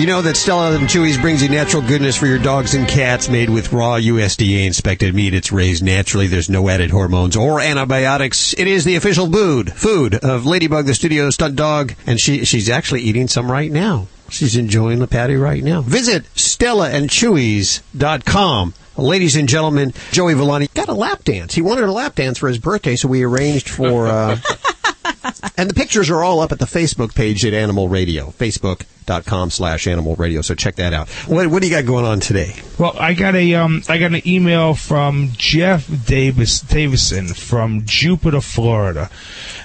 You 0.00 0.06
know 0.06 0.22
that 0.22 0.36
Stella 0.36 0.74
and 0.74 0.88
Chewy's 0.88 1.18
brings 1.18 1.42
you 1.42 1.48
natural 1.48 1.82
goodness 1.82 2.16
for 2.16 2.26
your 2.26 2.38
dogs 2.38 2.74
and 2.74 2.88
cats 2.88 3.28
made 3.28 3.50
with 3.50 3.72
raw 3.72 3.94
USDA 3.94 4.66
inspected 4.66 5.14
meat. 5.14 5.34
It's 5.34 5.52
raised 5.52 5.84
naturally. 5.84 6.26
There's 6.26 6.50
no 6.50 6.68
added 6.68 6.90
hormones 6.90 7.36
or 7.36 7.60
antibiotics. 7.60 8.54
It 8.54 8.66
is 8.66 8.84
the 8.84 8.96
official 8.96 9.30
food, 9.30 9.72
food 9.72 10.14
of 10.14 10.46
Ladybug, 10.46 10.86
the 10.86 10.94
studio 10.94 11.30
stunt 11.30 11.56
dog, 11.56 11.94
and 12.06 12.18
she, 12.18 12.44
she's 12.44 12.70
actually 12.70 13.02
eating 13.02 13.28
some 13.28 13.50
right 13.52 13.70
now. 13.70 14.08
She's 14.28 14.56
enjoying 14.56 14.98
the 14.98 15.06
patty 15.06 15.36
right 15.36 15.62
now. 15.62 15.82
Visit 15.82 16.24
StellaandChewy's.com. 16.34 18.74
Ladies 18.96 19.34
and 19.34 19.48
gentlemen, 19.48 19.92
Joey 20.12 20.34
Villani 20.34 20.68
got 20.72 20.88
a 20.88 20.94
lap 20.94 21.24
dance. 21.24 21.54
He 21.54 21.62
wanted 21.62 21.84
a 21.84 21.92
lap 21.92 22.14
dance 22.14 22.38
for 22.38 22.46
his 22.48 22.58
birthday, 22.58 22.94
so 22.94 23.08
we 23.08 23.24
arranged 23.24 23.68
for, 23.68 24.06
uh, 24.06 24.38
and 25.56 25.68
the 25.68 25.74
pictures 25.74 26.10
are 26.10 26.22
all 26.22 26.38
up 26.40 26.52
at 26.52 26.60
the 26.60 26.64
Facebook 26.64 27.12
page 27.12 27.44
at 27.44 27.54
Animal 27.54 27.88
Radio, 27.88 28.26
facebook.com 28.26 29.50
slash 29.50 29.88
Animal 29.88 30.14
Radio. 30.14 30.42
So 30.42 30.54
check 30.54 30.76
that 30.76 30.92
out. 30.92 31.08
What, 31.26 31.48
what 31.48 31.60
do 31.60 31.68
you 31.68 31.74
got 31.74 31.86
going 31.86 32.04
on 32.04 32.20
today? 32.20 32.54
Well, 32.78 32.94
I 32.96 33.14
got 33.14 33.34
a 33.34 33.54
um, 33.54 33.82
I 33.88 33.98
got 33.98 34.14
an 34.14 34.22
email 34.28 34.74
from 34.74 35.30
Jeff 35.32 35.90
Davis 36.06 36.60
Davison 36.60 37.26
from 37.28 37.82
Jupiter, 37.86 38.40
Florida. 38.40 39.10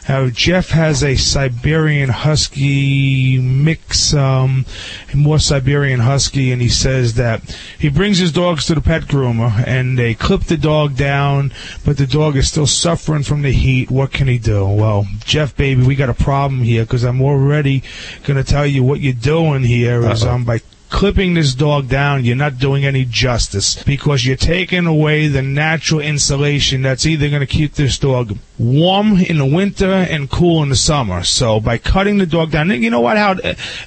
How 0.09 0.27
Jeff 0.27 0.71
has 0.71 1.03
a 1.03 1.15
Siberian 1.15 2.09
Husky 2.09 3.37
mix, 3.37 4.11
um, 4.11 4.65
more 5.13 5.37
Siberian 5.37 5.99
Husky, 5.99 6.51
and 6.51 6.59
he 6.59 6.67
says 6.67 7.13
that 7.13 7.43
he 7.77 7.89
brings 7.89 8.17
his 8.17 8.31
dogs 8.31 8.65
to 8.65 8.73
the 8.73 8.81
pet 8.81 9.03
groomer 9.03 9.63
and 9.67 9.99
they 9.99 10.15
clip 10.15 10.45
the 10.45 10.57
dog 10.57 10.97
down, 10.97 11.53
but 11.85 11.97
the 11.97 12.07
dog 12.07 12.37
is 12.37 12.49
still 12.49 12.65
suffering 12.65 13.21
from 13.21 13.43
the 13.43 13.51
heat. 13.51 13.91
What 13.91 14.11
can 14.11 14.27
he 14.27 14.39
do? 14.39 14.67
Well, 14.67 15.05
Jeff, 15.25 15.55
baby, 15.55 15.85
we 15.85 15.93
got 15.93 16.09
a 16.09 16.15
problem 16.15 16.63
here 16.63 16.85
because 16.85 17.03
I'm 17.03 17.21
already 17.21 17.83
going 18.23 18.43
to 18.43 18.43
tell 18.43 18.65
you 18.65 18.81
what 18.81 19.01
you're 19.01 19.13
doing 19.13 19.61
here 19.61 20.01
is 20.09 20.23
um 20.23 20.43
by 20.43 20.61
clipping 20.89 21.33
this 21.33 21.53
dog 21.53 21.87
down, 21.87 22.25
you're 22.25 22.35
not 22.35 22.57
doing 22.57 22.85
any 22.85 23.05
justice 23.05 23.81
because 23.83 24.25
you're 24.25 24.35
taking 24.35 24.85
away 24.85 25.27
the 25.27 25.41
natural 25.41 25.99
insulation 25.99 26.81
that's 26.81 27.05
either 27.05 27.29
going 27.29 27.41
to 27.41 27.45
keep 27.45 27.75
this 27.75 27.97
dog 27.99 28.37
warm 28.57 29.17
in 29.17 29.37
the 29.37 29.45
winter 29.45 29.91
and 29.91 30.29
cool 30.29 30.61
in 30.63 30.69
the 30.69 30.75
summer. 30.75 31.23
So 31.23 31.59
by 31.59 31.77
cutting 31.77 32.17
the 32.17 32.25
dog 32.25 32.51
down, 32.51 32.69
you 32.69 32.89
know 32.89 32.99
what? 32.99 33.17
Hal 33.17 33.37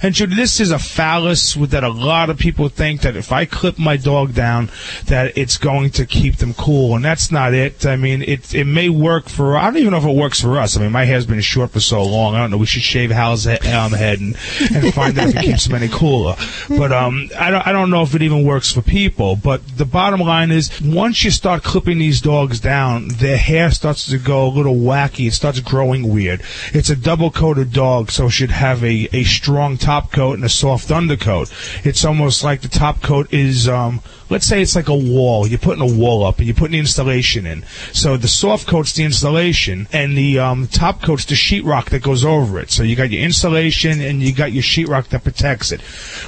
and 0.03 0.15
Judy, 0.15 0.35
this 0.35 0.61
is 0.61 0.71
a 0.71 0.79
phallus 0.79 1.55
that 1.55 1.85
a 1.85 1.91
lot 1.91 2.31
of 2.31 2.39
people 2.39 2.69
think 2.69 3.03
that 3.03 3.17
if 3.17 3.33
I 3.33 3.45
clip 3.45 3.79
my 3.79 3.97
dog 3.97 4.35
down, 4.35 4.71
that 5.07 5.37
it's 5.37 5.59
going 5.59 5.91
to 5.91 6.07
keep 6.07 6.37
them 6.37 6.55
cool, 6.55 6.97
and 6.97 7.05
that's 7.05 7.31
not 7.31 7.53
it. 7.53 7.85
I 7.85 7.97
mean, 7.97 8.23
it 8.23 8.55
it 8.55 8.65
may 8.65 8.89
work 8.89 9.29
for. 9.29 9.57
I 9.57 9.65
don't 9.65 9.79
even 9.79 9.91
know 9.91 9.99
if 9.99 10.05
it 10.05 10.17
works 10.17 10.41
for 10.41 10.59
us. 10.59 10.77
I 10.77 10.81
mean, 10.81 10.93
my 10.93 11.05
hair's 11.05 11.27
been 11.27 11.41
short 11.41 11.71
for 11.71 11.81
so 11.81 12.03
long. 12.03 12.35
I 12.35 12.41
don't 12.41 12.51
know. 12.51 12.57
We 12.57 12.67
should 12.67 12.83
shave 12.83 13.11
Hal's 13.11 13.47
um, 13.47 13.93
head 13.93 14.21
and, 14.21 14.37
and 14.73 14.95
find 14.95 15.19
out 15.19 15.29
if 15.29 15.37
it 15.37 15.43
keeps 15.43 15.67
him 15.67 15.75
any 15.75 15.89
cooler. 15.89 16.37
But 16.69 16.92
um, 16.93 17.31
I 17.39 17.51
don't 17.51 17.67
I 17.67 17.73
don't 17.73 17.91
know 17.91 18.03
if 18.03 18.15
it 18.15 18.23
even 18.23 18.45
works 18.45 18.73
for 18.73 18.83
people. 18.83 19.37
But 19.37 19.77
the 19.77 19.85
bottom 19.85 20.21
line 20.21 20.51
is, 20.51 20.81
once 20.81 21.25
you 21.25 21.31
start 21.31 21.63
clipping 21.63 21.99
these 21.99 22.21
dogs 22.21 22.61
down, 22.61 23.09
their 23.09 23.37
hair 23.37 23.71
starts 23.71 24.07
to 24.07 24.19
go 24.19 24.47
a 24.47 24.49
little 24.49 24.77
wacky. 24.77 25.27
It 25.27 25.33
starts 25.33 25.61
growing 25.61 26.13
weird. 26.13 26.43
It's 26.73 26.91
a 26.91 26.97
double 26.97 27.31
coated 27.31 27.73
dog, 27.73 28.11
so 28.11 28.27
it 28.27 28.31
should 28.31 28.51
have 28.51 28.83
a, 28.85 29.09
a 29.13 29.25
strong 29.25 29.77
top 29.79 30.13
coat 30.13 30.35
and 30.35 30.45
a 30.45 30.49
soft 30.49 30.91
undercoat. 30.91 31.53
It's 31.85 32.05
almost 32.05 32.45
like 32.45 32.61
the 32.61 32.69
top 32.69 33.03
coat 33.03 33.33
is, 33.33 33.69
um, 33.69 34.01
let's 34.31 34.47
say 34.47 34.63
it's 34.63 34.77
like 34.77 34.89
a 34.89 34.95
wall. 34.95 35.47
You're 35.47 35.59
putting 35.59 35.83
a 35.83 35.99
wall 35.99 36.25
up 36.25 36.39
and 36.39 36.47
you're 36.47 36.55
putting 36.55 36.73
the 36.73 36.79
installation 36.79 37.47
in. 37.47 37.65
So 37.93 38.17
the 38.17 38.29
soft 38.29 38.67
coat's 38.67 38.93
the 38.93 39.05
installation 39.05 39.89
and 39.93 40.17
the 40.17 40.39
um, 40.39 40.67
top 40.67 41.03
coat's 41.03 41.25
the 41.25 41.35
sheetrock 41.35 41.91
that 41.91 42.03
goes 42.03 42.25
over 42.25 42.59
it. 42.59 42.71
So 42.71 42.83
you 42.83 42.97
got 42.97 43.11
your 43.11 43.23
installation 43.23 44.01
and 44.01 44.23
you 44.23 44.33
got 44.35 44.53
your 44.53 44.63
sheetrock 44.63 45.09
that 45.09 45.25
protects 45.25 45.73
it. 45.73 45.81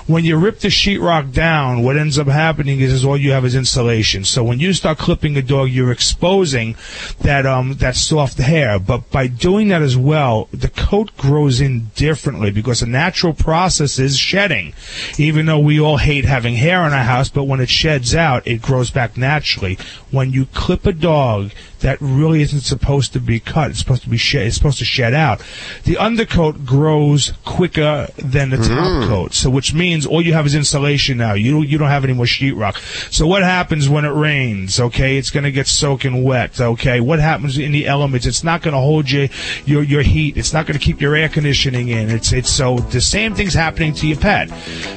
When 0.06 0.24
you 0.24 0.36
rip 0.36 0.53
the 0.60 0.68
sheetrock 0.68 1.32
down, 1.32 1.82
what 1.82 1.96
ends 1.96 2.18
up 2.18 2.26
happening 2.26 2.80
is, 2.80 2.92
is 2.92 3.04
all 3.04 3.16
you 3.16 3.32
have 3.32 3.44
is 3.44 3.54
insulation. 3.54 4.24
So 4.24 4.42
when 4.42 4.60
you 4.60 4.72
start 4.72 4.98
clipping 4.98 5.36
a 5.36 5.42
dog, 5.42 5.70
you're 5.70 5.92
exposing 5.92 6.76
that 7.20 7.46
um 7.46 7.74
that 7.74 7.96
soft 7.96 8.38
hair. 8.38 8.78
But 8.78 9.10
by 9.10 9.26
doing 9.26 9.68
that 9.68 9.82
as 9.82 9.96
well, 9.96 10.48
the 10.52 10.68
coat 10.68 11.16
grows 11.16 11.60
in 11.60 11.90
differently 11.94 12.50
because 12.50 12.82
a 12.82 12.86
natural 12.86 13.32
process 13.32 13.98
is 13.98 14.18
shedding. 14.18 14.74
Even 15.18 15.46
though 15.46 15.58
we 15.58 15.80
all 15.80 15.98
hate 15.98 16.24
having 16.24 16.56
hair 16.56 16.86
in 16.86 16.92
our 16.92 17.04
house, 17.04 17.28
but 17.28 17.44
when 17.44 17.60
it 17.60 17.68
sheds 17.68 18.14
out, 18.14 18.46
it 18.46 18.62
grows 18.62 18.90
back 18.90 19.16
naturally. 19.16 19.78
When 20.10 20.32
you 20.32 20.46
clip 20.46 20.86
a 20.86 20.92
dog 20.92 21.50
that 21.84 21.98
really 22.00 22.42
isn't 22.42 22.60
supposed 22.60 23.12
to 23.12 23.20
be 23.20 23.38
cut, 23.38 23.70
it's 23.70 23.78
supposed 23.78 24.02
to 24.02 24.08
be 24.08 24.16
shed, 24.16 24.46
it's 24.46 24.56
supposed 24.56 24.78
to 24.78 24.84
shed 24.84 25.14
out. 25.14 25.42
The 25.84 25.98
undercoat 25.98 26.64
grows 26.64 27.32
quicker 27.44 28.08
than 28.16 28.50
the 28.50 28.56
top 28.56 28.66
mm-hmm. 28.66 29.08
coat, 29.08 29.34
so 29.34 29.50
which 29.50 29.74
means 29.74 30.06
all 30.06 30.20
you 30.20 30.32
have 30.32 30.46
is 30.46 30.54
insulation 30.54 31.18
now. 31.18 31.34
You 31.34 31.62
you 31.62 31.78
don't 31.78 31.90
have 31.90 32.04
any 32.04 32.14
more 32.14 32.24
sheetrock. 32.24 32.76
So 33.12 33.26
what 33.26 33.42
happens 33.42 33.88
when 33.88 34.04
it 34.04 34.12
rains? 34.12 34.80
Okay, 34.80 35.18
it's 35.18 35.30
going 35.30 35.44
to 35.44 35.52
get 35.52 35.66
soaking 35.66 36.24
wet. 36.24 36.60
Okay, 36.60 37.00
what 37.00 37.18
happens 37.18 37.58
in 37.58 37.72
the 37.72 37.86
elements? 37.86 38.26
It's 38.26 38.42
not 38.42 38.62
going 38.62 38.74
to 38.74 38.80
hold 38.80 39.10
you 39.10 39.28
your 39.66 39.82
your 39.82 40.02
heat. 40.02 40.36
It's 40.36 40.52
not 40.52 40.66
going 40.66 40.78
to 40.78 40.84
keep 40.84 41.00
your 41.00 41.14
air 41.14 41.28
conditioning 41.28 41.88
in. 41.88 42.10
It's 42.10 42.32
it's 42.32 42.50
so 42.50 42.78
the 42.78 43.00
same 43.00 43.34
thing's 43.34 43.54
happening 43.54 43.92
to 43.94 44.06
your 44.06 44.18
pet. 44.18 44.48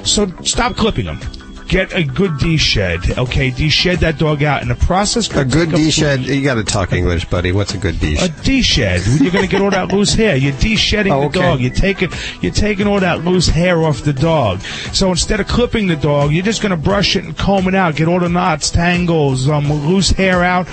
So 0.08 0.32
stop 0.44 0.76
clipping 0.76 1.06
them. 1.06 1.20
Get 1.68 1.94
a 1.94 2.04
good 2.04 2.38
D 2.38 2.56
shed. 2.58 3.18
Okay, 3.18 3.52
D 3.52 3.70
shed 3.70 4.00
that 4.00 4.18
dog 4.18 4.42
out. 4.42 4.62
In 4.62 4.70
the 4.70 4.76
process, 4.76 5.30
A 5.36 5.44
good 5.44 5.72
D 5.72 5.92
shed. 5.92 6.22
You 6.22 6.42
got 6.42 6.56
to 6.56 6.64
talk 6.64 6.94
English, 6.94 7.26
buddy. 7.26 7.52
What's 7.52 7.74
a 7.74 7.78
good 7.78 8.00
D 8.00 8.16
a 8.16 8.20
shed? 8.20 8.42
D 8.44 8.62
shed. 8.62 9.02
You're 9.20 9.32
going 9.32 9.46
to 9.46 9.52
get 9.52 9.62
all 9.62 9.72
that 9.72 9.92
loose 9.92 10.14
hair. 10.14 10.36
You're 10.38 10.54
de-shedding 10.54 11.12
Oh, 11.12 11.28
the 11.28 11.40
dog. 11.40 11.60
You're 11.60 11.74
taking 11.74 12.10
you're 12.42 12.54
taking 12.54 12.88
all 12.88 13.00
that 13.02 13.26
loose 13.26 13.48
hair 13.50 13.84
off 13.84 14.04
the 14.04 14.14
dog. 14.14 14.62
So 14.94 15.10
instead 15.10 15.40
of 15.40 15.48
clipping 15.48 15.88
the 15.88 15.98
dog, 15.98 16.32
you're 16.32 16.46
just 16.46 16.62
going 16.62 16.70
to 16.72 16.78
brush 16.78 17.16
it 17.16 17.26
and 17.26 17.38
comb 17.38 17.68
it 17.68 17.76
out. 17.76 17.96
Get 17.96 18.08
all 18.08 18.20
the 18.20 18.30
knots, 18.30 18.70
tangles, 18.72 19.50
um, 19.50 19.72
loose 19.72 20.12
hair 20.12 20.44
out, 20.44 20.68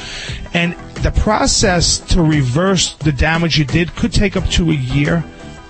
and 0.55 0.75
the 1.03 1.11
process 1.11 1.99
to 1.99 2.23
reverse 2.23 2.95
the 2.95 3.13
damage 3.13 3.59
you 3.59 3.65
did 3.65 3.95
could 3.97 4.13
take 4.13 4.37
up 4.37 4.47
to 4.51 4.71
a 4.71 4.75
year. 4.75 5.25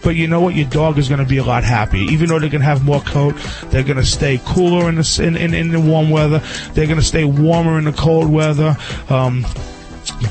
But 0.05 0.17
you 0.17 0.29
know 0.29 0.41
what? 0.41 0.55
Your 0.55 0.69
dog 0.69 0.99
is 0.99 1.09
going 1.09 1.21
to 1.21 1.27
be 1.27 1.39
a 1.39 1.45
lot 1.45 1.65
happier. 1.65 2.09
Even 2.11 2.29
though 2.29 2.39
they're 2.39 2.51
going 2.51 2.61
to 2.61 2.67
have 2.67 2.85
more 2.85 3.01
coat, 3.01 3.35
they're 3.67 3.83
going 3.83 3.97
to 3.97 4.05
stay 4.05 4.41
cooler 4.45 4.89
in 4.89 4.97
the 4.97 5.21
in, 5.23 5.37
in, 5.37 5.55
in 5.55 5.71
the 5.71 5.81
warm 5.81 6.11
weather. 6.11 6.41
They're 6.75 6.87
going 6.87 6.99
to 6.99 7.05
stay 7.05 7.25
warmer 7.25 7.79
in 7.79 7.85
the 7.85 7.93
cold 7.93 8.31
weather. 8.31 8.77
Um, 9.09 9.45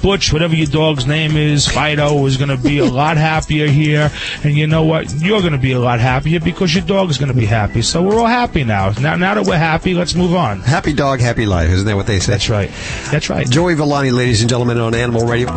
Butch, 0.01 0.31
whatever 0.31 0.55
your 0.55 0.67
dog's 0.67 1.07
name 1.07 1.35
is, 1.35 1.67
Fido 1.67 2.25
is 2.25 2.37
going 2.37 2.49
to 2.49 2.57
be 2.57 2.79
a 2.79 2.85
lot 2.85 3.17
happier 3.17 3.67
here. 3.67 4.11
And 4.43 4.55
you 4.55 4.67
know 4.67 4.83
what? 4.83 5.13
You're 5.15 5.41
going 5.41 5.53
to 5.53 5.59
be 5.59 5.71
a 5.71 5.79
lot 5.79 5.99
happier 5.99 6.39
because 6.39 6.73
your 6.73 6.85
dog 6.85 7.09
is 7.09 7.17
going 7.17 7.31
to 7.31 7.37
be 7.37 7.45
happy. 7.45 7.81
So 7.81 8.01
we're 8.01 8.19
all 8.19 8.27
happy 8.27 8.63
now. 8.63 8.91
Now, 9.01 9.15
now 9.15 9.33
that 9.35 9.45
we're 9.45 9.57
happy, 9.57 9.93
let's 9.93 10.15
move 10.15 10.35
on. 10.35 10.61
Happy 10.61 10.93
dog, 10.93 11.19
happy 11.19 11.45
life. 11.45 11.69
Isn't 11.69 11.87
that 11.87 11.95
what 11.95 12.07
they 12.07 12.19
say? 12.19 12.33
That's 12.33 12.49
right. 12.49 12.71
That's 13.11 13.29
right. 13.29 13.49
Joey 13.49 13.75
Villani, 13.75 14.11
ladies 14.11 14.41
and 14.41 14.49
gentlemen, 14.49 14.77
on 14.79 14.93
Animal 14.93 15.25
Radio. 15.25 15.49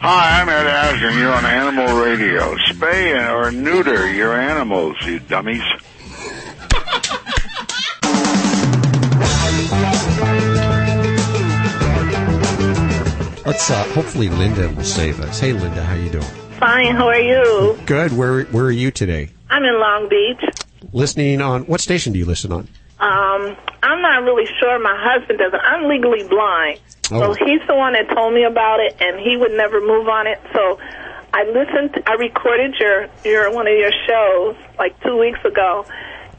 Hi, 0.00 0.40
I'm 0.40 0.48
Ed 0.48 0.66
Asner. 0.66 1.18
You're 1.18 1.32
on 1.32 1.44
Animal 1.44 2.00
Radio. 2.00 2.54
Spay 2.56 3.34
or 3.34 3.50
neuter 3.50 4.08
your 4.12 4.32
animals, 4.32 4.96
you 5.04 5.18
dummies. 5.18 5.62
Let's 13.44 13.70
uh, 13.70 13.82
hopefully 13.94 14.28
Linda 14.28 14.68
will 14.68 14.84
save 14.84 15.20
us. 15.20 15.40
Hey, 15.40 15.52
Linda, 15.52 15.82
how 15.82 15.94
you 15.94 16.10
doing? 16.10 16.22
Fine. 16.58 16.94
How 16.94 17.08
are 17.08 17.18
you? 17.18 17.78
Good. 17.86 18.12
Where 18.12 18.44
Where 18.44 18.66
are 18.66 18.70
you 18.70 18.90
today? 18.90 19.30
I'm 19.50 19.64
in 19.64 19.80
Long 19.80 20.08
Beach. 20.08 20.44
Listening 20.92 21.40
on 21.40 21.62
what 21.64 21.80
station 21.80 22.12
do 22.12 22.18
you 22.18 22.26
listen 22.26 22.52
on? 22.52 22.68
Um, 23.00 23.56
I'm 23.82 24.02
not 24.02 24.22
really 24.22 24.46
sure. 24.60 24.78
My 24.78 24.94
husband 24.96 25.38
doesn't. 25.38 25.60
I'm 25.60 25.88
legally 25.88 26.28
blind, 26.28 26.80
Oh. 27.10 27.34
so 27.34 27.44
he's 27.44 27.60
the 27.66 27.74
one 27.74 27.94
that 27.94 28.08
told 28.14 28.34
me 28.34 28.44
about 28.44 28.80
it, 28.80 28.96
and 29.00 29.20
he 29.20 29.36
would 29.36 29.52
never 29.52 29.80
move 29.80 30.08
on 30.08 30.26
it. 30.26 30.40
So 30.52 30.78
I 31.32 31.44
listened. 31.44 32.02
I 32.06 32.14
recorded 32.14 32.74
your 32.78 33.08
your 33.24 33.52
one 33.52 33.66
of 33.66 33.74
your 33.74 33.92
shows 34.06 34.56
like 34.78 34.98
two 35.02 35.16
weeks 35.16 35.40
ago, 35.44 35.86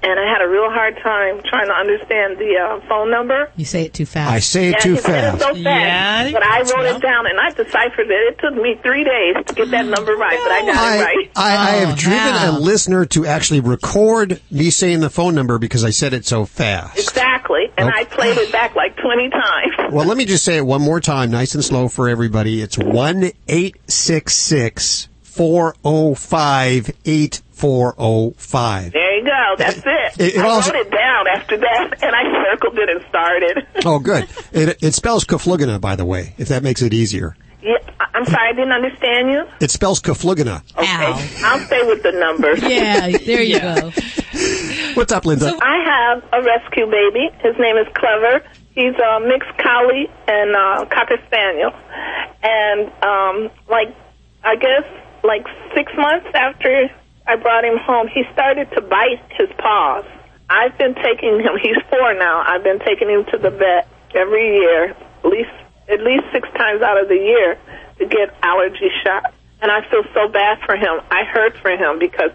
and 0.01 0.19
I 0.19 0.31
had 0.31 0.41
a 0.41 0.47
real 0.47 0.69
hard 0.69 0.95
time 1.03 1.41
trying 1.43 1.67
to 1.67 1.73
understand 1.73 2.37
the 2.37 2.55
uh, 2.57 2.87
phone 2.87 3.11
number. 3.11 3.51
You 3.55 3.65
say 3.65 3.85
it 3.85 3.93
too 3.93 4.05
fast. 4.05 4.31
I 4.31 4.39
say 4.39 4.69
it 4.69 4.71
yeah, 4.71 4.79
too 4.79 4.93
he 4.95 4.99
said 4.99 5.23
it 5.35 5.37
fast. 5.37 5.41
so 5.41 5.63
fast. 5.63 6.33
but 6.33 6.43
I 6.43 6.59
wrote 6.59 6.95
it 6.95 7.01
down 7.01 7.25
and 7.27 7.39
I 7.39 7.49
deciphered 7.51 8.07
it. 8.09 8.33
It 8.33 8.39
took 8.39 8.53
me 8.55 8.79
three 8.81 9.03
days 9.03 9.45
to 9.47 9.53
get 9.53 9.71
that 9.71 9.85
number 9.85 10.15
right, 10.15 10.39
but 10.41 10.51
I 10.51 10.61
got 10.65 10.99
it 10.99 11.03
right. 11.03 11.31
I, 11.35 11.57
I 11.57 11.71
have 11.85 11.97
driven 11.97 12.33
a 12.33 12.59
listener 12.59 13.05
to 13.07 13.25
actually 13.25 13.59
record 13.59 14.41
me 14.49 14.69
saying 14.69 15.01
the 15.01 15.09
phone 15.09 15.35
number 15.35 15.57
because 15.59 15.83
I 15.83 15.89
said 15.89 16.13
it 16.13 16.25
so 16.25 16.45
fast. 16.45 16.97
Exactly. 16.97 17.71
And 17.77 17.89
I 17.89 18.05
played 18.05 18.37
it 18.37 18.51
back 18.51 18.75
like 18.75 18.95
20 18.97 19.29
times. 19.29 19.73
Well, 19.91 20.05
let 20.05 20.17
me 20.17 20.25
just 20.25 20.45
say 20.45 20.57
it 20.57 20.65
one 20.65 20.81
more 20.83 20.99
time, 20.99 21.31
nice 21.31 21.55
and 21.55 21.65
slow 21.65 21.87
for 21.87 22.07
everybody. 22.09 22.61
It's 22.61 22.77
one 22.77 23.31
eight 23.47 23.75
six 23.89 24.35
six 24.35 25.09
four 25.23 25.75
zero 25.83 26.13
five 26.13 26.91
eight 27.05 27.41
four 27.49 27.95
zero 27.95 28.33
five. 28.37 28.93
There 29.23 29.25
you 29.25 29.25
go. 29.25 29.55
That's 29.57 29.77
it. 29.77 30.19
It- 30.21 30.35
it 30.35 30.39
I 30.39 30.47
also- 30.49 30.71
wrote 30.73 30.85
it 30.87 30.91
down 30.91 31.27
after 31.27 31.57
that, 31.57 32.03
and 32.03 32.15
I 32.15 32.43
circled 32.51 32.77
it 32.77 32.89
and 32.89 33.01
started. 33.09 33.67
Oh, 33.85 33.99
good. 33.99 34.27
It, 34.51 34.77
it 34.83 34.93
spells 34.93 35.25
Kaflugana, 35.25 35.79
by 35.81 35.95
the 35.95 36.05
way, 36.05 36.33
if 36.37 36.47
that 36.49 36.63
makes 36.63 36.81
it 36.81 36.93
easier. 36.93 37.35
Yeah, 37.61 37.75
I- 37.99 38.05
I'm 38.13 38.25
sorry, 38.25 38.49
I 38.49 38.53
didn't 38.53 38.71
understand 38.71 39.29
you. 39.31 39.43
It 39.61 39.71
spells 39.71 40.01
Kaflugana. 40.01 40.61
Okay, 40.77 41.43
I'll 41.45 41.59
stay 41.59 41.83
with 41.85 42.03
the 42.03 42.11
numbers. 42.13 42.61
Yeah, 42.63 43.09
there 43.17 43.41
you 43.41 43.59
go. 43.59 43.91
What's 44.95 45.11
up, 45.11 45.25
Linda? 45.25 45.57
I 45.61 45.77
have 45.85 46.23
a 46.33 46.41
rescue 46.45 46.85
baby. 46.85 47.29
His 47.41 47.55
name 47.59 47.77
is 47.77 47.87
Clever. 47.95 48.41
He's 48.75 48.95
a 48.95 49.19
mixed 49.19 49.57
collie 49.57 50.07
and 50.27 50.55
uh, 50.55 50.85
cocker 50.85 51.17
spaniel. 51.27 51.71
And 52.43 52.91
um, 53.03 53.51
like, 53.69 53.93
I 54.43 54.55
guess 54.55 54.83
like 55.23 55.45
six 55.75 55.91
months 55.97 56.27
after 56.33 56.89
I 57.29 57.35
brought 57.35 57.63
him 57.63 57.77
home, 57.77 58.07
he 58.07 58.23
started 58.33 58.71
to 58.71 58.81
bite 58.81 59.21
his 59.37 59.49
paws. 59.59 60.03
I've 60.49 60.75
been 60.79 60.95
taking 60.95 61.37
him. 61.39 61.53
He's 61.61 61.77
four 61.87 62.15
now. 62.15 62.41
I've 62.41 62.63
been 62.63 62.79
taking 62.79 63.07
him 63.07 63.23
to 63.25 63.37
the 63.37 63.51
vet 63.51 63.87
every 64.15 64.57
year, 64.57 64.89
at 64.89 65.25
least 65.25 65.53
at 65.87 66.01
least 66.01 66.25
six 66.33 66.49
times 66.57 66.81
out 66.81 67.01
of 67.01 67.07
the 67.07 67.15
year, 67.15 67.57
to 67.99 68.05
get 68.05 68.33
allergy 68.41 68.89
shots. 69.03 69.33
And 69.61 69.71
I 69.71 69.81
feel 69.89 70.03
so 70.13 70.27
bad 70.27 70.59
for 70.65 70.75
him. 70.75 71.01
I 71.11 71.23
hurt 71.23 71.57
for 71.57 71.69
him 71.69 71.99
because 71.99 72.31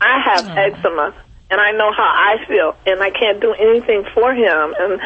I 0.00 0.20
have 0.24 0.48
eczema, 0.56 1.14
and 1.50 1.60
I 1.60 1.70
know 1.72 1.92
how 1.92 2.04
I 2.04 2.44
feel, 2.46 2.76
and 2.84 3.02
I 3.02 3.10
can't 3.10 3.40
do 3.40 3.52
anything 3.52 4.04
for 4.12 4.34
him. 4.34 4.74
And 4.78 5.00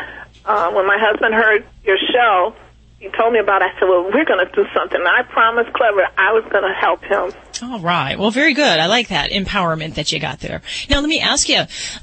uh, 0.44 0.72
when 0.72 0.86
my 0.86 0.98
husband 0.98 1.34
heard 1.34 1.64
your 1.84 1.98
show, 2.10 2.54
he 2.98 3.08
told 3.16 3.32
me 3.32 3.38
about 3.38 3.62
it. 3.62 3.70
I 3.74 3.78
said, 3.78 3.88
well, 3.88 4.04
we're 4.04 4.24
going 4.24 4.44
to 4.44 4.50
do 4.52 4.64
something. 4.74 4.98
And 4.98 5.06
I 5.08 5.22
promised 5.22 5.72
Clever 5.72 6.06
I 6.16 6.32
was 6.32 6.44
going 6.50 6.64
to 6.64 6.74
help 6.74 7.04
him. 7.04 7.32
All 7.62 7.80
right. 7.80 8.18
Well, 8.18 8.30
very 8.30 8.54
good. 8.54 8.78
I 8.78 8.86
like 8.86 9.08
that 9.08 9.30
empowerment 9.30 9.94
that 9.94 10.10
you 10.10 10.18
got 10.18 10.40
there. 10.40 10.62
Now, 10.90 11.00
let 11.00 11.08
me 11.08 11.20
ask 11.20 11.48
you, 11.48 11.58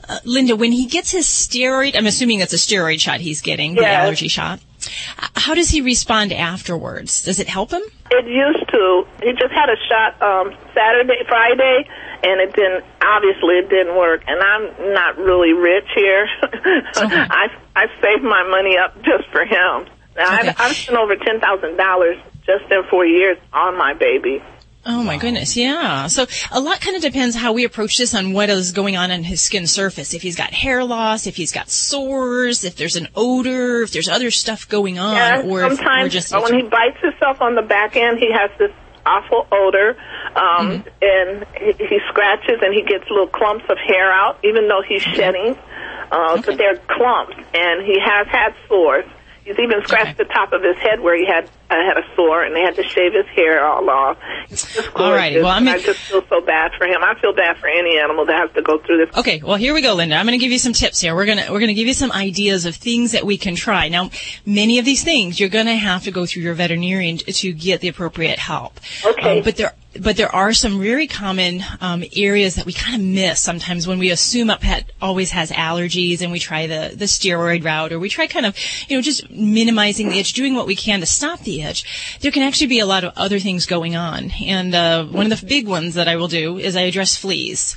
uh, 0.08 0.20
Linda, 0.24 0.56
when 0.56 0.72
he 0.72 0.86
gets 0.86 1.12
his 1.12 1.26
steroid, 1.26 1.96
I'm 1.98 2.06
assuming 2.08 2.40
it's 2.40 2.54
a 2.54 2.58
steroid 2.58 3.00
shot 3.02 3.20
he's 3.20 3.42
getting, 3.42 3.76
the 3.76 3.86
allergy 3.86 4.30
shot. 4.30 4.60
How 5.36 5.54
does 5.56 5.70
he 5.70 5.82
respond 5.82 6.32
afterwards? 6.32 7.24
Does 7.24 7.40
it 7.40 7.48
help 7.48 7.72
him? 7.72 7.82
It 8.12 8.26
used 8.28 8.70
to. 8.72 9.08
He 9.24 9.32
just 9.32 9.52
had 9.52 9.70
a 9.70 9.78
shot 9.90 10.22
um, 10.22 10.56
Saturday, 10.74 11.24
Friday, 11.28 11.90
and 12.24 12.40
it 12.40 12.54
didn't. 12.54 12.86
Obviously, 13.02 13.56
it 13.56 13.70
didn't 13.70 13.98
work. 13.98 14.24
And 14.28 14.40
I'm 14.42 14.94
not 14.94 15.18
really 15.18 15.54
rich 15.54 15.88
here. 15.96 16.28
I 16.44 17.48
I 17.76 17.88
saved 18.02 18.24
my 18.24 18.44
money 18.48 18.78
up 18.78 18.96
just 19.04 19.28
for 19.32 19.44
him. 19.44 19.88
Now, 20.16 20.30
I've, 20.30 20.56
I've 20.60 20.76
spent 20.76 20.98
over 20.98 21.16
ten 21.16 21.40
thousand 21.40 21.78
dollars 21.78 22.18
just 22.46 22.72
in 22.72 22.84
four 22.90 23.06
years 23.06 23.38
on 23.54 23.78
my 23.78 23.94
baby. 23.94 24.42
Oh 24.88 25.02
my 25.04 25.18
goodness, 25.18 25.58
yeah. 25.58 26.06
So 26.06 26.28
a 26.52 26.60
lot 26.60 26.80
kind 26.80 26.96
of 26.96 27.02
depends 27.02 27.36
how 27.36 27.54
we 27.54 27.64
approach 27.64 27.98
this 27.98 28.14
on 28.14 28.34
what 28.34 28.52
is 28.52 28.72
going 28.72 28.96
on 28.96 29.10
on 29.10 29.24
his 29.24 29.42
skin 29.42 29.66
surface. 29.66 30.14
If 30.14 30.22
he's 30.22 30.36
got 30.36 30.54
hair 30.54 30.84
loss, 30.84 31.26
if 31.26 31.36
he's 31.36 31.52
got 31.52 31.72
sores, 31.72 32.64
if 32.64 32.76
there's 32.76 32.96
an 32.96 33.08
odor, 33.16 33.82
if 33.82 33.92
there's 33.92 34.08
other 34.08 34.30
stuff 34.30 34.70
going 34.70 35.00
on, 35.00 35.16
Yeah, 35.16 35.42
or 35.44 35.64
if 35.64 35.74
sometimes 35.78 36.14
just 36.14 36.32
when 36.34 36.54
he 36.54 36.62
bites 36.62 37.00
himself 37.02 37.42
on 37.42 37.56
the 37.56 37.64
back 37.64 37.96
end, 37.96 38.20
he 38.20 38.32
has 38.32 38.52
this 38.60 38.72
awful 39.08 39.48
odor, 39.52 39.98
um, 40.36 40.84
Mm-hmm. 40.84 40.88
and 41.02 41.46
he, 41.80 41.86
he 41.86 42.00
scratches 42.10 42.60
and 42.62 42.72
he 42.72 42.84
gets 42.84 43.10
little 43.10 43.26
clumps 43.28 43.66
of 43.70 43.80
hair 43.80 44.12
out, 44.12 44.38
even 44.44 44.68
though 44.68 44.84
he's 44.88 45.02
shedding. 45.02 45.58
Uh, 46.12 46.40
But 46.46 46.58
they're 46.60 46.78
clumps, 46.78 47.36
and 47.56 47.84
he 47.84 48.00
has 48.00 48.28
had 48.28 48.54
sores. 48.68 49.06
He's 49.46 49.60
even 49.60 49.84
scratched 49.84 50.18
the 50.18 50.26
top 50.26 50.54
of 50.54 50.64
his 50.64 50.76
head 50.78 51.00
where 51.00 51.16
he 51.16 51.26
had 51.26 51.50
uh, 51.70 51.76
had 51.76 51.98
a 51.98 52.04
sore, 52.16 52.44
and 52.44 52.56
they 52.56 52.62
had 52.62 52.76
to 52.76 52.84
shave 52.84 53.14
his 53.14 53.26
hair 53.36 53.66
all 53.66 53.90
off. 53.90 54.18
It's 54.50 54.74
just 54.74 54.90
All 54.96 55.12
righty. 55.12 55.38
Well, 55.38 55.48
I 55.48 55.60
mean- 55.60 55.70
I 55.70 55.80
just 55.80 56.00
feel 56.00 56.24
so 56.30 56.42
bad 56.42 56.72
for 56.78 56.86
him. 56.86 57.04
I 57.04 57.16
feel 57.20 57.34
bad 57.34 57.58
for 57.58 57.68
any 57.68 57.98
animal 57.98 58.26
that 58.26 58.38
has 58.38 58.52
to 58.56 58.62
go 58.62 58.78
through 58.80 59.06
this. 59.06 59.18
Okay, 59.18 59.42
well 59.44 59.56
here 59.56 59.74
we 59.74 59.82
go, 59.82 59.94
Linda. 59.96 60.16
I'm 60.16 60.26
going 60.26 60.38
to 60.38 60.44
give 60.44 60.52
you 60.52 60.60
some 60.60 60.74
tips 60.74 61.02
here. 61.02 61.16
We're 61.16 61.26
going 61.26 61.40
to 61.40 61.52
we're 61.52 61.60
going 61.60 61.70
to 61.70 61.74
give 61.74 61.88
you 61.88 61.94
some 61.94 62.12
ideas 62.12 62.66
of 62.66 62.76
things 62.76 63.12
that 63.14 63.26
we 63.26 63.38
can 63.38 63.56
try. 63.56 63.90
Now, 63.90 64.12
many 64.46 64.80
of 64.80 64.86
these 64.86 65.04
things 65.04 65.40
you're 65.40 65.50
going 65.50 65.66
to 65.66 65.76
have 65.76 66.04
to 66.04 66.12
go 66.12 66.26
through 66.26 66.44
your 66.44 66.54
veterinarian 66.54 67.18
to, 67.18 67.34
to 67.34 67.52
get 67.52 67.82
the 67.82 67.88
appropriate 67.88 68.40
help. 68.40 68.80
Okay. 69.06 69.40
Um, 69.40 69.44
but 69.44 69.56
there 69.58 69.74
but 70.00 70.18
there 70.18 70.34
are 70.36 70.52
some 70.54 70.82
very 70.82 71.08
common 71.08 71.64
um, 71.80 72.04
areas 72.16 72.56
that 72.56 72.66
we 72.66 72.74
kind 72.74 72.96
of 72.96 73.02
miss 73.02 73.40
sometimes 73.40 73.88
when 73.88 73.98
we 73.98 74.10
assume 74.12 74.50
a 74.50 74.58
pet 74.58 74.92
always 75.02 75.32
has 75.32 75.52
allergies 75.52 76.22
and 76.22 76.32
we 76.32 76.40
try 76.40 76.68
the 76.68 76.94
the 76.96 77.06
steroid 77.06 77.64
route 77.64 77.94
or 77.94 78.00
we 78.00 78.10
try 78.10 78.28
kind 78.28 78.46
of 78.46 78.58
you 78.90 78.98
know 78.98 79.02
just 79.02 79.30
minimizing 79.32 80.10
the 80.10 80.20
itch, 80.20 80.34
doing 80.34 80.56
what 80.56 80.68
we 80.68 80.76
can 80.76 81.00
to 81.00 81.06
stop 81.06 81.40
the 81.42 81.55
itch. 81.62 82.18
There 82.22 82.32
can 82.32 82.44
actually 82.44 82.68
be 82.68 82.80
a 82.80 82.86
lot 82.86 83.04
of 83.04 83.14
other 83.16 83.40
things 83.40 83.66
going 83.66 83.96
on, 83.96 84.32
and 84.46 84.74
uh, 84.74 85.06
one 85.06 85.32
of 85.32 85.40
the 85.40 85.46
big 85.46 85.68
ones 85.68 85.96
that 85.96 86.08
I 86.08 86.16
will 86.16 86.28
do 86.28 86.58
is 86.58 86.76
I 86.76 86.82
address 86.82 87.18
fleas. 87.18 87.76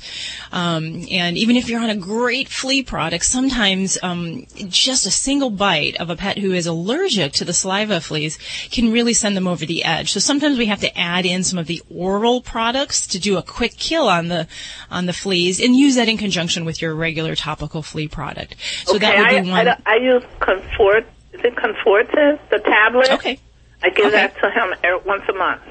Um, 0.51 1.05
and 1.11 1.37
even 1.37 1.55
if 1.55 1.69
you're 1.69 1.81
on 1.81 1.89
a 1.89 1.95
great 1.95 2.49
flea 2.49 2.83
product, 2.83 3.25
sometimes 3.25 3.97
um, 4.01 4.45
just 4.67 5.05
a 5.05 5.11
single 5.11 5.49
bite 5.49 5.95
of 5.97 6.09
a 6.09 6.15
pet 6.15 6.37
who 6.37 6.53
is 6.53 6.65
allergic 6.65 7.33
to 7.33 7.45
the 7.45 7.53
saliva 7.53 7.97
of 7.97 8.05
fleas 8.05 8.37
can 8.71 8.91
really 8.91 9.13
send 9.13 9.37
them 9.37 9.47
over 9.47 9.65
the 9.65 9.83
edge. 9.83 10.11
So 10.11 10.19
sometimes 10.19 10.57
we 10.57 10.65
have 10.67 10.81
to 10.81 10.97
add 10.97 11.25
in 11.25 11.43
some 11.43 11.59
of 11.59 11.67
the 11.67 11.81
oral 11.93 12.41
products 12.41 13.07
to 13.07 13.19
do 13.19 13.37
a 13.37 13.43
quick 13.43 13.75
kill 13.77 14.07
on 14.07 14.27
the 14.27 14.47
on 14.89 15.05
the 15.05 15.13
fleas, 15.13 15.59
and 15.59 15.75
use 15.75 15.95
that 15.95 16.09
in 16.09 16.17
conjunction 16.17 16.65
with 16.65 16.81
your 16.81 16.95
regular 16.95 17.35
topical 17.35 17.81
flea 17.81 18.07
product. 18.07 18.55
So 18.85 18.95
okay, 18.95 19.05
that 19.05 19.17
would 19.17 19.27
I, 19.27 19.41
be 19.41 19.49
one. 19.49 19.67
I, 19.67 19.77
I 19.85 19.95
use 19.97 20.23
Comfort. 20.39 21.05
Is 21.33 21.41
it 21.43 21.55
Comfortis, 21.55 22.39
the 22.49 22.59
tablet? 22.59 23.11
Okay. 23.11 23.39
I 23.81 23.89
give 23.89 24.07
Okay. 24.07 24.15
that 24.15 24.35
to 24.41 24.49
him 24.49 25.01
once 25.05 25.23
a 25.29 25.33
month. 25.33 25.61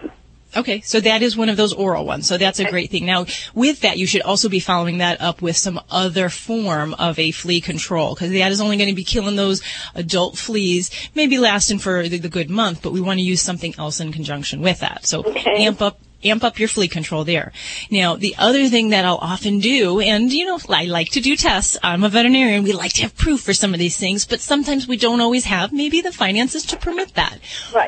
Okay, 0.56 0.80
so 0.80 0.98
that 1.00 1.20
is 1.20 1.36
one 1.36 1.50
of 1.50 1.58
those 1.58 1.74
oral 1.74 2.06
ones. 2.06 2.26
So 2.26 2.38
that's 2.38 2.58
a 2.58 2.64
great 2.64 2.90
thing. 2.90 3.04
Now, 3.04 3.26
with 3.54 3.80
that, 3.80 3.98
you 3.98 4.06
should 4.06 4.22
also 4.22 4.48
be 4.48 4.60
following 4.60 4.98
that 4.98 5.20
up 5.20 5.42
with 5.42 5.58
some 5.58 5.78
other 5.90 6.30
form 6.30 6.94
of 6.94 7.18
a 7.18 7.32
flea 7.32 7.60
control 7.60 8.14
because 8.14 8.30
that 8.30 8.50
is 8.50 8.58
only 8.58 8.78
going 8.78 8.88
to 8.88 8.94
be 8.94 9.04
killing 9.04 9.36
those 9.36 9.60
adult 9.94 10.38
fleas, 10.38 10.90
maybe 11.14 11.36
lasting 11.36 11.80
for 11.80 12.08
the, 12.08 12.16
the 12.18 12.30
good 12.30 12.48
month, 12.48 12.80
but 12.82 12.92
we 12.92 13.00
want 13.02 13.18
to 13.18 13.24
use 13.24 13.42
something 13.42 13.74
else 13.78 14.00
in 14.00 14.10
conjunction 14.10 14.62
with 14.62 14.80
that. 14.80 15.04
So 15.04 15.22
amp 15.46 15.82
up 15.82 16.00
amp 16.24 16.42
up 16.42 16.58
your 16.58 16.68
flea 16.68 16.88
control 16.88 17.24
there. 17.24 17.52
Now, 17.90 18.16
the 18.16 18.34
other 18.38 18.68
thing 18.68 18.90
that 18.90 19.04
I'll 19.04 19.16
often 19.16 19.60
do, 19.60 20.00
and 20.00 20.32
you 20.32 20.44
know, 20.44 20.58
I 20.68 20.84
like 20.84 21.10
to 21.10 21.20
do 21.20 21.36
tests. 21.36 21.76
I'm 21.82 22.02
a 22.04 22.08
veterinarian. 22.08 22.64
We 22.64 22.72
like 22.72 22.92
to 22.94 23.02
have 23.02 23.16
proof 23.16 23.42
for 23.42 23.54
some 23.54 23.72
of 23.72 23.78
these 23.78 23.96
things, 23.96 24.26
but 24.26 24.40
sometimes 24.40 24.88
we 24.88 24.96
don't 24.96 25.20
always 25.20 25.44
have 25.44 25.72
maybe 25.72 26.00
the 26.00 26.12
finances 26.12 26.64
to 26.66 26.76
permit 26.76 27.14
that. 27.14 27.38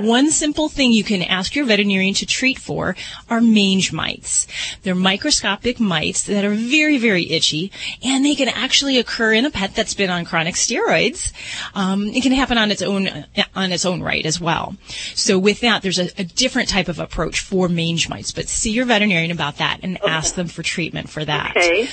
One 0.05 0.31
simple 0.31 0.69
thing 0.69 0.93
you 0.93 1.05
can 1.05 1.23
ask 1.23 1.55
your 1.55 1.65
veterinarian 1.65 2.15
to 2.15 2.27
treat 2.27 2.59
for 2.59 2.97
are 3.29 3.41
mange 3.41 3.93
mites. 3.93 4.47
They're 4.83 4.95
microscopic 4.95 5.81
mites 5.81 6.25
that 6.25 6.45
are 6.45 6.55
very, 6.55 6.99
very 6.99 7.29
itchy, 7.31 7.73
and 8.03 8.25
they 8.25 8.35
can 8.35 8.49
actually 8.49 8.99
occur 8.99 9.33
in 9.33 9.45
a 9.45 9.51
pet 9.51 9.75
that's 9.75 9.95
been 9.95 10.11
on 10.11 10.25
chronic 10.25 10.55
steroids. 10.55 11.33
Um, 11.75 12.09
it 12.09 12.23
can 12.23 12.33
happen 12.33 12.59
on 12.59 12.71
its 12.71 12.83
own 12.83 13.09
on 13.55 13.73
its 13.73 13.85
own 13.85 14.03
right 14.03 14.25
as 14.25 14.41
well. 14.41 14.77
So 15.15 15.39
with 15.39 15.61
that, 15.61 15.83
there's 15.83 15.99
a, 15.99 16.11
a 16.19 16.25
different 16.25 16.69
type 16.69 16.89
of 16.89 16.99
approach 16.99 17.41
for 17.41 17.69
mange 17.69 18.09
mites. 18.09 18.20
But 18.33 18.49
see 18.49 18.73
your 18.73 18.87
veterinarian 18.87 19.31
about 19.31 19.57
that 19.59 19.81
and 19.83 19.99
ask 20.07 20.35
them 20.35 20.49
for 20.49 20.63
treatment 20.63 21.09
for 21.09 21.25
that. 21.25 21.57
Okay. 21.57 21.89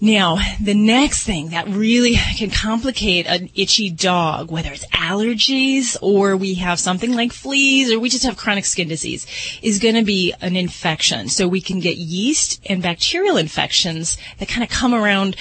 Now, 0.00 0.38
the 0.60 0.74
next 0.74 1.24
thing 1.24 1.48
that 1.48 1.66
really 1.66 2.14
can 2.36 2.50
complicate 2.50 3.26
an 3.26 3.50
itchy 3.56 3.90
dog, 3.90 4.48
whether 4.48 4.72
it's 4.72 4.86
allergies 4.86 5.96
or 6.00 6.36
we 6.36 6.54
have 6.54 6.78
something 6.78 7.14
like 7.14 7.32
fleas 7.32 7.90
or 7.90 7.98
we 7.98 8.08
just 8.08 8.24
have 8.24 8.36
chronic 8.36 8.64
skin 8.64 8.86
disease, 8.86 9.26
is 9.60 9.80
going 9.80 9.96
to 9.96 10.04
be 10.04 10.32
an 10.40 10.54
infection. 10.54 11.28
So 11.28 11.48
we 11.48 11.60
can 11.60 11.80
get 11.80 11.96
yeast 11.96 12.60
and 12.70 12.80
bacterial 12.80 13.36
infections 13.36 14.18
that 14.38 14.48
kind 14.48 14.62
of 14.62 14.70
come 14.70 14.94
around 14.94 15.34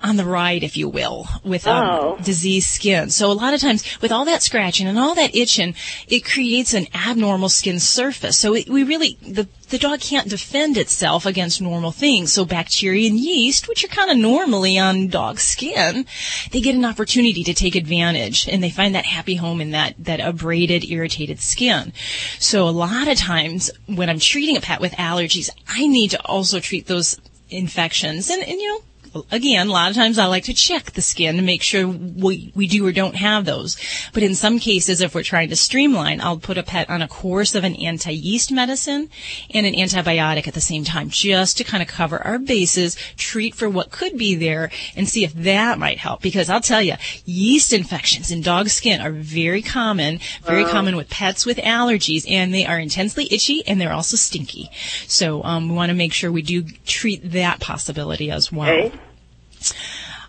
on 0.00 0.16
the 0.16 0.24
ride, 0.24 0.62
if 0.62 0.76
you 0.76 0.88
will, 0.88 1.26
with 1.44 1.66
um, 1.66 1.82
Oh. 1.92 2.18
diseased 2.22 2.68
skin. 2.68 3.10
So 3.10 3.30
a 3.30 3.34
lot 3.34 3.54
of 3.54 3.60
times, 3.60 3.84
with 4.00 4.12
all 4.12 4.24
that 4.26 4.42
scratching 4.42 4.86
and 4.86 4.98
all 4.98 5.14
that 5.14 5.34
itching, 5.34 5.74
it 6.08 6.24
creates 6.24 6.74
an 6.74 6.86
abnormal 6.94 7.48
skin 7.48 7.80
surface. 7.80 8.38
So 8.38 8.54
it, 8.54 8.68
we 8.68 8.84
really 8.84 9.18
the 9.22 9.48
the 9.70 9.78
dog 9.78 10.00
can't 10.00 10.28
defend 10.28 10.76
itself 10.76 11.24
against 11.24 11.62
normal 11.62 11.92
things. 11.92 12.32
So 12.32 12.44
bacteria 12.44 13.08
and 13.08 13.18
yeast, 13.18 13.68
which 13.68 13.82
are 13.84 13.88
kind 13.88 14.10
of 14.10 14.18
normally 14.18 14.78
on 14.78 15.08
dog 15.08 15.40
skin, 15.40 16.04
they 16.50 16.60
get 16.60 16.74
an 16.74 16.84
opportunity 16.84 17.42
to 17.44 17.54
take 17.54 17.74
advantage, 17.74 18.46
and 18.48 18.62
they 18.62 18.68
find 18.70 18.94
that 18.94 19.06
happy 19.06 19.36
home 19.36 19.60
in 19.62 19.70
that 19.70 19.94
that 19.98 20.20
abraded, 20.20 20.84
irritated 20.84 21.40
skin. 21.40 21.92
So 22.38 22.68
a 22.68 22.70
lot 22.70 23.08
of 23.08 23.16
times, 23.16 23.70
when 23.86 24.10
I'm 24.10 24.18
treating 24.18 24.56
a 24.56 24.60
pet 24.60 24.80
with 24.80 24.92
allergies, 24.92 25.48
I 25.66 25.86
need 25.86 26.10
to 26.10 26.20
also 26.26 26.60
treat 26.60 26.86
those 26.86 27.18
infections, 27.48 28.30
and, 28.30 28.42
and 28.42 28.58
you 28.60 28.68
know 28.68 28.80
again, 29.30 29.68
a 29.68 29.70
lot 29.70 29.90
of 29.90 29.96
times 29.96 30.18
I 30.18 30.26
like 30.26 30.44
to 30.44 30.54
check 30.54 30.92
the 30.92 31.02
skin 31.02 31.36
to 31.36 31.42
make 31.42 31.62
sure 31.62 31.86
we, 31.86 32.52
we 32.54 32.66
do 32.66 32.86
or 32.86 32.92
don't 32.92 33.16
have 33.16 33.44
those. 33.44 33.76
But 34.12 34.22
in 34.22 34.34
some 34.34 34.58
cases, 34.58 35.00
if 35.00 35.14
we're 35.14 35.22
trying 35.22 35.48
to 35.50 35.56
streamline, 35.56 36.20
I'll 36.20 36.38
put 36.38 36.58
a 36.58 36.62
pet 36.62 36.88
on 36.88 37.02
a 37.02 37.08
course 37.08 37.54
of 37.54 37.64
an 37.64 37.74
anti-yeast 37.76 38.50
medicine 38.50 39.10
and 39.52 39.66
an 39.66 39.74
antibiotic 39.74 40.48
at 40.48 40.54
the 40.54 40.60
same 40.60 40.84
time, 40.84 41.10
just 41.10 41.56
to 41.58 41.64
kind 41.64 41.82
of 41.82 41.88
cover 41.88 42.22
our 42.22 42.38
bases, 42.38 42.96
treat 43.16 43.54
for 43.54 43.68
what 43.68 43.90
could 43.90 44.16
be 44.16 44.34
there, 44.34 44.70
and 44.96 45.08
see 45.08 45.24
if 45.24 45.34
that 45.34 45.78
might 45.78 45.98
help. 45.98 46.22
Because 46.22 46.48
I'll 46.48 46.60
tell 46.60 46.82
you, 46.82 46.94
yeast 47.24 47.72
infections 47.72 48.30
in 48.30 48.40
dog 48.42 48.68
skin 48.68 49.00
are 49.00 49.12
very 49.12 49.62
common, 49.62 50.20
very 50.44 50.64
Wow. 50.64 50.70
common 50.70 50.96
with 50.96 51.10
pets 51.10 51.44
with 51.44 51.58
allergies, 51.58 52.24
and 52.30 52.54
they 52.54 52.64
are 52.64 52.78
intensely 52.78 53.26
itchy 53.30 53.66
and 53.66 53.80
they're 53.80 53.92
also 53.92 54.16
stinky. 54.16 54.70
So 55.06 55.42
um, 55.44 55.68
we 55.68 55.74
want 55.74 55.90
to 55.90 55.94
make 55.94 56.12
sure 56.12 56.30
we 56.30 56.42
do 56.42 56.62
treat 56.86 57.32
that 57.32 57.60
possibility 57.60 58.30
as 58.30 58.52
well. 58.52 58.70
Okay. 58.70 58.92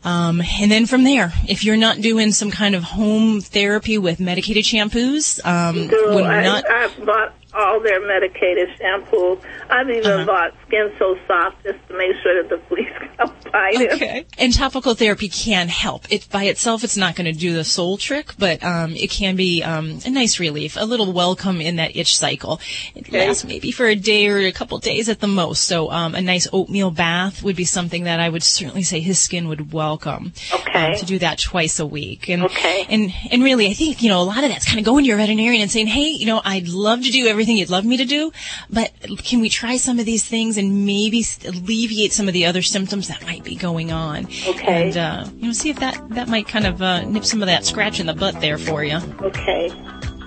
Um, 0.05 0.41
and 0.59 0.69
then 0.69 0.85
from 0.85 1.05
there, 1.05 1.31
if 1.47 1.63
you're 1.63 1.77
not 1.77 2.01
doing 2.01 2.33
some 2.33 2.51
kind 2.51 2.75
of 2.75 2.83
home 2.83 3.39
therapy 3.39 3.97
with 3.97 4.19
medicated 4.19 4.65
shampoos, 4.65 5.39
um, 5.45 5.87
when 6.13 6.25
I, 6.25 6.43
not, 6.43 6.69
I've 6.69 7.05
bought 7.05 7.33
all 7.53 7.79
their 7.79 8.05
medicated 8.05 8.67
shampoo. 8.77 9.39
I've 9.69 9.89
even 9.89 10.05
Uh-huh. 10.11 10.25
bought 10.25 10.53
Skin 10.67 10.91
So 10.99 11.17
Soft 11.25 11.63
just 11.63 11.79
to 11.87 11.97
make 11.97 12.15
sure 12.21 12.41
that 12.43 12.49
the 12.49 12.57
fleas 12.67 12.87
don't 13.17 13.42
Okay. 13.93 14.25
And 14.37 14.53
topical 14.53 14.95
therapy 14.95 15.29
can 15.29 15.67
help. 15.67 16.11
It 16.11 16.27
by 16.31 16.45
itself, 16.45 16.83
it's 16.83 16.97
not 16.97 17.15
going 17.15 17.25
to 17.31 17.37
do 17.39 17.53
the 17.53 17.63
soul 17.63 17.97
trick, 17.97 18.33
but 18.39 18.63
um, 18.63 18.95
it 18.95 19.09
can 19.11 19.35
be 19.35 19.61
um, 19.63 19.99
a 20.05 20.09
nice 20.09 20.39
relief, 20.39 20.75
a 20.79 20.85
little 20.85 21.13
welcome 21.13 21.61
in 21.61 21.75
that 21.77 21.95
itch 21.95 22.17
cycle. 22.17 22.59
It 22.95 23.07
Okay. 23.07 23.27
lasts 23.27 23.43
maybe 23.45 23.71
for 23.71 23.85
a 23.85 23.95
day 23.95 24.27
or 24.27 24.37
a 24.39 24.51
couple 24.51 24.77
days 24.79 25.09
at 25.09 25.19
the 25.19 25.27
most. 25.27 25.65
So 25.65 25.91
um, 25.91 26.15
a 26.15 26.21
nice 26.21 26.47
oatmeal 26.51 26.89
bath 26.91 27.43
would 27.43 27.55
be 27.55 27.65
something 27.65 28.05
that 28.05 28.19
I 28.19 28.29
would 28.29 28.41
certainly 28.43 28.83
say 28.83 28.99
his 29.01 29.19
skin 29.19 29.47
would 29.49 29.71
welcome. 29.73 30.33
Okay. 30.53 30.85
Um, 30.87 30.95
to 30.95 31.05
do 31.05 31.19
that 31.19 31.37
twice 31.39 31.79
a 31.79 31.85
week. 31.85 32.29
And 32.29 32.43
Okay. 32.45 32.85
and 32.89 33.13
and 33.31 33.43
really, 33.43 33.67
I 33.67 33.73
think 33.73 34.01
you 34.01 34.09
know 34.09 34.21
a 34.21 34.23
lot 34.25 34.43
of 34.43 34.49
that's 34.49 34.65
kind 34.65 34.79
of 34.79 34.85
going 34.85 35.03
to 35.03 35.07
your 35.07 35.17
veterinarian 35.17 35.61
and 35.61 35.71
saying, 35.71 35.87
hey, 35.87 36.09
you 36.09 36.25
know, 36.25 36.41
I'd 36.43 36.67
love 36.67 37.03
to 37.03 37.11
do 37.11 37.27
everything 37.27 37.57
you'd 37.57 37.69
love 37.69 37.85
me 37.85 37.97
to 37.97 38.05
do, 38.05 38.31
but 38.69 38.91
can 39.23 39.39
we 39.41 39.49
try 39.49 39.77
some 39.77 39.99
of 39.99 40.05
these 40.05 40.25
things 40.25 40.57
and 40.57 40.85
maybe 40.85 41.23
alleviate 41.45 42.13
some 42.13 42.27
of 42.27 42.33
the 42.33 42.45
other 42.45 42.61
symptoms 42.61 43.07
that 43.09 43.23
might 43.23 43.42
be 43.43 43.55
going 43.55 43.91
on? 43.91 44.25
Okay. 44.47 44.87
And 44.87 44.97
uh, 44.97 45.25
you 45.37 45.47
know, 45.47 45.53
see 45.53 45.69
if 45.69 45.79
that 45.79 46.09
that 46.09 46.27
might 46.27 46.47
kind 46.47 46.65
of 46.65 46.81
uh, 46.81 47.01
nip 47.03 47.25
some 47.25 47.41
of 47.41 47.47
that 47.47 47.65
scratch 47.65 47.99
in 47.99 48.05
the 48.05 48.13
butt 48.13 48.39
there 48.41 48.57
for 48.57 48.83
you. 48.83 48.97
Okay. 49.21 49.71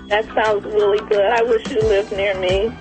That 0.07 0.25
sounds 0.33 0.63
really 0.65 0.99
good. 1.09 1.25
I 1.25 1.41
wish 1.43 1.69
you 1.69 1.81
lived 1.81 2.11
near 2.13 2.39
me. 2.39 2.71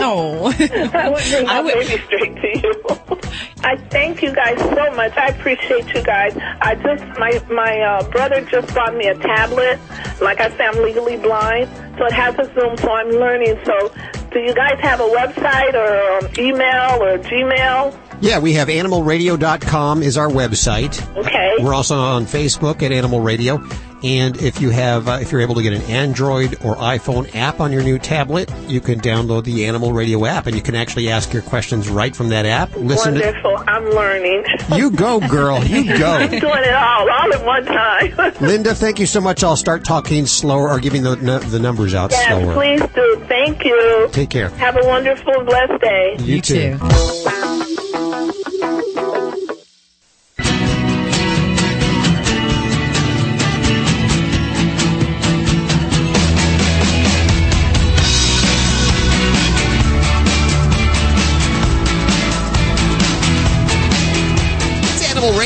Oh. 0.00 0.46
I 0.94 1.08
would 1.10 1.22
bring 1.30 1.46
my 1.46 1.62
baby 1.62 2.02
straight 2.06 2.34
to 2.36 2.58
you. 2.62 3.20
I 3.64 3.76
thank 3.90 4.22
you 4.22 4.34
guys 4.34 4.58
so 4.58 4.90
much. 4.96 5.16
I 5.16 5.28
appreciate 5.28 5.92
you 5.94 6.02
guys. 6.02 6.36
I 6.60 6.74
just 6.74 7.04
my 7.18 7.42
my 7.54 7.78
uh, 7.80 8.08
brother 8.10 8.40
just 8.40 8.74
bought 8.74 8.94
me 8.94 9.06
a 9.06 9.14
tablet. 9.14 9.78
Like 10.20 10.40
I 10.40 10.48
say, 10.56 10.64
I'm 10.64 10.82
legally 10.82 11.16
blind, 11.18 11.68
so 11.98 12.06
it 12.06 12.12
has 12.12 12.34
a 12.38 12.52
Zoom. 12.54 12.76
So 12.78 12.90
I'm 12.90 13.10
learning. 13.10 13.58
So, 13.64 13.94
do 14.32 14.40
you 14.40 14.54
guys 14.54 14.80
have 14.80 15.00
a 15.00 15.08
website 15.08 15.74
or 15.74 16.26
um, 16.26 16.32
email 16.38 17.02
or 17.02 17.18
Gmail? 17.18 17.98
Yeah, 18.20 18.38
we 18.38 18.54
have 18.54 18.68
animalradio.com 18.68 20.02
is 20.02 20.16
our 20.16 20.28
website. 20.28 21.16
Okay. 21.16 21.56
We're 21.60 21.74
also 21.74 21.98
on 21.98 22.24
Facebook 22.24 22.82
at 22.82 22.92
Animal 22.92 23.20
Radio. 23.20 23.58
And 24.02 24.36
if 24.40 24.60
you 24.60 24.70
have, 24.70 25.08
uh, 25.08 25.18
if 25.20 25.30
you're 25.30 25.40
able 25.40 25.54
to 25.54 25.62
get 25.62 25.72
an 25.72 25.82
Android 25.82 26.54
or 26.64 26.76
iPhone 26.76 27.34
app 27.34 27.60
on 27.60 27.72
your 27.72 27.82
new 27.82 27.98
tablet, 27.98 28.52
you 28.66 28.80
can 28.80 29.00
download 29.00 29.44
the 29.44 29.66
Animal 29.66 29.92
Radio 29.92 30.24
app, 30.24 30.46
and 30.46 30.56
you 30.56 30.62
can 30.62 30.74
actually 30.74 31.08
ask 31.08 31.32
your 31.32 31.42
questions 31.42 31.88
right 31.88 32.14
from 32.14 32.28
that 32.30 32.46
app. 32.46 32.74
Listen 32.76 33.14
Wonderful. 33.14 33.62
I'm 33.66 33.84
learning. 33.90 34.44
you, 34.74 34.90
go 34.90 35.20
girl, 35.20 35.62
you 35.64 35.92
I'm 36.04 36.30
doing 36.30 36.42
it 36.42 36.74
all, 36.74 37.10
all 37.10 37.32
at 37.32 37.44
one 37.44 37.64
time. 37.64 38.34
Linda, 38.40 38.74
thank 38.74 38.98
you 38.98 39.06
so 39.06 39.20
much. 39.20 39.44
I'll 39.44 39.56
start 39.56 39.84
talking 39.84 40.26
slower 40.26 40.68
or 40.68 40.80
giving 40.80 41.02
the 41.02 41.12
n- 41.12 41.50
the 41.50 41.58
numbers 41.58 41.94
out 41.94 42.10
yes, 42.10 42.26
slower. 42.26 42.54
please 42.54 42.82
do. 42.94 43.24
Thank 43.28 43.64
you. 43.64 44.08
Take 44.12 44.30
care. 44.30 44.50
Have 44.50 44.76
a 44.76 44.86
wonderful, 44.86 45.44
blessed 45.44 45.80
day. 45.80 46.16
You, 46.18 46.40
too. 46.40 46.78
It's 46.80 47.81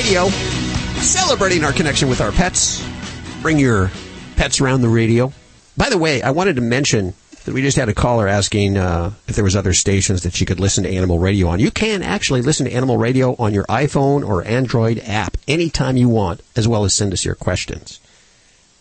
Radio, 0.07 0.29
celebrating 1.01 1.65
our 1.65 1.73
connection 1.73 2.09
with 2.09 2.21
our 2.21 2.31
pets. 2.31 2.81
Bring 3.43 3.59
your 3.59 3.91
pets 4.37 4.61
around 4.61 4.83
the 4.83 4.89
radio. 4.89 5.33
By 5.77 5.91
the 5.91 5.99
way, 5.99 6.23
I 6.23 6.31
wanted 6.31 6.55
to 6.57 6.63
mention 6.63 7.13
that 7.45 7.53
we 7.53 7.61
just 7.61 7.77
had 7.77 7.89
a 7.89 7.93
caller 7.93 8.29
asking 8.29 8.77
uh, 8.77 9.15
if 9.27 9.35
there 9.35 9.43
was 9.43 9.57
other 9.57 9.73
stations 9.73 10.23
that 10.23 10.33
she 10.33 10.45
could 10.45 10.61
listen 10.61 10.85
to 10.85 10.95
Animal 10.95 11.19
Radio 11.19 11.49
on. 11.49 11.59
You 11.59 11.73
can 11.73 12.05
actually 12.05 12.43
listen 12.43 12.67
to 12.67 12.73
Animal 12.73 12.99
Radio 12.99 13.35
on 13.35 13.53
your 13.53 13.65
iPhone 13.65 14.25
or 14.25 14.45
Android 14.45 15.01
app 15.01 15.39
anytime 15.49 15.97
you 15.97 16.09
want, 16.09 16.41
as 16.55 16.69
well 16.69 16.85
as 16.85 16.95
send 16.95 17.13
us 17.13 17.25
your 17.25 17.35
questions. 17.35 17.99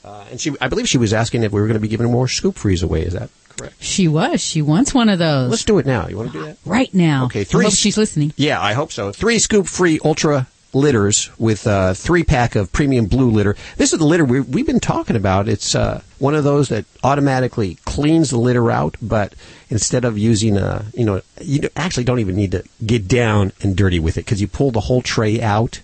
Uh, 0.03 0.25
and 0.29 0.39
she, 0.39 0.51
I 0.61 0.67
believe 0.67 0.87
she 0.87 0.99
was 0.99 1.11
asking 1.11 1.41
if 1.41 1.51
we 1.51 1.59
were 1.59 1.65
going 1.65 1.73
to 1.73 1.79
be 1.79 1.87
giving 1.87 2.11
more 2.11 2.27
scoop 2.27 2.55
frees 2.55 2.83
away. 2.83 3.01
Is 3.01 3.13
that 3.13 3.31
correct? 3.49 3.73
She 3.79 4.07
was. 4.07 4.41
She 4.41 4.61
wants 4.61 4.93
one 4.93 5.09
of 5.09 5.17
those. 5.17 5.49
Let's 5.49 5.65
do 5.65 5.79
it 5.79 5.87
now. 5.87 6.07
You 6.07 6.17
want 6.17 6.33
to 6.33 6.37
do 6.37 6.45
that? 6.45 6.57
right 6.67 6.93
now. 6.93 7.25
Okay, 7.25 7.41
I 7.41 7.45
three 7.45 7.65
hope 7.65 7.73
she's 7.73 7.97
listening. 7.97 8.31
Yeah, 8.37 8.61
I 8.61 8.73
hope 8.73 8.91
so. 8.91 9.11
Three 9.11 9.39
scoop 9.39 9.65
free 9.65 9.99
ultra 10.05 10.45
litters 10.75 11.31
with 11.39 11.65
a 11.65 11.95
three 11.95 12.23
pack 12.23 12.55
of 12.55 12.71
premium 12.71 13.05
blue 13.05 13.29
litter. 13.31 13.55
This 13.77 13.93
is 13.93 13.99
the 13.99 14.05
litter 14.05 14.25
we, 14.25 14.41
we've 14.41 14.65
been 14.65 14.81
talking 14.81 15.15
about. 15.15 15.47
It's 15.47 15.73
uh, 15.73 16.03
one 16.19 16.35
of 16.35 16.43
those 16.43 16.69
that 16.69 16.85
automatically 17.03 17.75
cleans 17.85 18.29
the 18.29 18.37
litter 18.37 18.69
out, 18.69 18.97
but 19.01 19.33
instead 19.69 20.03
of 20.03 20.17
using 20.17 20.57
a, 20.57 20.85
you 20.93 21.05
know, 21.05 21.21
you 21.41 21.69
actually 21.77 22.03
don't 22.03 22.19
even 22.19 22.35
need 22.35 22.51
to 22.51 22.63
get 22.85 23.07
down 23.07 23.53
and 23.61 23.75
dirty 23.75 23.99
with 23.99 24.17
it 24.17 24.25
because 24.25 24.41
you 24.41 24.47
pull 24.47 24.71
the 24.71 24.81
whole 24.81 25.01
tray 25.01 25.41
out. 25.41 25.79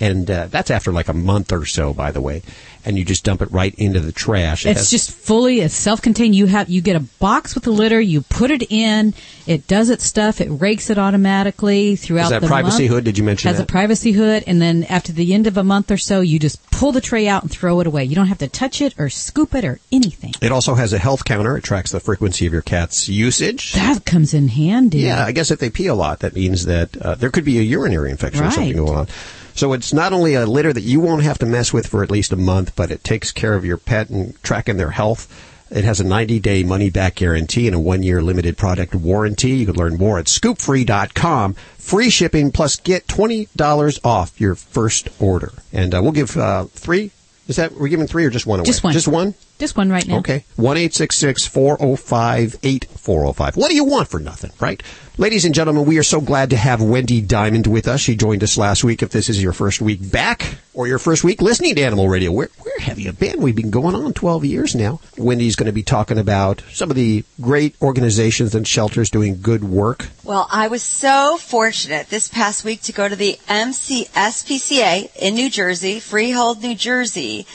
And 0.00 0.30
uh, 0.30 0.46
that's 0.46 0.70
after 0.70 0.92
like 0.92 1.08
a 1.08 1.14
month 1.14 1.52
or 1.52 1.64
so, 1.64 1.92
by 1.92 2.10
the 2.10 2.20
way, 2.20 2.42
and 2.84 2.98
you 2.98 3.04
just 3.04 3.24
dump 3.24 3.42
it 3.42 3.50
right 3.52 3.74
into 3.76 4.00
the 4.00 4.12
trash. 4.12 4.64
It 4.66 4.70
It's 4.70 4.80
has- 4.80 4.90
just 4.90 5.10
fully 5.10 5.60
it's 5.60 5.74
self-contained. 5.74 6.34
You 6.34 6.46
have 6.46 6.68
you 6.68 6.80
get 6.80 6.96
a 6.96 7.00
box 7.00 7.54
with 7.54 7.64
the 7.64 7.70
litter. 7.70 8.00
You 8.00 8.22
put 8.22 8.50
it 8.50 8.70
in. 8.70 9.14
It 9.46 9.66
does 9.66 9.90
its 9.90 10.04
stuff. 10.04 10.40
It 10.40 10.48
rakes 10.48 10.90
it 10.90 10.98
automatically 10.98 11.96
throughout 11.96 12.30
that 12.30 12.40
the 12.42 12.46
privacy 12.46 12.84
month. 12.84 12.94
hood? 12.94 13.04
Did 13.04 13.18
you 13.18 13.24
mention 13.24 13.48
has 13.48 13.58
that? 13.58 13.64
a 13.64 13.66
privacy 13.66 14.12
hood, 14.12 14.44
and 14.46 14.60
then 14.62 14.84
after 14.84 15.12
the 15.12 15.34
end 15.34 15.46
of 15.46 15.56
a 15.56 15.64
month 15.64 15.90
or 15.90 15.96
so, 15.96 16.20
you 16.20 16.38
just 16.38 16.70
pull 16.70 16.92
the 16.92 17.00
tray 17.00 17.28
out 17.28 17.42
and 17.42 17.50
throw 17.50 17.80
it 17.80 17.86
away. 17.86 18.04
You 18.04 18.14
don't 18.14 18.26
have 18.28 18.38
to 18.38 18.48
touch 18.48 18.80
it 18.80 18.94
or 18.98 19.08
scoop 19.10 19.54
it 19.54 19.64
or 19.64 19.80
anything. 19.92 20.32
It 20.40 20.52
also 20.52 20.74
has 20.74 20.92
a 20.92 20.98
health 20.98 21.24
counter. 21.24 21.56
It 21.56 21.64
tracks 21.64 21.90
the 21.92 22.00
frequency 22.00 22.46
of 22.46 22.52
your 22.52 22.62
cat's 22.62 23.08
usage. 23.08 23.72
That 23.72 24.04
comes 24.04 24.34
in 24.34 24.48
handy. 24.48 25.00
Yeah, 25.00 25.24
I 25.24 25.32
guess 25.32 25.50
if 25.50 25.58
they 25.58 25.70
pee 25.70 25.86
a 25.86 25.94
lot, 25.94 26.20
that 26.20 26.34
means 26.34 26.66
that 26.66 26.96
uh, 26.96 27.14
there 27.16 27.30
could 27.30 27.44
be 27.44 27.58
a 27.58 27.62
urinary 27.62 28.10
infection 28.10 28.44
or 28.44 28.50
something 28.50 28.76
going 28.76 28.96
on. 28.96 29.08
So 29.54 29.72
it's 29.72 29.92
not 29.92 30.12
only 30.12 30.34
a 30.34 30.46
litter 30.46 30.72
that 30.72 30.82
you 30.82 31.00
won't 31.00 31.22
have 31.22 31.38
to 31.38 31.46
mess 31.46 31.72
with 31.72 31.86
for 31.86 32.02
at 32.02 32.10
least 32.10 32.32
a 32.32 32.36
month, 32.36 32.74
but 32.76 32.90
it 32.90 33.04
takes 33.04 33.30
care 33.32 33.54
of 33.54 33.64
your 33.64 33.76
pet 33.76 34.10
and 34.10 34.40
tracking 34.42 34.76
their 34.76 34.90
health. 34.90 35.28
It 35.70 35.84
has 35.84 36.00
a 36.00 36.04
90-day 36.04 36.64
money-back 36.64 37.14
guarantee 37.14 37.68
and 37.68 37.76
a 37.76 37.78
one-year 37.78 38.22
limited 38.22 38.58
product 38.58 38.92
warranty. 38.92 39.50
You 39.50 39.66
can 39.66 39.76
learn 39.76 39.98
more 39.98 40.18
at 40.18 40.26
scoopfree.com. 40.26 41.54
Free 41.54 42.10
shipping 42.10 42.50
plus 42.50 42.76
get 42.76 43.06
$20 43.06 44.00
off 44.04 44.40
your 44.40 44.56
first 44.56 45.08
order. 45.20 45.52
And 45.72 45.94
uh, 45.94 46.00
we'll 46.02 46.10
give 46.12 46.36
uh, 46.36 46.64
three. 46.64 47.12
Is 47.46 47.56
that 47.56 47.72
we're 47.72 47.88
giving 47.88 48.08
three 48.08 48.24
or 48.24 48.30
just 48.30 48.46
one 48.46 48.58
away? 48.58 48.66
Just 48.66 48.82
one. 48.82 48.92
Just 48.92 49.08
one. 49.08 49.34
Just 49.60 49.76
one 49.76 49.90
right 49.90 50.08
now. 50.08 50.18
Okay. 50.20 50.44
1 50.56 50.76
405 50.88 52.56
8405. 52.62 53.56
What 53.56 53.68
do 53.68 53.74
you 53.74 53.84
want 53.84 54.08
for 54.08 54.18
nothing, 54.18 54.52
right? 54.58 54.82
Ladies 55.18 55.44
and 55.44 55.54
gentlemen, 55.54 55.84
we 55.84 55.98
are 55.98 56.02
so 56.02 56.22
glad 56.22 56.48
to 56.48 56.56
have 56.56 56.80
Wendy 56.80 57.20
Diamond 57.20 57.66
with 57.66 57.86
us. 57.86 58.00
She 58.00 58.16
joined 58.16 58.42
us 58.42 58.56
last 58.56 58.84
week. 58.84 59.02
If 59.02 59.10
this 59.10 59.28
is 59.28 59.42
your 59.42 59.52
first 59.52 59.82
week 59.82 60.10
back 60.10 60.56
or 60.72 60.86
your 60.86 60.98
first 60.98 61.24
week 61.24 61.42
listening 61.42 61.74
to 61.74 61.82
Animal 61.82 62.08
Radio, 62.08 62.32
where, 62.32 62.48
where 62.62 62.78
have 62.78 62.98
you 62.98 63.12
been? 63.12 63.42
We've 63.42 63.54
been 63.54 63.70
going 63.70 63.94
on 63.94 64.14
12 64.14 64.46
years 64.46 64.74
now. 64.74 64.98
Wendy's 65.18 65.56
going 65.56 65.66
to 65.66 65.72
be 65.72 65.82
talking 65.82 66.16
about 66.16 66.62
some 66.72 66.88
of 66.88 66.96
the 66.96 67.22
great 67.38 67.76
organizations 67.82 68.54
and 68.54 68.66
shelters 68.66 69.10
doing 69.10 69.42
good 69.42 69.62
work. 69.62 70.08
Well, 70.24 70.48
I 70.50 70.68
was 70.68 70.82
so 70.82 71.36
fortunate 71.36 72.08
this 72.08 72.28
past 72.28 72.64
week 72.64 72.80
to 72.82 72.92
go 72.92 73.06
to 73.06 73.16
the 73.16 73.38
MCSPCA 73.46 75.14
in 75.16 75.34
New 75.34 75.50
Jersey, 75.50 76.00
Freehold, 76.00 76.62
New 76.62 76.74
Jersey. 76.74 77.46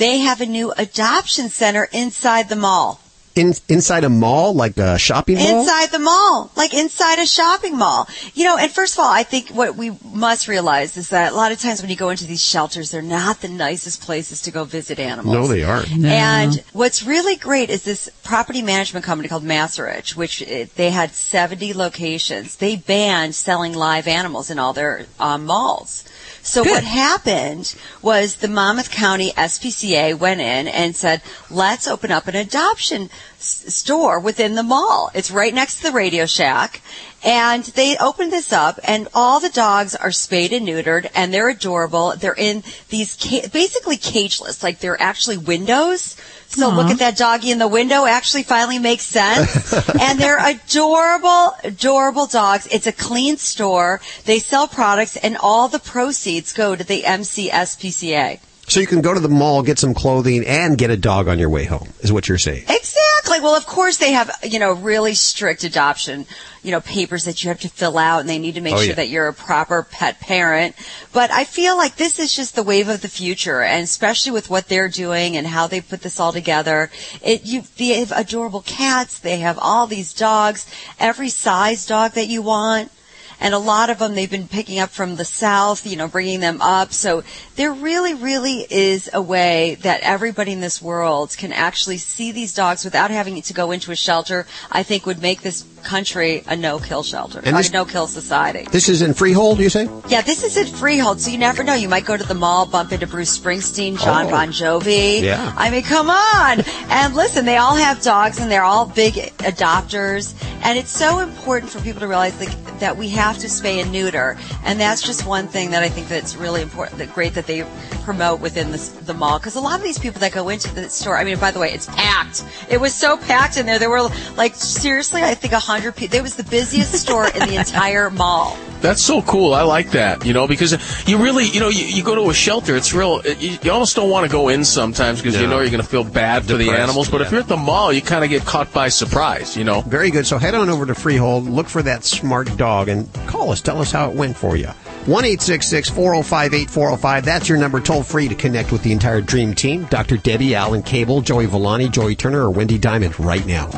They 0.00 0.20
have 0.20 0.40
a 0.40 0.46
new 0.46 0.72
adoption 0.78 1.50
center 1.50 1.86
inside 1.92 2.48
the 2.48 2.56
mall. 2.56 3.02
In, 3.34 3.52
inside 3.68 4.02
a 4.02 4.08
mall, 4.08 4.54
like 4.54 4.78
a 4.78 4.98
shopping 4.98 5.36
mall? 5.36 5.60
Inside 5.60 5.90
the 5.90 5.98
mall, 5.98 6.50
like 6.56 6.72
inside 6.72 7.18
a 7.18 7.26
shopping 7.26 7.76
mall. 7.76 8.08
You 8.32 8.44
know, 8.46 8.56
and 8.56 8.72
first 8.72 8.94
of 8.94 9.00
all, 9.00 9.12
I 9.12 9.24
think 9.24 9.50
what 9.50 9.76
we 9.76 9.92
must 10.02 10.48
realize 10.48 10.96
is 10.96 11.10
that 11.10 11.32
a 11.32 11.36
lot 11.36 11.52
of 11.52 11.60
times 11.60 11.82
when 11.82 11.90
you 11.90 11.96
go 11.96 12.08
into 12.08 12.24
these 12.24 12.42
shelters, 12.42 12.90
they're 12.90 13.02
not 13.02 13.42
the 13.42 13.48
nicest 13.48 14.00
places 14.00 14.40
to 14.42 14.50
go 14.50 14.64
visit 14.64 14.98
animals. 14.98 15.34
No, 15.34 15.46
they 15.46 15.64
aren't. 15.64 15.92
And 16.02 16.64
what's 16.72 17.02
really 17.02 17.36
great 17.36 17.68
is 17.68 17.84
this 17.84 18.08
property 18.24 18.62
management 18.62 19.04
company 19.04 19.28
called 19.28 19.44
Macerich, 19.44 20.16
which 20.16 20.42
uh, 20.42 20.64
they 20.76 20.88
had 20.88 21.10
70 21.12 21.74
locations. 21.74 22.56
They 22.56 22.76
banned 22.76 23.34
selling 23.34 23.74
live 23.74 24.08
animals 24.08 24.48
in 24.50 24.58
all 24.58 24.72
their 24.72 25.04
um, 25.18 25.44
malls. 25.44 26.04
So 26.42 26.62
what 26.64 26.84
happened 26.84 27.74
was 28.02 28.36
the 28.36 28.48
Monmouth 28.48 28.90
County 28.90 29.30
SPCA 29.32 30.18
went 30.18 30.40
in 30.40 30.68
and 30.68 30.96
said, 30.96 31.22
let's 31.50 31.86
open 31.86 32.10
up 32.10 32.28
an 32.28 32.34
adoption 32.34 33.10
s- 33.38 33.74
store 33.74 34.18
within 34.18 34.54
the 34.54 34.62
mall. 34.62 35.10
It's 35.14 35.30
right 35.30 35.52
next 35.52 35.76
to 35.76 35.82
the 35.84 35.92
Radio 35.92 36.24
Shack. 36.26 36.80
And 37.22 37.62
they 37.64 37.96
opened 37.98 38.32
this 38.32 38.52
up 38.52 38.80
and 38.84 39.06
all 39.14 39.40
the 39.40 39.50
dogs 39.50 39.94
are 39.94 40.10
spayed 40.10 40.54
and 40.54 40.66
neutered 40.66 41.10
and 41.14 41.32
they're 41.32 41.50
adorable. 41.50 42.14
They're 42.16 42.34
in 42.34 42.62
these 42.88 43.16
ca- 43.20 43.48
basically 43.48 43.98
cageless, 43.98 44.62
like 44.62 44.80
they're 44.80 45.00
actually 45.00 45.36
windows. 45.36 46.16
So 46.50 46.68
Aw. 46.68 46.74
look 46.74 46.90
at 46.90 46.98
that 46.98 47.16
doggy 47.16 47.52
in 47.52 47.58
the 47.58 47.68
window 47.68 48.06
actually 48.06 48.42
finally 48.42 48.80
makes 48.80 49.04
sense. 49.04 49.72
and 50.00 50.18
they're 50.18 50.44
adorable, 50.44 51.54
adorable 51.62 52.26
dogs. 52.26 52.66
It's 52.70 52.88
a 52.88 52.92
clean 52.92 53.36
store. 53.36 54.00
They 54.24 54.40
sell 54.40 54.66
products 54.66 55.16
and 55.16 55.36
all 55.36 55.68
the 55.68 55.78
proceeds 55.78 56.52
go 56.52 56.74
to 56.74 56.82
the 56.82 57.02
MCSPCA. 57.02 58.40
So 58.70 58.78
you 58.78 58.86
can 58.86 59.00
go 59.00 59.12
to 59.12 59.18
the 59.18 59.28
mall, 59.28 59.62
get 59.64 59.80
some 59.80 59.94
clothing, 59.94 60.46
and 60.46 60.78
get 60.78 60.90
a 60.90 60.96
dog 60.96 61.26
on 61.26 61.40
your 61.40 61.50
way 61.50 61.64
home, 61.64 61.88
is 62.02 62.12
what 62.12 62.28
you're 62.28 62.38
saying. 62.38 62.66
Exactly. 62.68 63.40
Well, 63.40 63.56
of 63.56 63.66
course 63.66 63.96
they 63.96 64.12
have, 64.12 64.30
you 64.44 64.60
know, 64.60 64.74
really 64.74 65.14
strict 65.14 65.64
adoption, 65.64 66.24
you 66.62 66.70
know, 66.70 66.80
papers 66.80 67.24
that 67.24 67.42
you 67.42 67.48
have 67.48 67.58
to 67.62 67.68
fill 67.68 67.98
out 67.98 68.20
and 68.20 68.28
they 68.28 68.38
need 68.38 68.54
to 68.54 68.60
make 68.60 68.74
Oh, 68.74 68.78
sure 68.78 68.86
yeah. 68.90 68.94
that 68.94 69.08
you're 69.08 69.26
a 69.26 69.34
proper 69.34 69.82
pet 69.82 70.20
parent. 70.20 70.76
But 71.12 71.32
I 71.32 71.42
feel 71.42 71.76
like 71.76 71.96
this 71.96 72.20
is 72.20 72.32
just 72.32 72.54
the 72.54 72.62
wave 72.62 72.88
of 72.88 73.02
the 73.02 73.08
future 73.08 73.60
and 73.60 73.82
especially 73.82 74.30
with 74.30 74.50
what 74.50 74.68
they're 74.68 74.88
doing 74.88 75.36
and 75.36 75.48
how 75.48 75.66
they 75.66 75.80
put 75.80 76.02
this 76.02 76.20
all 76.20 76.32
together. 76.32 76.90
It, 77.22 77.44
you, 77.44 77.64
they 77.76 77.98
have 77.98 78.12
adorable 78.12 78.62
cats. 78.62 79.18
They 79.18 79.38
have 79.38 79.58
all 79.60 79.88
these 79.88 80.12
dogs, 80.14 80.72
every 81.00 81.28
size 81.28 81.86
dog 81.86 82.12
that 82.12 82.28
you 82.28 82.40
want. 82.42 82.92
And 83.40 83.54
a 83.54 83.58
lot 83.58 83.90
of 83.90 83.98
them 83.98 84.14
they've 84.14 84.30
been 84.30 84.48
picking 84.48 84.78
up 84.78 84.90
from 84.90 85.16
the 85.16 85.24
south, 85.24 85.86
you 85.86 85.96
know, 85.96 86.08
bringing 86.08 86.40
them 86.40 86.60
up. 86.60 86.92
So 86.92 87.24
there 87.56 87.72
really, 87.72 88.14
really 88.14 88.66
is 88.70 89.08
a 89.12 89.22
way 89.22 89.76
that 89.76 90.02
everybody 90.02 90.52
in 90.52 90.60
this 90.60 90.82
world 90.82 91.34
can 91.36 91.52
actually 91.52 91.98
see 91.98 92.32
these 92.32 92.54
dogs 92.54 92.84
without 92.84 93.10
having 93.10 93.40
to 93.40 93.54
go 93.54 93.70
into 93.70 93.92
a 93.92 93.96
shelter. 93.96 94.46
I 94.70 94.82
think 94.82 95.06
would 95.06 95.22
make 95.22 95.40
this 95.40 95.64
country 95.80 96.42
a 96.46 96.56
no-kill 96.56 97.02
shelter 97.02 97.40
And 97.44 97.56
this- 97.56 97.68
a 97.70 97.72
no-kill 97.72 98.06
society. 98.06 98.66
This 98.70 98.88
is 98.88 99.02
in 99.02 99.14
Freehold, 99.14 99.58
you 99.58 99.68
say? 99.68 99.88
Yeah, 100.08 100.22
this 100.22 100.42
is 100.44 100.56
in 100.56 100.66
Freehold, 100.66 101.20
so 101.20 101.30
you 101.30 101.38
never 101.38 101.62
know. 101.64 101.74
You 101.74 101.88
might 101.88 102.04
go 102.04 102.16
to 102.16 102.24
the 102.24 102.34
mall, 102.34 102.66
bump 102.66 102.92
into 102.92 103.06
Bruce 103.06 103.36
Springsteen, 103.36 103.98
John 104.00 104.26
Oh. 104.26 104.30
Bon 104.30 104.48
Jovi. 104.48 105.22
Yeah. 105.22 105.52
I 105.56 105.70
mean, 105.70 105.82
come 105.82 106.10
on. 106.10 106.62
And 106.90 107.14
listen, 107.14 107.44
they 107.44 107.56
all 107.56 107.74
have 107.76 108.02
dogs 108.02 108.38
and 108.38 108.50
they're 108.50 108.64
all 108.64 108.86
big 108.86 109.14
adopters. 109.14 110.34
And 110.62 110.78
it's 110.78 110.90
so 110.90 111.20
important 111.20 111.72
for 111.72 111.80
people 111.80 112.00
to 112.00 112.08
realize 112.08 112.38
like, 112.38 112.50
that 112.80 112.96
we 112.96 113.08
have 113.10 113.38
to 113.38 113.46
spay 113.46 113.82
and 113.82 113.92
neuter. 113.92 114.36
And 114.64 114.80
that's 114.80 115.02
just 115.02 115.26
one 115.26 115.48
thing 115.48 115.70
that 115.72 115.82
I 115.82 115.88
think 115.88 116.08
that's 116.08 116.34
really 116.36 116.62
important, 116.62 116.98
that 116.98 117.12
great 117.14 117.34
that 117.34 117.46
they 117.46 117.64
promote 118.04 118.40
within 118.40 118.70
the, 118.72 118.78
the 119.04 119.14
mall? 119.14 119.38
Because 119.38 119.56
a 119.56 119.60
lot 119.60 119.76
of 119.78 119.82
these 119.82 119.98
people 119.98 120.20
that 120.20 120.32
go 120.32 120.48
into 120.48 120.74
the 120.74 120.88
store, 120.88 121.16
I 121.16 121.24
mean, 121.24 121.38
by 121.38 121.50
the 121.50 121.58
way, 121.58 121.72
it's 121.72 121.86
packed. 121.86 122.42
It 122.70 122.80
was 122.80 122.94
so 122.94 123.16
packed 123.16 123.56
in 123.58 123.66
there. 123.66 123.78
There 123.78 123.90
were 123.90 124.08
like 124.36 124.54
seriously, 124.54 125.22
I 125.22 125.34
think 125.34 125.52
a 125.52 125.58
hundred 125.70 125.96
people. 125.96 126.18
It 126.18 126.22
was 126.22 126.36
the 126.36 126.44
busiest 126.44 126.92
store 126.94 127.28
in 127.28 127.48
the 127.48 127.56
entire 127.56 128.10
mall. 128.10 128.56
That's 128.80 129.02
so 129.02 129.20
cool. 129.22 129.52
I 129.52 129.62
like 129.62 129.90
that, 129.90 130.24
you 130.24 130.32
know, 130.32 130.48
because 130.48 130.72
you 131.06 131.22
really, 131.22 131.44
you 131.44 131.60
know, 131.60 131.68
you, 131.68 131.84
you 131.84 132.02
go 132.02 132.14
to 132.14 132.30
a 132.30 132.34
shelter, 132.34 132.74
it's 132.76 132.94
real, 132.94 133.20
you, 133.26 133.58
you 133.62 133.70
almost 133.70 133.94
don't 133.94 134.08
want 134.08 134.24
to 134.26 134.32
go 134.32 134.48
in 134.48 134.64
sometimes 134.64 135.20
because 135.20 135.38
you 135.38 135.46
know 135.46 135.60
you're 135.60 135.70
going 135.70 135.82
to 135.82 135.88
feel 135.88 136.04
bad 136.04 136.44
for 136.46 136.54
the 136.54 136.70
animals. 136.70 137.10
But 137.10 137.20
if 137.20 137.30
you're 137.30 137.40
at 137.40 137.48
the 137.48 137.58
mall, 137.58 137.92
you 137.92 138.00
kind 138.00 138.24
of 138.24 138.30
get 138.30 138.44
caught 138.44 138.72
by 138.72 138.88
surprise, 138.88 139.56
you 139.56 139.64
know. 139.64 139.82
Very 139.82 140.10
good. 140.10 140.26
So 140.26 140.38
head 140.38 140.54
on 140.54 140.70
over 140.70 140.86
to 140.86 140.94
Freehold, 140.94 141.44
look 141.44 141.68
for 141.68 141.82
that 141.82 142.04
smart 142.04 142.56
dog, 142.56 142.88
and 142.88 143.12
call 143.26 143.52
us. 143.52 143.60
Tell 143.60 143.80
us 143.80 143.92
how 143.92 144.10
it 144.10 144.16
went 144.16 144.36
for 144.36 144.56
you. 144.56 144.68
1 145.06 145.24
405 145.24 146.54
8405. 146.54 147.24
That's 147.24 147.48
your 147.48 147.58
number 147.58 147.80
toll 147.80 148.02
free 148.02 148.28
to 148.28 148.34
connect 148.34 148.72
with 148.72 148.82
the 148.82 148.92
entire 148.92 149.20
Dream 149.20 149.54
Team. 149.54 149.84
Dr. 149.84 150.16
Debbie, 150.16 150.54
Allen 150.54 150.82
Cable, 150.82 151.20
Joey 151.20 151.46
Villani, 151.46 151.88
Joy 151.88 152.14
Turner, 152.14 152.42
or 152.42 152.50
Wendy 152.50 152.78
Diamond 152.78 153.18
right 153.20 153.44
now. 153.46 153.68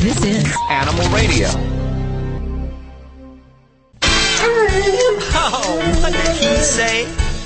This 0.00 0.24
is 0.24 0.56
Animal 0.70 1.06
Radio. 1.10 1.48
Oh, 5.32 5.98
what 6.00 6.12
did 6.14 6.36
he 6.36 6.56
say? 6.62 7.04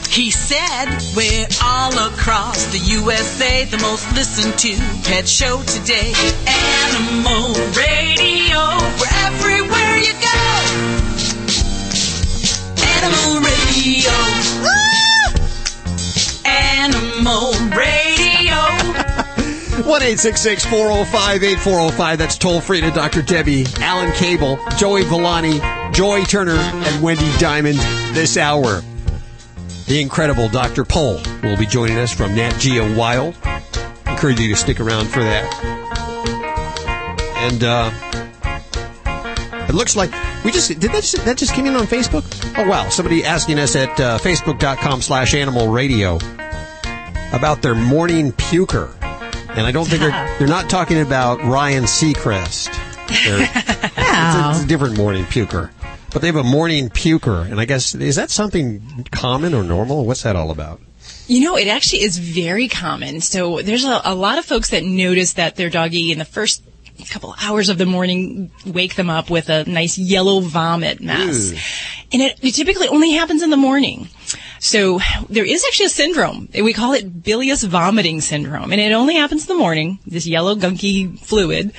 He 0.08 0.30
said 0.30 0.86
we're 1.16 1.48
all 1.60 1.98
across 2.06 2.66
the 2.66 2.78
USA, 2.78 3.64
the 3.64 3.78
most 3.78 4.06
listened 4.14 4.56
to 4.60 4.76
pet 5.02 5.26
show 5.26 5.64
today. 5.64 6.12
Animal 6.46 7.54
Radio, 7.74 8.60
we're 9.02 9.16
everywhere 9.26 9.96
you 9.98 10.14
go. 10.22 10.44
Animal 13.02 13.42
Radio. 13.42 14.14
Woo! 14.62 15.42
Animal 16.46 17.50
Radio. 17.50 17.63
1 19.82 19.82
405 19.82 21.42
8405. 21.42 22.18
That's 22.18 22.38
toll 22.38 22.60
free 22.60 22.80
to 22.80 22.90
Dr. 22.90 23.22
Debbie, 23.22 23.64
Alan 23.80 24.12
Cable, 24.12 24.58
Joey 24.76 25.02
Villani, 25.04 25.60
Joy 25.92 26.24
Turner, 26.24 26.54
and 26.56 27.02
Wendy 27.02 27.30
Diamond 27.38 27.78
this 28.14 28.36
hour. 28.36 28.82
The 29.86 30.00
incredible 30.00 30.48
Dr. 30.48 30.84
Pol 30.84 31.20
will 31.42 31.56
be 31.56 31.66
joining 31.66 31.98
us 31.98 32.12
from 32.12 32.34
Nat 32.34 32.56
Geo 32.58 32.96
Wild. 32.96 33.36
Encourage 34.06 34.40
you 34.40 34.48
to 34.48 34.56
stick 34.56 34.80
around 34.80 35.08
for 35.08 35.20
that. 35.20 35.44
And 37.36 37.62
uh, 37.64 37.90
it 39.68 39.74
looks 39.74 39.96
like 39.96 40.10
we 40.44 40.52
just 40.52 40.68
did 40.68 40.92
that. 40.92 41.02
Just, 41.02 41.24
that 41.24 41.36
just 41.36 41.52
came 41.52 41.66
in 41.66 41.74
on 41.74 41.86
Facebook. 41.86 42.24
Oh 42.56 42.66
wow! 42.68 42.88
Somebody 42.88 43.24
asking 43.24 43.58
us 43.58 43.76
at 43.76 43.90
uh, 44.00 44.18
facebook.com/slash 44.18 45.34
Animal 45.34 45.68
Radio 45.68 46.16
about 47.32 47.60
their 47.60 47.74
morning 47.74 48.32
puker, 48.32 48.94
and 49.56 49.66
I 49.66 49.72
don't 49.72 49.86
think 49.86 50.00
they're 50.00 50.36
they're 50.38 50.48
not 50.48 50.68
talking 50.70 51.00
about 51.00 51.42
Ryan 51.42 51.84
Seacrest. 51.84 52.72
They're- 53.24 53.48
it's, 53.96 54.36
a, 54.36 54.50
it's 54.50 54.64
a 54.64 54.66
different 54.66 54.96
morning 54.96 55.24
puker. 55.24 55.70
But 56.12 56.20
they 56.22 56.28
have 56.28 56.36
a 56.36 56.44
morning 56.44 56.90
puker, 56.90 57.50
and 57.50 57.58
I 57.60 57.64
guess 57.64 57.94
is 57.94 58.16
that 58.16 58.30
something 58.30 59.06
common 59.10 59.52
or 59.54 59.64
normal? 59.64 60.06
What's 60.06 60.22
that 60.22 60.36
all 60.36 60.50
about? 60.50 60.80
You 61.26 61.40
know, 61.40 61.56
it 61.56 61.68
actually 61.68 62.02
is 62.02 62.18
very 62.18 62.68
common. 62.68 63.20
So 63.20 63.60
there's 63.62 63.84
a, 63.84 64.00
a 64.04 64.14
lot 64.14 64.38
of 64.38 64.44
folks 64.44 64.70
that 64.70 64.84
notice 64.84 65.34
that 65.34 65.56
their 65.56 65.70
doggy 65.70 66.12
in 66.12 66.18
the 66.18 66.24
first 66.24 66.62
couple 67.10 67.34
hours 67.42 67.68
of 67.70 67.78
the 67.78 67.86
morning 67.86 68.50
wake 68.64 68.94
them 68.94 69.10
up 69.10 69.28
with 69.28 69.48
a 69.48 69.64
nice 69.64 69.98
yellow 69.98 70.40
vomit 70.40 71.00
mess. 71.00 71.50
And 72.12 72.22
it, 72.22 72.38
it 72.42 72.52
typically 72.54 72.86
only 72.88 73.10
happens 73.12 73.42
in 73.42 73.50
the 73.50 73.56
morning. 73.56 74.08
So 74.58 75.00
there 75.28 75.44
is 75.44 75.64
actually 75.66 75.86
a 75.86 75.90
syndrome. 75.90 76.48
We 76.54 76.72
call 76.72 76.92
it 76.92 77.22
bilious 77.22 77.62
vomiting 77.64 78.20
syndrome. 78.20 78.72
And 78.72 78.80
it 78.80 78.92
only 78.92 79.14
happens 79.16 79.42
in 79.42 79.48
the 79.48 79.60
morning, 79.60 79.98
this 80.06 80.26
yellow 80.26 80.54
gunky 80.54 81.18
fluid. 81.18 81.72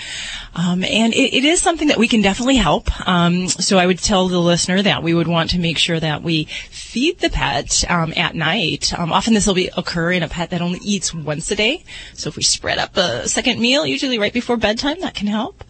Um, 0.55 0.83
and 0.83 1.13
it, 1.13 1.35
it 1.35 1.43
is 1.43 1.61
something 1.61 1.89
that 1.89 1.97
we 1.97 2.07
can 2.07 2.21
definitely 2.21 2.55
help. 2.55 2.89
Um, 3.07 3.49
so 3.49 3.77
I 3.77 3.85
would 3.85 3.99
tell 3.99 4.27
the 4.27 4.39
listener 4.39 4.81
that 4.81 5.03
we 5.03 5.13
would 5.13 5.27
want 5.27 5.49
to 5.51 5.59
make 5.59 5.77
sure 5.77 5.99
that 5.99 6.23
we 6.23 6.45
feed 6.69 7.19
the 7.19 7.29
pet 7.29 7.83
um, 7.89 8.13
at 8.15 8.35
night. 8.35 8.97
Um, 8.97 9.11
often 9.11 9.33
this 9.33 9.47
will 9.47 9.53
be 9.53 9.69
occur 9.75 10.11
in 10.11 10.23
a 10.23 10.29
pet 10.29 10.51
that 10.51 10.61
only 10.61 10.79
eats 10.79 11.13
once 11.13 11.51
a 11.51 11.55
day. 11.55 11.83
So 12.13 12.29
if 12.29 12.37
we 12.37 12.43
spread 12.43 12.77
up 12.77 12.95
a 12.95 13.27
second 13.27 13.59
meal, 13.59 13.85
usually 13.85 14.17
right 14.17 14.33
before 14.33 14.55
bedtime, 14.57 15.01
that 15.01 15.13
can 15.13 15.27
help. 15.27 15.63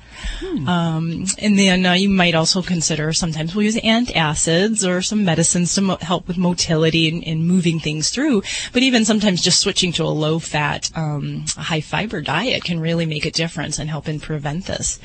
Um, 0.67 1.25
and 1.39 1.57
then 1.57 1.85
uh, 1.85 1.93
you 1.93 2.09
might 2.09 2.35
also 2.35 2.61
consider 2.61 3.13
sometimes 3.13 3.55
we'll 3.55 3.65
use 3.65 3.75
antacids 3.77 4.87
or 4.87 5.01
some 5.01 5.25
medicines 5.25 5.73
to 5.75 5.81
mo- 5.81 5.97
help 6.01 6.27
with 6.27 6.37
motility 6.37 7.09
and, 7.09 7.23
and 7.25 7.47
moving 7.47 7.79
things 7.79 8.09
through. 8.09 8.43
But 8.73 8.83
even 8.83 9.05
sometimes 9.05 9.41
just 9.41 9.61
switching 9.61 9.91
to 9.93 10.03
a 10.03 10.07
low 10.09 10.39
fat, 10.39 10.89
um, 10.95 11.45
high 11.55 11.81
fiber 11.81 12.21
diet 12.21 12.63
can 12.63 12.79
really 12.79 13.05
make 13.05 13.25
a 13.25 13.31
difference 13.31 13.79
and 13.79 13.89
help 13.89 14.07
and 14.07 14.21
prevent 14.21 14.65
this. 14.65 14.99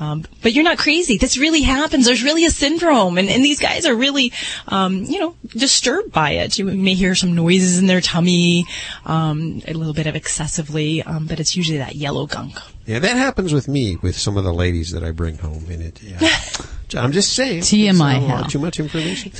Um, 0.00 0.24
but 0.42 0.52
you're 0.52 0.64
not 0.64 0.78
crazy. 0.78 1.18
This 1.18 1.36
really 1.38 1.62
happens. 1.62 2.06
There's 2.06 2.22
really 2.22 2.44
a 2.44 2.50
syndrome, 2.50 3.18
and, 3.18 3.28
and 3.28 3.44
these 3.44 3.60
guys 3.60 3.86
are 3.86 3.94
really, 3.94 4.32
um, 4.68 5.04
you 5.04 5.18
know, 5.18 5.36
disturbed 5.48 6.12
by 6.12 6.32
it. 6.32 6.58
You 6.58 6.64
may 6.66 6.94
hear 6.94 7.14
some 7.14 7.34
noises 7.34 7.78
in 7.78 7.86
their 7.86 8.00
tummy, 8.00 8.66
um, 9.06 9.62
a 9.66 9.72
little 9.74 9.94
bit 9.94 10.06
of 10.06 10.16
excessively, 10.16 11.02
um, 11.02 11.26
but 11.26 11.40
it's 11.40 11.56
usually 11.56 11.78
that 11.78 11.94
yellow 11.96 12.26
gunk. 12.26 12.58
Yeah, 12.92 12.98
that 12.98 13.16
happens 13.16 13.54
with 13.54 13.68
me 13.68 13.96
with 13.96 14.18
some 14.18 14.36
of 14.36 14.44
the 14.44 14.52
ladies 14.52 14.90
that 14.90 15.02
I 15.02 15.12
bring 15.12 15.38
home 15.38 15.64
in 15.70 15.80
it. 15.80 16.02
Yeah. 16.02 16.18
I'm 16.94 17.12
just 17.12 17.32
saying. 17.32 17.62
TMI 17.62 17.88
It's 17.88 17.98
not 17.98 18.16
a 18.16 18.20
hell. 18.20 18.40
lot- 18.42 18.50
Too 18.50 18.58
much 18.58 18.78
information. 18.78 19.32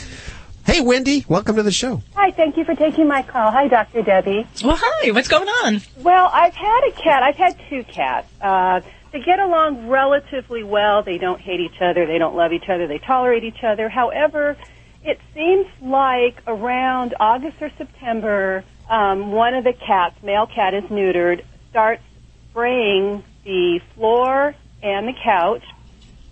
Hey, 0.65 0.81
Wendy, 0.81 1.27
welcome 1.29 1.57
to 1.57 1.63
the 1.63 1.71
show. 1.71 2.01
Hi, 2.15 2.31
thank 2.31 2.57
you 2.57 2.65
for 2.65 2.75
taking 2.75 3.07
my 3.09 3.21
call. 3.23 3.51
Hi, 3.51 3.69
Dr. 3.69 4.01
Debbie. 4.01 4.47
Well, 4.65 4.79
hi, 4.81 5.11
what's 5.11 5.29
going 5.29 5.49
on? 5.65 5.83
Well, 5.99 6.31
I've 6.33 6.55
had 6.55 6.81
a 6.89 6.93
cat. 6.93 7.23
I've 7.23 7.35
had 7.37 7.61
two 7.69 7.85
cats. 7.85 8.27
Uh, 8.41 8.81
they 9.13 9.21
get 9.21 9.39
along 9.39 9.87
relatively 9.89 10.63
well. 10.63 11.03
They 11.03 11.19
don't 11.19 11.39
hate 11.39 11.61
each 11.61 11.83
other. 11.83 12.07
They 12.07 12.17
don't 12.17 12.35
love 12.35 12.55
each 12.55 12.71
other. 12.71 12.87
They 12.87 13.01
tolerate 13.01 13.45
each 13.45 13.63
other. 13.63 13.91
However, 13.91 14.57
it 15.05 15.21
seems 15.35 15.67
like 15.83 16.41
around 16.47 17.15
August 17.21 17.59
or 17.61 17.71
September, 17.77 18.65
um, 18.89 19.31
one 19.31 19.53
of 19.53 19.65
the 19.65 19.75
cats, 19.75 20.15
male 20.23 20.47
cat 20.47 20.73
is 20.73 20.85
neutered, 20.85 21.45
starts 21.69 22.03
spraying 22.51 23.23
the 23.45 23.81
floor 23.95 24.55
and 24.83 25.09
the 25.09 25.13
couch. 25.23 25.65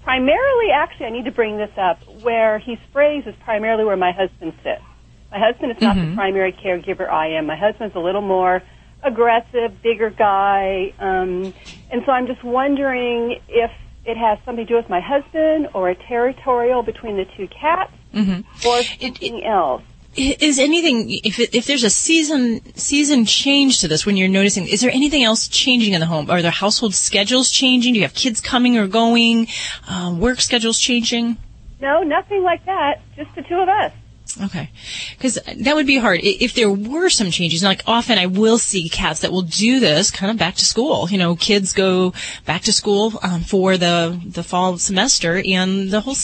Primarily, 0.02 0.70
actually, 0.72 1.06
I 1.06 1.10
need 1.10 1.26
to 1.26 1.30
bring 1.30 1.56
this 1.58 1.70
up. 1.76 2.02
Where 2.22 2.58
he 2.58 2.78
sprays 2.88 3.26
is 3.26 3.34
primarily 3.44 3.84
where 3.84 3.96
my 3.96 4.12
husband 4.12 4.54
sits. 4.62 4.82
My 5.30 5.38
husband 5.38 5.72
is 5.72 5.80
not 5.80 5.96
the 5.96 6.14
primary 6.14 6.52
caregiver 6.52 7.08
I 7.08 7.28
am. 7.38 7.46
My 7.46 7.56
husband's 7.56 7.94
a 7.94 8.00
little 8.00 8.22
more 8.22 8.62
aggressive, 9.02 9.80
bigger 9.82 10.10
guy. 10.10 10.92
Um, 10.98 11.54
and 11.90 12.02
so 12.04 12.12
I'm 12.12 12.26
just 12.26 12.42
wondering 12.42 13.40
if 13.48 13.70
it 14.04 14.16
has 14.16 14.38
something 14.44 14.66
to 14.66 14.68
do 14.68 14.76
with 14.76 14.88
my 14.88 15.00
husband 15.00 15.68
or 15.74 15.90
a 15.90 15.94
territorial 15.94 16.82
between 16.82 17.16
the 17.16 17.26
two 17.36 17.46
cats 17.48 17.92
Mm-hmm. 18.12 18.66
or 18.66 18.82
something 18.82 19.44
else. 19.44 19.82
Is 20.16 20.58
anything 20.58 21.08
if 21.22 21.38
it, 21.38 21.54
if 21.54 21.66
there's 21.66 21.84
a 21.84 21.90
season 21.90 22.60
season 22.74 23.24
change 23.24 23.80
to 23.80 23.88
this 23.88 24.04
when 24.04 24.16
you're 24.16 24.28
noticing? 24.28 24.66
Is 24.66 24.80
there 24.80 24.90
anything 24.90 25.22
else 25.22 25.46
changing 25.46 25.92
in 25.92 26.00
the 26.00 26.06
home? 26.06 26.28
Are 26.28 26.42
there 26.42 26.50
household 26.50 26.94
schedules 26.94 27.50
changing? 27.50 27.94
Do 27.94 28.00
you 28.00 28.04
have 28.04 28.14
kids 28.14 28.40
coming 28.40 28.76
or 28.76 28.88
going? 28.88 29.46
Um, 29.88 30.18
work 30.18 30.40
schedules 30.40 30.80
changing? 30.80 31.36
No, 31.80 32.02
nothing 32.02 32.42
like 32.42 32.66
that. 32.66 33.02
Just 33.16 33.34
the 33.36 33.42
two 33.42 33.54
of 33.54 33.68
us. 33.68 33.92
Okay, 34.38 34.70
because 35.16 35.38
that 35.56 35.74
would 35.74 35.86
be 35.86 35.98
hard 35.98 36.20
if 36.22 36.54
there 36.54 36.70
were 36.70 37.08
some 37.08 37.30
changes. 37.30 37.62
Like 37.62 37.82
often, 37.86 38.18
I 38.18 38.26
will 38.26 38.58
see 38.58 38.88
cats 38.88 39.20
that 39.20 39.32
will 39.32 39.42
do 39.42 39.80
this 39.80 40.10
kind 40.10 40.30
of 40.30 40.38
back 40.38 40.54
to 40.56 40.64
school. 40.64 41.08
You 41.08 41.18
know, 41.18 41.36
kids 41.36 41.72
go 41.72 42.12
back 42.44 42.62
to 42.62 42.72
school 42.72 43.18
um, 43.22 43.40
for 43.42 43.76
the 43.76 44.20
the 44.24 44.42
fall 44.42 44.78
semester, 44.78 45.42
and 45.46 45.90
the 45.90 46.00
whole 46.00 46.16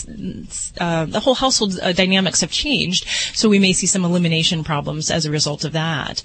uh, 0.80 1.04
the 1.06 1.20
whole 1.20 1.34
household 1.34 1.78
uh, 1.80 1.92
dynamics 1.92 2.40
have 2.40 2.50
changed. 2.50 3.06
So 3.34 3.48
we 3.48 3.58
may 3.58 3.72
see 3.72 3.86
some 3.86 4.04
elimination 4.04 4.64
problems 4.64 5.10
as 5.10 5.26
a 5.26 5.30
result 5.30 5.64
of 5.64 5.72
that. 5.72 6.22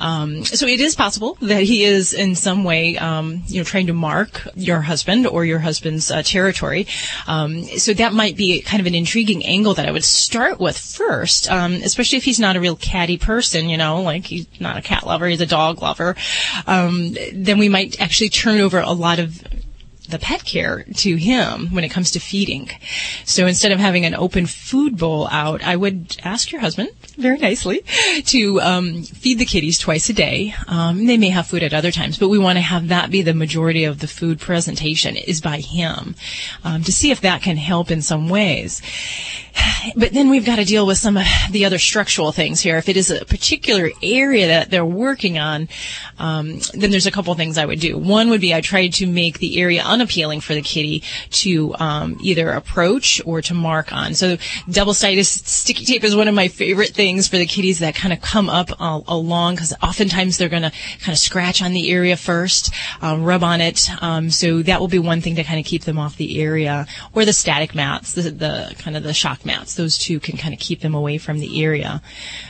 Um, 0.00 0.44
so 0.44 0.66
it 0.66 0.80
is 0.80 0.94
possible 0.94 1.36
that 1.40 1.62
he 1.62 1.84
is 1.84 2.12
in 2.12 2.34
some 2.34 2.64
way, 2.64 2.96
um, 2.98 3.42
you 3.46 3.58
know, 3.58 3.64
trying 3.64 3.86
to 3.88 3.92
mark 3.92 4.48
your 4.54 4.80
husband 4.82 5.26
or 5.26 5.44
your 5.44 5.58
husband's 5.58 6.10
uh, 6.10 6.22
territory. 6.22 6.86
Um, 7.26 7.64
so 7.64 7.92
that 7.94 8.12
might 8.12 8.36
be 8.36 8.62
kind 8.62 8.80
of 8.80 8.86
an 8.86 8.94
intriguing 8.94 9.44
angle 9.44 9.74
that 9.74 9.86
I 9.86 9.90
would 9.90 10.04
start 10.04 10.60
with 10.60 10.78
first, 10.78 11.17
um, 11.50 11.74
especially 11.74 12.18
if 12.18 12.24
he's 12.24 12.40
not 12.40 12.56
a 12.56 12.60
real 12.60 12.76
catty 12.76 13.18
person, 13.18 13.68
you 13.68 13.76
know, 13.76 14.02
like 14.02 14.24
he's 14.24 14.46
not 14.60 14.76
a 14.76 14.82
cat 14.82 15.06
lover, 15.06 15.26
he's 15.26 15.40
a 15.40 15.46
dog 15.46 15.82
lover. 15.82 16.16
Um, 16.66 17.14
then 17.32 17.58
we 17.58 17.68
might 17.68 18.00
actually 18.00 18.30
turn 18.30 18.60
over 18.60 18.80
a 18.80 18.92
lot 18.92 19.18
of 19.18 19.42
the 20.08 20.18
pet 20.18 20.44
care 20.44 20.84
to 20.96 21.16
him 21.16 21.68
when 21.68 21.84
it 21.84 21.90
comes 21.90 22.12
to 22.12 22.20
feeding. 22.20 22.70
So 23.24 23.46
instead 23.46 23.72
of 23.72 23.78
having 23.78 24.06
an 24.06 24.14
open 24.14 24.46
food 24.46 24.96
bowl 24.96 25.28
out, 25.30 25.62
I 25.62 25.76
would 25.76 26.16
ask 26.24 26.50
your 26.50 26.62
husband 26.62 26.90
very 27.18 27.38
nicely 27.38 27.84
to 28.26 28.60
um, 28.60 29.02
feed 29.02 29.38
the 29.38 29.44
kitties 29.44 29.78
twice 29.78 30.08
a 30.08 30.12
day. 30.12 30.54
Um, 30.66 31.06
they 31.06 31.18
may 31.18 31.30
have 31.30 31.46
food 31.46 31.62
at 31.62 31.74
other 31.74 31.90
times, 31.90 32.18
but 32.18 32.28
we 32.28 32.38
want 32.38 32.56
to 32.56 32.62
have 32.62 32.88
that 32.88 33.10
be 33.10 33.22
the 33.22 33.34
majority 33.34 33.84
of 33.84 33.98
the 33.98 34.06
food 34.06 34.40
presentation 34.40 35.16
is 35.16 35.40
by 35.40 35.58
him 35.58 36.14
um, 36.64 36.82
to 36.84 36.92
see 36.92 37.10
if 37.10 37.20
that 37.22 37.42
can 37.42 37.56
help 37.56 37.90
in 37.90 38.02
some 38.02 38.28
ways. 38.28 38.80
But 39.96 40.12
then 40.12 40.30
we've 40.30 40.44
got 40.44 40.56
to 40.56 40.64
deal 40.64 40.86
with 40.86 40.98
some 40.98 41.16
of 41.16 41.24
the 41.50 41.64
other 41.64 41.78
structural 41.78 42.30
things 42.30 42.60
here. 42.60 42.76
If 42.76 42.88
it 42.88 42.96
is 42.96 43.10
a 43.10 43.24
particular 43.24 43.90
area 44.02 44.46
that 44.46 44.70
they're 44.70 44.84
working 44.84 45.38
on, 45.38 45.68
um, 46.18 46.60
then 46.74 46.90
there's 46.90 47.06
a 47.06 47.10
couple 47.10 47.34
things 47.34 47.58
I 47.58 47.64
would 47.64 47.80
do. 47.80 47.98
One 47.98 48.30
would 48.30 48.40
be 48.40 48.54
I 48.54 48.60
tried 48.60 48.94
to 48.94 49.06
make 49.06 49.38
the 49.38 49.60
area 49.60 49.82
unappealing 49.82 50.40
for 50.40 50.54
the 50.54 50.62
kitty 50.62 51.02
to 51.30 51.74
um, 51.76 52.18
either 52.22 52.50
approach 52.50 53.20
or 53.24 53.42
to 53.42 53.54
mark 53.54 53.92
on. 53.92 54.14
So 54.14 54.36
double-sided 54.70 55.24
sticky 55.24 55.84
tape 55.84 56.04
is 56.04 56.14
one 56.14 56.28
of 56.28 56.34
my 56.34 56.48
favorite 56.48 56.90
things 56.90 57.07
for 57.16 57.38
the 57.38 57.46
kitties 57.46 57.78
that 57.78 57.94
kind 57.94 58.12
of 58.12 58.20
come 58.20 58.48
up 58.48 58.70
uh, 58.78 59.00
along 59.08 59.54
because 59.54 59.74
oftentimes 59.82 60.36
they're 60.36 60.48
going 60.48 60.62
to 60.62 60.72
kind 61.00 61.12
of 61.12 61.18
scratch 61.18 61.62
on 61.62 61.72
the 61.72 61.90
area 61.90 62.16
first, 62.16 62.72
um, 63.00 63.24
rub 63.24 63.42
on 63.42 63.60
it. 63.60 63.88
Um, 64.02 64.30
so 64.30 64.62
that 64.62 64.80
will 64.80 64.88
be 64.88 64.98
one 64.98 65.20
thing 65.20 65.36
to 65.36 65.44
kind 65.44 65.58
of 65.58 65.64
keep 65.64 65.84
them 65.84 65.98
off 65.98 66.16
the 66.16 66.40
area. 66.40 66.86
Or 67.14 67.24
the 67.24 67.32
static 67.32 67.74
mats, 67.74 68.12
the, 68.12 68.30
the 68.30 68.74
kind 68.78 68.96
of 68.96 69.02
the 69.02 69.14
shock 69.14 69.44
mats. 69.44 69.74
Those 69.74 69.96
two 69.96 70.20
can 70.20 70.36
kind 70.36 70.52
of 70.52 70.60
keep 70.60 70.80
them 70.80 70.94
away 70.94 71.18
from 71.18 71.38
the 71.38 71.62
area. 71.62 72.02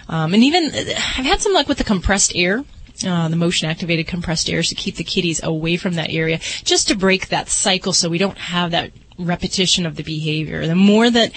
Um, 0.09 0.35
and 0.35 0.43
even 0.43 0.65
I've 0.75 1.25
had 1.25 1.41
some 1.41 1.53
luck 1.53 1.69
with 1.69 1.79
the 1.79 1.85
compressed 1.85 2.33
air. 2.35 2.65
Uh, 3.07 3.29
the 3.29 3.37
motion 3.37 3.71
activated 3.71 4.09
compressed 4.09 4.51
air 4.51 4.61
to 4.61 4.75
keep 4.75 4.97
the 4.97 5.05
kitties 5.05 5.41
away 5.45 5.77
from 5.77 5.95
that 5.95 6.11
area 6.11 6.39
just 6.65 6.89
to 6.89 6.97
break 6.97 7.29
that 7.29 7.49
cycle 7.49 7.93
so 7.93 8.09
we 8.09 8.19
don't 8.19 8.39
have 8.39 8.73
that 8.73 8.91
repetition 9.19 9.87
of 9.87 9.97
the 9.97 10.03
behavior. 10.03 10.67
The 10.67 10.75
more 10.75 11.09
that 11.09 11.33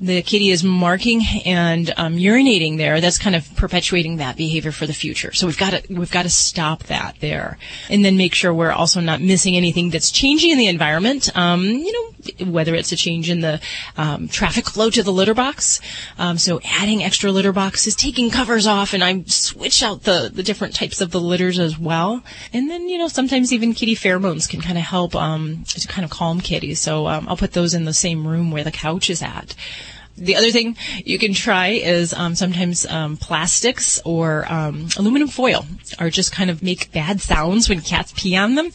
the 0.00 0.22
kitty 0.22 0.50
is 0.50 0.62
marking 0.62 1.22
and 1.44 1.92
um, 1.96 2.16
urinating 2.16 2.76
there, 2.76 3.00
that's 3.00 3.18
kind 3.18 3.34
of 3.34 3.54
perpetuating 3.56 4.16
that 4.16 4.36
behavior 4.36 4.72
for 4.72 4.86
the 4.86 4.92
future. 4.92 5.32
So 5.32 5.46
we've 5.46 5.58
got 5.58 5.70
to 5.70 5.92
we've 5.92 6.10
got 6.10 6.22
to 6.22 6.30
stop 6.30 6.84
that 6.84 7.16
there, 7.20 7.58
and 7.90 8.04
then 8.04 8.16
make 8.16 8.34
sure 8.34 8.54
we're 8.54 8.72
also 8.72 9.00
not 9.00 9.20
missing 9.20 9.56
anything 9.56 9.90
that's 9.90 10.10
changing 10.10 10.50
in 10.50 10.58
the 10.58 10.68
environment. 10.68 11.36
Um, 11.36 11.64
you 11.64 11.92
know, 11.92 12.46
whether 12.50 12.74
it's 12.74 12.92
a 12.92 12.96
change 12.96 13.30
in 13.30 13.40
the 13.40 13.60
um, 13.96 14.28
traffic 14.28 14.66
flow 14.66 14.90
to 14.90 15.02
the 15.02 15.12
litter 15.12 15.34
box, 15.34 15.80
um, 16.18 16.38
so 16.38 16.60
adding 16.64 17.02
extra 17.02 17.32
litter 17.32 17.52
boxes, 17.52 17.94
taking 17.94 18.30
covers 18.30 18.66
off, 18.66 18.94
and 18.94 19.02
I 19.02 19.24
switch 19.26 19.82
out 19.82 20.04
the 20.04 20.30
the 20.32 20.42
different 20.42 20.74
types 20.74 21.00
of 21.00 21.10
the 21.10 21.20
litters 21.20 21.58
as 21.58 21.78
well. 21.78 22.22
And 22.52 22.70
then 22.70 22.88
you 22.88 22.98
know 22.98 23.08
sometimes 23.08 23.52
even 23.52 23.74
kitty 23.74 23.96
pheromones 23.96 24.48
can 24.48 24.60
kind 24.60 24.78
of 24.78 24.84
help 24.84 25.16
um, 25.16 25.64
to 25.68 25.88
kind 25.88 26.04
of 26.04 26.10
calm 26.10 26.40
kitties. 26.40 26.80
So 26.80 27.08
um, 27.08 27.28
I'll 27.28 27.36
put 27.36 27.52
those 27.52 27.74
in 27.74 27.84
the 27.84 27.94
same 27.94 28.26
room 28.26 28.50
where 28.50 28.64
the 28.64 28.70
couch 28.70 29.10
is 29.10 29.22
at. 29.22 29.54
The 30.18 30.36
other 30.36 30.50
thing 30.50 30.76
you 31.04 31.18
can 31.18 31.32
try 31.32 31.68
is 31.68 32.12
um, 32.12 32.34
sometimes 32.34 32.84
um, 32.86 33.16
plastics 33.16 34.00
or 34.04 34.50
um, 34.52 34.88
aluminum 34.98 35.28
foil 35.28 35.64
are 35.98 36.10
just 36.10 36.32
kind 36.32 36.50
of 36.50 36.62
make 36.62 36.92
bad 36.92 37.20
sounds 37.20 37.68
when 37.68 37.80
cats 37.80 38.12
pee 38.16 38.36
on 38.36 38.54
them. 38.56 38.70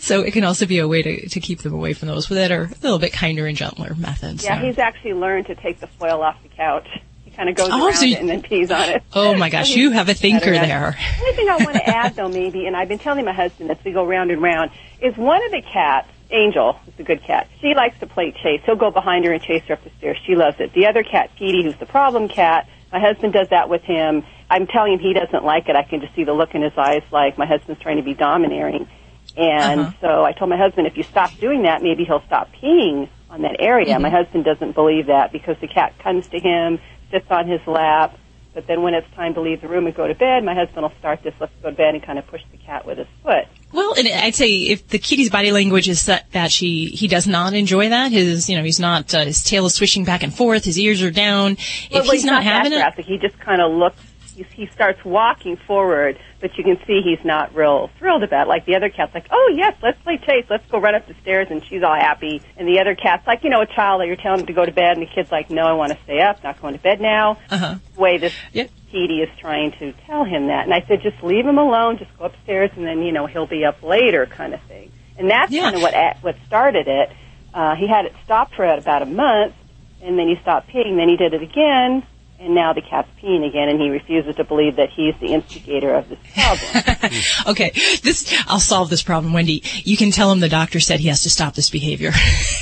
So 0.00 0.22
it 0.22 0.32
can 0.32 0.44
also 0.44 0.66
be 0.66 0.78
a 0.78 0.88
way 0.88 1.02
to, 1.02 1.28
to 1.28 1.40
keep 1.40 1.60
them 1.60 1.74
away 1.74 1.92
from 1.92 2.08
those 2.08 2.26
that 2.28 2.50
are 2.50 2.64
a 2.64 2.74
little 2.82 2.98
bit 2.98 3.12
kinder 3.12 3.46
and 3.46 3.56
gentler 3.56 3.94
methods. 3.94 4.42
Yeah, 4.44 4.58
So- 4.60 4.66
he's 4.66 4.78
actually 4.78 5.14
learned 5.14 5.46
to 5.46 5.54
take 5.54 5.80
the 5.80 5.86
foil 5.86 6.22
off 6.22 6.42
the 6.42 6.48
couch. 6.48 6.88
He 7.24 7.30
kind 7.30 7.48
of 7.48 7.54
goes 7.56 7.68
Oh, 7.70 7.86
around 7.86 7.94
so 7.96 8.04
you- 8.06 8.16
it 8.16 8.20
and 8.20 8.28
then 8.28 8.42
pees 8.42 8.70
on 8.70 8.88
it. 8.88 9.02
Oh 9.12 9.34
my 9.36 9.50
gosh, 9.50 9.70
you 9.76 9.90
have 9.90 10.08
a 10.08 10.14
thinker 10.24 10.50
there. 10.52 10.96
The 11.18 11.20
only 11.22 11.36
thing 11.36 11.48
I 11.48 11.56
want 11.56 11.74
to 11.76 11.86
add, 11.96 12.16
though, 12.16 12.28
maybe, 12.28 12.66
and 12.66 12.74
I've 12.76 12.88
been 12.88 12.98
telling 12.98 13.24
my 13.24 13.32
husband 13.32 13.70
as 13.70 13.78
we 13.84 13.92
go 13.92 14.06
round 14.06 14.30
and 14.30 14.40
round, 14.40 14.70
is 15.00 15.16
one 15.16 15.44
of 15.44 15.50
the 15.52 15.60
cats, 15.62 16.08
Angel, 16.30 16.78
is 16.86 16.94
a 16.98 17.02
good 17.02 17.22
cat. 17.22 17.48
She 17.60 17.74
likes 17.74 17.98
to 18.00 18.06
play 18.06 18.32
chase. 18.32 18.60
He'll 18.66 18.76
go 18.76 18.90
behind 18.90 19.24
her 19.24 19.32
and 19.32 19.42
chase 19.42 19.62
her 19.64 19.74
up 19.74 19.84
the 19.84 19.90
stairs. 19.98 20.18
She 20.26 20.34
loves 20.34 20.58
it. 20.60 20.72
The 20.72 20.86
other 20.86 21.02
cat, 21.02 21.30
Petey, 21.38 21.62
who's 21.62 21.76
the 21.76 21.86
problem 21.86 22.28
cat, 22.28 22.68
my 22.92 22.98
husband 23.00 23.32
does 23.32 23.48
that 23.50 23.68
with 23.68 23.82
him. 23.82 24.24
I'm 24.50 24.66
telling 24.66 24.94
him 24.94 24.98
he 25.00 25.12
doesn't 25.12 25.44
like 25.44 25.68
it. 25.68 25.76
I 25.76 25.82
can 25.82 26.00
just 26.00 26.14
see 26.14 26.24
the 26.24 26.32
look 26.32 26.54
in 26.54 26.62
his 26.62 26.72
eyes 26.76 27.02
like 27.10 27.36
my 27.38 27.46
husband's 27.46 27.80
trying 27.80 27.96
to 27.96 28.02
be 28.02 28.14
domineering. 28.14 28.88
And 29.36 29.80
Uh-huh. 29.80 29.92
so 30.00 30.24
I 30.24 30.32
told 30.32 30.50
my 30.50 30.56
husband, 30.56 30.86
if 30.86 30.96
you 30.96 31.02
stop 31.02 31.30
doing 31.38 31.62
that, 31.62 31.82
maybe 31.82 32.04
he'll 32.04 32.22
stop 32.26 32.48
peeing 32.62 33.08
on 33.30 33.42
that 33.42 33.56
area. 33.58 33.96
Mhm. 33.96 34.02
My 34.02 34.10
husband 34.10 34.44
doesn't 34.44 34.72
believe 34.74 35.06
that 35.06 35.32
because 35.32 35.56
the 35.58 35.66
cat 35.68 35.98
comes 35.98 36.28
to 36.28 36.38
him, 36.38 36.78
sits 37.10 37.30
on 37.30 37.46
his 37.48 37.60
lap, 37.66 38.16
but 38.54 38.66
then 38.66 38.82
when 38.82 38.94
it's 38.94 39.10
time 39.14 39.34
to 39.34 39.40
leave 39.40 39.60
the 39.60 39.68
room 39.68 39.86
and 39.86 39.94
go 39.94 40.06
to 40.06 40.14
bed, 40.14 40.44
my 40.44 40.54
husband 40.54 40.82
will 40.82 40.92
start 40.98 41.22
this, 41.22 41.34
let's 41.40 41.52
go 41.62 41.70
to 41.70 41.76
bed, 41.76 41.94
and 41.94 42.02
kind 42.02 42.18
of 42.18 42.26
push 42.28 42.40
the 42.52 42.56
cat 42.56 42.86
with 42.86 42.98
his 42.98 43.08
foot. 43.22 43.46
Well, 43.76 43.92
and 43.98 44.08
I'd 44.08 44.34
say 44.34 44.48
if 44.48 44.88
the 44.88 44.98
kitty's 44.98 45.28
body 45.28 45.52
language 45.52 45.86
is 45.86 46.06
that, 46.06 46.32
that 46.32 46.50
she 46.50 46.86
he 46.86 47.08
does 47.08 47.26
not 47.26 47.52
enjoy 47.52 47.90
that, 47.90 48.10
his 48.10 48.48
you 48.48 48.56
know 48.56 48.64
he's 48.64 48.80
not 48.80 49.14
uh, 49.14 49.26
his 49.26 49.44
tail 49.44 49.66
is 49.66 49.74
swishing 49.74 50.04
back 50.04 50.22
and 50.22 50.34
forth, 50.34 50.64
his 50.64 50.78
ears 50.78 51.02
are 51.02 51.10
down. 51.10 51.58
Well, 51.92 52.02
if 52.02 52.10
he's 52.10 52.24
not, 52.24 52.42
that 52.42 52.64
having 52.64 52.72
it. 52.72 53.04
He 53.04 53.18
just 53.18 53.38
kind 53.38 53.60
of 53.60 53.70
looks. 53.72 54.00
He, 54.34 54.44
he 54.54 54.66
starts 54.66 55.02
walking 55.04 55.56
forward, 55.56 56.18
but 56.40 56.56
you 56.58 56.64
can 56.64 56.78
see 56.86 57.00
he's 57.02 57.24
not 57.24 57.54
real 57.54 57.90
thrilled 57.98 58.22
about. 58.22 58.46
it. 58.46 58.48
Like 58.48 58.64
the 58.66 58.76
other 58.76 58.88
cat's 58.88 59.14
like, 59.14 59.26
"Oh 59.30 59.52
yes, 59.54 59.74
let's 59.82 60.00
play 60.02 60.16
chase. 60.18 60.46
Let's 60.48 60.66
go 60.70 60.78
run 60.78 60.94
up 60.94 61.06
the 61.06 61.14
stairs," 61.22 61.48
and 61.50 61.62
she's 61.64 61.82
all 61.82 61.94
happy. 61.94 62.40
And 62.56 62.66
the 62.66 62.80
other 62.80 62.94
cat's 62.94 63.26
like, 63.26 63.44
you 63.44 63.50
know, 63.50 63.60
a 63.60 63.66
child 63.66 64.00
that 64.00 64.06
you're 64.06 64.16
telling 64.16 64.40
him 64.40 64.46
to 64.46 64.52
go 64.52 64.64
to 64.64 64.72
bed, 64.72 64.96
and 64.96 65.02
the 65.02 65.10
kid's 65.14 65.30
like, 65.30 65.50
"No, 65.50 65.62
I 65.66 65.72
want 65.72 65.92
to 65.92 65.98
stay 66.04 66.20
up. 66.20 66.42
Not 66.42 66.60
going 66.62 66.74
to 66.74 66.80
bed 66.80 67.00
now." 67.00 67.38
Uh-huh. 67.50 67.76
Way 67.96 68.18
this 68.18 68.34
Petey 68.90 69.20
is 69.20 69.28
trying 69.38 69.72
to 69.72 69.92
tell 70.06 70.24
him 70.24 70.46
that, 70.46 70.64
and 70.64 70.72
I 70.72 70.84
said, 70.86 71.02
just 71.02 71.22
leave 71.22 71.44
him 71.44 71.58
alone. 71.58 71.98
Just 71.98 72.16
go 72.18 72.26
upstairs, 72.26 72.70
and 72.76 72.86
then 72.86 73.02
you 73.02 73.12
know 73.12 73.26
he'll 73.26 73.46
be 73.46 73.64
up 73.64 73.82
later, 73.82 74.26
kind 74.26 74.54
of 74.54 74.62
thing. 74.62 74.92
And 75.18 75.30
that's 75.30 75.52
kind 75.52 75.76
of 75.76 75.82
what 75.82 75.94
what 76.22 76.36
started 76.46 76.88
it. 76.88 77.10
Uh, 77.52 77.74
he 77.74 77.86
had 77.86 78.04
it 78.04 78.14
stopped 78.24 78.54
for 78.54 78.64
about 78.64 79.02
a 79.02 79.06
month, 79.06 79.54
and 80.02 80.18
then 80.18 80.28
he 80.28 80.36
stopped 80.42 80.68
peeing. 80.68 80.96
Then 80.96 81.08
he 81.08 81.16
did 81.16 81.34
it 81.34 81.42
again, 81.42 82.06
and 82.38 82.54
now 82.54 82.74
the 82.74 82.82
cat's 82.82 83.08
peeing 83.20 83.48
again, 83.48 83.68
and 83.68 83.80
he 83.80 83.88
refuses 83.88 84.36
to 84.36 84.44
believe 84.44 84.76
that 84.76 84.90
he's 84.90 85.14
the 85.20 85.28
instigator 85.28 85.94
of 85.94 86.08
this 86.08 86.18
problem. 86.34 87.12
okay, 87.48 87.70
this 88.02 88.32
I'll 88.46 88.60
solve 88.60 88.90
this 88.90 89.02
problem, 89.02 89.32
Wendy. 89.32 89.62
You 89.84 89.96
can 89.96 90.10
tell 90.10 90.30
him 90.30 90.40
the 90.40 90.48
doctor 90.48 90.78
said 90.80 91.00
he 91.00 91.08
has 91.08 91.22
to 91.22 91.30
stop 91.30 91.54
this 91.54 91.70
behavior. 91.70 92.12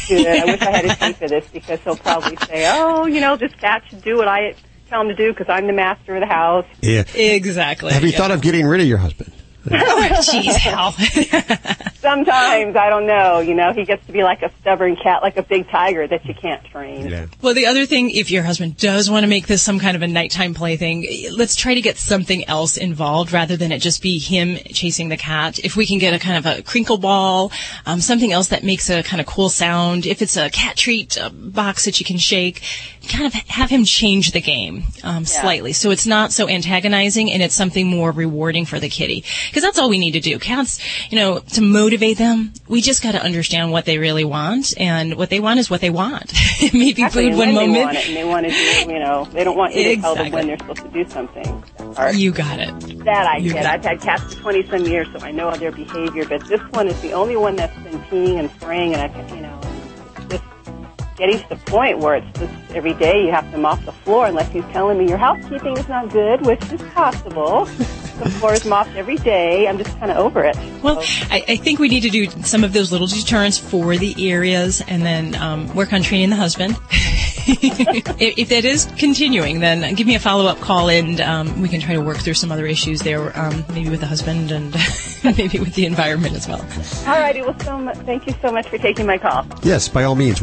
Good. 0.08 0.26
I 0.26 0.44
wish 0.44 0.60
I 0.62 0.70
had 0.70 0.84
a 0.84 0.94
tape 0.96 1.16
for 1.16 1.28
this 1.28 1.48
because 1.48 1.80
he'll 1.80 1.96
probably 1.96 2.36
say, 2.46 2.70
"Oh, 2.72 3.06
you 3.06 3.20
know, 3.20 3.36
this 3.36 3.52
cat 3.54 3.82
should 3.88 4.02
do 4.02 4.16
what 4.16 4.28
I 4.28 4.54
tell 4.94 5.02
him 5.02 5.08
to 5.08 5.14
do 5.14 5.32
because 5.32 5.48
I'm 5.48 5.66
the 5.66 5.72
master 5.72 6.14
of 6.14 6.20
the 6.20 6.26
house." 6.26 6.66
Yeah. 6.80 7.04
Exactly. 7.14 7.92
Have 7.92 8.04
you 8.04 8.12
thought 8.12 8.30
of 8.30 8.40
getting 8.40 8.66
rid 8.66 8.80
of 8.80 8.86
your 8.86 8.98
husband? 8.98 9.32
Oh, 9.70 10.08
jeez, 10.22 10.54
Hal. 10.56 10.92
Sometimes 12.00 12.76
I 12.76 12.90
don't 12.90 13.06
know. 13.06 13.40
You 13.40 13.54
know, 13.54 13.72
he 13.72 13.84
gets 13.84 14.04
to 14.06 14.12
be 14.12 14.22
like 14.22 14.42
a 14.42 14.50
stubborn 14.60 14.96
cat, 14.96 15.22
like 15.22 15.36
a 15.36 15.42
big 15.42 15.68
tiger 15.68 16.06
that 16.06 16.24
you 16.26 16.34
can't 16.34 16.62
train. 16.66 17.08
Well, 17.40 17.54
the 17.54 17.66
other 17.66 17.86
thing, 17.86 18.10
if 18.10 18.30
your 18.30 18.42
husband 18.42 18.76
does 18.76 19.10
want 19.10 19.24
to 19.24 19.28
make 19.28 19.46
this 19.46 19.62
some 19.62 19.78
kind 19.78 19.96
of 19.96 20.02
a 20.02 20.06
nighttime 20.06 20.54
plaything, 20.54 21.06
let's 21.32 21.56
try 21.56 21.74
to 21.74 21.80
get 21.80 21.96
something 21.96 22.46
else 22.46 22.76
involved 22.76 23.32
rather 23.32 23.56
than 23.56 23.72
it 23.72 23.78
just 23.78 24.02
be 24.02 24.18
him 24.18 24.56
chasing 24.72 25.08
the 25.08 25.16
cat. 25.16 25.58
If 25.58 25.76
we 25.76 25.86
can 25.86 25.98
get 25.98 26.12
a 26.12 26.18
kind 26.18 26.36
of 26.36 26.58
a 26.58 26.62
crinkle 26.62 26.98
ball, 26.98 27.50
um, 27.86 28.00
something 28.00 28.32
else 28.32 28.48
that 28.48 28.64
makes 28.64 28.90
a 28.90 29.02
kind 29.02 29.20
of 29.20 29.26
cool 29.26 29.48
sound. 29.48 30.04
If 30.04 30.20
it's 30.20 30.36
a 30.36 30.50
cat 30.50 30.76
treat 30.76 31.18
uh, 31.18 31.30
box 31.30 31.86
that 31.86 32.00
you 32.00 32.06
can 32.06 32.18
shake, 32.18 32.62
kind 33.08 33.26
of 33.26 33.32
have 33.32 33.70
him 33.70 33.84
change 33.84 34.32
the 34.32 34.40
game 34.40 34.84
um, 35.02 35.24
slightly, 35.24 35.72
so 35.72 35.90
it's 35.90 36.06
not 36.06 36.32
so 36.32 36.48
antagonizing 36.48 37.30
and 37.30 37.42
it's 37.42 37.54
something 37.54 37.86
more 37.86 38.10
rewarding 38.10 38.64
for 38.64 38.80
the 38.80 38.88
kitty. 38.88 39.24
Because 39.54 39.62
that's 39.62 39.78
all 39.78 39.88
we 39.88 39.98
need 39.98 40.14
to 40.14 40.20
do. 40.20 40.40
Cats, 40.40 40.80
you 41.12 41.16
know, 41.16 41.38
to 41.38 41.60
motivate 41.60 42.18
them, 42.18 42.52
we 42.66 42.80
just 42.80 43.04
got 43.04 43.12
to 43.12 43.22
understand 43.22 43.70
what 43.70 43.84
they 43.84 43.98
really 43.98 44.24
want, 44.24 44.74
and 44.76 45.14
what 45.14 45.30
they 45.30 45.38
want 45.38 45.60
is 45.60 45.70
what 45.70 45.80
they 45.80 45.90
want. 45.90 46.32
Maybe 46.60 46.90
Exactly, 46.90 47.30
food 47.30 47.38
one 47.38 47.54
when 47.54 47.54
moment. 47.54 47.74
They 47.74 47.84
want 47.84 47.96
it, 47.96 48.08
and 48.08 48.16
they 48.16 48.24
want 48.24 48.46
to 48.46 48.52
do, 48.52 48.92
you 48.92 48.98
know, 48.98 49.24
they 49.26 49.44
don't 49.44 49.56
want 49.56 49.72
you 49.76 49.94
to 49.94 50.02
tell 50.02 50.16
them 50.16 50.32
when 50.32 50.48
they're 50.48 50.58
supposed 50.58 50.82
to 50.82 50.88
do 50.88 51.08
something. 51.08 51.64
You 52.16 52.32
got 52.32 52.58
it. 52.58 53.04
That 53.04 53.28
I 53.28 53.36
You 53.36 53.52
get. 53.52 53.64
I've 53.64 53.84
had 53.84 54.00
cats 54.00 54.34
for 54.34 54.40
20 54.40 54.68
some 54.70 54.86
years, 54.86 55.06
so 55.12 55.20
I 55.20 55.30
know 55.30 55.52
their 55.52 55.70
behavior, 55.70 56.26
but 56.28 56.44
this 56.48 56.60
one 56.72 56.88
is 56.88 57.00
the 57.00 57.12
only 57.12 57.36
one 57.36 57.54
that's 57.54 57.78
been 57.84 58.00
peeing 58.10 58.40
and 58.40 58.50
spraying, 58.50 58.92
and 58.92 59.02
I, 59.02 59.34
you 59.36 59.40
know, 59.40 59.60
getting 61.16 61.38
to 61.38 61.48
the 61.48 61.56
point 61.56 61.98
where 61.98 62.16
it's 62.16 62.38
just 62.38 62.52
every 62.74 62.94
day 62.94 63.24
you 63.24 63.30
have 63.30 63.50
to 63.52 63.58
mop 63.58 63.84
the 63.84 63.92
floor 63.92 64.26
unless 64.26 64.50
he's 64.50 64.64
telling 64.66 64.98
me 64.98 65.08
your 65.08 65.18
housekeeping 65.18 65.76
is 65.76 65.88
not 65.88 66.10
good, 66.10 66.44
which 66.44 66.62
is 66.72 66.82
possible. 66.92 67.64
the 68.18 68.30
floor 68.38 68.54
is 68.54 68.64
mopped 68.64 68.94
every 68.96 69.16
day. 69.16 69.68
I'm 69.68 69.78
just 69.78 69.98
kind 69.98 70.10
of 70.10 70.18
over 70.18 70.44
it. 70.44 70.56
Well, 70.82 70.98
I, 71.30 71.44
I 71.48 71.56
think 71.56 71.78
we 71.78 71.88
need 71.88 72.02
to 72.02 72.10
do 72.10 72.28
some 72.42 72.64
of 72.64 72.72
those 72.72 72.92
little 72.92 73.06
deterrents 73.06 73.58
for 73.58 73.96
the 73.96 74.30
areas 74.30 74.82
and 74.86 75.02
then 75.02 75.34
um, 75.36 75.74
work 75.74 75.92
on 75.92 76.02
training 76.02 76.30
the 76.30 76.36
husband. 76.36 76.76
if, 77.46 78.38
if 78.38 78.48
that 78.48 78.64
is 78.64 78.86
continuing, 78.96 79.60
then 79.60 79.94
give 79.94 80.06
me 80.06 80.14
a 80.14 80.20
follow 80.20 80.46
up 80.46 80.60
call 80.60 80.88
and 80.88 81.20
um, 81.20 81.60
we 81.60 81.68
can 81.68 81.80
try 81.80 81.94
to 81.94 82.00
work 82.00 82.18
through 82.18 82.34
some 82.34 82.50
other 82.50 82.66
issues 82.66 83.00
there, 83.00 83.36
um, 83.38 83.64
maybe 83.70 83.90
with 83.90 84.00
the 84.00 84.06
husband 84.06 84.50
and 84.50 84.74
maybe 85.24 85.58
with 85.58 85.74
the 85.74 85.84
environment 85.86 86.34
as 86.34 86.48
well. 86.48 86.60
All 87.06 87.20
righty. 87.20 87.42
Well, 87.42 87.58
so 87.60 87.78
much, 87.78 87.96
thank 87.98 88.26
you 88.26 88.34
so 88.40 88.50
much 88.50 88.68
for 88.68 88.78
taking 88.78 89.06
my 89.06 89.18
call. 89.18 89.46
Yes, 89.62 89.88
by 89.88 90.04
all 90.04 90.14
means. 90.14 90.40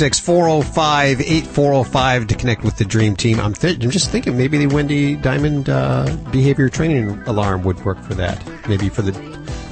1 0.00 0.10
405 0.12 1.20
8405 1.20 2.26
to 2.28 2.34
connect 2.36 2.62
with 2.62 2.76
the 2.76 2.84
Dream 2.84 3.16
Team. 3.16 3.40
I'm, 3.40 3.52
th- 3.54 3.82
I'm 3.82 3.90
just 3.90 4.10
thinking 4.10 4.36
maybe 4.36 4.58
the 4.58 4.66
Wendy 4.72 5.16
Diamond 5.16 5.68
uh, 5.68 6.14
behavior 6.30 6.68
training 6.68 7.20
alarm 7.26 7.62
would 7.64 7.84
work 7.84 8.00
for 8.02 8.14
that. 8.14 8.42
Maybe 8.68 8.88
for 8.88 9.02
the. 9.02 9.12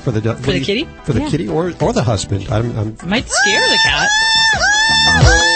For 0.02 0.12
the, 0.12 0.34
For 0.36 0.52
the 0.52 0.60
kitty? 0.60 0.84
For 1.02 1.12
the 1.12 1.20
Yeah. 1.22 1.30
kitty 1.30 1.48
or, 1.48 1.72
or 1.80 1.92
the 1.92 2.02
husband. 2.02 2.48
I'm, 2.48 2.76
I'm 2.78 2.96
Might 3.06 3.28
scare 3.28 3.68
the 3.68 3.78
cat. 3.84 4.08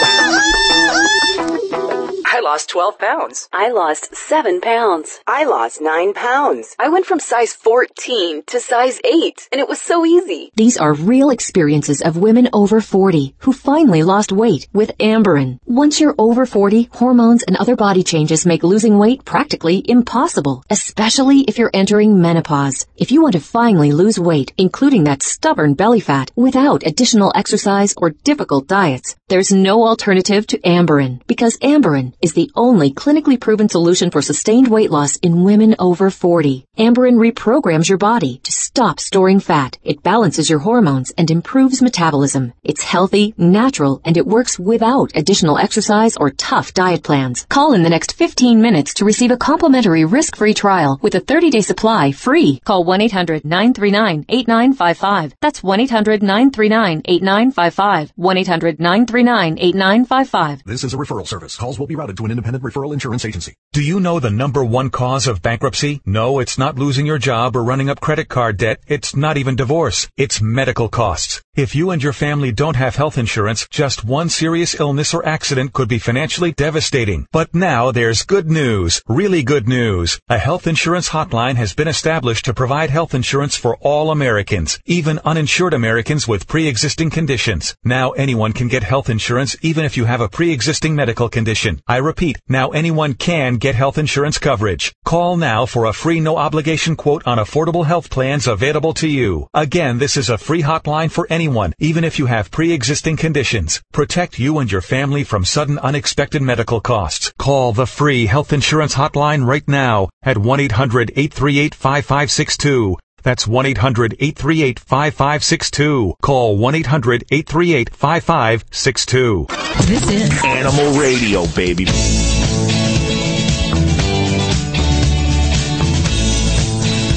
I 2.51 2.55
lost 2.55 2.69
12 2.71 2.99
pounds. 2.99 3.47
I 3.53 3.71
lost 3.71 4.13
7 4.13 4.59
pounds. 4.59 5.21
I 5.25 5.45
lost 5.45 5.79
9 5.79 6.13
pounds. 6.13 6.75
I 6.77 6.89
went 6.89 7.05
from 7.05 7.21
size 7.21 7.53
14 7.53 8.43
to 8.47 8.59
size 8.59 8.99
8, 9.05 9.47
and 9.53 9.61
it 9.61 9.69
was 9.69 9.79
so 9.79 10.05
easy. 10.05 10.51
These 10.53 10.75
are 10.75 10.93
real 10.93 11.29
experiences 11.29 12.01
of 12.01 12.17
women 12.17 12.49
over 12.51 12.81
40 12.81 13.35
who 13.37 13.53
finally 13.53 14.03
lost 14.03 14.33
weight 14.33 14.67
with 14.73 14.91
Amberen. 14.97 15.59
Once 15.65 16.01
you're 16.01 16.15
over 16.17 16.45
40, 16.45 16.89
hormones 16.91 17.43
and 17.43 17.55
other 17.55 17.77
body 17.77 18.03
changes 18.03 18.45
make 18.45 18.63
losing 18.63 18.97
weight 18.97 19.23
practically 19.23 19.81
impossible, 19.87 20.65
especially 20.69 21.45
if 21.47 21.57
you're 21.57 21.71
entering 21.73 22.21
menopause. 22.21 22.85
If 22.97 23.13
you 23.13 23.21
want 23.21 23.35
to 23.35 23.39
finally 23.39 23.93
lose 23.93 24.19
weight, 24.19 24.51
including 24.57 25.05
that 25.05 25.23
stubborn 25.23 25.73
belly 25.73 26.01
fat, 26.01 26.31
without 26.35 26.85
additional 26.85 27.31
exercise 27.33 27.93
or 27.95 28.09
difficult 28.09 28.67
diets, 28.67 29.15
there's 29.29 29.53
no 29.53 29.87
alternative 29.87 30.45
to 30.47 30.59
Amberen 30.59 31.21
because 31.27 31.57
Amberen 31.59 32.11
is 32.21 32.33
the 32.33 32.40
only 32.55 32.91
clinically 32.91 33.39
proven 33.39 33.69
solution 33.69 34.11
for 34.11 34.21
sustained 34.21 34.67
weight 34.67 34.91
loss 34.91 35.15
in 35.17 35.43
women 35.43 35.75
over 35.79 36.09
40. 36.09 36.65
Amberen 36.77 37.17
reprograms 37.17 37.89
your 37.89 37.97
body 37.97 38.39
to 38.43 38.51
stop 38.51 38.99
storing 38.99 39.39
fat. 39.39 39.77
It 39.83 40.03
balances 40.03 40.49
your 40.49 40.59
hormones 40.59 41.11
and 41.17 41.29
improves 41.29 41.81
metabolism. 41.81 42.53
It's 42.63 42.83
healthy, 42.83 43.33
natural, 43.37 44.01
and 44.05 44.15
it 44.17 44.25
works 44.25 44.57
without 44.57 45.11
additional 45.15 45.57
exercise 45.57 46.15
or 46.17 46.31
tough 46.31 46.73
diet 46.73 47.03
plans. 47.03 47.45
Call 47.49 47.73
in 47.73 47.83
the 47.83 47.89
next 47.89 48.13
15 48.13 48.61
minutes 48.61 48.93
to 48.95 49.05
receive 49.05 49.31
a 49.31 49.37
complimentary 49.37 50.05
risk-free 50.05 50.53
trial 50.53 50.99
with 51.01 51.15
a 51.15 51.21
30-day 51.21 51.61
supply 51.61 52.11
free. 52.11 52.59
Call 52.65 52.85
1-800-939-8955. 52.85 55.33
That's 55.41 55.61
1-800-939-8955. 55.61 58.11
1-800-939-8955. 58.17 60.63
This 60.63 60.83
is 60.83 60.93
a 60.93 60.97
referral 60.97 61.27
service. 61.27 61.57
Calls 61.57 61.77
will 61.77 61.87
be 61.87 61.95
routed 61.95 62.17
to 62.17 62.25
an 62.25 62.30
independent 62.31 62.63
referral 62.63 62.93
insurance 62.93 63.25
agency. 63.25 63.53
Do 63.73 63.81
you 63.81 63.99
know 63.99 64.19
the 64.19 64.31
number 64.31 64.63
one 64.63 64.89
cause 64.89 65.27
of 65.27 65.41
bankruptcy? 65.41 66.01
No, 66.05 66.39
it's 66.39 66.57
not 66.57 66.79
losing 66.79 67.05
your 67.05 67.19
job 67.19 67.55
or 67.55 67.63
running 67.63 67.89
up 67.89 68.01
credit 68.01 68.29
card 68.29 68.57
debt. 68.57 68.79
It's 68.87 69.15
not 69.15 69.37
even 69.37 69.55
divorce. 69.55 70.09
It's 70.17 70.41
medical 70.41 70.89
costs. 70.89 71.41
If 71.53 71.75
you 71.75 71.91
and 71.91 72.01
your 72.01 72.13
family 72.13 72.53
don't 72.53 72.77
have 72.77 72.95
health 72.95 73.17
insurance, 73.17 73.67
just 73.69 74.05
one 74.05 74.29
serious 74.29 74.79
illness 74.79 75.13
or 75.13 75.27
accident 75.27 75.73
could 75.73 75.89
be 75.89 75.99
financially 75.99 76.53
devastating. 76.53 77.27
But 77.33 77.53
now 77.53 77.91
there's 77.91 78.23
good 78.23 78.49
news. 78.49 79.01
Really 79.09 79.43
good 79.43 79.67
news. 79.67 80.17
A 80.29 80.37
health 80.37 80.65
insurance 80.65 81.09
hotline 81.09 81.55
has 81.55 81.73
been 81.73 81.89
established 81.89 82.45
to 82.45 82.53
provide 82.53 82.89
health 82.89 83.13
insurance 83.13 83.57
for 83.57 83.75
all 83.81 84.11
Americans, 84.11 84.79
even 84.85 85.19
uninsured 85.25 85.73
Americans 85.73 86.25
with 86.25 86.47
pre-existing 86.47 87.09
conditions. 87.09 87.75
Now 87.83 88.11
anyone 88.11 88.53
can 88.53 88.69
get 88.69 88.83
health 88.83 89.09
insurance 89.09 89.57
even 89.61 89.83
if 89.83 89.97
you 89.97 90.05
have 90.05 90.21
a 90.21 90.29
pre-existing 90.29 90.95
medical 90.95 91.27
condition. 91.27 91.81
I 91.85 91.97
repeat, 91.97 92.39
now 92.47 92.69
anyone 92.69 93.13
can 93.13 93.57
get 93.57 93.75
health 93.75 93.97
insurance 93.97 94.37
coverage. 94.37 94.95
Call 95.03 95.35
now 95.35 95.65
for 95.65 95.83
a 95.83 95.91
free 95.91 96.21
no 96.21 96.37
obligation 96.37 96.95
quote 96.95 97.27
on 97.27 97.39
affordable 97.39 97.85
health 97.85 98.09
plans 98.09 98.47
available 98.47 98.93
to 98.93 99.09
you. 99.09 99.49
Again, 99.53 99.97
this 99.97 100.15
is 100.15 100.29
a 100.29 100.37
free 100.37 100.61
hotline 100.61 101.11
for 101.11 101.27
anyone, 101.29 101.40
even 101.79 102.03
if 102.03 102.19
you 102.19 102.27
have 102.27 102.51
pre-existing 102.51 103.17
conditions. 103.17 103.81
Protect 103.91 104.37
you 104.37 104.59
and 104.59 104.71
your 104.71 104.81
family 104.81 105.23
from 105.23 105.43
sudden 105.45 105.79
unexpected 105.79 106.41
medical 106.41 106.81
costs. 106.81 107.33
Call 107.37 107.73
the 107.73 107.87
free 107.87 108.25
health 108.25 108.51
insurance 108.53 108.95
hotline 108.95 109.45
right 109.45 109.67
now 109.67 110.09
at 110.23 110.37
1-800-838-5562. 110.37 112.95
That's 113.23 113.45
1-800-838-5562. 113.45 116.13
Call 116.21 116.57
1-800-838-5562. 116.57 119.47
This 119.87 120.09
is 120.09 120.43
Animal 120.43 120.99
Radio, 120.99 121.45
baby. 121.47 121.85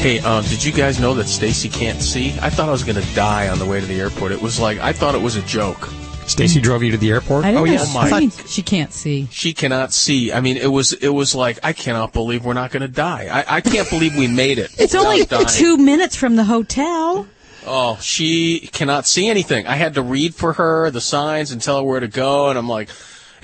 Hey, 0.04 0.18
uh, 0.18 0.42
did 0.42 0.62
you 0.62 0.70
guys 0.70 1.00
know 1.00 1.14
that 1.14 1.24
Stacy 1.24 1.66
can't 1.70 1.98
see? 1.98 2.32
I 2.42 2.50
thought 2.50 2.68
I 2.68 2.72
was 2.72 2.84
going 2.84 3.00
to 3.02 3.14
die 3.14 3.48
on 3.48 3.58
the 3.58 3.64
way 3.64 3.80
to 3.80 3.86
the 3.86 3.98
airport. 3.98 4.32
It 4.32 4.42
was 4.42 4.60
like 4.60 4.76
I 4.80 4.92
thought 4.92 5.14
it 5.14 5.22
was 5.22 5.36
a 5.36 5.40
joke. 5.44 5.88
Stacy 6.26 6.60
drove 6.60 6.82
you 6.82 6.90
to 6.90 6.98
the 6.98 7.10
airport? 7.10 7.46
I 7.46 7.52
didn't 7.52 7.62
Oh, 7.62 7.64
know. 7.64 7.72
yeah. 7.72 7.86
I 7.96 8.10
my- 8.10 8.28
she 8.46 8.60
can't 8.60 8.92
see. 8.92 9.28
She 9.30 9.54
cannot 9.54 9.94
see. 9.94 10.30
I 10.30 10.42
mean, 10.42 10.58
it 10.58 10.70
was 10.70 10.92
it 10.92 11.08
was 11.08 11.34
like 11.34 11.58
I 11.62 11.72
cannot 11.72 12.12
believe 12.12 12.44
we're 12.44 12.52
not 12.52 12.70
going 12.70 12.82
to 12.82 12.88
die. 12.88 13.28
I, 13.32 13.56
I 13.56 13.60
can't 13.62 13.88
believe 13.88 14.14
we 14.14 14.26
made 14.26 14.58
it. 14.58 14.78
It's 14.78 14.94
only 14.94 15.24
dying. 15.24 15.46
two 15.48 15.78
minutes 15.78 16.16
from 16.16 16.36
the 16.36 16.44
hotel. 16.44 17.26
Oh, 17.66 17.96
she 18.02 18.68
cannot 18.74 19.06
see 19.06 19.26
anything. 19.28 19.66
I 19.66 19.76
had 19.76 19.94
to 19.94 20.02
read 20.02 20.34
for 20.34 20.52
her 20.52 20.90
the 20.90 21.00
signs 21.00 21.50
and 21.50 21.62
tell 21.62 21.78
her 21.78 21.82
where 21.82 22.00
to 22.00 22.08
go, 22.08 22.50
and 22.50 22.58
I'm 22.58 22.68
like, 22.68 22.90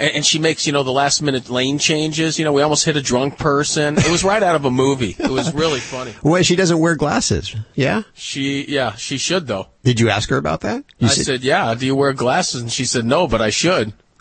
and, 0.00 0.16
and 0.16 0.26
she 0.26 0.38
makes 0.38 0.66
you 0.66 0.72
know 0.72 0.82
the 0.82 0.92
last 0.92 1.22
minute 1.22 1.50
lane 1.50 1.78
changes. 1.78 2.38
You 2.38 2.44
know, 2.44 2.52
we 2.52 2.62
almost 2.62 2.84
hit 2.84 2.96
a 2.96 3.02
drunk 3.02 3.38
person. 3.38 3.98
It 3.98 4.10
was 4.10 4.24
right 4.24 4.42
out 4.42 4.56
of 4.56 4.64
a 4.64 4.70
movie. 4.70 5.14
It 5.18 5.30
was 5.30 5.54
really 5.54 5.80
funny. 5.80 6.14
Well, 6.22 6.42
she 6.42 6.54
doesn't 6.54 6.78
wear 6.78 6.96
glasses. 6.96 7.54
Yeah? 7.74 8.02
She, 8.14 8.64
yeah, 8.66 8.94
she 8.94 9.18
should 9.18 9.46
though. 9.46 9.68
Did 9.82 9.98
you 9.98 10.10
ask 10.10 10.30
her 10.30 10.36
about 10.36 10.60
that? 10.60 10.84
You 10.98 11.08
I 11.08 11.10
said, 11.10 11.42
yeah. 11.42 11.74
Do 11.74 11.86
you 11.86 11.96
wear 11.96 12.12
glasses? 12.12 12.62
And 12.62 12.70
she 12.70 12.84
said, 12.84 13.04
no, 13.04 13.26
but 13.26 13.40
I 13.40 13.50
should. 13.50 13.92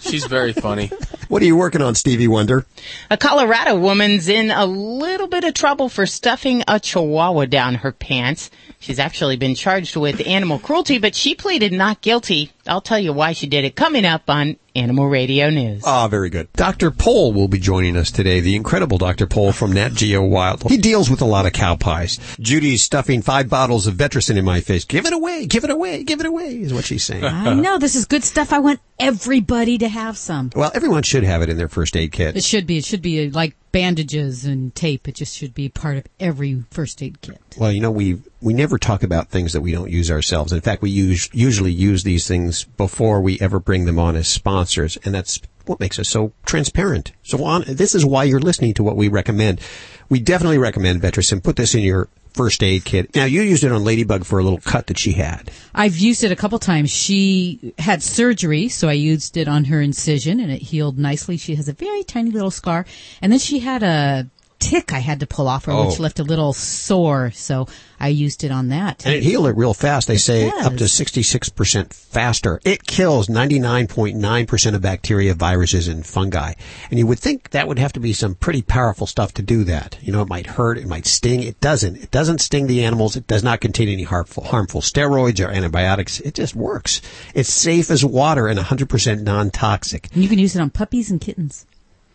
She's 0.00 0.24
very 0.26 0.52
funny. 0.52 0.90
What 1.28 1.42
are 1.42 1.46
you 1.46 1.56
working 1.56 1.82
on, 1.82 1.94
Stevie 1.94 2.28
Wonder? 2.28 2.66
A 3.10 3.16
Colorado 3.16 3.78
woman's 3.78 4.28
in 4.28 4.50
a 4.50 4.66
little 4.66 5.28
bit 5.28 5.44
of 5.44 5.54
trouble 5.54 5.88
for 5.88 6.06
stuffing 6.06 6.62
a 6.68 6.78
chihuahua 6.78 7.46
down 7.46 7.76
her 7.76 7.92
pants. 7.92 8.50
She's 8.80 8.98
actually 8.98 9.36
been 9.36 9.54
charged 9.54 9.96
with 9.96 10.26
animal 10.26 10.58
cruelty, 10.58 10.98
but 10.98 11.14
she 11.14 11.34
pleaded 11.34 11.72
not 11.72 12.00
guilty. 12.00 12.52
I'll 12.66 12.80
tell 12.80 12.98
you 12.98 13.12
why 13.12 13.32
she 13.32 13.46
did 13.46 13.64
it 13.64 13.76
coming 13.76 14.04
up 14.04 14.28
on 14.28 14.56
Animal 14.74 15.08
Radio 15.08 15.50
News. 15.50 15.82
Ah, 15.84 16.08
very 16.08 16.30
good. 16.30 16.52
Dr. 16.54 16.90
Pol 16.90 17.32
will 17.32 17.48
be 17.48 17.58
joining 17.58 17.96
us 17.96 18.10
today, 18.10 18.40
the 18.40 18.56
incredible 18.56 18.98
Dr. 18.98 19.26
Pol 19.26 19.52
from 19.52 19.72
Nat 19.72 19.90
Geo 19.90 20.22
Wild. 20.22 20.62
He 20.64 20.78
deals 20.78 21.10
with 21.10 21.20
a 21.20 21.26
lot 21.26 21.46
of 21.46 21.52
cow 21.52 21.76
pies. 21.76 22.18
Judy's 22.40 22.82
stuffing 22.82 23.22
five 23.22 23.48
bottles 23.48 23.86
of 23.86 23.94
Vetericyn 23.94 24.36
in 24.36 24.44
my 24.44 24.60
face. 24.60 24.84
Give 24.84 25.04
it 25.06 25.12
away, 25.12 25.46
give 25.46 25.64
it 25.64 25.70
away, 25.70 26.02
give 26.04 26.20
it 26.20 26.26
away, 26.26 26.60
is 26.60 26.72
what 26.72 26.84
she's 26.84 27.04
saying. 27.04 27.24
I 27.24 27.54
know 27.54 27.78
this 27.78 27.94
is 27.94 28.06
good 28.06 28.24
stuff. 28.24 28.52
I 28.52 28.60
want 28.60 28.80
everybody 29.02 29.78
to 29.78 29.88
have 29.88 30.16
some. 30.16 30.50
Well, 30.54 30.70
everyone 30.74 31.02
should 31.02 31.24
have 31.24 31.42
it 31.42 31.48
in 31.48 31.56
their 31.56 31.68
first 31.68 31.96
aid 31.96 32.12
kit. 32.12 32.36
It 32.36 32.44
should 32.44 32.66
be. 32.66 32.78
It 32.78 32.84
should 32.84 33.02
be 33.02 33.26
uh, 33.26 33.30
like 33.32 33.56
bandages 33.72 34.44
and 34.44 34.74
tape. 34.74 35.08
It 35.08 35.14
just 35.14 35.36
should 35.36 35.54
be 35.54 35.68
part 35.68 35.96
of 35.96 36.06
every 36.20 36.64
first 36.70 37.02
aid 37.02 37.20
kit. 37.20 37.40
Well, 37.58 37.72
you 37.72 37.80
know, 37.80 37.90
we 37.90 38.22
we 38.40 38.54
never 38.54 38.78
talk 38.78 39.02
about 39.02 39.28
things 39.28 39.52
that 39.52 39.60
we 39.60 39.72
don't 39.72 39.90
use 39.90 40.10
ourselves. 40.10 40.52
In 40.52 40.60
fact, 40.60 40.82
we 40.82 40.90
use, 40.90 41.28
usually 41.32 41.72
use 41.72 42.02
these 42.02 42.26
things 42.26 42.64
before 42.64 43.20
we 43.20 43.38
ever 43.40 43.58
bring 43.58 43.84
them 43.84 43.98
on 43.98 44.16
as 44.16 44.28
sponsors, 44.28 44.96
and 45.04 45.14
that's 45.14 45.40
what 45.66 45.80
makes 45.80 45.98
us 45.98 46.08
so 46.08 46.32
transparent. 46.44 47.12
So 47.22 47.44
on, 47.44 47.64
this 47.66 47.94
is 47.94 48.04
why 48.04 48.24
you're 48.24 48.40
listening 48.40 48.74
to 48.74 48.82
what 48.82 48.96
we 48.96 49.08
recommend. 49.08 49.60
We 50.08 50.20
definitely 50.20 50.58
recommend 50.58 51.00
Vetericyn. 51.02 51.42
Put 51.42 51.56
this 51.56 51.74
in 51.74 51.82
your 51.82 52.08
first 52.34 52.62
aid 52.62 52.84
kit. 52.84 53.14
Now, 53.14 53.24
you 53.24 53.42
used 53.42 53.64
it 53.64 53.72
on 53.72 53.84
Ladybug 53.84 54.24
for 54.24 54.38
a 54.38 54.42
little 54.42 54.60
cut 54.60 54.86
that 54.88 54.98
she 54.98 55.12
had. 55.12 55.50
I've 55.74 55.96
used 55.96 56.24
it 56.24 56.32
a 56.32 56.36
couple 56.36 56.58
times. 56.58 56.90
She 56.90 57.74
had 57.78 58.02
surgery, 58.02 58.68
so 58.68 58.88
I 58.88 58.94
used 58.94 59.36
it 59.36 59.48
on 59.48 59.64
her 59.64 59.80
incision 59.80 60.40
and 60.40 60.50
it 60.50 60.62
healed 60.62 60.98
nicely. 60.98 61.36
She 61.36 61.54
has 61.56 61.68
a 61.68 61.72
very 61.72 62.02
tiny 62.04 62.30
little 62.30 62.50
scar. 62.50 62.86
And 63.20 63.32
then 63.32 63.38
she 63.38 63.60
had 63.60 63.82
a 63.82 64.26
tick 64.70 64.92
I 64.92 64.98
had 65.00 65.20
to 65.20 65.26
pull 65.26 65.48
off 65.48 65.64
her, 65.66 65.74
which 65.84 65.98
Oh. 65.98 66.02
left 66.02 66.18
a 66.20 66.24
little 66.24 66.52
sore. 66.52 67.30
So 67.34 67.66
I 68.00 68.08
used 68.08 68.44
it 68.44 68.50
on 68.50 68.68
that. 68.68 69.04
And 69.06 69.14
it 69.14 69.22
healed 69.22 69.46
it 69.46 69.56
real 69.56 69.74
fast. 69.74 70.08
They 70.08 70.16
say 70.16 70.50
does. 70.50 70.66
up 70.66 70.76
to 70.76 70.84
66% 70.88 71.92
faster. 71.92 72.60
It 72.64 72.86
kills 72.86 73.28
99.9% 73.28 74.74
of 74.74 74.80
bacteria, 74.82 75.34
viruses, 75.34 75.88
and 75.88 76.04
fungi. 76.04 76.54
And 76.90 76.98
you 76.98 77.06
would 77.06 77.18
think 77.18 77.50
that 77.50 77.68
would 77.68 77.78
have 77.78 77.92
to 77.94 78.00
be 78.00 78.12
some 78.12 78.34
pretty 78.34 78.62
powerful 78.62 79.06
stuff 79.06 79.34
to 79.34 79.42
do 79.42 79.64
that. 79.64 79.98
You 80.02 80.12
know, 80.12 80.22
it 80.22 80.28
might 80.28 80.46
hurt, 80.46 80.78
it 80.78 80.86
might 80.88 81.06
sting. 81.06 81.42
It 81.42 81.60
doesn't. 81.60 81.96
It 81.96 82.10
doesn't 82.10 82.40
sting 82.40 82.66
the 82.66 82.84
animals. 82.84 83.16
It 83.16 83.26
does 83.26 83.42
not 83.42 83.60
contain 83.60 83.88
any 83.88 84.02
harmful, 84.04 84.44
harmful 84.44 84.80
steroids 84.80 85.44
or 85.44 85.48
antibiotics. 85.50 86.20
It 86.20 86.34
just 86.34 86.54
works. 86.56 87.00
It's 87.34 87.52
safe 87.52 87.90
as 87.90 88.04
water 88.04 88.48
and 88.48 88.58
100% 88.58 89.22
non-toxic. 89.22 90.08
And 90.14 90.22
you 90.22 90.28
can 90.28 90.38
use 90.38 90.56
it 90.56 90.60
on 90.60 90.70
puppies 90.70 91.10
and 91.10 91.20
kittens. 91.20 91.66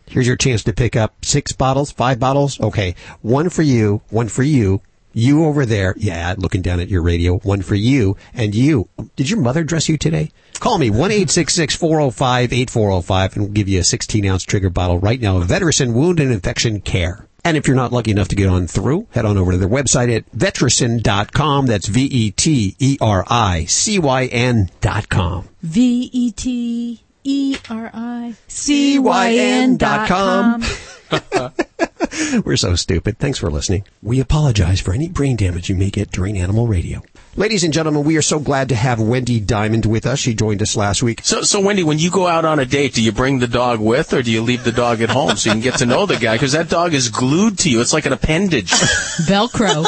Here's 0.09 0.27
your 0.27 0.37
chance 0.37 0.63
to 0.63 0.73
pick 0.73 0.95
up 0.95 1.25
six 1.25 1.51
bottles, 1.51 1.91
five 1.91 2.19
bottles. 2.19 2.59
Okay. 2.59 2.95
One 3.21 3.49
for 3.49 3.61
you, 3.61 4.01
one 4.09 4.29
for 4.29 4.43
you. 4.43 4.81
You 5.13 5.45
over 5.45 5.65
there. 5.65 5.95
Yeah, 5.97 6.35
looking 6.37 6.61
down 6.61 6.79
at 6.79 6.89
your 6.89 7.01
radio. 7.01 7.39
One 7.39 7.63
for 7.63 7.75
you 7.75 8.15
and 8.33 8.53
you. 8.53 8.89
Did 9.15 9.29
your 9.29 9.39
mother 9.39 9.63
dress 9.63 9.89
you 9.89 9.97
today? 9.97 10.31
Call 10.59 10.77
me, 10.77 10.91
1-866-405-8405 10.91 13.33
and 13.33 13.43
we'll 13.43 13.51
give 13.51 13.67
you 13.67 13.79
a 13.79 13.83
16 13.83 14.25
ounce 14.25 14.43
trigger 14.43 14.69
bottle 14.69 14.99
right 14.99 15.19
now 15.19 15.37
of 15.37 15.49
Wound 15.49 16.19
and 16.19 16.31
Infection 16.31 16.81
Care. 16.81 17.27
And 17.43 17.55
if 17.55 17.65
you're 17.65 17.75
not 17.75 17.93
lucky 17.93 18.11
enough 18.11 18.27
to 18.27 18.35
get 18.35 18.49
on 18.49 18.67
through, 18.67 19.07
head 19.11 19.25
on 19.25 19.37
over 19.37 19.53
to 19.53 19.57
their 19.57 19.69
website 19.69 20.13
at 20.13 20.29
vetericyn.com. 20.33 21.65
That's 21.65 21.87
V 21.87 22.03
E 22.03 22.31
T 22.31 22.75
E 22.77 22.97
R 22.99 23.23
I 23.27 23.65
C 23.65 23.99
Y 23.99 24.25
N 24.25 24.69
dot 24.81 25.07
com. 25.07 25.47
V 25.61 26.09
E 26.11 26.31
T 26.31 27.01
E 27.27 27.57
R 27.69 27.91
I 27.93 28.35
C 28.47 28.97
Y 28.99 29.33
N 29.33 29.75
dot 29.75 30.07
com. 30.07 30.63
We're 32.45 32.55
so 32.55 32.75
stupid. 32.75 33.17
Thanks 33.19 33.37
for 33.37 33.51
listening. 33.51 33.83
We 34.01 34.21
apologize 34.21 34.79
for 34.79 34.93
any 34.93 35.09
brain 35.09 35.35
damage 35.35 35.67
you 35.67 35.75
may 35.75 35.89
get 35.89 36.09
during 36.09 36.37
animal 36.37 36.67
radio. 36.67 37.01
Ladies 37.35 37.65
and 37.65 37.73
gentlemen, 37.73 38.05
we 38.05 38.15
are 38.15 38.21
so 38.21 38.39
glad 38.39 38.69
to 38.69 38.75
have 38.75 39.01
Wendy 39.01 39.41
Diamond 39.41 39.85
with 39.85 40.05
us. 40.05 40.19
She 40.19 40.33
joined 40.33 40.61
us 40.61 40.77
last 40.77 41.03
week. 41.03 41.19
So, 41.23 41.41
so 41.41 41.59
Wendy, 41.59 41.83
when 41.83 41.99
you 41.99 42.09
go 42.09 42.27
out 42.27 42.45
on 42.45 42.59
a 42.59 42.65
date, 42.65 42.93
do 42.93 43.03
you 43.03 43.11
bring 43.11 43.39
the 43.39 43.47
dog 43.47 43.81
with, 43.81 44.13
or 44.13 44.23
do 44.23 44.31
you 44.31 44.41
leave 44.41 44.63
the 44.63 44.71
dog 44.71 45.01
at 45.01 45.09
home 45.09 45.35
so 45.35 45.49
you 45.49 45.53
can 45.53 45.61
get 45.61 45.79
to 45.79 45.85
know 45.85 46.05
the 46.05 46.15
guy? 46.15 46.33
Because 46.35 46.53
that 46.53 46.69
dog 46.69 46.93
is 46.93 47.09
glued 47.09 47.59
to 47.59 47.69
you. 47.69 47.81
It's 47.81 47.93
like 47.93 48.05
an 48.05 48.13
appendage. 48.13 48.71
Velcro. 49.27 49.85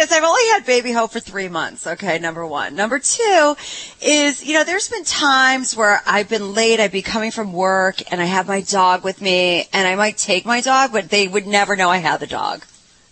Well, 0.00 0.06
let's 0.06 0.10
just 0.10 0.10
say 0.10 0.16
this. 0.16 0.16
I've 0.16 0.24
only 0.28 0.42
had 0.52 0.66
baby 0.66 0.92
hope 0.92 1.12
for 1.12 1.20
three 1.20 1.48
months. 1.48 1.86
Okay, 1.86 2.18
number 2.18 2.46
one. 2.46 2.74
Number 2.74 2.98
two 2.98 3.56
is, 4.00 4.44
you 4.44 4.54
know, 4.54 4.64
there's 4.64 4.88
been 4.88 5.04
times 5.04 5.76
where 5.76 6.00
I've 6.06 6.28
been 6.28 6.54
late. 6.54 6.80
I'd 6.80 6.92
be 6.92 7.02
coming 7.02 7.30
from 7.30 7.52
work 7.52 7.96
and 8.12 8.20
I 8.20 8.24
have 8.24 8.48
my 8.48 8.60
dog 8.62 9.04
with 9.04 9.20
me 9.20 9.68
and 9.72 9.86
I 9.86 9.96
might 9.96 10.16
take 10.16 10.44
my 10.46 10.60
dog, 10.60 10.92
but 10.92 11.10
they 11.10 11.28
would 11.28 11.46
never 11.46 11.76
know 11.76 11.90
I 11.90 11.98
had 11.98 12.20
the 12.20 12.26
dog. 12.26 12.64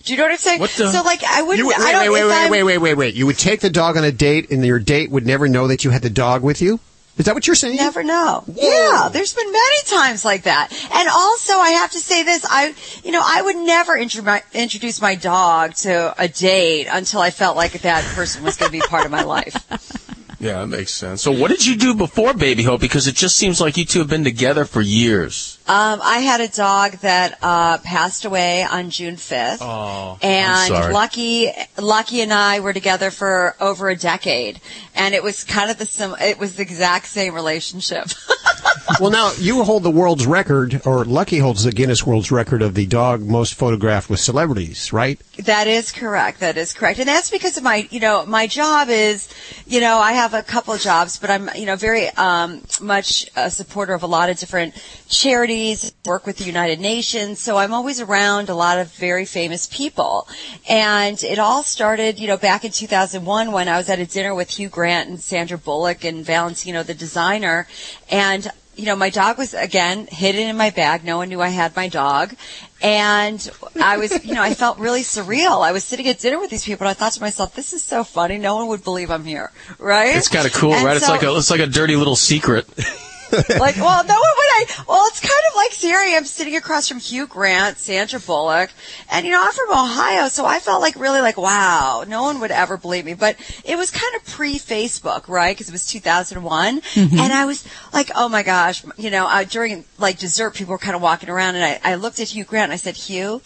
Do 0.05 0.13
you 0.13 0.19
know 0.19 0.25
what 0.25 0.33
I'm 0.33 0.39
saying? 0.39 0.61
What 0.61 0.71
the- 0.71 0.91
So 0.91 1.03
like, 1.03 1.23
I 1.25 1.43
wouldn't, 1.43 1.59
You 1.59 1.67
would, 1.67 1.77
I 1.77 1.85
wait, 1.85 1.93
don't, 1.93 2.01
wait, 2.13 2.25
wait, 2.25 2.29
wait, 2.29 2.51
wait, 2.51 2.63
wait, 2.63 2.79
wait, 2.79 2.95
wait. 2.95 3.15
You 3.15 3.27
would 3.27 3.39
take 3.39 3.61
the 3.61 3.69
dog 3.71 3.97
on 3.97 4.05
a 4.05 4.13
date, 4.13 4.51
and 4.51 4.65
your 4.65 4.79
date 4.79 5.11
would 5.11 5.27
never 5.27 5.49
know 5.49 5.67
that 5.69 5.85
you 5.85 5.91
had 5.91 6.03
the 6.03 6.09
dog 6.11 6.43
with 6.43 6.63
you. 6.63 6.81
Is 7.19 7.25
that 7.25 7.35
what 7.35 7.47
you're 7.47 7.57
saying? 7.57 7.77
Never 7.77 8.05
know. 8.05 8.45
Yeah, 8.47 9.09
there's 9.13 9.35
been 9.35 9.51
many 9.51 9.83
times 9.87 10.25
like 10.25 10.45
that. 10.45 10.69
And 10.95 11.09
also, 11.09 11.55
I 11.55 11.71
have 11.71 11.91
to 11.91 11.99
say 11.99 12.23
this: 12.23 12.47
I, 12.49 12.75
you 13.03 13.11
know, 13.11 13.23
I 13.23 13.43
would 13.43 13.57
never 13.57 13.97
intro- 13.97 14.23
my, 14.23 14.43
introduce 14.55 15.01
my 15.03 15.17
dog 15.17 15.75
to 15.77 16.15
a 16.17 16.29
date 16.29 16.87
until 16.87 17.21
I 17.21 17.31
felt 17.31 17.57
like 17.57 17.73
that 17.73 18.05
person 18.15 18.45
was 18.45 18.57
going 18.57 18.71
to 18.71 18.79
be 18.79 18.87
part 18.87 19.05
of 19.05 19.11
my 19.11 19.23
life. 19.23 19.57
Yeah, 20.41 20.61
that 20.61 20.69
makes 20.69 20.93
sense. 20.93 21.21
So, 21.21 21.33
what 21.33 21.51
did 21.51 21.67
you 21.67 21.75
do 21.75 21.95
before 21.95 22.33
Baby 22.33 22.63
Hope? 22.63 22.81
Because 22.81 23.09
it 23.09 23.17
just 23.17 23.35
seems 23.35 23.61
like 23.61 23.77
you 23.77 23.85
two 23.85 23.99
have 23.99 24.09
been 24.09 24.23
together 24.23 24.65
for 24.65 24.81
years. 24.81 25.58
Um, 25.69 26.01
I 26.03 26.21
had 26.21 26.41
a 26.41 26.49
dog 26.49 26.93
that 27.01 27.39
uh, 27.43 27.77
passed 27.79 28.25
away 28.25 28.63
on 28.63 28.89
June 28.89 29.17
5th. 29.17 29.59
Oh, 29.61 30.19
and 30.23 30.69
sorry. 30.69 30.95
Lucky, 30.95 31.53
Lucky 31.77 32.23
and 32.23 32.33
I 32.33 32.61
were 32.61 32.73
together 32.73 33.11
for 33.11 33.55
over 33.61 33.91
a 33.91 33.97
decade, 33.97 34.61
and 34.95 35.15
it 35.15 35.23
was 35.23 35.45
kind 35.45 35.71
of 35.71 35.77
the 35.77 35.85
sim- 35.85 36.17
it 36.23 36.39
was 36.39 36.57
the 36.57 36.63
exact 36.63 37.07
same 37.07 37.35
relationship. 37.35 38.07
well, 39.01 39.11
now 39.11 39.33
you 39.39 39.63
hold 39.65 39.83
the 39.83 39.91
world's 39.91 40.27
record, 40.27 40.81
or 40.87 41.05
Lucky 41.05 41.39
holds 41.39 41.65
the 41.65 41.73
Guinness 41.73 42.05
World's 42.05 42.33
Record 42.33 42.63
of 42.63 42.75
the 42.75 42.87
dog 42.87 43.21
most 43.21 43.55
photographed 43.55 44.09
with 44.09 44.21
celebrities, 44.21 44.93
right? 44.93 45.21
That 45.39 45.67
is 45.67 45.93
correct. 45.93 46.41
That 46.41 46.57
is 46.57 46.73
correct. 46.73 46.99
And 46.99 47.09
that's 47.09 47.31
because 47.31 47.57
of 47.57 47.63
my, 47.63 47.87
you 47.91 48.01
know, 48.01 48.25
my 48.27 48.47
job 48.47 48.89
is, 48.89 49.29
you 49.67 49.81
know, 49.81 49.99
I 49.99 50.13
have 50.13 50.35
a 50.35 50.43
couple 50.43 50.75
of 50.75 50.81
jobs, 50.81 51.19
but 51.19 51.31
I'm, 51.31 51.51
you 51.55 51.67
know, 51.67 51.77
very 51.77 52.09
um, 52.09 52.63
much 52.81 53.29
a 53.37 53.51
supporter 53.51 53.95
of 53.95 54.03
a 54.03 54.07
lot 54.07 54.31
of 54.31 54.39
different 54.39 54.75
charities, 55.09 55.58
work 56.05 56.27
with 56.27 56.39
the 56.39 56.45
United 56.45 56.81
Nations. 56.81 57.39
So 57.41 57.57
I'm 57.57 57.73
always 57.73 58.01
around 58.01 58.49
a 58.49 58.55
lot 58.55 58.79
of 58.79 58.93
very 58.95 59.25
famous 59.25 59.67
people. 59.67 60.29
And 60.69 61.23
it 61.23 61.39
all 61.39 61.63
started, 61.63 62.19
you 62.19 62.27
know, 62.27 62.37
back 62.37 62.65
in 62.65 62.71
2001 62.71 63.53
when 63.53 63.69
I 63.69 63.77
was 63.77 63.89
at 63.89 63.99
a 63.99 64.07
dinner 64.07 64.35
with 64.35 64.51
Hugh 64.51 64.69
Grant 64.69 65.09
and 65.09 65.21
Sandra 65.21 65.59
Bullock 65.59 66.05
and 66.05 66.25
Valentino, 66.25 66.83
the 66.83 66.95
designer. 66.95 67.67
And 68.11 68.51
you 68.79 68.85
know, 68.85 68.95
my 68.95 69.11
dog 69.11 69.39
was 69.39 69.55
again 69.55 70.07
hidden 70.07 70.49
in 70.49 70.57
my 70.57 70.71
bag. 70.71 71.05
No 71.05 71.17
one 71.17 71.29
knew 71.29 71.43
I 71.43 71.49
had 71.49 71.75
my 71.75 71.89
dog. 71.89 72.35
And 72.81 73.51
I 73.83 73.97
was, 73.97 74.25
you 74.25 74.35
know, 74.35 74.43
I 74.43 74.55
felt 74.55 74.79
really 74.79 75.03
surreal. 75.03 75.67
I 75.67 75.73
was 75.73 75.83
sitting 75.83 76.07
at 76.07 76.21
dinner 76.21 76.39
with 76.39 76.51
these 76.51 76.65
people 76.65 76.87
and 76.87 76.91
I 76.91 76.95
thought 76.95 77.13
to 77.15 77.21
myself, 77.21 77.57
this 77.57 77.73
is 77.73 77.83
so 77.83 78.05
funny. 78.05 78.39
No 78.39 78.55
one 78.55 78.69
would 78.69 78.85
believe 78.85 79.11
I'm 79.11 79.25
here. 79.25 79.51
Right? 79.81 80.17
It's 80.17 80.29
kind 80.29 80.47
of 80.47 80.53
cool, 80.53 80.75
And 80.75 80.85
right? 80.85 80.97
It's 80.97 81.09
like 81.09 81.25
a 81.25 81.37
it's 81.37 81.51
like 81.51 81.59
a 81.59 81.67
dirty 81.67 81.97
little 81.97 82.15
secret. 82.15 82.69
like, 83.59 83.77
well, 83.77 84.05
no 84.05 84.15
one 84.15 84.35
would 84.37 84.51
I, 84.59 84.65
well, 84.89 85.05
it's 85.07 85.21
kind 85.21 85.33
of 85.51 85.57
like 85.57 85.73
Siri. 85.73 86.15
I'm 86.17 86.25
sitting 86.25 86.57
across 86.57 86.89
from 86.89 86.99
Hugh 86.99 87.27
Grant, 87.27 87.79
Sandra 87.79 88.21
Bullock, 88.21 88.71
and 89.11 89.27
you 89.27 89.33
know, 89.33 89.43
I'm 89.43 89.53
from 89.53 89.71
Ohio, 89.71 90.29
so 90.29 90.45
I 90.47 90.59
felt 90.61 90.81
like 90.83 90.97
really 90.97 91.21
like, 91.21 91.37
wow, 91.37 92.05
no 92.07 92.23
one 92.23 92.41
would 92.41 92.51
ever 92.51 92.77
believe 92.77 93.05
me. 93.05 93.15
But 93.15 93.37
it 93.65 93.77
was 93.77 93.91
kind 93.91 94.15
of 94.17 94.25
pre-Facebook, 94.27 95.29
right? 95.29 95.55
Because 95.57 95.69
it 95.69 95.73
was 95.73 95.87
2001, 95.87 96.81
Mhm. 96.81 97.19
and 97.19 97.33
I 97.33 97.45
was 97.45 97.65
like, 97.93 98.11
oh 98.15 98.29
my 98.29 98.43
gosh, 98.43 98.85
you 98.97 99.11
know, 99.11 99.27
uh, 99.27 99.45
during 99.45 99.85
like 99.99 100.19
dessert, 100.19 100.55
people 100.55 100.73
were 100.73 100.79
kind 100.79 100.97
of 100.97 101.03
walking 101.03 101.29
around, 101.29 101.57
and 101.57 101.65
I, 101.65 101.81
I 101.93 101.95
looked 101.97 102.21
at 102.21 102.29
Hugh 102.29 102.45
Grant 102.45 102.65
and 102.65 102.73
I 102.73 102.77
said, 102.77 102.97
Hugh, 102.97 103.43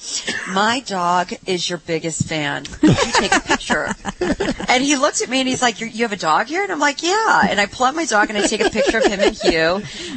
my 0.52 0.80
dog 0.86 1.32
is 1.46 1.68
your 1.68 1.78
biggest 1.78 2.24
fan. 2.28 2.64
You 2.82 2.94
take 3.12 3.34
a 3.34 3.40
picture? 3.40 3.88
And 4.68 4.82
he 4.82 4.96
looked 4.96 5.20
at 5.22 5.28
me 5.28 5.40
and 5.40 5.48
he's 5.48 5.62
like, 5.62 5.80
you 5.80 5.88
have 6.02 6.12
a 6.12 6.16
dog 6.16 6.46
here? 6.46 6.62
And 6.62 6.72
I'm 6.72 6.78
like, 6.78 7.02
yeah. 7.02 7.42
And 7.48 7.60
I 7.60 7.66
pull 7.66 7.86
out 7.86 7.94
my 7.94 8.04
dog 8.04 8.28
and 8.30 8.38
I 8.38 8.46
take 8.46 8.60
a 8.64 8.70
picture 8.70 8.98
of 8.98 9.04
him 9.04 9.20
and 9.20 9.34
Hugh. 9.36 9.71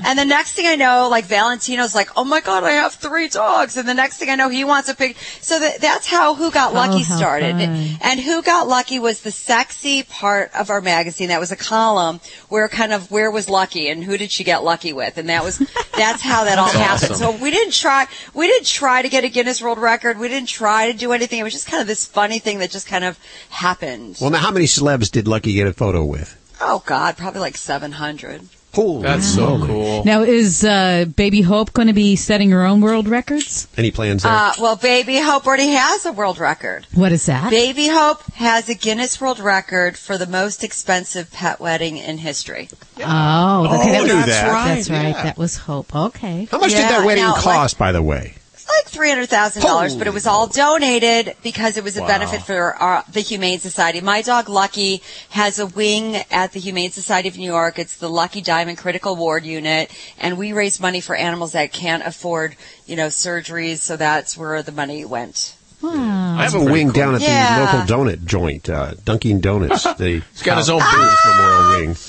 And 0.05 0.19
the 0.19 0.25
next 0.25 0.53
thing 0.53 0.65
I 0.67 0.75
know, 0.75 1.07
like 1.09 1.25
Valentino's 1.25 1.93
like, 1.95 2.09
oh 2.17 2.23
my 2.23 2.41
God, 2.41 2.63
I 2.63 2.71
have 2.71 2.93
three 2.93 3.27
dogs. 3.29 3.77
And 3.77 3.87
the 3.87 3.93
next 3.93 4.17
thing 4.17 4.29
I 4.29 4.35
know, 4.35 4.49
he 4.49 4.63
wants 4.63 4.89
a 4.89 4.95
pig. 4.95 5.15
So 5.41 5.59
that, 5.59 5.81
that's 5.81 6.07
how 6.07 6.35
Who 6.35 6.51
Got 6.51 6.71
oh, 6.71 6.75
Lucky 6.75 6.99
Oh, 7.09 7.17
started. 7.17 7.55
fun. 7.57 7.97
And 8.01 8.19
Who 8.19 8.41
Got 8.41 8.67
Lucky 8.67 8.99
was 8.99 9.21
the 9.21 9.31
sexy 9.31 10.03
part 10.03 10.51
of 10.53 10.69
our 10.69 10.81
magazine. 10.81 11.29
That 11.29 11.39
was 11.39 11.51
a 11.51 11.55
column 11.55 12.19
where 12.49 12.67
kind 12.67 12.93
of 12.93 13.11
where 13.11 13.29
was 13.31 13.49
Lucky 13.49 13.89
and 13.89 14.03
who 14.03 14.17
did 14.17 14.31
she 14.31 14.43
get 14.43 14.63
lucky 14.63 14.93
with? 14.93 15.17
And 15.17 15.29
that 15.29 15.43
was, 15.43 15.57
that's 15.97 16.21
how 16.21 16.43
that 16.45 16.57
all 16.57 16.67
happened. 16.67 17.11
awesome. 17.11 17.15
So 17.15 17.31
we 17.43 17.51
didn't 17.51 17.73
try, 17.73 18.07
we 18.33 18.47
didn't 18.47 18.67
try 18.67 19.01
to 19.01 19.09
get 19.09 19.23
a 19.23 19.29
Guinness 19.29 19.61
World 19.61 19.77
Record. 19.77 20.17
We 20.17 20.27
didn't 20.27 20.49
try 20.49 20.91
to 20.91 20.97
do 20.97 21.11
anything. 21.11 21.39
It 21.39 21.43
was 21.43 21.53
just 21.53 21.67
kind 21.67 21.81
of 21.81 21.87
this 21.87 22.05
funny 22.05 22.39
thing 22.39 22.59
that 22.59 22.71
just 22.71 22.87
kind 22.87 23.03
of 23.03 23.19
happened. 23.49 24.17
Well, 24.19 24.29
now 24.29 24.39
how 24.39 24.51
many 24.51 24.65
celebs 24.65 25.11
did 25.11 25.27
Lucky 25.27 25.53
get 25.53 25.67
a 25.67 25.73
photo 25.73 26.03
with? 26.03 26.41
Oh 26.61 26.81
God, 26.85 27.17
probably 27.17 27.41
like 27.41 27.57
700. 27.57 28.41
Holy 28.75 29.03
That's 29.03 29.25
so 29.25 29.57
cool. 29.65 30.03
Now, 30.03 30.21
is 30.23 30.63
uh, 30.63 31.05
Baby 31.15 31.41
Hope 31.41 31.71
going 31.73 31.87
to 31.87 31.93
be 31.93 32.15
setting 32.17 32.51
her 32.51 32.65
own 32.65 32.81
world 32.81 33.07
records? 33.07 33.67
Any 33.77 33.91
plans 33.91 34.23
there? 34.23 34.31
Uh, 34.31 34.51
well, 34.59 34.75
Baby 34.75 35.17
Hope 35.19 35.47
already 35.47 35.67
has 35.69 36.05
a 36.05 36.11
world 36.11 36.37
record. 36.39 36.85
What 36.93 37.11
is 37.13 37.25
that? 37.27 37.49
Baby 37.51 37.87
Hope 37.87 38.21
has 38.33 38.67
a 38.67 38.75
Guinness 38.75 39.21
World 39.21 39.39
Record 39.39 39.97
for 39.97 40.17
the 40.17 40.27
most 40.27 40.63
expensive 40.63 41.31
pet 41.31 41.59
wedding 41.59 41.97
in 41.97 42.17
history. 42.17 42.67
Oh, 42.99 43.67
Oh, 43.69 43.79
okay, 43.81 43.97
I 43.97 44.01
knew 44.01 44.07
that's, 44.07 44.27
that. 44.27 44.65
That's 44.75 44.89
right. 44.89 45.07
Yeah. 45.15 45.23
That 45.23 45.37
was 45.37 45.55
Hope. 45.57 45.95
Okay. 45.95 46.47
How 46.51 46.59
much 46.59 46.71
did 46.71 46.79
that 46.79 47.05
wedding 47.05 47.23
now, 47.23 47.33
like- 47.33 47.43
cost, 47.43 47.77
by 47.77 47.91
the 47.93 48.01
way? 48.03 48.35
It's 48.77 48.85
like 48.87 48.93
three 48.93 49.09
hundred 49.09 49.29
thousand 49.29 49.61
dollars, 49.63 49.95
but 49.95 50.07
it 50.07 50.13
was 50.13 50.25
all 50.27 50.47
donated 50.47 51.35
because 51.43 51.77
it 51.77 51.83
was 51.83 51.97
a 51.97 52.01
Wow. 52.01 52.07
benefit 52.07 52.41
for 52.41 52.73
our, 52.75 53.03
the 53.11 53.21
Humane 53.21 53.59
Society. 53.59 54.01
My 54.01 54.21
dog 54.21 54.49
Lucky 54.49 55.01
has 55.29 55.59
a 55.59 55.65
wing 55.65 56.17
at 56.31 56.51
the 56.51 56.59
Humane 56.59 56.91
Society 56.91 57.29
of 57.29 57.37
New 57.37 57.45
York. 57.49 57.79
It's 57.79 57.97
the 57.97 58.09
Lucky 58.09 58.41
Diamond 58.41 58.77
Critical 58.77 59.15
Ward 59.15 59.45
Unit, 59.45 59.89
and 60.19 60.37
we 60.37 60.53
raise 60.53 60.79
money 60.79 61.01
for 61.01 61.15
animals 61.15 61.53
that 61.53 61.71
can't 61.73 62.03
afford, 62.05 62.55
you 62.85 62.95
know, 62.95 63.07
surgeries. 63.07 63.77
So 63.79 63.97
that's 63.97 64.37
where 64.37 64.61
the 64.61 64.71
money 64.71 65.05
went. 65.05 65.55
I 65.83 66.43
have 66.43 66.55
a 66.55 66.63
wing 66.63 66.89
down 66.91 67.13
at 67.15 67.21
Yeah. 67.21 67.59
the 67.59 67.65
local 67.65 67.79
donut 68.05 68.25
joint, 68.25 68.69
uh, 68.69 68.93
Dunkin' 69.05 69.39
Donuts. 69.39 69.83
The 69.97 70.21
He's 70.31 70.41
got 70.41 70.57
his 70.57 70.69
own 70.69 70.79
Howard's 70.81 71.15
Memorial 71.25 71.69
Wing. 71.87 71.95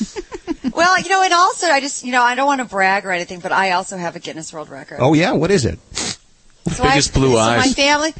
Well, 0.72 1.00
you 1.00 1.08
know, 1.08 1.22
and 1.22 1.32
also 1.32 1.68
I 1.68 1.80
just, 1.80 2.04
you 2.04 2.12
know, 2.12 2.22
I 2.22 2.34
don't 2.34 2.44
want 2.46 2.60
to 2.60 2.66
brag 2.66 3.06
or 3.06 3.10
anything, 3.10 3.40
but 3.40 3.50
I 3.50 3.70
also 3.72 3.96
have 3.96 4.14
a 4.14 4.18
Guinness 4.18 4.52
World 4.52 4.68
Record. 4.68 4.98
Oh 5.00 5.14
yeah, 5.14 5.32
what 5.32 5.50
is 5.50 5.64
it? 5.64 5.78
So 6.70 6.82
Biggest 6.82 7.16
I, 7.16 7.20
blue 7.20 7.32
so 7.32 7.38
eyes. 7.38 7.58
My 7.58 7.72
family, 7.72 8.14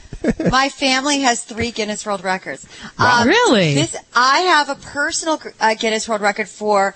my 0.51 0.69
family 0.69 1.21
has 1.21 1.43
three 1.43 1.71
Guinness 1.71 2.07
World 2.07 2.23
Records. 2.23 2.67
Wow. 2.99 3.25
Really? 3.27 3.75
This, 3.75 3.97
I 4.15 4.41
have 4.41 4.69
a 4.69 4.77
personal 4.77 5.41
uh, 5.61 5.75
Guinness 5.75 6.09
World 6.09 6.23
Record 6.23 6.49
for 6.49 6.95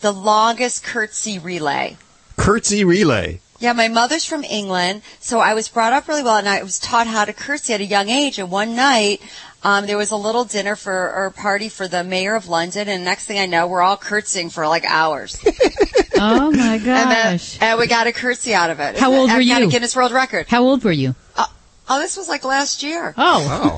the 0.00 0.12
longest 0.12 0.84
curtsy 0.84 1.38
relay. 1.38 1.96
Curtsy 2.36 2.84
relay. 2.84 3.40
Yeah, 3.58 3.74
my 3.74 3.86
mother's 3.86 4.24
from 4.24 4.42
England, 4.42 5.02
so 5.20 5.38
I 5.38 5.54
was 5.54 5.68
brought 5.68 5.92
up 5.92 6.08
really 6.08 6.24
well, 6.24 6.36
and 6.36 6.48
I 6.48 6.64
was 6.64 6.80
taught 6.80 7.06
how 7.06 7.24
to 7.24 7.32
curtsy 7.32 7.72
at 7.72 7.80
a 7.80 7.84
young 7.84 8.08
age. 8.08 8.40
And 8.40 8.50
one 8.50 8.74
night, 8.74 9.22
um, 9.62 9.86
there 9.86 9.96
was 9.96 10.10
a 10.10 10.16
little 10.16 10.44
dinner 10.44 10.74
for 10.74 10.92
or 10.92 11.30
party 11.30 11.68
for 11.68 11.86
the 11.86 12.02
mayor 12.02 12.34
of 12.34 12.48
London, 12.48 12.88
and 12.88 13.04
next 13.04 13.26
thing 13.26 13.38
I 13.38 13.46
know, 13.46 13.68
we're 13.68 13.80
all 13.80 13.96
curtsying 13.96 14.50
for 14.50 14.66
like 14.66 14.84
hours. 14.84 15.38
Oh 16.22 16.50
my 16.52 16.74
And, 16.74 16.84
then, 16.86 17.32
gosh. 17.34 17.58
and 17.60 17.78
we 17.78 17.86
got 17.86 18.06
a 18.06 18.12
curtsy 18.12 18.54
out 18.54 18.70
of 18.70 18.80
it. 18.80 18.98
How 18.98 19.12
old 19.12 19.30
I 19.30 19.34
were 19.38 19.44
got 19.44 19.60
you? 19.62 19.68
a 19.68 19.70
Guinness 19.70 19.96
World 19.96 20.12
Record. 20.12 20.46
How 20.48 20.62
old 20.62 20.84
were 20.84 20.92
you? 20.92 21.14
Uh, 21.36 21.46
oh, 21.88 21.98
this 22.00 22.16
was 22.16 22.28
like 22.28 22.44
last 22.44 22.82
year. 22.82 23.14
Oh. 23.16 23.46
Wow, 23.48 23.76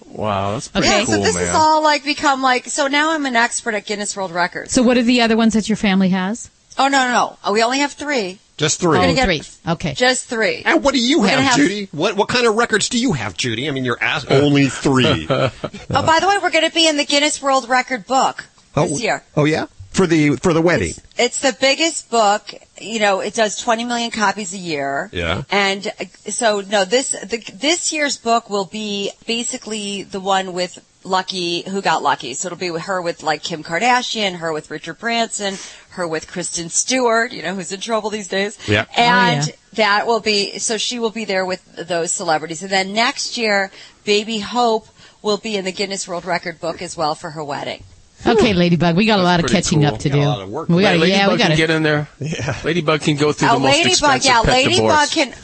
wow, 0.06 0.52
that's 0.52 0.68
pretty 0.68 0.86
yeah, 0.88 1.04
cool, 1.04 1.14
so 1.14 1.20
this 1.20 1.34
man. 1.34 1.44
is 1.44 1.50
all 1.54 1.82
like 1.82 2.04
become 2.04 2.42
like. 2.42 2.66
So 2.66 2.86
now 2.86 3.12
I'm 3.12 3.26
an 3.26 3.36
expert 3.36 3.74
at 3.74 3.86
Guinness 3.86 4.16
World 4.16 4.32
Records. 4.32 4.72
So, 4.72 4.82
what 4.82 4.96
are 4.96 5.02
the 5.02 5.20
other 5.22 5.36
ones 5.36 5.54
that 5.54 5.68
your 5.68 5.76
family 5.76 6.08
has? 6.10 6.50
Oh 6.78 6.88
no, 6.88 6.98
no, 7.06 7.12
no. 7.12 7.38
Oh, 7.44 7.52
We 7.52 7.62
only 7.62 7.78
have 7.78 7.92
three. 7.92 8.38
Just 8.56 8.80
three. 8.80 8.90
We're 8.98 9.06
gonna 9.06 9.12
Oh, 9.12 9.14
get- 9.14 9.24
three. 9.26 9.42
Okay. 9.72 9.94
Just 9.94 10.26
three. 10.28 10.62
And 10.64 10.82
what 10.82 10.94
do 10.94 11.00
you 11.00 11.22
have, 11.24 11.40
have- 11.40 11.56
Judy? 11.56 11.88
What 11.92 12.16
what 12.16 12.28
kind 12.28 12.46
of 12.46 12.54
records 12.54 12.88
do 12.88 12.98
you 12.98 13.12
have, 13.12 13.36
Judy? 13.36 13.68
I 13.68 13.70
mean, 13.70 13.84
you're 13.84 13.98
ask- 14.02 14.30
only 14.30 14.66
three. 14.68 15.26
Oh, 15.28 15.50
by 15.90 16.18
the 16.20 16.26
way, 16.28 16.38
we're 16.42 16.50
going 16.50 16.66
to 16.68 16.74
be 16.74 16.88
in 16.88 16.96
the 16.96 17.04
Guinness 17.04 17.42
World 17.42 17.68
Record 17.68 18.06
book 18.06 18.46
oh, 18.74 18.86
this 18.88 19.02
year. 19.02 19.22
Oh 19.36 19.44
yeah, 19.44 19.66
for 19.96 20.06
the 20.06 20.36
for 20.36 20.52
the 20.52 20.60
wedding. 20.62 20.94
It's 21.18 21.40
the 21.40 21.56
biggest 21.58 22.10
book. 22.10 22.52
You 22.80 23.00
know, 23.00 23.20
it 23.20 23.34
does 23.34 23.58
20 23.60 23.84
million 23.84 24.10
copies 24.10 24.52
a 24.54 24.58
year. 24.58 25.08
Yeah. 25.12 25.42
And 25.50 25.86
uh, 25.88 26.04
so, 26.30 26.60
no, 26.60 26.84
this 26.84 27.10
the, 27.12 27.38
this 27.54 27.92
year's 27.92 28.16
book 28.18 28.50
will 28.50 28.66
be 28.66 29.10
basically 29.26 30.02
the 30.02 30.20
one 30.20 30.52
with 30.52 30.78
Lucky, 31.04 31.62
who 31.62 31.80
got 31.82 32.02
lucky. 32.02 32.34
So 32.34 32.48
it'll 32.48 32.58
be 32.58 32.70
with 32.72 32.82
her 32.82 33.00
with 33.00 33.22
like 33.22 33.42
Kim 33.42 33.62
Kardashian, 33.62 34.36
her 34.38 34.52
with 34.52 34.70
Richard 34.72 34.98
Branson, 34.98 35.54
her 35.90 36.06
with 36.06 36.26
Kristen 36.26 36.68
Stewart, 36.68 37.30
you 37.32 37.42
know, 37.42 37.54
who's 37.54 37.70
in 37.72 37.80
trouble 37.80 38.10
these 38.10 38.26
days. 38.28 38.58
Yeah. 38.68 38.86
And 38.96 39.42
Oh, 39.42 39.46
yeah. 39.46 39.54
that 39.74 40.06
will 40.08 40.18
be, 40.20 40.58
so 40.58 40.76
she 40.78 40.98
will 40.98 41.10
be 41.10 41.24
there 41.24 41.46
with 41.46 41.64
those 41.76 42.10
celebrities. 42.10 42.62
And 42.62 42.72
then 42.72 42.92
next 42.92 43.38
year, 43.38 43.70
Baby 44.04 44.40
Hope 44.40 44.88
will 45.22 45.38
be 45.38 45.56
in 45.56 45.64
the 45.64 45.72
Guinness 45.72 46.08
World 46.08 46.24
Record 46.24 46.60
book 46.60 46.82
as 46.82 46.96
well 46.96 47.14
for 47.14 47.30
her 47.30 47.44
wedding. 47.44 47.84
Okay, 48.24 48.54
Ladybug, 48.54 48.96
we 48.96 49.04
got 49.06 49.18
a 49.18 49.22
lot 49.22 49.40
of 49.42 49.50
catching 49.50 49.80
cool. 49.80 49.88
up 49.94 49.98
to 50.00 50.08
Got 50.08 50.14
do. 50.14 50.22
a 50.22 50.24
lot 50.24 50.40
of 50.42 50.48
work. 50.50 50.68
We 50.68 50.82
got 50.82 50.96
Ladybug 50.96 51.08
yeah, 51.08 51.30
we 51.32 51.36
got 51.38 51.48
can 51.48 51.56
get 51.56 51.70
in 51.70 51.82
there. 51.82 52.08
Yeah. 52.20 52.56
Ladybug 52.64 53.00
can 53.00 53.16
go 53.16 53.32
through 53.32 53.48
Oh, 53.48 53.54
the 53.54 53.60
most 53.60 53.72
Ladybug, 53.72 53.90
expensive 53.92 54.24
yeah, 54.28 54.42
pet 54.42 54.52
Ladybug 54.52 54.76
divorce. 54.76 55.14
can. 55.14 55.34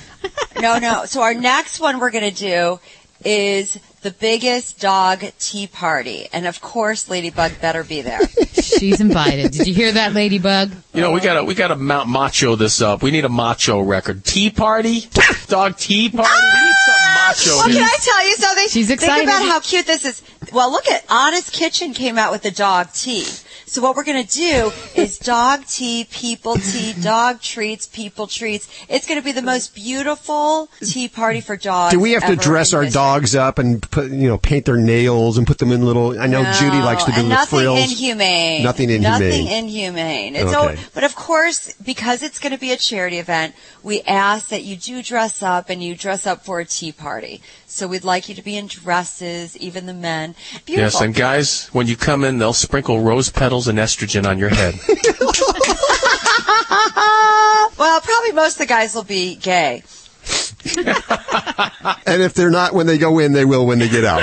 No, 0.60 0.78
no. 0.78 1.04
So 1.04 1.22
our 1.22 1.34
next 1.34 1.80
one 1.80 1.98
we're 2.00 2.10
going 2.10 2.32
to 2.32 2.36
do 2.36 2.80
is 3.24 3.78
the 4.02 4.10
biggest 4.10 4.80
dog 4.80 5.24
tea 5.38 5.66
party, 5.68 6.26
and 6.32 6.46
of 6.46 6.60
course, 6.60 7.08
Ladybug 7.08 7.60
better 7.60 7.84
be 7.84 8.02
there. 8.02 8.18
She's 8.54 9.00
invited. 9.00 9.52
Did 9.52 9.66
you 9.68 9.74
hear 9.74 9.92
that, 9.92 10.12
Ladybug? 10.12 10.72
You 10.92 11.02
know, 11.02 11.12
we 11.12 11.20
gotta 11.20 11.44
we 11.44 11.54
gotta 11.54 11.76
mount 11.76 12.08
macho 12.08 12.56
this 12.56 12.80
up. 12.82 13.00
We 13.02 13.12
need 13.12 13.24
a 13.24 13.28
macho 13.28 13.80
record. 13.80 14.24
Tea 14.24 14.50
party, 14.50 15.06
dog 15.46 15.76
tea 15.76 16.08
party. 16.08 16.28
Ah! 16.32 16.68
We 17.38 17.44
need 17.44 17.50
something 17.50 17.54
macho. 17.54 17.56
Well, 17.56 17.68
can 17.68 17.84
I 17.84 17.96
tell 18.00 18.26
you 18.26 18.34
something? 18.36 18.68
She's 18.68 18.90
excited. 18.90 19.14
Think 19.14 19.28
excited. 19.28 19.44
about 19.44 19.52
how 19.52 19.60
cute 19.60 19.86
this 19.86 20.04
is. 20.04 20.22
Well, 20.52 20.70
look 20.70 20.88
at 20.88 21.04
Honest 21.08 21.52
Kitchen 21.52 21.94
came 21.94 22.18
out 22.18 22.32
with 22.32 22.42
the 22.42 22.50
dog 22.50 22.92
tea. 22.92 23.26
So 23.72 23.80
what 23.80 23.96
we're 23.96 24.04
going 24.04 24.22
to 24.22 24.30
do 24.36 24.70
is 24.94 25.18
dog 25.18 25.64
tea, 25.66 26.06
people 26.10 26.56
tea, 26.56 26.92
dog 27.00 27.40
treats, 27.40 27.86
people 27.86 28.26
treats. 28.26 28.68
It's 28.86 29.06
going 29.06 29.18
to 29.18 29.24
be 29.24 29.32
the 29.32 29.40
most 29.40 29.74
beautiful 29.74 30.68
tea 30.82 31.08
party 31.08 31.40
for 31.40 31.56
dogs. 31.56 31.94
Do 31.94 31.98
we 31.98 32.12
have 32.12 32.26
to 32.26 32.36
dress 32.36 32.74
our 32.74 32.82
history. 32.82 33.00
dogs 33.00 33.34
up 33.34 33.58
and 33.58 33.80
put, 33.90 34.10
you 34.10 34.28
know, 34.28 34.36
paint 34.36 34.66
their 34.66 34.76
nails 34.76 35.38
and 35.38 35.46
put 35.46 35.56
them 35.56 35.72
in 35.72 35.86
little? 35.86 36.20
I 36.20 36.26
know 36.26 36.42
No, 36.42 36.52
Judy 36.52 36.82
likes 36.82 37.04
to 37.04 37.12
do 37.12 37.20
and 37.22 37.30
the 37.30 37.34
nothing 37.34 37.60
frills. 37.60 37.90
inhumane. 37.90 38.62
Nothing 38.62 38.90
inhumane. 38.90 39.10
Nothing 39.10 39.46
inhumane. 39.46 40.36
It's 40.36 40.52
Okay. 40.52 40.74
al- 40.76 40.84
but 40.92 41.04
of 41.04 41.14
course, 41.14 41.72
because 41.82 42.22
it's 42.22 42.38
going 42.38 42.52
to 42.52 42.58
be 42.60 42.72
a 42.72 42.76
charity 42.76 43.18
event, 43.18 43.54
we 43.82 44.02
ask 44.02 44.48
that 44.50 44.64
you 44.64 44.76
do 44.76 45.02
dress 45.02 45.42
up 45.42 45.70
and 45.70 45.82
you 45.82 45.94
dress 45.96 46.26
up 46.26 46.44
for 46.44 46.60
a 46.60 46.66
tea 46.66 46.92
party. 46.92 47.40
So 47.66 47.86
we'd 47.88 48.04
like 48.04 48.28
you 48.28 48.34
to 48.34 48.42
be 48.42 48.58
in 48.58 48.66
dresses, 48.66 49.56
even 49.56 49.86
the 49.86 49.94
men. 49.94 50.34
Beautiful. 50.66 50.82
Yes, 50.82 51.00
and 51.00 51.14
guys, 51.14 51.68
when 51.72 51.86
you 51.86 51.96
come 51.96 52.22
in, 52.22 52.36
they'll 52.36 52.52
sprinkle 52.52 53.00
rose 53.00 53.30
petals 53.30 53.61
and 53.68 53.78
estrogen 53.78 54.26
on 54.26 54.38
your 54.38 54.48
head. 54.48 54.74
well, 57.78 58.00
probably 58.00 58.32
most 58.32 58.54
of 58.54 58.58
the 58.58 58.66
guys 58.66 58.94
will 58.94 59.04
be 59.04 59.36
gay. 59.36 59.82
And 62.06 62.22
if 62.22 62.34
they're 62.34 62.50
not 62.50 62.72
when 62.72 62.86
they 62.86 62.98
go 62.98 63.18
in, 63.18 63.32
they 63.32 63.44
will 63.44 63.66
when 63.66 63.78
they 63.78 63.88
get 63.88 64.04
out. 64.04 64.22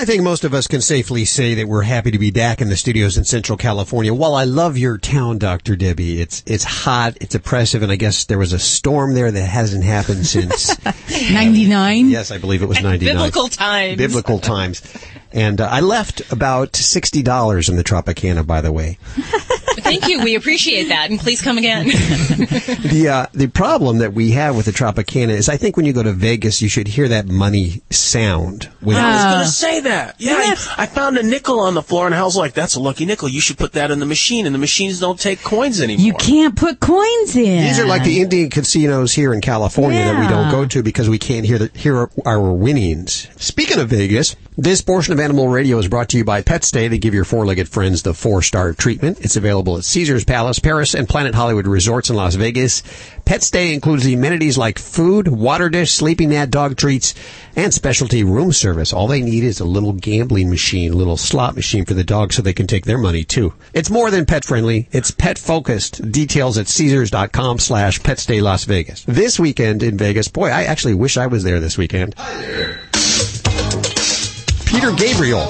I 0.00 0.04
think 0.04 0.22
most 0.22 0.44
of 0.44 0.54
us 0.54 0.68
can 0.68 0.80
safely 0.80 1.24
say 1.24 1.54
that 1.54 1.66
we're 1.66 1.82
happy 1.82 2.12
to 2.12 2.18
be 2.20 2.30
back 2.30 2.60
in 2.60 2.68
the 2.68 2.76
studios 2.76 3.18
in 3.18 3.24
Central 3.24 3.58
California. 3.58 4.14
While 4.14 4.34
I 4.34 4.44
love 4.44 4.78
your 4.78 4.96
town, 4.96 5.38
Dr. 5.38 5.74
Debbie, 5.74 6.20
it's 6.20 6.44
it's 6.46 6.62
hot, 6.62 7.16
it's 7.20 7.34
oppressive, 7.34 7.82
and 7.82 7.90
I 7.90 7.96
guess 7.96 8.24
there 8.26 8.38
was 8.38 8.52
a 8.52 8.60
storm 8.60 9.14
there 9.14 9.30
that 9.30 9.44
hasn't 9.44 9.82
happened 9.82 10.24
since 10.24 10.72
99? 11.32 12.10
Yes, 12.10 12.30
I 12.30 12.38
believe 12.38 12.62
it 12.62 12.66
was 12.66 12.80
99. 12.80 13.12
Biblical 13.12 13.48
times. 13.48 13.96
Biblical 13.96 14.38
times. 14.38 14.82
And 15.32 15.60
uh, 15.60 15.68
I 15.70 15.80
left 15.80 16.32
about 16.32 16.72
$60 16.72 17.68
in 17.68 17.76
the 17.76 17.84
Tropicana, 17.84 18.46
by 18.46 18.60
the 18.60 18.72
way. 18.72 18.98
Thank 19.88 20.08
you. 20.08 20.22
We 20.22 20.34
appreciate 20.34 20.88
that, 20.88 21.10
and 21.10 21.18
please 21.18 21.40
come 21.42 21.58
again. 21.58 21.86
the 21.88 23.08
uh, 23.10 23.26
the 23.32 23.48
problem 23.48 23.98
that 23.98 24.12
we 24.12 24.32
have 24.32 24.56
with 24.56 24.66
the 24.66 24.72
Tropicana 24.72 25.30
is 25.30 25.48
I 25.48 25.56
think 25.56 25.76
when 25.76 25.86
you 25.86 25.92
go 25.92 26.02
to 26.02 26.12
Vegas, 26.12 26.60
you 26.62 26.68
should 26.68 26.88
hear 26.88 27.08
that 27.08 27.26
money 27.26 27.82
sound. 27.90 28.68
When 28.80 28.96
I 28.96 29.10
was 29.12 29.24
Uh, 29.24 29.32
gonna 29.34 29.46
say 29.46 29.80
that. 29.80 30.16
Yeah, 30.18 30.36
I, 30.36 30.82
I 30.82 30.86
found 30.86 31.16
a 31.18 31.22
nickel 31.22 31.60
on 31.60 31.74
the 31.74 31.82
floor, 31.82 32.06
and 32.06 32.14
I 32.14 32.22
was 32.24 32.36
like, 32.36 32.54
"That's 32.54 32.74
a 32.74 32.80
lucky 32.80 33.04
nickel. 33.06 33.28
You 33.28 33.40
should 33.40 33.58
put 33.58 33.72
that 33.72 33.90
in 33.90 33.98
the 33.98 34.06
machine." 34.06 34.46
And 34.46 34.54
the 34.54 34.58
machines 34.58 35.00
don't 35.00 35.18
take 35.18 35.42
coins 35.42 35.80
anymore. 35.80 36.04
You 36.04 36.12
can't 36.14 36.54
put 36.56 36.80
coins 36.80 37.34
in. 37.36 37.64
These 37.64 37.78
are 37.78 37.86
like 37.86 38.04
the 38.04 38.20
Indian 38.20 38.50
casinos 38.50 39.12
here 39.12 39.32
in 39.32 39.40
California 39.40 40.00
that 40.04 40.20
we 40.20 40.28
don't 40.28 40.50
go 40.50 40.66
to 40.66 40.82
because 40.82 41.08
we 41.08 41.18
can't 41.18 41.46
hear 41.46 41.58
the, 41.58 41.70
hear 41.74 42.10
our 42.26 42.52
winnings. 42.52 43.28
Speaking 43.36 43.78
of 43.78 43.88
Vegas, 43.88 44.36
this 44.56 44.82
portion 44.82 45.12
of 45.12 45.20
Animal 45.20 45.48
Radio 45.48 45.78
is 45.78 45.88
brought 45.88 46.08
to 46.10 46.18
you 46.18 46.24
by 46.24 46.42
Pet 46.42 46.64
Stay. 46.64 46.88
They 46.88 46.98
give 46.98 47.14
your 47.14 47.24
four-legged 47.24 47.68
friends 47.68 48.02
the 48.02 48.12
four-star 48.14 48.72
treatment. 48.74 49.18
It's 49.20 49.36
available 49.36 49.76
at 49.78 49.84
Caesar's 49.84 50.24
Palace, 50.24 50.58
Paris, 50.58 50.94
and 50.94 51.08
Planet 51.08 51.34
Hollywood 51.34 51.66
Resorts 51.66 52.10
in 52.10 52.16
Las 52.16 52.34
Vegas. 52.34 52.82
Pet 53.24 53.42
Stay 53.42 53.72
includes 53.72 54.06
amenities 54.06 54.58
like 54.58 54.78
food, 54.78 55.28
water 55.28 55.68
dish, 55.68 55.92
sleeping 55.92 56.30
mat, 56.30 56.50
dog 56.50 56.76
treats, 56.76 57.14
and 57.56 57.72
specialty 57.72 58.24
room 58.24 58.52
service. 58.52 58.92
All 58.92 59.06
they 59.06 59.22
need 59.22 59.44
is 59.44 59.60
a 59.60 59.64
little 59.64 59.92
gambling 59.92 60.50
machine, 60.50 60.92
a 60.92 60.96
little 60.96 61.16
slot 61.16 61.54
machine 61.54 61.84
for 61.84 61.94
the 61.94 62.04
dog 62.04 62.32
so 62.32 62.42
they 62.42 62.52
can 62.52 62.66
take 62.66 62.84
their 62.84 62.98
money 62.98 63.24
too. 63.24 63.54
It's 63.72 63.90
more 63.90 64.10
than 64.10 64.26
pet 64.26 64.44
friendly. 64.44 64.88
It's 64.92 65.10
pet 65.10 65.38
focused. 65.38 66.10
Details 66.10 66.58
at 66.58 66.68
Caesars.com 66.68 67.58
slash 67.58 68.02
Pet 68.02 68.18
Stay 68.18 68.40
Las 68.40 68.64
Vegas. 68.64 69.04
This 69.04 69.38
weekend 69.38 69.82
in 69.82 69.96
Vegas, 69.96 70.28
boy, 70.28 70.48
I 70.48 70.64
actually 70.64 70.94
wish 70.94 71.16
I 71.16 71.26
was 71.26 71.44
there 71.44 71.60
this 71.60 71.78
weekend. 71.78 72.14
Peter 74.66 74.92
Gabriel 74.92 75.46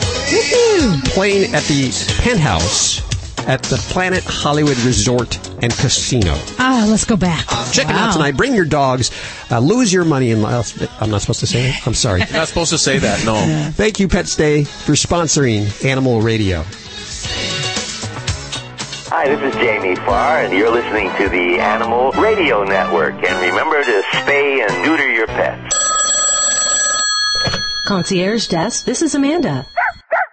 playing 1.10 1.52
at 1.55 1.62
the 1.64 1.90
penthouse 2.22 3.07
at 3.48 3.62
the 3.64 3.76
Planet 3.88 4.22
Hollywood 4.24 4.78
Resort 4.80 5.36
and 5.62 5.72
Casino. 5.72 6.34
Ah, 6.58 6.86
let's 6.88 7.06
go 7.06 7.16
back. 7.16 7.46
Check 7.72 7.88
it 7.88 7.94
out 7.94 8.12
tonight. 8.12 8.36
Bring 8.36 8.54
your 8.54 8.66
dogs. 8.66 9.10
Uh, 9.50 9.58
lose 9.58 9.92
your 9.92 10.04
money 10.04 10.30
in 10.30 10.42
Las. 10.42 10.80
I'm 11.00 11.10
not 11.10 11.22
supposed 11.22 11.40
to 11.40 11.46
say 11.46 11.70
it. 11.70 11.86
I'm 11.86 11.94
sorry. 11.94 12.20
You're 12.20 12.32
not 12.32 12.48
supposed 12.48 12.70
to 12.70 12.78
say 12.78 12.98
that. 12.98 13.24
No. 13.24 13.70
Thank 13.72 13.98
you, 13.98 14.06
Pet 14.06 14.28
Stay, 14.28 14.64
for 14.64 14.92
sponsoring 14.92 15.84
Animal 15.84 16.20
Radio. 16.20 16.62
Hi, 19.10 19.26
this 19.34 19.54
is 19.54 19.58
Jamie 19.58 19.96
Farr, 19.96 20.40
and 20.42 20.52
you're 20.52 20.70
listening 20.70 21.10
to 21.16 21.30
the 21.30 21.58
Animal 21.58 22.12
Radio 22.12 22.62
Network. 22.62 23.14
And 23.14 23.40
remember 23.40 23.82
to 23.82 24.02
spay 24.12 24.68
and 24.68 24.86
neuter 24.86 25.10
your 25.10 25.26
pets. 25.26 25.74
Concierge 27.86 28.48
Desk, 28.48 28.84
this 28.84 29.00
is 29.00 29.14
Amanda. 29.14 29.64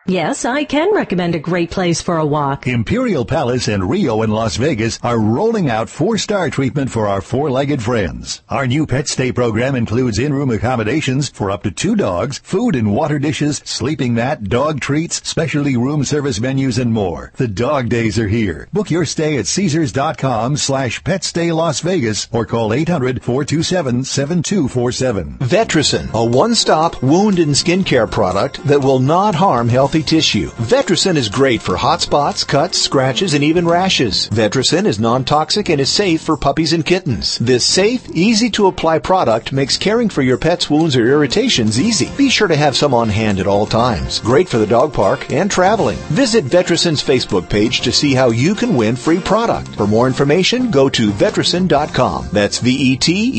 Yes, 0.07 0.45
I 0.45 0.65
can 0.65 0.93
recommend 0.93 1.33
a 1.33 1.39
great 1.39 1.71
place 1.71 1.99
for 1.99 2.17
a 2.17 2.25
walk. 2.25 2.67
Imperial 2.67 3.25
Palace 3.25 3.67
and 3.67 3.89
Rio 3.89 4.21
in 4.21 4.29
Las 4.29 4.55
Vegas 4.55 4.99
are 5.01 5.19
rolling 5.19 5.67
out 5.67 5.89
four-star 5.89 6.51
treatment 6.51 6.91
for 6.91 7.07
our 7.07 7.21
four-legged 7.21 7.81
friends. 7.81 8.43
Our 8.47 8.67
new 8.67 8.85
pet 8.85 9.07
stay 9.07 9.31
program 9.31 9.73
includes 9.73 10.19
in-room 10.19 10.51
accommodations 10.51 11.29
for 11.29 11.49
up 11.49 11.63
to 11.63 11.71
two 11.71 11.95
dogs, 11.95 12.37
food 12.43 12.75
and 12.75 12.93
water 12.93 13.17
dishes, 13.17 13.63
sleeping 13.65 14.13
mat, 14.13 14.43
dog 14.43 14.79
treats, 14.79 15.27
specialty 15.27 15.75
room 15.75 16.03
service 16.03 16.39
menus, 16.39 16.77
and 16.77 16.93
more. 16.93 17.31
The 17.37 17.47
dog 17.47 17.89
days 17.89 18.19
are 18.19 18.27
here. 18.27 18.67
Book 18.71 18.91
your 18.91 19.05
stay 19.05 19.39
at 19.39 19.47
Caesars.com 19.47 20.57
slash 20.57 21.01
petstay 21.01 21.51
Las 21.51 21.79
Vegas 21.79 22.27
or 22.31 22.45
call 22.45 22.69
800-427-7247. 22.69 25.39
Vetericyn, 25.39 26.13
a 26.13 26.23
one-stop 26.23 27.01
wound 27.01 27.39
and 27.39 27.55
skincare 27.55 28.11
product 28.11 28.63
that 28.65 28.81
will 28.81 28.99
not 28.99 29.33
harm 29.33 29.67
healthy 29.95 30.15
tissue. 30.15 30.49
Vetericyn 30.51 31.15
is 31.15 31.29
great 31.29 31.61
for 31.61 31.77
hot 31.77 32.01
spots, 32.01 32.43
cuts, 32.43 32.77
scratches, 32.81 33.33
and 33.33 33.41
even 33.45 33.65
rashes. 33.65 34.27
Vetericyn 34.29 34.85
is 34.85 34.99
non-toxic 34.99 35.69
and 35.69 35.79
is 35.79 35.89
safe 35.89 36.21
for 36.21 36.35
puppies 36.35 36.73
and 36.73 36.85
kittens. 36.85 37.37
This 37.37 37.65
safe, 37.65 38.09
easy-to-apply 38.09 38.99
product 38.99 39.53
makes 39.53 39.77
caring 39.77 40.09
for 40.09 40.21
your 40.21 40.37
pet's 40.37 40.69
wounds 40.69 40.97
or 40.97 41.07
irritations 41.07 41.79
easy. 41.79 42.09
Be 42.17 42.29
sure 42.29 42.49
to 42.49 42.57
have 42.57 42.75
some 42.75 42.93
on 42.93 43.07
hand 43.07 43.39
at 43.39 43.47
all 43.47 43.65
times. 43.65 44.19
Great 44.19 44.49
for 44.49 44.57
the 44.57 44.67
dog 44.67 44.91
park 44.93 45.31
and 45.31 45.49
traveling. 45.49 45.95
Visit 46.11 46.43
Vetericyn's 46.43 47.01
Facebook 47.01 47.49
page 47.49 47.79
to 47.81 47.93
see 47.93 48.13
how 48.13 48.31
you 48.31 48.53
can 48.53 48.75
win 48.75 48.97
free 48.97 49.21
product. 49.21 49.75
For 49.75 49.87
more 49.87 50.07
information, 50.07 50.71
go 50.71 50.89
to 50.89 51.11
vetericyn.com. 51.11 52.27
That's 52.33 52.61
E 52.61 52.65
V-E-T-E-R-I-C-Y-N 52.97 53.35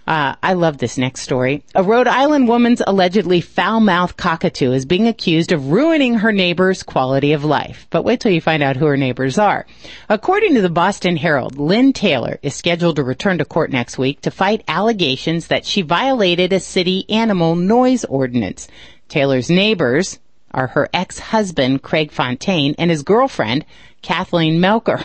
Uh, 0.07 0.35
I 0.43 0.53
love 0.53 0.77
this 0.77 0.99
next 0.99 1.23
story. 1.23 1.65
A 1.75 1.83
Rhode 1.83 2.07
Island 2.07 2.47
woman's 2.47 2.83
allegedly 2.87 3.41
foul-mouthed 3.41 4.19
cockatoo 4.19 4.73
is 4.73 4.85
being 4.85 5.09
accused 5.09 5.51
of 5.51 5.71
ruining 5.71 6.17
her 6.17 6.31
neighbor's 6.31 6.83
quality 6.83 7.33
of 7.33 7.43
life. 7.43 7.87
But 7.89 8.05
wait 8.05 8.21
till 8.21 8.33
you 8.33 8.43
find 8.43 8.63
out 8.63 8.77
who 8.77 8.85
her 8.85 8.99
neighbors 8.99 9.39
are. 9.39 9.65
According 10.11 10.55
to 10.55 10.61
the 10.61 10.69
Boston 10.69 11.17
Herald, 11.17 11.59
Lynne 11.59 11.95
Taylor 11.95 12.39
is 12.43 12.55
scheduled 12.55 12.97
to 12.97 13.03
return 13.03 13.39
to 13.39 13.47
court 13.47 13.71
next 13.71 13.97
week 13.97 14.21
to 14.23 14.31
fight 14.31 14.63
allegations 14.69 15.47
that 15.47 15.65
she 15.65 15.81
violated 15.81 16.53
a 16.53 16.61
city 16.61 17.09
animal 17.09 17.57
noise 17.57 18.05
ordinance. 18.05 18.69
Taylor's 19.09 19.49
neighbors 19.49 20.19
are 20.51 20.69
her 20.69 20.89
ex-husband, 20.93 21.83
Craig 21.83 22.13
Fontaine, 22.13 22.75
and 22.79 22.91
his 22.91 23.03
girlfriend, 23.03 23.65
Kathleen 24.03 24.61
Melker. 24.61 25.05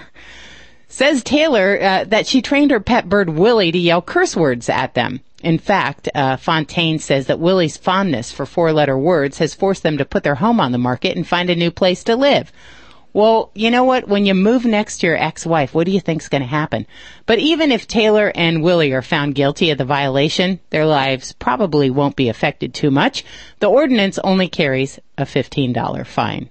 Says 0.92 1.24
Taylor 1.24 1.80
uh, 1.80 2.04
that 2.06 2.26
she 2.26 2.42
trained 2.42 2.72
her 2.72 2.80
pet 2.80 3.08
bird 3.08 3.30
Willie 3.30 3.72
to 3.72 3.78
yell 3.78 4.02
curse 4.02 4.36
words 4.36 4.70
at 4.70 4.96
them. 4.96 5.22
In 5.44 5.60
fact, 5.60 6.10
uh, 6.16 6.36
Fontaine 6.36 6.98
says 6.98 7.28
that 7.28 7.40
Willie's 7.40 7.78
fondness 7.78 8.32
for 8.32 8.48
four-letter 8.48 8.98
words 8.98 9.38
has 9.38 9.54
forced 9.54 9.84
them 9.84 10.00
to 10.00 10.04
put 10.04 10.24
their 10.24 10.36
home 10.36 10.60
on 10.60 10.72
the 10.72 10.80
market 10.80 11.16
and 11.16 11.26
find 11.26 11.50
a 11.52 11.56
new 11.56 11.70
place 11.70 12.04
to 12.06 12.16
live. 12.16 12.52
Well, 13.14 13.52
you 13.54 13.70
know 13.70 13.84
what? 13.84 14.08
When 14.08 14.26
you 14.26 14.34
move 14.34 14.66
next 14.66 14.98
to 15.00 15.08
your 15.08 15.16
ex-wife, 15.16 15.74
what 15.76 15.86
do 15.86 15.92
you 15.92 16.00
think's 16.00 16.28
going 16.28 16.42
to 16.42 16.48
happen? 16.48 16.88
But 17.28 17.38
even 17.38 17.72
if 17.72 17.88
Taylor 17.88 18.32
and 18.34 18.64
Willie 18.64 18.92
are 18.92 19.02
found 19.04 19.36
guilty 19.36 19.70
of 19.70 19.78
the 19.78 19.86
violation, 19.86 20.60
their 20.72 20.88
lives 20.88 21.34
probably 21.34 21.90
won't 21.90 22.16
be 22.16 22.30
affected 22.30 22.74
too 22.74 22.92
much. 22.92 23.24
The 23.60 23.70
ordinance 23.70 24.20
only 24.20 24.50
carries 24.50 25.00
a 25.18 25.24
$15 25.24 26.06
fine. 26.08 26.50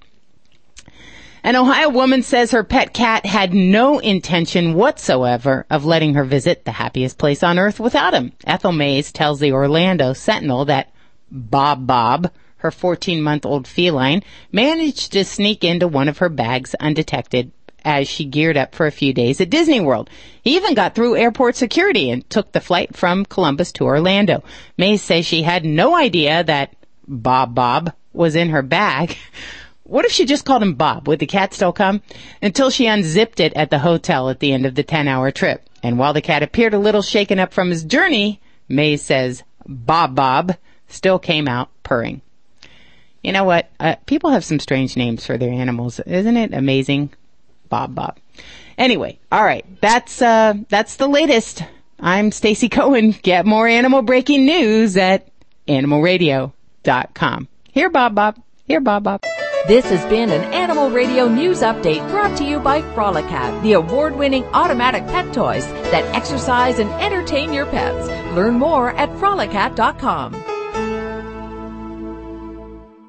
An 1.44 1.56
Ohio 1.56 1.88
woman 1.88 2.22
says 2.22 2.50
her 2.50 2.64
pet 2.64 2.92
cat 2.92 3.24
had 3.24 3.54
no 3.54 3.98
intention 3.98 4.74
whatsoever 4.74 5.66
of 5.70 5.84
letting 5.84 6.14
her 6.14 6.24
visit 6.24 6.64
the 6.64 6.72
happiest 6.72 7.18
place 7.18 7.42
on 7.42 7.58
earth 7.58 7.78
without 7.78 8.14
him. 8.14 8.32
Ethel 8.44 8.72
Mays 8.72 9.12
tells 9.12 9.40
the 9.40 9.52
Orlando 9.52 10.12
Sentinel 10.12 10.64
that 10.66 10.92
Bob 11.30 11.86
Bob, 11.86 12.32
her 12.58 12.70
14 12.70 13.22
month 13.22 13.46
old 13.46 13.68
feline, 13.68 14.22
managed 14.50 15.12
to 15.12 15.24
sneak 15.24 15.62
into 15.62 15.86
one 15.86 16.08
of 16.08 16.18
her 16.18 16.28
bags 16.28 16.74
undetected 16.80 17.52
as 17.84 18.08
she 18.08 18.24
geared 18.24 18.56
up 18.56 18.74
for 18.74 18.86
a 18.86 18.92
few 18.92 19.12
days 19.12 19.40
at 19.40 19.50
Disney 19.50 19.80
World. 19.80 20.10
He 20.42 20.56
even 20.56 20.74
got 20.74 20.94
through 20.94 21.16
airport 21.16 21.56
security 21.56 22.10
and 22.10 22.28
took 22.28 22.52
the 22.52 22.60
flight 22.60 22.96
from 22.96 23.24
Columbus 23.24 23.72
to 23.72 23.84
Orlando. 23.84 24.42
Mays 24.76 25.02
says 25.02 25.24
she 25.24 25.42
had 25.42 25.64
no 25.64 25.94
idea 25.94 26.42
that 26.44 26.74
Bob 27.06 27.54
Bob 27.54 27.92
was 28.12 28.34
in 28.34 28.50
her 28.50 28.62
bag. 28.62 29.16
What 29.88 30.04
if 30.04 30.12
she 30.12 30.26
just 30.26 30.44
called 30.44 30.62
him 30.62 30.74
Bob? 30.74 31.08
Would 31.08 31.18
the 31.18 31.26
cat 31.26 31.54
still 31.54 31.72
come? 31.72 32.02
Until 32.42 32.68
she 32.68 32.86
unzipped 32.86 33.40
it 33.40 33.54
at 33.54 33.70
the 33.70 33.78
hotel 33.78 34.28
at 34.28 34.38
the 34.38 34.52
end 34.52 34.66
of 34.66 34.74
the 34.74 34.82
10 34.82 35.08
hour 35.08 35.30
trip. 35.30 35.66
And 35.82 35.98
while 35.98 36.12
the 36.12 36.20
cat 36.20 36.42
appeared 36.42 36.74
a 36.74 36.78
little 36.78 37.00
shaken 37.00 37.38
up 37.38 37.54
from 37.54 37.70
his 37.70 37.84
journey, 37.84 38.38
Mays 38.68 39.00
says 39.00 39.42
Bob 39.66 40.14
Bob 40.14 40.56
still 40.88 41.18
came 41.18 41.48
out 41.48 41.70
purring. 41.84 42.20
You 43.22 43.32
know 43.32 43.44
what? 43.44 43.70
Uh, 43.80 43.94
people 44.04 44.28
have 44.30 44.44
some 44.44 44.60
strange 44.60 44.94
names 44.94 45.24
for 45.24 45.38
their 45.38 45.50
animals. 45.50 46.00
Isn't 46.00 46.36
it 46.36 46.52
amazing? 46.52 47.14
Bob 47.70 47.94
Bob. 47.94 48.18
Anyway, 48.76 49.18
all 49.32 49.42
right. 49.42 49.64
That's, 49.80 50.20
uh, 50.20 50.52
that's 50.68 50.96
the 50.96 51.08
latest. 51.08 51.62
I'm 51.98 52.30
Stacy 52.30 52.68
Cohen. 52.68 53.12
Get 53.22 53.46
more 53.46 53.66
animal 53.66 54.02
breaking 54.02 54.44
news 54.44 54.98
at 54.98 55.28
animalradio.com. 55.66 57.48
Here, 57.72 57.88
Bob 57.88 58.14
Bob. 58.14 58.38
Here, 58.66 58.80
Bob 58.80 59.04
Bob. 59.04 59.22
This 59.66 59.84
has 59.90 60.02
been 60.06 60.30
an 60.30 60.44
Animal 60.54 60.88
Radio 60.88 61.28
News 61.28 61.60
Update 61.60 62.08
brought 62.10 62.38
to 62.38 62.44
you 62.44 62.58
by 62.58 62.80
Frolicat, 62.80 63.62
the 63.62 63.72
award-winning 63.72 64.44
automatic 64.54 65.04
pet 65.08 65.34
toys 65.34 65.66
that 65.90 66.04
exercise 66.14 66.78
and 66.78 66.88
entertain 67.02 67.52
your 67.52 67.66
pets. 67.66 68.08
Learn 68.34 68.54
more 68.54 68.92
at 68.92 69.10
frolicat.com. 69.16 70.57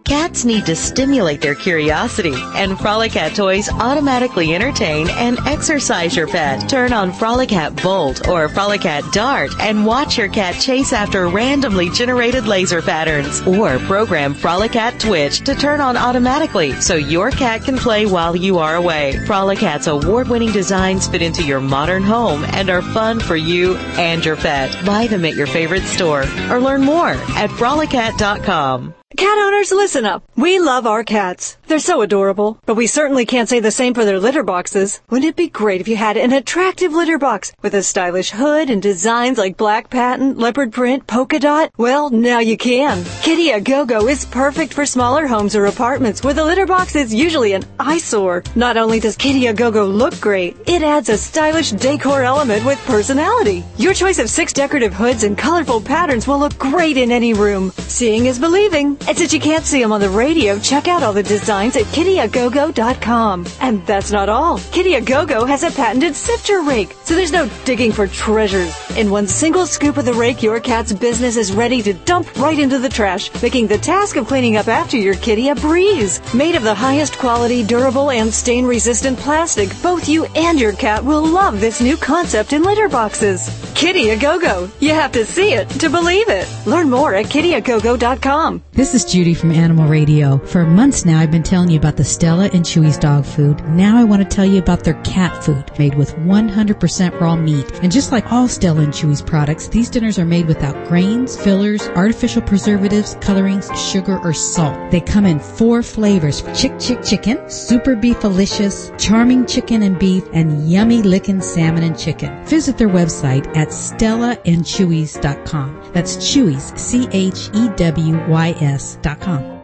Cats 0.10 0.44
need 0.44 0.66
to 0.66 0.76
stimulate 0.76 1.40
their 1.40 1.54
curiosity, 1.54 2.34
and 2.34 2.76
Frolicat 2.80 3.36
toys 3.36 3.70
automatically 3.70 4.56
entertain 4.56 5.08
and 5.12 5.38
exercise 5.46 6.16
your 6.16 6.26
pet. 6.26 6.68
Turn 6.68 6.94
on 6.94 7.12
Frolicat 7.12 7.80
Bolt 7.84 8.28
or 8.28 8.50
Frolicat 8.50 9.12
Dart 9.12 9.52
and 9.60 9.86
watch 9.86 10.18
your 10.18 10.28
cat 10.28 10.60
chase 10.60 10.94
after 10.94 11.28
randomly 11.28 11.92
generated 11.92 12.48
laser 12.48 12.82
patterns. 12.82 13.46
Or 13.46 13.78
program 13.78 14.34
Frolicat 14.34 15.00
Twitch 15.00 15.42
to 15.42 15.54
turn 15.54 15.80
on 15.80 15.96
automatically 15.96 16.74
so 16.82 16.96
your 16.96 17.30
cat 17.30 17.64
can 17.64 17.78
play 17.78 18.08
while 18.08 18.36
you 18.36 18.58
are 18.58 18.78
away. 18.78 19.14
Frolicat's 19.28 19.86
award-winning 19.86 20.52
designs 20.52 21.08
fit 21.08 21.22
into 21.22 21.44
your 21.44 21.62
modern 21.62 22.02
home 22.02 22.44
and 22.46 22.72
are 22.72 22.82
fun 22.82 23.20
for 23.20 23.36
you 23.36 23.76
and 24.00 24.26
your 24.26 24.38
pet. 24.38 24.76
Buy 24.88 25.06
them 25.06 25.24
at 25.24 25.36
your 25.36 25.46
favorite 25.46 25.84
store 25.84 26.24
or 26.50 26.60
learn 26.60 26.82
more 26.82 27.10
at 27.10 27.52
frolicat.com. 27.52 28.96
Cat 29.18 29.40
owners, 29.40 29.72
listen 29.72 30.06
up. 30.06 30.24
We 30.36 30.60
love 30.60 30.86
our 30.86 31.04
cats. 31.04 31.58
They're 31.66 31.80
so 31.80 32.04
adorable, 32.04 32.60
but 32.68 32.76
we 32.76 32.86
certainly 32.86 33.26
can't 33.26 33.50
say 33.50 33.60
the 33.60 33.72
same 33.72 33.96
for 33.96 34.06
their 34.06 34.20
litter 34.20 34.44
boxes. 34.44 35.02
Wouldn't 35.10 35.28
it 35.28 35.36
be 35.36 35.50
great 35.50 35.82
if 35.82 35.88
you 35.88 35.96
had 35.96 36.16
an 36.16 36.32
attractive 36.32 36.94
litter 36.94 37.18
box 37.18 37.52
with 37.64 37.74
a 37.74 37.82
stylish 37.82 38.30
hood 38.30 38.70
and 38.70 38.84
designs 38.84 39.40
like 39.40 39.58
black 39.58 39.90
patent, 39.90 40.38
leopard 40.38 40.72
print, 40.72 41.08
polka 41.08 41.40
dot? 41.40 41.72
Well, 41.76 42.12
now 42.12 42.38
you 42.38 42.56
can. 42.56 43.04
Kitty 43.24 43.50
A 43.50 43.60
Go-Go 43.60 44.08
is 44.08 44.26
perfect 44.26 44.76
for 44.76 44.86
smaller 44.86 45.26
homes 45.26 45.56
or 45.56 45.66
apartments 45.66 46.24
where 46.24 46.36
the 46.36 46.46
litter 46.46 46.68
box 46.68 46.96
is 46.96 47.12
usually 47.12 47.54
an 47.54 47.66
eyesore. 47.80 48.44
Not 48.56 48.78
only 48.78 49.00
does 49.00 49.18
Kitty 49.18 49.48
A 49.48 49.54
Go-Go 49.54 49.88
look 49.88 50.22
great, 50.22 50.56
it 50.68 50.84
adds 50.84 51.10
a 51.10 51.18
stylish 51.18 51.72
decor 51.72 52.22
element 52.22 52.64
with 52.64 52.78
personality. 52.86 53.66
Your 53.78 53.96
choice 53.96 54.20
of 54.20 54.30
six 54.30 54.54
decorative 54.54 54.94
hoods 54.94 55.24
and 55.24 55.36
colorful 55.36 55.82
patterns 55.82 56.28
will 56.28 56.38
look 56.38 56.60
great 56.60 56.96
in 56.96 57.12
any 57.12 57.34
room. 57.34 57.72
Seeing 57.72 58.28
is 58.28 58.38
believing. 58.38 58.99
And 59.08 59.18
since 59.18 59.34
you 59.34 59.40
can't 59.40 59.66
see 59.66 59.82
them 59.82 59.92
on 59.92 60.02
the 60.02 60.10
radio, 60.10 60.60
check 60.60 60.88
out 60.88 61.04
all 61.04 61.14
the 61.14 61.24
designs 61.24 61.76
at 61.76 61.86
kittyagogo.com. 61.86 63.48
And 63.60 63.86
that's 63.86 64.12
not 64.12 64.30
all. 64.30 64.60
Kittyagogo 64.60 65.48
has 65.48 65.64
a 65.64 65.72
patented 65.72 66.16
sifter 66.16 66.62
rake, 66.62 66.96
so 67.04 67.16
there's 67.16 67.32
no 67.32 67.50
digging 67.66 67.92
for 67.92 68.08
treasures. 68.08 68.76
In 68.96 69.10
one 69.10 69.28
single 69.28 69.66
scoop 69.66 69.98
of 69.98 70.06
the 70.06 70.14
rake, 70.14 70.44
your 70.44 70.60
cat's 70.60 70.94
business 70.94 71.38
is 71.38 71.52
ready 71.54 71.82
to 71.82 71.94
dump 71.94 72.36
right 72.38 72.60
into 72.60 72.80
the 72.80 72.90
trash, 72.90 73.32
making 73.42 73.68
the 73.68 73.78
task 73.78 74.16
of 74.16 74.28
cleaning 74.28 74.58
up 74.58 74.68
after 74.68 74.98
your 74.98 75.16
kitty 75.16 75.50
a 75.50 75.56
breeze. 75.56 76.22
Made 76.34 76.56
of 76.56 76.64
the 76.64 76.76
highest 76.76 77.18
quality, 77.18 77.64
durable, 77.64 78.12
and 78.12 78.34
stain-resistant 78.34 79.18
plastic, 79.18 79.70
both 79.82 80.08
you 80.08 80.26
and 80.36 80.60
your 80.60 80.74
cat 80.74 81.04
will 81.04 81.26
love 81.26 81.60
this 81.60 81.82
new 81.82 81.98
concept 81.98 82.54
in 82.54 82.64
litter 82.64 82.90
boxes. 82.90 83.50
Kitty 83.76 84.10
A 84.10 84.18
Go-Go. 84.18 84.70
You 84.80 84.94
have 84.94 85.12
to 85.14 85.26
see 85.26 85.54
it 85.54 85.70
to 85.80 85.90
believe 85.90 86.28
it. 86.28 86.48
Learn 86.66 86.90
more 86.90 87.16
at 87.16 87.28
kittyagogo.com. 87.28 88.62
This 88.74 88.89
is 88.94 89.06
Judy 89.06 89.34
from 89.34 89.52
Animal 89.52 89.88
Radio. 89.88 90.38
For 90.38 90.66
months 90.66 91.06
now, 91.06 91.20
I've 91.20 91.32
been 91.32 91.44
telling 91.44 91.70
you 91.70 91.78
about 91.78 91.98
the 91.98 92.04
Stella 92.04 92.50
and 92.54 92.64
Chewy's 92.64 92.98
dog 92.98 93.26
food, 93.26 93.64
now 93.70 93.98
I 93.98 94.04
want 94.04 94.22
to 94.22 94.28
tell 94.28 94.46
you 94.46 94.60
about 94.60 94.84
their 94.84 95.02
cat 95.04 95.44
food 95.44 95.72
made 95.78 95.96
with 95.96 96.16
100% 96.16 97.20
raw 97.20 97.36
meat. 97.36 97.80
And 97.84 97.92
just 97.92 98.12
like 98.12 98.32
all 98.32 98.48
Stella 98.48 98.82
and 98.82 98.94
Chewy's 98.94 99.22
products, 99.22 99.68
these 99.68 99.90
dinners 99.90 100.18
are 100.18 100.26
made 100.26 100.48
without 100.48 100.88
grains, 100.88 101.36
fillers, 101.36 101.88
artificial 101.90 102.42
preservatives, 102.42 103.18
colorings, 103.22 103.70
sugar, 103.92 104.18
or 104.20 104.34
salt. 104.34 104.92
They 104.92 105.02
come 105.02 105.26
in 105.26 105.40
four 105.40 105.84
flavors 105.84 106.42
Chick 106.60 106.80
Chick 106.80 107.04
Chicken, 107.04 107.50
Super 107.50 107.96
Beefalicious, 107.96 108.92
Charming 108.98 109.46
Chicken 109.46 109.84
and 109.84 110.00
Beef, 110.00 110.24
and 110.34 110.70
Yummy 110.70 111.02
Lickin' 111.02 111.42
Salmon 111.42 111.84
and 111.84 112.00
Chicken. 112.00 112.46
Visit 112.46 112.78
their 112.78 112.90
website 112.90 113.46
at 113.58 113.70
stellaandchewys.com. 113.70 115.79
That's 115.94 116.18
Chewy's, 116.18 116.80
C 116.80 117.08
H 117.12 117.50
E 117.54 117.70
W 117.76 118.28
Y 118.28 118.56
S 118.62 118.98
dot 119.02 119.20
com. 119.20 119.62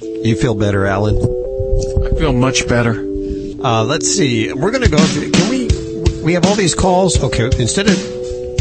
You 0.00 0.36
feel 0.36 0.54
better, 0.54 0.86
Alan? 0.86 1.16
I 1.16 2.18
feel 2.18 2.32
much 2.32 2.66
better. 2.68 2.92
Uh, 3.62 3.84
let's 3.84 4.08
see. 4.08 4.52
We're 4.52 4.70
going 4.70 4.84
to 4.84 4.90
go 4.90 4.98
through. 4.98 5.30
Can 5.30 5.50
we? 5.50 5.68
We 6.22 6.32
have 6.34 6.46
all 6.46 6.54
these 6.54 6.74
calls. 6.74 7.22
Okay. 7.22 7.50
Instead 7.58 7.88
of 7.88 7.96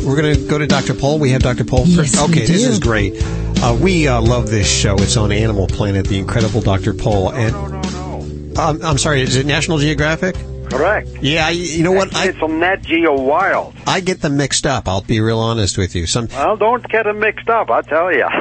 we're 0.06 0.16
going 0.20 0.36
to 0.36 0.48
go 0.48 0.58
to 0.58 0.68
Dr. 0.68 0.94
Pol. 0.94 1.20
We 1.20 1.32
have 1.32 1.42
Dr. 1.42 1.66
Pol. 1.66 1.84
Yes, 1.86 2.16
we 2.18 2.24
okay. 2.34 2.46
This 2.46 2.66
is 2.66 2.80
great. 2.80 3.14
Uh, 3.62 3.78
we 3.80 4.08
uh, 4.08 4.22
love 4.22 4.50
this 4.50 4.70
show. 4.70 4.96
It's 4.96 5.18
on 5.18 5.32
Animal 5.32 5.68
Planet. 5.68 6.08
The 6.08 6.18
Incredible 6.18 6.62
Dr. 6.62 6.94
Pol. 6.94 7.32
And 7.34 7.54
no 7.54 7.68
no 7.68 7.82
no. 7.82 8.62
um, 8.62 8.80
I'm 8.84 8.98
sorry. 8.98 9.22
Is 9.22 9.36
it 9.36 9.46
National 9.46 9.78
Geographic? 9.78 10.36
Correct. 10.70 11.08
Yeah. 11.22 11.48
I- 11.48 11.52
You 11.52 11.84
know 11.84 11.92
what? 11.92 12.16
I 12.16 12.26
It's 12.28 12.42
on 12.42 12.60
Nat 12.60 12.82
Geo 12.84 13.20
Wild. 13.20 13.74
I 13.88 14.00
get 14.02 14.22
them 14.22 14.38
mixed 14.38 14.66
up. 14.66 14.88
I'll 14.88 15.02
be 15.02 15.20
real 15.20 15.40
honest 15.40 15.78
with 15.78 15.96
you. 15.96 16.06
Some. 16.06 16.28
Well, 16.28 16.56
don't 16.58 16.88
get 16.90 17.04
them 17.06 17.20
mixed 17.20 17.50
up, 17.50 17.70
I 17.70 17.82
tell 17.82 18.14
you. 18.14 18.26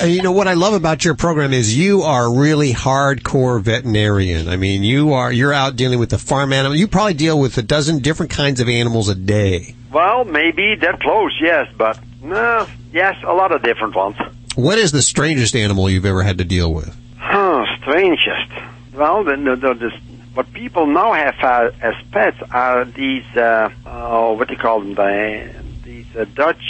Uh, 0.00 0.04
you 0.06 0.22
know 0.22 0.32
what 0.32 0.48
I 0.48 0.54
love 0.54 0.74
about 0.74 1.04
your 1.04 1.14
program 1.14 1.52
is 1.52 1.76
you 1.76 2.02
are 2.02 2.32
really 2.32 2.72
hardcore 2.72 3.60
veterinarian. 3.60 4.48
I 4.48 4.56
mean, 4.56 4.82
you 4.82 5.12
are 5.12 5.30
you're 5.32 5.52
out 5.52 5.76
dealing 5.76 5.98
with 5.98 6.10
the 6.10 6.18
farm 6.18 6.52
animal. 6.52 6.76
You 6.76 6.88
probably 6.88 7.14
deal 7.14 7.38
with 7.38 7.56
a 7.58 7.62
dozen 7.62 8.00
different 8.00 8.30
kinds 8.32 8.60
of 8.60 8.68
animals 8.68 9.08
a 9.08 9.14
day. 9.14 9.74
well, 9.92 10.24
maybe 10.24 10.74
that 10.76 11.00
close, 11.00 11.36
yes, 11.40 11.68
but 11.76 11.98
no, 12.22 12.66
yes, 12.92 13.16
a 13.24 13.32
lot 13.32 13.52
of 13.52 13.62
different 13.62 13.94
ones. 13.94 14.16
What 14.56 14.78
is 14.78 14.92
the 14.92 15.02
strangest 15.02 15.54
animal 15.54 15.88
you've 15.90 16.06
ever 16.06 16.22
had 16.22 16.38
to 16.38 16.44
deal 16.44 16.72
with? 16.72 16.94
Huh, 17.18 17.64
strangest. 17.80 18.50
Well, 18.94 19.22
the, 19.24 19.36
the, 19.36 19.74
the, 19.74 19.90
what 20.38 20.52
people 20.52 20.86
now 20.86 21.14
have 21.14 21.34
uh, 21.42 21.70
as 21.82 21.94
pets 22.12 22.36
are 22.52 22.84
these, 22.84 23.24
uh, 23.36 23.70
oh, 23.84 24.34
what 24.34 24.46
do 24.46 24.54
you 24.54 24.60
call 24.60 24.78
them? 24.78 24.94
The, 24.94 25.52
these 25.82 26.06
uh, 26.16 26.26
Dutch 26.32 26.62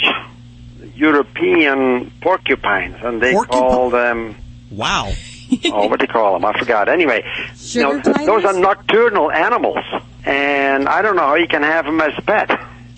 European 0.95 2.11
porcupines, 2.19 2.95
and 3.03 3.21
they 3.21 3.35
call 3.35 3.91
them. 3.91 4.35
Wow. 4.71 5.11
oh, 5.65 5.87
what 5.87 5.99
do 5.99 6.05
you 6.05 6.11
call 6.11 6.33
them? 6.33 6.45
I 6.45 6.57
forgot. 6.57 6.89
Anyway, 6.89 7.23
you 7.59 7.83
know, 7.83 7.99
those 7.99 8.43
are 8.43 8.59
nocturnal 8.59 9.31
animals, 9.31 9.85
and 10.25 10.89
I 10.89 11.03
don't 11.03 11.15
know 11.15 11.27
how 11.27 11.35
you 11.35 11.47
can 11.47 11.61
have 11.61 11.85
them 11.85 12.01
as 12.01 12.13
a 12.17 12.23
pet. 12.23 12.49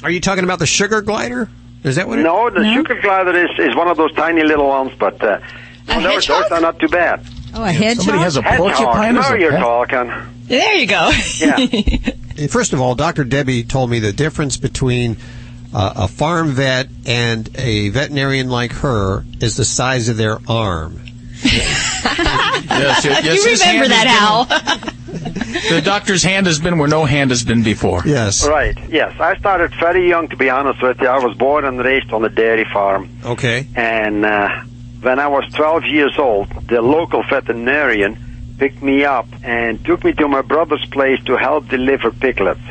Are 0.04 0.10
you 0.10 0.22
talking 0.22 0.46
about 0.46 0.60
the 0.60 0.66
sugar 0.66 1.02
glider? 1.02 1.50
Is 1.84 1.98
that 1.98 2.08
what? 2.08 2.20
It, 2.20 2.24
No, 2.24 2.50
the 2.50 2.64
sugar 2.64 2.96
glider 3.02 3.36
is, 3.36 3.50
is 3.60 3.76
one 3.76 3.90
of 3.90 3.98
those 3.98 4.14
tiny 4.14 4.44
little 4.44 4.70
ones, 4.70 4.94
but 4.98 5.22
uh, 5.22 5.42
no, 5.90 6.02
those, 6.02 6.28
those 6.28 6.50
are 6.50 6.62
not 6.62 6.80
too 6.80 6.88
bad. 6.88 7.28
Oh, 7.54 7.64
a 7.64 7.72
hedgehog? 7.72 8.06
Somebody 8.06 8.24
has 8.24 8.38
a 8.38 8.42
Hedgehog, 8.42 8.76
porcupine 8.76 9.18
as 9.18 9.30
now 9.30 9.36
a 9.36 9.40
you're 9.40 9.52
pet? 9.52 9.60
talking. 9.60 10.12
There 10.48 10.76
you 10.76 10.88
go. 10.88 11.12
Yeah. 11.38 12.48
First 12.50 12.74
of 12.74 12.82
all, 12.82 12.96
Dr. 12.96 13.24
Debbie 13.24 13.64
told 13.64 13.90
me 13.90 14.00
the 14.00 14.14
difference 14.14 14.58
between 14.58 15.18
uh, 15.74 15.94
a 15.96 16.08
farm 16.08 16.50
vet 16.52 16.88
and 17.06 17.50
a 17.58 17.90
veterinarian 17.90 18.50
like 18.50 18.72
her 18.74 19.24
is 19.42 19.58
the 19.58 19.66
size 19.66 20.10
of 20.10 20.18
their 20.18 20.40
arm. 20.48 21.00
Yes, 21.44 23.04
yes, 23.06 23.06
you 23.62 23.66
remember 23.68 23.88
that, 23.90 24.08
has 24.08 24.18
Hal? 24.18 24.46
been- 24.46 25.76
The 25.76 25.82
doctor's 25.84 26.24
hand 26.24 26.46
has 26.48 26.60
been 26.60 26.78
where 26.78 26.88
no 26.88 27.04
hand 27.06 27.30
has 27.32 27.44
been 27.44 27.64
before. 27.64 28.02
Yes. 28.06 28.48
Right, 28.48 28.78
yes. 28.90 29.20
I 29.20 29.36
started 29.38 29.74
very 29.80 30.08
young, 30.08 30.28
to 30.30 30.38
be 30.38 30.50
honest 30.50 30.82
with 30.82 31.00
you. 31.02 31.08
I 31.08 31.20
was 31.24 31.36
born 31.38 31.66
and 31.66 31.78
raised 31.80 32.12
on 32.14 32.24
a 32.24 32.30
dairy 32.30 32.66
farm. 32.72 33.10
Okay. 33.26 33.68
And 33.76 34.24
uh, 34.26 34.64
when 35.02 35.20
I 35.20 35.28
was 35.28 35.46
12 35.54 35.86
years 35.86 36.18
old, 36.18 36.50
the 36.68 36.82
local 36.82 37.24
veterinarian 37.28 38.18
picked 38.58 38.82
me 38.82 39.04
up 39.04 39.28
and 39.44 39.84
took 39.84 40.04
me 40.04 40.14
to 40.14 40.28
my 40.28 40.42
brother's 40.42 40.86
place 40.92 41.24
to 41.26 41.36
help 41.36 41.68
deliver 41.68 42.12
piglets. 42.12 42.62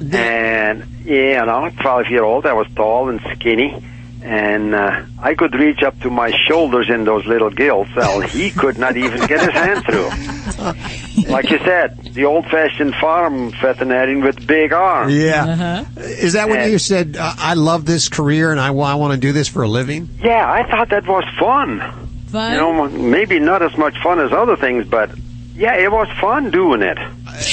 And, 0.00 0.84
yeah, 1.04 1.40
you 1.40 1.46
know, 1.46 1.70
12 1.80 2.06
year 2.10 2.22
old, 2.22 2.46
I 2.46 2.52
was 2.52 2.66
tall 2.74 3.08
and 3.08 3.20
skinny. 3.34 3.82
And 4.22 4.74
uh, 4.74 5.04
I 5.22 5.34
could 5.34 5.54
reach 5.54 5.82
up 5.82 5.98
to 6.00 6.10
my 6.10 6.32
shoulders 6.48 6.90
in 6.90 7.04
those 7.04 7.24
little 7.26 7.50
gilts. 7.50 7.90
Well, 7.96 8.20
he 8.20 8.50
could 8.62 8.76
not 8.78 8.96
even 8.96 9.26
get 9.26 9.40
his 9.40 9.50
hand 9.54 9.84
through. 9.84 10.10
Like 11.28 11.50
you 11.50 11.58
said, 11.58 11.98
the 12.14 12.24
old-fashioned 12.24 12.94
farm 12.94 13.50
veterinarian 13.60 14.22
with 14.22 14.46
big 14.46 14.72
arms. 14.72 15.12
Yeah. 15.14 15.84
Is 15.98 16.32
that 16.32 16.48
when 16.48 16.60
And- 16.60 16.72
you 16.72 16.78
said, 16.78 17.16
uh, 17.18 17.34
I 17.36 17.52
love 17.52 17.84
this 17.84 18.08
career 18.08 18.50
and 18.50 18.58
I, 18.58 18.68
I 18.68 18.94
want 18.94 19.12
to 19.12 19.18
do 19.18 19.32
this 19.32 19.46
for 19.46 19.62
a 19.62 19.68
living? 19.68 20.08
Yeah, 20.22 20.50
I 20.50 20.62
thought 20.70 20.88
that 20.88 21.06
was 21.06 21.24
fun. 21.38 21.80
Fun? 22.28 22.52
You 22.52 22.56
know, 22.58 22.88
maybe 22.88 23.38
not 23.40 23.62
as 23.62 23.76
much 23.76 23.98
fun 24.02 24.20
as 24.20 24.32
other 24.32 24.56
things, 24.56 24.86
but 24.86 25.10
yeah, 25.54 25.74
it 25.76 25.92
was 25.92 26.08
fun 26.18 26.50
doing 26.50 26.80
it. 26.80 26.96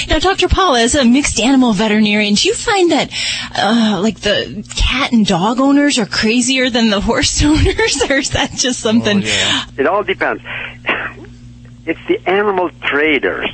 Now, 0.09 0.19
Dr. 0.19 0.47
Paula, 0.47 0.81
as 0.81 0.95
a 0.95 1.05
mixed 1.05 1.39
animal 1.39 1.73
veterinarian, 1.73 2.35
do 2.35 2.47
you 2.47 2.53
find 2.53 2.91
that, 2.91 3.11
uh, 3.57 3.99
like 4.01 4.19
the 4.19 4.67
cat 4.75 5.11
and 5.11 5.25
dog 5.25 5.59
owners 5.59 5.97
are 5.99 6.05
crazier 6.05 6.69
than 6.69 6.89
the 6.89 7.01
horse 7.01 7.43
owners, 7.43 8.01
or 8.09 8.17
is 8.17 8.31
that 8.31 8.51
just 8.51 8.79
something? 8.79 9.21
It 9.77 9.87
all 9.87 10.03
depends. 10.03 10.43
It's 11.85 11.99
the 12.07 12.19
animal 12.27 12.69
traders 12.81 13.49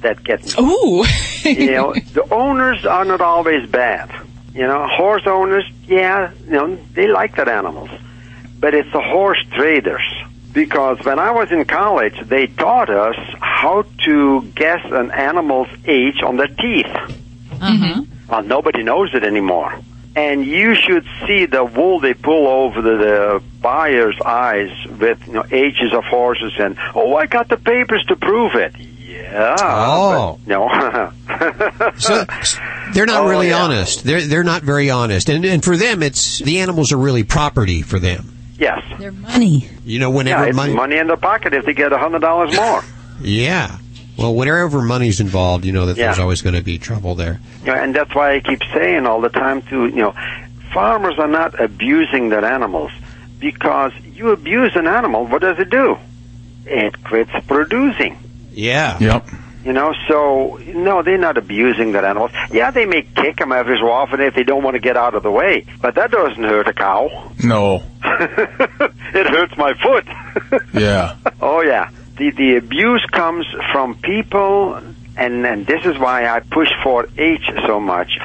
that 0.00 0.22
get 0.24 0.44
me. 0.44 0.52
Ooh. 0.58 1.04
you 1.44 1.70
know, 1.72 1.94
the 1.94 2.26
owners 2.32 2.84
are 2.84 3.04
not 3.04 3.20
always 3.20 3.68
bad. 3.68 4.10
You 4.54 4.62
know, 4.62 4.86
horse 4.88 5.26
owners, 5.26 5.64
yeah, 5.86 6.32
you 6.46 6.52
know, 6.52 6.76
they 6.94 7.06
like 7.06 7.36
their 7.36 7.48
animals. 7.48 7.90
But 8.58 8.74
it's 8.74 8.90
the 8.90 9.02
horse 9.02 9.38
traders. 9.52 10.02
Because 10.56 10.98
when 11.04 11.18
I 11.18 11.32
was 11.32 11.52
in 11.52 11.66
college, 11.66 12.18
they 12.26 12.46
taught 12.46 12.88
us 12.88 13.14
how 13.40 13.84
to 14.06 14.40
guess 14.54 14.80
an 14.90 15.10
animal's 15.10 15.68
age 15.84 16.22
on 16.22 16.38
their 16.38 16.46
teeth. 16.48 16.86
Uh-huh. 17.60 18.02
Well, 18.26 18.42
nobody 18.42 18.82
knows 18.82 19.14
it 19.14 19.22
anymore. 19.22 19.78
And 20.16 20.46
you 20.46 20.74
should 20.74 21.04
see 21.26 21.44
the 21.44 21.62
wool 21.62 22.00
they 22.00 22.14
pull 22.14 22.46
over 22.48 22.80
the, 22.80 22.96
the 22.96 23.42
buyer's 23.60 24.18
eyes 24.24 24.70
with 24.98 25.26
you 25.26 25.34
know, 25.34 25.44
ages 25.50 25.92
of 25.92 26.04
horses 26.04 26.54
and, 26.58 26.78
oh, 26.94 27.14
I 27.16 27.26
got 27.26 27.48
the 27.50 27.58
papers 27.58 28.02
to 28.08 28.16
prove 28.16 28.54
it. 28.54 28.74
Yeah. 28.78 29.56
Oh. 29.60 30.40
no. 30.46 30.68
So 31.98 32.24
they're 32.94 33.04
not 33.06 33.24
Oh, 33.24 33.28
really 33.28 33.48
yeah. 33.48 33.62
honest. 33.62 34.04
They're 34.04 34.22
they're 34.22 34.44
not 34.44 34.62
very 34.62 34.88
honest, 34.90 35.28
and 35.28 35.44
and 35.44 35.62
for 35.64 35.76
them, 35.76 36.02
it's 36.02 36.38
the 36.38 36.60
animals 36.60 36.92
are 36.92 36.96
really 36.96 37.24
property 37.24 37.82
for 37.82 37.98
them. 37.98 38.35
Yes. 38.58 38.82
Their 38.98 39.12
money. 39.12 39.68
You 39.84 39.98
know, 39.98 40.10
Yeah, 40.10 40.16
whenever 40.16 40.46
it's 40.48 40.56
money, 40.56 40.74
money 40.74 40.96
in 40.98 41.06
their 41.06 41.16
pocket 41.16 41.54
if 41.54 41.64
they 41.64 41.74
get 41.74 41.92
a 41.92 41.98
hundred 41.98 42.20
dollars 42.20 42.54
more. 42.56 42.82
yeah. 43.20 43.78
Well, 44.18 44.34
whenever 44.34 44.80
money's 44.80 45.20
involved, 45.20 45.66
you 45.66 45.72
know 45.72 45.86
that 45.86 45.96
there's 45.96 46.18
always 46.18 46.40
going 46.40 46.54
to 46.54 46.62
be 46.62 46.78
trouble 46.78 47.14
there. 47.14 47.38
You 47.60 47.66
know, 47.66 47.74
and 47.74 47.94
that's 47.94 48.14
why 48.14 48.34
I 48.36 48.40
keep 48.40 48.62
saying 48.72 49.04
all 49.06 49.20
the 49.20 49.28
time 49.28 49.60
to 49.68 49.86
you 49.86 49.96
know, 49.96 50.14
farmers 50.72 51.18
are 51.18 51.28
not 51.28 51.60
abusing 51.60 52.30
their 52.30 52.44
animals 52.44 52.90
because 53.38 53.92
you 54.14 54.30
abuse 54.30 54.74
an 54.74 54.86
animal, 54.86 55.26
what 55.26 55.42
does 55.42 55.58
it 55.58 55.68
do? 55.68 55.98
It 56.64 57.04
quits 57.04 57.30
producing. 57.46 58.18
Yeah. 58.52 58.98
Yep. 58.98 59.28
You 59.66 59.72
know, 59.72 59.92
so 60.06 60.60
no, 60.64 61.02
they're 61.02 61.18
not 61.18 61.36
abusing 61.36 61.90
their 61.90 62.06
animals. 62.06 62.30
Yeah, 62.52 62.70
they 62.70 62.86
may 62.86 63.02
kick 63.02 63.38
them 63.38 63.50
every 63.50 63.76
so 63.80 63.90
often 63.90 64.20
if 64.20 64.32
they 64.36 64.44
don't 64.44 64.62
want 64.62 64.74
to 64.74 64.78
get 64.80 64.96
out 64.96 65.16
of 65.16 65.24
the 65.24 65.30
way, 65.32 65.66
but 65.82 65.96
that 65.96 66.12
doesn't 66.12 66.44
hurt 66.44 66.68
a 66.68 66.72
cow. 66.72 67.32
No. 67.42 67.82
it 68.04 69.26
hurts 69.26 69.56
my 69.56 69.74
foot. 69.82 70.06
Yeah. 70.72 71.16
Oh 71.40 71.62
yeah, 71.62 71.90
the 72.16 72.30
the 72.30 72.56
abuse 72.56 73.04
comes 73.10 73.46
from 73.72 73.96
people, 73.96 74.74
and 75.16 75.44
and 75.44 75.66
this 75.66 75.84
is 75.84 75.98
why 75.98 76.28
I 76.28 76.40
push 76.40 76.68
for 76.84 77.08
H 77.16 77.50
so 77.66 77.80
much. 77.80 78.18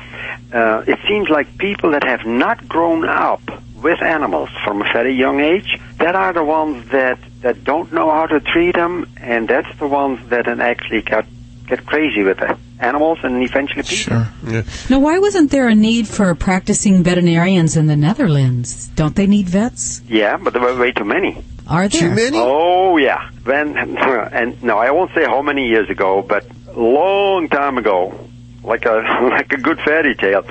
Uh, 0.53 0.84
it 0.85 0.99
seems 1.07 1.30
like 1.30 1.57
people 1.57 1.91
that 1.91 2.03
have 2.03 2.26
not 2.26 2.68
grown 2.68 3.07
up 3.07 3.41
with 3.82 4.02
animals 4.02 4.49
from 4.64 4.82
a 4.82 4.86
very 4.94 5.14
young 5.14 5.40
age, 5.40 5.80
that 5.98 6.16
are 6.16 6.34
the 6.34 6.44
ones 6.44 6.90
that 6.90 7.20
that 7.41 7.64
don't 7.64 7.91
know 7.91 8.12
how 8.12 8.28
to 8.28 8.40
treat 8.40 8.76
them, 8.76 9.08
and 9.18 9.48
that's 9.48 9.78
the 9.80 9.88
ones 9.88 10.20
that 10.30 10.45
then 10.45 10.62
actually 10.62 11.02
get 11.02 11.26
get 11.68 11.86
crazy 11.86 12.24
with 12.24 12.38
the 12.38 12.58
animals 12.80 13.20
and 13.24 13.41
eventually 13.44 13.84
people. 13.84 14.24
Yeah. 14.45 14.64
Now, 14.90 14.99
why 14.99 15.20
wasn't 15.20 15.52
there 15.52 15.68
a 15.68 15.76
need 15.76 16.08
for 16.08 16.34
practicing 16.36 17.03
veterinarians 17.03 17.78
in 17.78 17.88
the 17.88 17.95
Netherlands? 17.95 18.88
Don't 18.95 19.16
they 19.16 19.28
need 19.28 19.48
vets? 19.48 20.02
Yeah, 20.08 20.38
but 20.38 20.53
there 20.53 20.62
were 20.62 20.78
way 20.78 20.91
too 20.91 21.06
many. 21.06 21.44
Are 21.68 21.88
there? 21.88 22.02
Too 22.02 22.16
many? 22.16 22.38
Oh 22.38 22.98
yeah. 22.98 23.30
When 23.44 23.78
and 23.78 24.62
no, 24.64 24.78
I 24.78 24.91
won't 24.91 25.14
say 25.14 25.24
how 25.26 25.41
many 25.41 25.68
years 25.68 25.90
ago, 25.90 26.22
but 26.22 26.45
long 26.76 27.48
time 27.48 27.78
ago, 27.78 28.30
like 28.64 28.86
a 28.86 28.95
like 29.30 29.52
a 29.53 29.58
good 29.58 29.80
fairy 29.80 30.16
tale. 30.16 30.44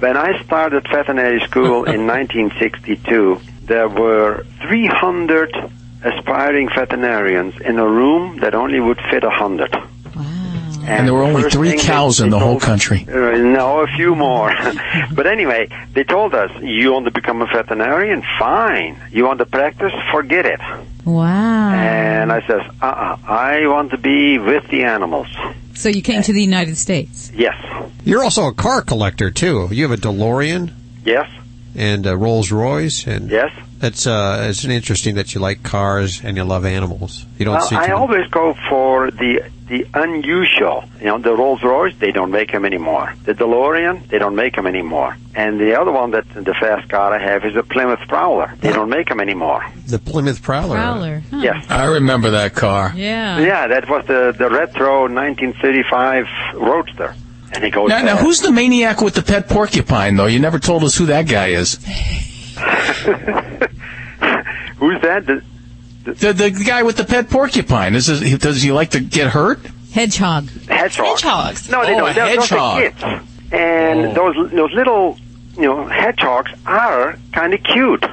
When 0.00 0.16
I 0.16 0.42
started 0.44 0.86
veterinary 0.90 1.40
school 1.40 1.84
in 1.84 2.06
1962, 2.06 3.40
there 3.66 3.88
were 3.88 4.44
300 4.66 5.50
aspiring 6.02 6.68
veterinarians 6.74 7.54
in 7.60 7.78
a 7.78 7.88
room 7.88 8.38
that 8.40 8.54
only 8.54 8.80
would 8.80 9.00
fit 9.10 9.24
a 9.24 9.30
hundred. 9.30 9.74
And 10.86 11.06
there 11.06 11.14
were 11.14 11.22
only 11.22 11.48
three 11.48 11.70
thing 11.70 11.78
they- 11.78 11.84
cows 11.84 12.20
in 12.20 12.28
they 12.28 12.38
the 12.38 12.44
whole 12.44 12.60
country. 12.60 13.06
Uh, 13.14 13.38
no, 13.38 13.80
a 13.80 13.86
few 13.86 14.14
more. 14.14 14.52
but 15.14 15.26
anyway, 15.26 15.66
they 15.94 16.04
told 16.04 16.34
us, 16.34 16.50
you 16.60 16.92
want 16.92 17.06
to 17.06 17.10
become 17.10 17.40
a 17.40 17.46
veterinarian? 17.46 18.22
Fine. 18.38 19.00
You 19.10 19.24
want 19.24 19.38
to 19.38 19.46
practice? 19.46 19.92
Forget 20.12 20.44
it. 20.44 20.60
Wow. 21.06 21.70
And 21.72 22.30
I 22.30 22.46
says, 22.46 22.60
uh-uh, 22.82 23.16
I 23.26 23.66
want 23.66 23.92
to 23.92 23.98
be 23.98 24.38
with 24.38 24.68
the 24.68 24.84
animals. 24.84 25.28
So 25.74 25.88
you 25.88 26.02
came 26.02 26.22
to 26.22 26.32
the 26.32 26.42
United 26.42 26.76
States. 26.76 27.30
Yes. 27.34 27.54
You're 28.04 28.22
also 28.22 28.46
a 28.46 28.52
car 28.54 28.82
collector 28.82 29.30
too. 29.30 29.68
You 29.70 29.88
have 29.88 29.98
a 29.98 30.00
DeLorean 30.00 30.72
Yes. 31.04 31.28
and 31.74 32.06
a 32.06 32.16
Rolls 32.16 32.50
Royce, 32.52 33.06
and 33.06 33.30
Yes. 33.30 33.50
that's 33.78 34.06
uh, 34.06 34.46
it's 34.48 34.64
interesting 34.64 35.16
that 35.16 35.34
you 35.34 35.40
like 35.40 35.62
cars 35.62 36.20
and 36.24 36.36
you 36.36 36.44
love 36.44 36.64
animals. 36.64 37.26
You 37.38 37.44
don't 37.46 37.54
Well, 37.56 37.66
see. 37.66 37.76
I 37.76 37.90
always 37.92 38.26
go 38.30 38.54
for 38.68 39.10
the 39.10 39.42
the 39.66 39.86
unusual. 39.94 40.84
You 41.00 41.06
know, 41.06 41.18
the 41.18 41.34
Rolls 41.34 41.62
Royce, 41.62 41.94
they 41.98 42.12
don't 42.12 42.30
make 42.30 42.52
them 42.52 42.64
anymore. 42.64 43.14
The 43.24 43.32
DeLorean, 43.34 44.08
they 44.08 44.18
don't 44.18 44.34
make 44.36 44.56
them 44.56 44.66
anymore. 44.66 45.16
And 45.34 45.58
the 45.58 45.80
other 45.80 45.90
one 45.90 46.10
that 46.12 46.28
the 46.34 46.54
fast 46.54 46.88
car 46.88 47.12
I 47.14 47.18
have 47.22 47.44
is 47.44 47.56
a 47.56 47.62
Plymouth 47.62 48.00
Prowler. 48.08 48.52
They 48.60 48.72
don't 48.72 48.90
make 48.90 49.08
them 49.08 49.20
anymore. 49.20 49.64
the 49.88 49.98
Plymouth 49.98 50.42
Prowler. 50.42 50.76
Prowler. 50.76 51.22
Huh. 51.30 51.38
Yes. 51.38 51.66
I 51.70 51.86
remember 51.86 52.30
that 52.32 52.54
car. 52.54 52.92
Yeah. 52.94 53.38
Yeah, 53.40 53.66
that 53.68 53.88
was 53.88 54.06
the 54.06 54.34
the 54.36 54.50
retro 54.50 55.08
1935 55.08 56.26
Roadster. 56.56 57.14
And 57.52 57.62
he 57.64 57.70
goes 57.70 57.88
Now, 57.88 58.02
now, 58.02 58.16
who's 58.16 58.40
the 58.40 58.50
maniac 58.50 59.00
with 59.00 59.14
the 59.14 59.22
pet 59.22 59.48
porcupine, 59.48 60.16
though? 60.16 60.26
You 60.26 60.40
never 60.40 60.58
told 60.58 60.82
us 60.84 60.96
who 60.96 61.06
that 61.06 61.28
guy 61.28 61.48
is. 61.48 61.78
Who's 64.78 65.00
that? 65.02 65.24
The, 65.26 65.42
The, 66.04 66.32
the 66.32 66.50
guy 66.50 66.82
with 66.82 66.96
the 66.96 67.04
pet 67.04 67.30
porcupine. 67.30 67.94
Is 67.94 68.06
this, 68.06 68.38
does 68.38 68.62
he 68.62 68.72
like 68.72 68.90
to 68.90 69.00
get 69.00 69.28
hurt? 69.28 69.60
Hedgehog. 69.92 70.48
hedgehogs. 70.68 71.20
Hedgehogs. 71.22 71.68
No, 71.70 71.84
they 71.84 71.94
Oh, 71.94 71.98
don't. 72.00 72.14
They're, 72.14 72.36
those 72.36 72.52
are 72.52 72.78
hedgehog. 72.80 73.22
kids. 73.22 73.24
And 73.52 74.06
oh. 74.18 74.32
those 74.32 74.50
those 74.52 74.72
little 74.72 75.16
you 75.54 75.62
know 75.62 75.86
hedgehogs 75.86 76.50
are 76.66 77.16
kind 77.32 77.54
of 77.54 77.62
cute. 77.62 78.00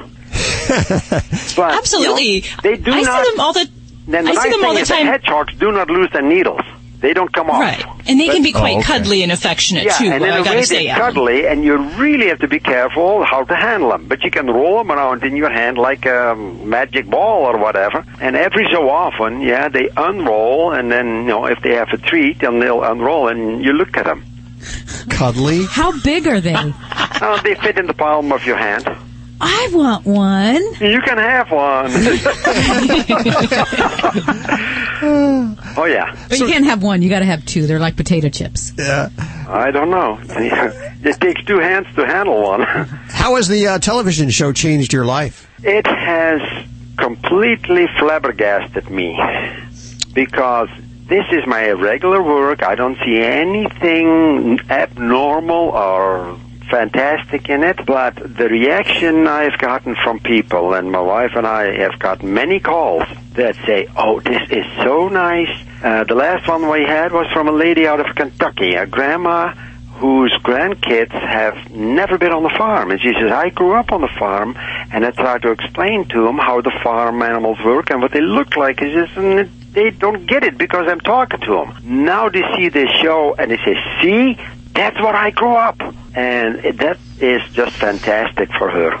but 1.56 1.74
Absolutely. 1.74 2.24
you 2.24 2.40
know, 2.42 2.46
they 2.62 2.76
do 2.76 2.92
I 2.92 3.00
not. 3.02 3.24
see 3.24 3.30
them 3.32 3.40
all 3.40 3.52
the. 3.52 3.68
then 4.06 4.26
I 4.26 4.30
the 4.34 4.40
see 4.40 4.48
nice 4.48 4.56
them 4.56 4.64
all 4.64 4.70
thing 4.70 4.74
the 4.76 4.80
is 4.82 4.88
time. 4.88 5.06
hedgehogs 5.06 5.54
do 5.58 5.72
not 5.72 5.90
lose 5.90 6.10
their 6.12 6.22
needles. 6.22 6.60
They 7.02 7.12
don't 7.12 7.32
come 7.32 7.50
off. 7.50 7.60
Right, 7.60 7.84
and 8.08 8.18
they 8.18 8.28
can 8.28 8.42
be 8.44 8.52
quite 8.52 8.76
Oh, 8.76 8.78
okay. 8.78 8.86
cuddly 8.98 9.22
and 9.24 9.30
affectionate 9.32 9.84
Yeah, 9.84 9.98
too. 9.98 10.04
and 10.06 10.24
in 10.24 10.30
I 10.30 10.38
a 10.38 10.44
gotta 10.44 10.56
way 10.58 10.62
say, 10.62 10.86
they're 10.86 10.94
Alan. 10.96 11.14
cuddly, 11.14 11.46
and 11.48 11.64
you 11.64 11.76
really 11.76 12.28
have 12.28 12.38
to 12.38 12.48
be 12.48 12.60
careful 12.60 13.24
how 13.24 13.42
to 13.44 13.54
handle 13.56 13.90
them. 13.90 14.06
But 14.08 14.22
you 14.22 14.30
can 14.30 14.46
roll 14.46 14.78
them 14.78 14.92
around 14.92 15.24
in 15.24 15.36
your 15.36 15.50
hand 15.50 15.76
like 15.78 16.06
a 16.06 16.34
magic 16.36 17.06
ball 17.10 17.42
or 17.44 17.58
whatever. 17.58 18.04
And 18.20 18.36
every 18.36 18.66
so 18.72 18.88
often, 18.88 19.40
yeah, 19.42 19.68
they 19.68 19.88
unroll, 19.96 20.72
and 20.72 20.90
then 20.92 21.06
you 21.08 21.22
know 21.24 21.46
if 21.46 21.60
they 21.62 21.74
have 21.74 21.88
a 21.92 21.98
treat, 21.98 22.38
then 22.40 22.60
they'll 22.60 22.82
unroll, 22.84 23.26
and 23.28 23.64
you 23.64 23.72
look 23.72 23.96
at 23.96 24.04
them. 24.04 24.24
Cuddly. 25.10 25.64
How 25.66 25.98
big 26.00 26.26
are 26.28 26.40
they? 26.40 26.54
Oh, 27.24 27.38
they 27.44 27.54
fit 27.54 27.78
in 27.78 27.86
the 27.86 27.94
palm 27.94 28.32
of 28.32 28.44
your 28.44 28.56
hand. 28.56 28.84
I 29.44 29.70
want 29.72 30.06
one. 30.06 30.62
You 30.80 31.00
can 31.00 31.18
have 31.18 31.50
one. 31.50 31.90
oh 35.76 35.84
yeah. 35.84 36.16
But 36.28 36.38
you 36.38 36.46
can't 36.46 36.64
have 36.64 36.82
one. 36.82 37.02
You 37.02 37.10
got 37.10 37.18
to 37.18 37.24
have 37.24 37.44
two. 37.44 37.66
They're 37.66 37.80
like 37.80 37.96
potato 37.96 38.28
chips. 38.28 38.72
Yeah. 38.78 39.08
I 39.48 39.70
don't 39.70 39.90
know. 39.90 40.18
It 41.04 41.20
takes 41.20 41.42
two 41.44 41.58
hands 41.58 41.88
to 41.96 42.06
handle 42.06 42.40
one. 42.40 42.62
How 42.62 43.34
has 43.34 43.48
the 43.48 43.66
uh, 43.66 43.78
television 43.80 44.30
show 44.30 44.52
changed 44.52 44.92
your 44.92 45.04
life? 45.04 45.50
It 45.64 45.84
has 45.84 46.40
completely 46.96 47.88
flabbergasted 47.98 48.88
me 48.88 49.20
because 50.14 50.68
this 51.08 51.24
is 51.32 51.44
my 51.44 51.72
regular 51.72 52.22
work. 52.22 52.62
I 52.62 52.76
don't 52.76 52.96
see 53.04 53.18
anything 53.18 54.60
abnormal 54.70 55.70
or 55.70 56.38
fantastic 56.72 57.50
in 57.50 57.62
it, 57.62 57.84
but 57.84 58.16
the 58.16 58.48
reaction 58.48 59.26
I've 59.26 59.58
gotten 59.58 59.94
from 59.94 60.20
people, 60.20 60.72
and 60.72 60.90
my 60.90 61.00
wife 61.00 61.32
and 61.36 61.46
I 61.46 61.76
have 61.82 61.98
got 61.98 62.22
many 62.22 62.60
calls 62.60 63.04
that 63.34 63.56
say, 63.66 63.88
oh, 63.94 64.20
this 64.20 64.40
is 64.50 64.64
so 64.82 65.08
nice. 65.08 65.50
Uh, 65.84 66.04
the 66.04 66.14
last 66.14 66.48
one 66.48 66.70
we 66.70 66.84
had 66.84 67.12
was 67.12 67.26
from 67.30 67.46
a 67.46 67.52
lady 67.52 67.86
out 67.86 68.00
of 68.00 68.16
Kentucky, 68.16 68.74
a 68.74 68.86
grandma 68.86 69.52
whose 69.96 70.32
grandkids 70.42 71.12
have 71.12 71.70
never 71.70 72.16
been 72.16 72.32
on 72.32 72.42
the 72.42 72.54
farm. 72.56 72.90
And 72.90 73.00
she 73.00 73.12
says, 73.20 73.30
I 73.30 73.50
grew 73.50 73.74
up 73.74 73.92
on 73.92 74.00
the 74.00 74.12
farm, 74.18 74.56
and 74.56 75.04
I 75.04 75.10
try 75.10 75.38
to 75.40 75.50
explain 75.50 76.08
to 76.08 76.24
them 76.24 76.38
how 76.38 76.62
the 76.62 76.72
farm 76.82 77.20
animals 77.20 77.58
work 77.62 77.90
and 77.90 78.00
what 78.00 78.12
they 78.12 78.22
look 78.22 78.56
like. 78.56 78.80
It's 78.80 78.94
just, 78.94 79.18
and 79.18 79.50
they 79.74 79.90
don't 79.90 80.24
get 80.26 80.42
it 80.42 80.56
because 80.56 80.86
I'm 80.88 81.00
talking 81.00 81.40
to 81.40 81.52
them. 81.52 82.04
Now 82.04 82.30
they 82.30 82.42
see 82.56 82.70
this 82.70 82.90
show, 83.02 83.34
and 83.38 83.50
they 83.50 83.58
say, 83.58 83.76
see, 84.00 84.38
that's 84.72 84.98
what 85.00 85.14
I 85.14 85.30
grew 85.30 85.54
up. 85.54 85.78
And 86.14 86.56
it- 86.64 86.78
that 86.78 86.98
is 87.20 87.42
just 87.54 87.72
fantastic 87.72 88.50
for 88.58 88.68
her. 88.70 88.98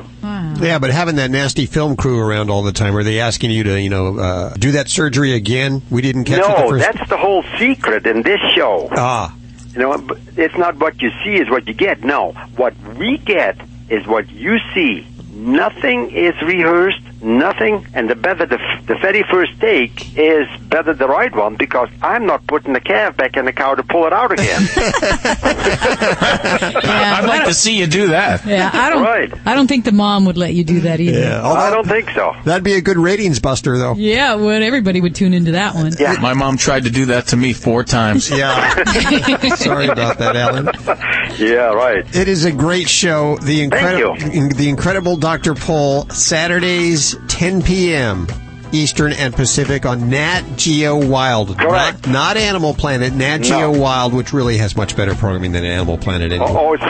Yeah, 0.60 0.78
but 0.78 0.90
having 0.90 1.16
that 1.16 1.30
nasty 1.30 1.66
film 1.66 1.96
crew 1.96 2.18
around 2.20 2.48
all 2.50 2.62
the 2.62 2.72
time, 2.72 2.96
are 2.96 3.02
they 3.02 3.20
asking 3.20 3.50
you 3.50 3.64
to, 3.64 3.80
you 3.80 3.90
know, 3.90 4.18
uh, 4.18 4.54
do 4.58 4.72
that 4.72 4.88
surgery 4.88 5.32
again? 5.34 5.82
We 5.90 6.00
didn't 6.02 6.24
catch 6.24 6.38
it 6.38 6.42
the 6.46 6.62
No, 6.70 6.78
that's 6.78 7.08
the 7.08 7.16
whole 7.16 7.44
secret 7.58 8.06
in 8.06 8.22
this 8.22 8.40
show. 8.54 8.88
Ah, 8.96 9.34
You 9.74 9.80
know, 9.80 10.06
it's 10.36 10.56
not 10.58 10.78
what 10.78 11.00
you 11.00 11.10
see 11.24 11.34
is 11.34 11.48
what 11.48 11.66
you 11.66 11.72
get. 11.74 12.04
No, 12.04 12.34
what 12.56 12.74
we 12.98 13.16
get 13.18 13.56
is 13.88 14.06
what 14.06 14.30
you 14.30 14.58
see. 14.74 15.06
Nothing 15.34 16.10
is 16.10 16.34
rehearsed. 16.42 17.00
Nothing, 17.22 17.86
and 17.94 18.10
the 18.10 18.16
better 18.16 18.46
the, 18.46 18.58
the 18.86 18.96
very 18.96 19.22
first 19.30 19.60
take 19.60 20.18
is 20.18 20.48
better 20.62 20.92
the 20.92 21.06
right 21.06 21.32
one 21.34 21.54
because 21.56 21.88
I'm 22.02 22.26
not 22.26 22.46
putting 22.48 22.72
the 22.72 22.80
calf 22.80 23.16
back 23.16 23.36
in 23.36 23.44
the 23.44 23.52
cow 23.52 23.76
to 23.76 23.82
pull 23.84 24.06
it 24.06 24.12
out 24.12 24.32
again. 24.32 24.62
I'd 26.84 27.24
like 27.26 27.44
to 27.44 27.54
see 27.54 27.78
you 27.78 27.86
do 27.86 28.08
that. 28.08 28.44
Yeah, 28.44 28.70
I 28.72 28.90
don't. 28.90 29.02
Right. 29.02 29.32
I 29.46 29.54
don't 29.54 29.66
think 29.68 29.84
the 29.84 29.92
mom 29.92 30.24
would 30.24 30.36
let 30.36 30.54
you 30.54 30.64
do 30.64 30.80
that 30.80 31.00
either. 31.00 31.20
yeah. 31.20 31.48
I 31.48 31.70
don't 31.70 31.86
think 31.86 32.10
so. 32.10 32.34
That'd 32.44 32.64
be 32.64 32.74
a 32.74 32.80
good 32.80 32.98
ratings 32.98 33.38
buster, 33.40 33.78
though. 33.78 33.94
Yeah, 33.94 34.34
would 34.34 34.62
everybody 34.62 35.00
would 35.00 35.14
tune 35.14 35.32
into 35.34 35.52
that 35.52 35.74
one. 35.74 35.92
Yeah. 35.98 36.16
My 36.20 36.34
mom 36.34 36.56
tried 36.56 36.84
to 36.84 36.90
do 36.90 37.06
that 37.06 37.28
to 37.28 37.36
me 37.36 37.52
four 37.52 37.84
times. 37.84 38.30
Yeah. 38.30 38.74
Sorry 39.54 39.86
about 39.86 40.18
that, 40.18 40.36
Alan. 40.36 40.66
Yeah, 41.38 41.72
right. 41.72 42.04
It 42.14 42.28
is 42.28 42.44
a 42.44 42.52
great 42.52 42.88
show. 42.88 43.36
The 43.36 43.62
incredible, 43.62 44.16
the 44.16 44.68
incredible 44.68 45.16
Dr. 45.16 45.54
Pol 45.54 46.08
Saturdays, 46.10 47.11
10 47.28 47.62
p.m. 47.62 48.26
Eastern 48.72 49.12
and 49.12 49.34
Pacific 49.34 49.84
on 49.84 50.08
Nat 50.08 50.42
Geo 50.56 50.96
Wild. 51.06 51.58
Correct. 51.58 52.06
Not, 52.06 52.12
not 52.12 52.36
Animal 52.38 52.72
Planet, 52.72 53.12
Nat 53.12 53.38
Geo 53.38 53.70
Wild, 53.78 54.14
which 54.14 54.32
really 54.32 54.56
has 54.58 54.74
much 54.76 54.96
better 54.96 55.14
programming 55.14 55.52
than 55.52 55.62
Animal 55.64 55.98
Planet 55.98 56.32
anyway. 56.32 56.46
Oh, 56.48 56.70
oh 56.70 56.72
it's 56.72 56.82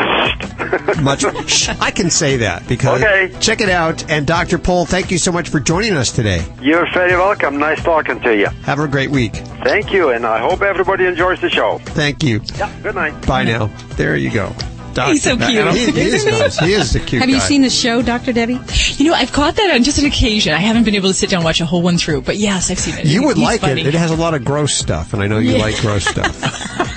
Much. 1.03 1.24
Shh, 1.51 1.69
I 1.81 1.90
can 1.90 2.09
say 2.09 2.39
that 2.39 2.66
because 2.69 3.03
Okay. 3.03 3.35
check 3.40 3.61
it 3.61 3.69
out. 3.69 4.09
And 4.11 4.27
Dr. 4.27 4.59
Pol, 4.59 4.86
thank 4.86 5.11
you 5.11 5.19
so 5.19 5.32
much 5.32 5.49
for 5.49 5.59
joining 5.61 5.94
us 5.94 6.12
today. 6.12 6.44
You're 6.61 6.89
very 6.93 7.12
welcome. 7.12 7.59
Nice 7.59 7.82
talking 7.82 8.20
to 8.20 8.36
you. 8.36 8.47
Have 8.62 8.78
a 8.78 8.86
great 8.89 9.11
week. 9.11 9.35
Thank 9.65 9.93
you, 9.93 10.11
and 10.11 10.24
I 10.24 10.39
hope 10.39 10.62
everybody 10.62 11.05
enjoys 11.05 11.40
the 11.40 11.51
show. 11.51 11.78
Thank 11.85 12.23
you. 12.23 12.40
Yeah, 12.57 12.73
good 12.82 12.94
night. 12.94 13.27
Bye 13.27 13.44
now. 13.44 13.66
There 13.97 14.16
you 14.16 14.31
go. 14.31 14.55
Doctor, 14.94 15.12
He's 15.12 15.23
so 15.23 15.36
cute. 15.36 15.73
He, 15.74 15.90
he 15.90 16.01
is 16.01 16.24
nice. 16.27 16.59
He 16.59 16.73
is 16.74 16.94
a 16.94 17.01
cute 17.01 17.20
Have 17.23 17.31
you 17.31 17.40
seen 17.40 17.62
the 17.62 17.70
show, 17.70 18.02
Dr. 18.02 18.32
Debbie? 18.32 18.59
You 18.97 19.06
know, 19.06 19.14
I've 19.14 19.32
caught 19.32 19.56
that 19.56 19.74
on 19.74 19.82
just 19.82 19.98
an 19.98 20.06
occasion. 20.06 20.52
I 20.55 20.59
haven't 20.59 20.85
been 20.85 20.94
able 20.94 21.09
to 21.09 21.14
sit 21.14 21.31
down 21.31 21.39
and 21.39 21.44
watch 21.44 21.60
a 21.60 21.64
whole 21.66 21.82
one 21.82 21.98
through, 21.98 22.23
but 22.23 22.36
yes, 22.36 22.70
I've 22.70 22.78
seen 22.78 22.98
it. 22.98 23.06
You 23.06 23.24
would 23.24 23.36
He's 23.36 23.44
like 23.44 23.60
funny. 23.62 23.81
it. 23.81 23.86
It 23.89 23.94
has 23.94 24.10
a 24.10 24.16
lot 24.16 24.35
of 24.35 24.44
gross 24.44 24.74
stuff, 24.74 25.12
and 25.14 25.23
I 25.23 25.27
know 25.27 25.39
you 25.39 25.52
Yeah. 25.52 25.59
like 25.62 25.77
gross 25.81 26.05
stuff. 26.09 26.35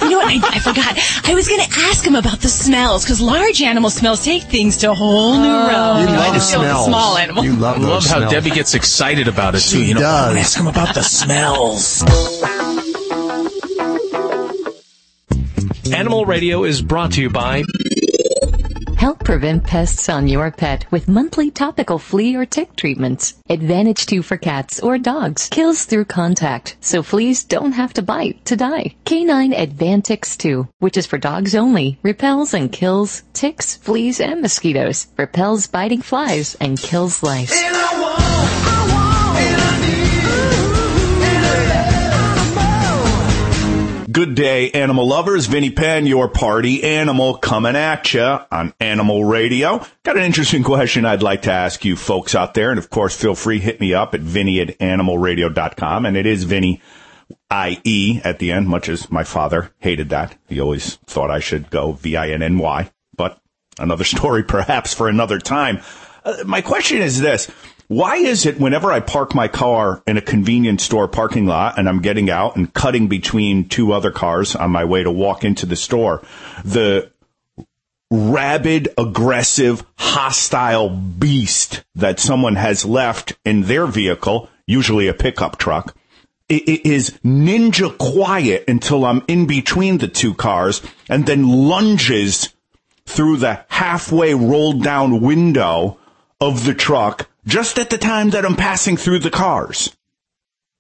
You 0.02 0.10
know 0.12 0.18
what? 0.18 0.28
I, 0.28 0.56
I 0.56 0.60
forgot. 0.60 0.98
I 1.30 1.34
was 1.34 1.48
going 1.48 1.62
to 1.62 1.70
ask 1.90 2.06
him 2.06 2.16
about 2.16 2.40
the 2.40 2.48
smells 2.50 3.04
because 3.04 3.22
large 3.22 3.62
animal 3.62 3.90
smells 3.90 4.24
take 4.24 4.44
things 4.44 4.78
to 4.78 4.92
a 4.92 4.94
whole 4.94 5.34
new 5.38 5.48
oh. 5.48 5.68
realm. 5.68 5.98
Oh. 5.98 6.00
You 6.02 6.06
know, 6.08 6.14
I 6.14 6.26
love 6.28 6.34
just 6.36 6.52
feel 6.52 6.60
with 6.62 6.70
the 6.70 6.74
smells. 6.74 6.88
small 6.88 7.18
animal. 7.18 7.44
You 7.46 7.56
love 7.56 7.78
I 7.78 7.80
love 7.80 7.90
those 7.90 8.10
how 8.10 8.18
smells. 8.18 8.34
Debbie 8.34 8.50
gets 8.52 8.74
excited 8.76 9.28
about 9.28 9.56
it 9.56 9.60
too. 9.62 9.80
She 9.80 9.86
You 9.86 9.94
know, 9.96 10.02
does. 10.02 10.32
I'm 10.32 10.38
ask 10.38 10.60
him 10.60 10.68
about 10.68 10.94
the 10.94 11.02
smells. 11.04 12.04
Animal 15.94 16.26
Radio 16.26 16.64
is 16.64 16.82
brought 16.82 17.12
to 17.14 17.22
you 17.22 17.30
by 17.30 17.64
Help 18.98 19.24
prevent 19.24 19.66
pests 19.66 20.10
on 20.10 20.28
your 20.28 20.50
pet 20.50 20.86
with 20.90 21.08
monthly 21.08 21.52
topical 21.52 22.00
flea 22.00 22.36
or 22.36 22.46
tick 22.46 22.76
treatments. 22.76 23.36
Advantage 23.50 24.08
2 24.08 24.24
for 24.24 24.38
cats 24.38 24.80
or 24.80 24.98
dogs. 24.98 25.48
Kills 25.50 25.86
through 25.86 26.06
contact, 26.06 26.76
so 26.80 27.04
fleas 27.04 27.44
don't 27.44 27.74
have 27.74 27.94
to 27.94 28.02
bite 28.02 28.44
to 28.46 28.56
die. 28.56 28.96
Canine 29.06 29.54
Advantix 29.54 30.36
2, 30.38 30.68
which 30.80 30.98
is 30.98 31.06
for 31.06 31.20
dogs 31.20 31.54
only, 31.54 32.00
repels 32.02 32.56
and 32.56 32.72
kills 32.72 33.22
ticks, 33.34 33.76
fleas, 33.76 34.20
and 34.20 34.42
mosquitoes. 34.42 35.08
Repels 35.18 35.68
biting 35.68 36.02
flies 36.02 36.56
and 36.56 36.80
kills 36.80 37.22
lice. 37.22 37.54
Good 44.16 44.34
day, 44.34 44.72
animal 44.72 45.06
lovers. 45.06 45.48
Vinny 45.48 45.72
Penn, 45.72 46.06
your 46.06 46.30
party 46.30 46.86
animal, 46.86 47.36
coming 47.38 47.76
at 47.76 48.14
you 48.14 48.22
on 48.22 48.74
Animal 48.80 49.26
Radio. 49.26 49.86
Got 50.04 50.16
an 50.16 50.24
interesting 50.24 50.64
question 50.64 51.04
I'd 51.04 51.22
like 51.22 51.42
to 51.42 51.52
ask 51.52 51.84
you 51.84 51.98
folks 51.98 52.34
out 52.34 52.54
there. 52.54 52.70
And 52.70 52.80
of 52.80 52.90
course, 52.90 53.14
feel 53.14 53.36
free, 53.36 53.60
hit 53.60 53.82
me 53.82 53.94
up 53.94 54.16
at 54.16 54.22
Vinny 54.22 54.62
at 54.62 54.80
animalradio.com. 54.80 56.06
And 56.06 56.16
it 56.16 56.26
is 56.26 56.46
Vinny, 56.46 56.82
I-E 57.50 58.22
at 58.24 58.40
the 58.40 58.54
end, 58.54 58.70
much 58.70 58.88
as 58.88 59.12
my 59.12 59.26
father 59.26 59.74
hated 59.80 60.08
that. 60.12 60.38
He 60.48 60.62
always 60.62 60.96
thought 61.08 61.30
I 61.30 61.40
should 61.40 61.70
go 61.70 61.92
V-I-N-N-Y. 61.92 62.90
But 63.18 63.42
another 63.78 64.04
story 64.06 64.44
perhaps 64.44 64.94
for 64.94 65.10
another 65.10 65.40
time. 65.40 65.82
Uh, 66.24 66.38
my 66.46 66.62
question 66.62 67.02
is 67.02 67.20
this. 67.20 67.52
Why 67.88 68.16
is 68.16 68.46
it 68.48 68.60
whenever 68.60 68.92
I 68.92 69.00
park 69.00 69.36
my 69.36 69.48
car 69.48 70.02
in 70.08 70.18
a 70.18 70.22
convenience 70.22 70.84
store 70.84 71.08
parking 71.08 71.46
lot 71.46 71.78
and 71.78 71.88
I'm 71.88 72.02
getting 72.02 72.32
out 72.32 72.56
and 72.56 72.74
cutting 72.74 73.08
between 73.08 73.70
two 73.70 73.94
other 73.94 74.12
cars 74.12 74.56
on 74.56 74.72
my 74.72 74.86
way 74.86 75.04
to 75.04 75.12
walk 75.12 75.44
into 75.44 75.68
the 75.68 75.76
store, 75.76 76.24
the 76.64 77.12
rabid, 78.10 78.90
aggressive, 78.98 79.86
hostile 79.98 80.90
beast 80.90 81.84
that 81.94 82.20
someone 82.20 82.56
has 82.56 82.86
left 82.86 83.34
in 83.46 83.64
their 83.64 83.86
vehicle, 83.86 84.50
usually 84.66 85.08
a 85.08 85.14
pickup 85.14 85.58
truck, 85.58 85.96
it 86.50 86.86
is 86.86 87.12
ninja 87.24 87.96
quiet 87.98 88.64
until 88.68 89.06
I'm 89.06 89.24
in 89.28 89.46
between 89.46 89.98
the 89.98 90.08
two 90.08 90.34
cars 90.34 90.82
and 91.10 91.26
then 91.26 91.48
lunges 91.48 92.54
through 93.06 93.38
the 93.38 93.66
halfway 93.68 94.34
rolled 94.34 94.84
down 94.84 95.22
window 95.22 96.00
of 96.40 96.66
the 96.66 96.74
truck 96.74 97.28
just 97.46 97.80
at 97.80 97.90
the 97.90 97.98
time 97.98 98.32
that 98.32 98.46
I'm 98.46 98.56
passing 98.56 98.98
through 98.98 99.20
the 99.20 99.30
cars. 99.30 99.96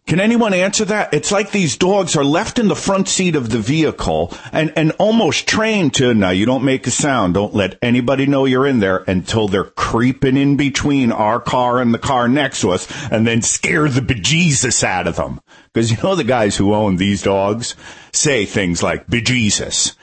Can 0.07 0.19
anyone 0.19 0.53
answer 0.53 0.85
that? 0.85 1.15
It's 1.15 1.31
like 1.31 1.49
these 1.49 1.77
dogs 1.77 2.15
are 2.15 2.23
left 2.23 2.59
in 2.59 2.67
the 2.67 2.75
front 2.75 3.07
seat 3.07 3.35
of 3.35 3.49
the 3.49 3.57
vehicle 3.57 4.31
and, 4.51 4.71
and 4.75 4.91
almost 4.99 5.47
trained 5.47 5.95
to, 5.95 6.13
now 6.13 6.29
you 6.29 6.45
don't 6.45 6.63
make 6.63 6.85
a 6.85 6.91
sound. 6.91 7.33
Don't 7.33 7.55
let 7.55 7.79
anybody 7.81 8.27
know 8.27 8.45
you're 8.45 8.67
in 8.67 8.79
there 8.81 9.03
until 9.07 9.47
they're 9.47 9.63
creeping 9.63 10.37
in 10.37 10.57
between 10.57 11.11
our 11.11 11.39
car 11.39 11.81
and 11.81 11.91
the 11.91 11.97
car 11.97 12.27
next 12.27 12.61
to 12.61 12.69
us 12.69 12.87
and 13.09 13.25
then 13.25 13.41
scare 13.41 13.89
the 13.89 14.01
bejesus 14.01 14.83
out 14.83 15.07
of 15.07 15.15
them. 15.15 15.41
Cause 15.73 15.89
you 15.89 15.97
know 16.03 16.13
the 16.13 16.23
guys 16.23 16.55
who 16.55 16.75
own 16.75 16.97
these 16.97 17.23
dogs 17.23 17.75
say 18.13 18.45
things 18.45 18.83
like 18.83 19.07
bejesus. 19.07 19.95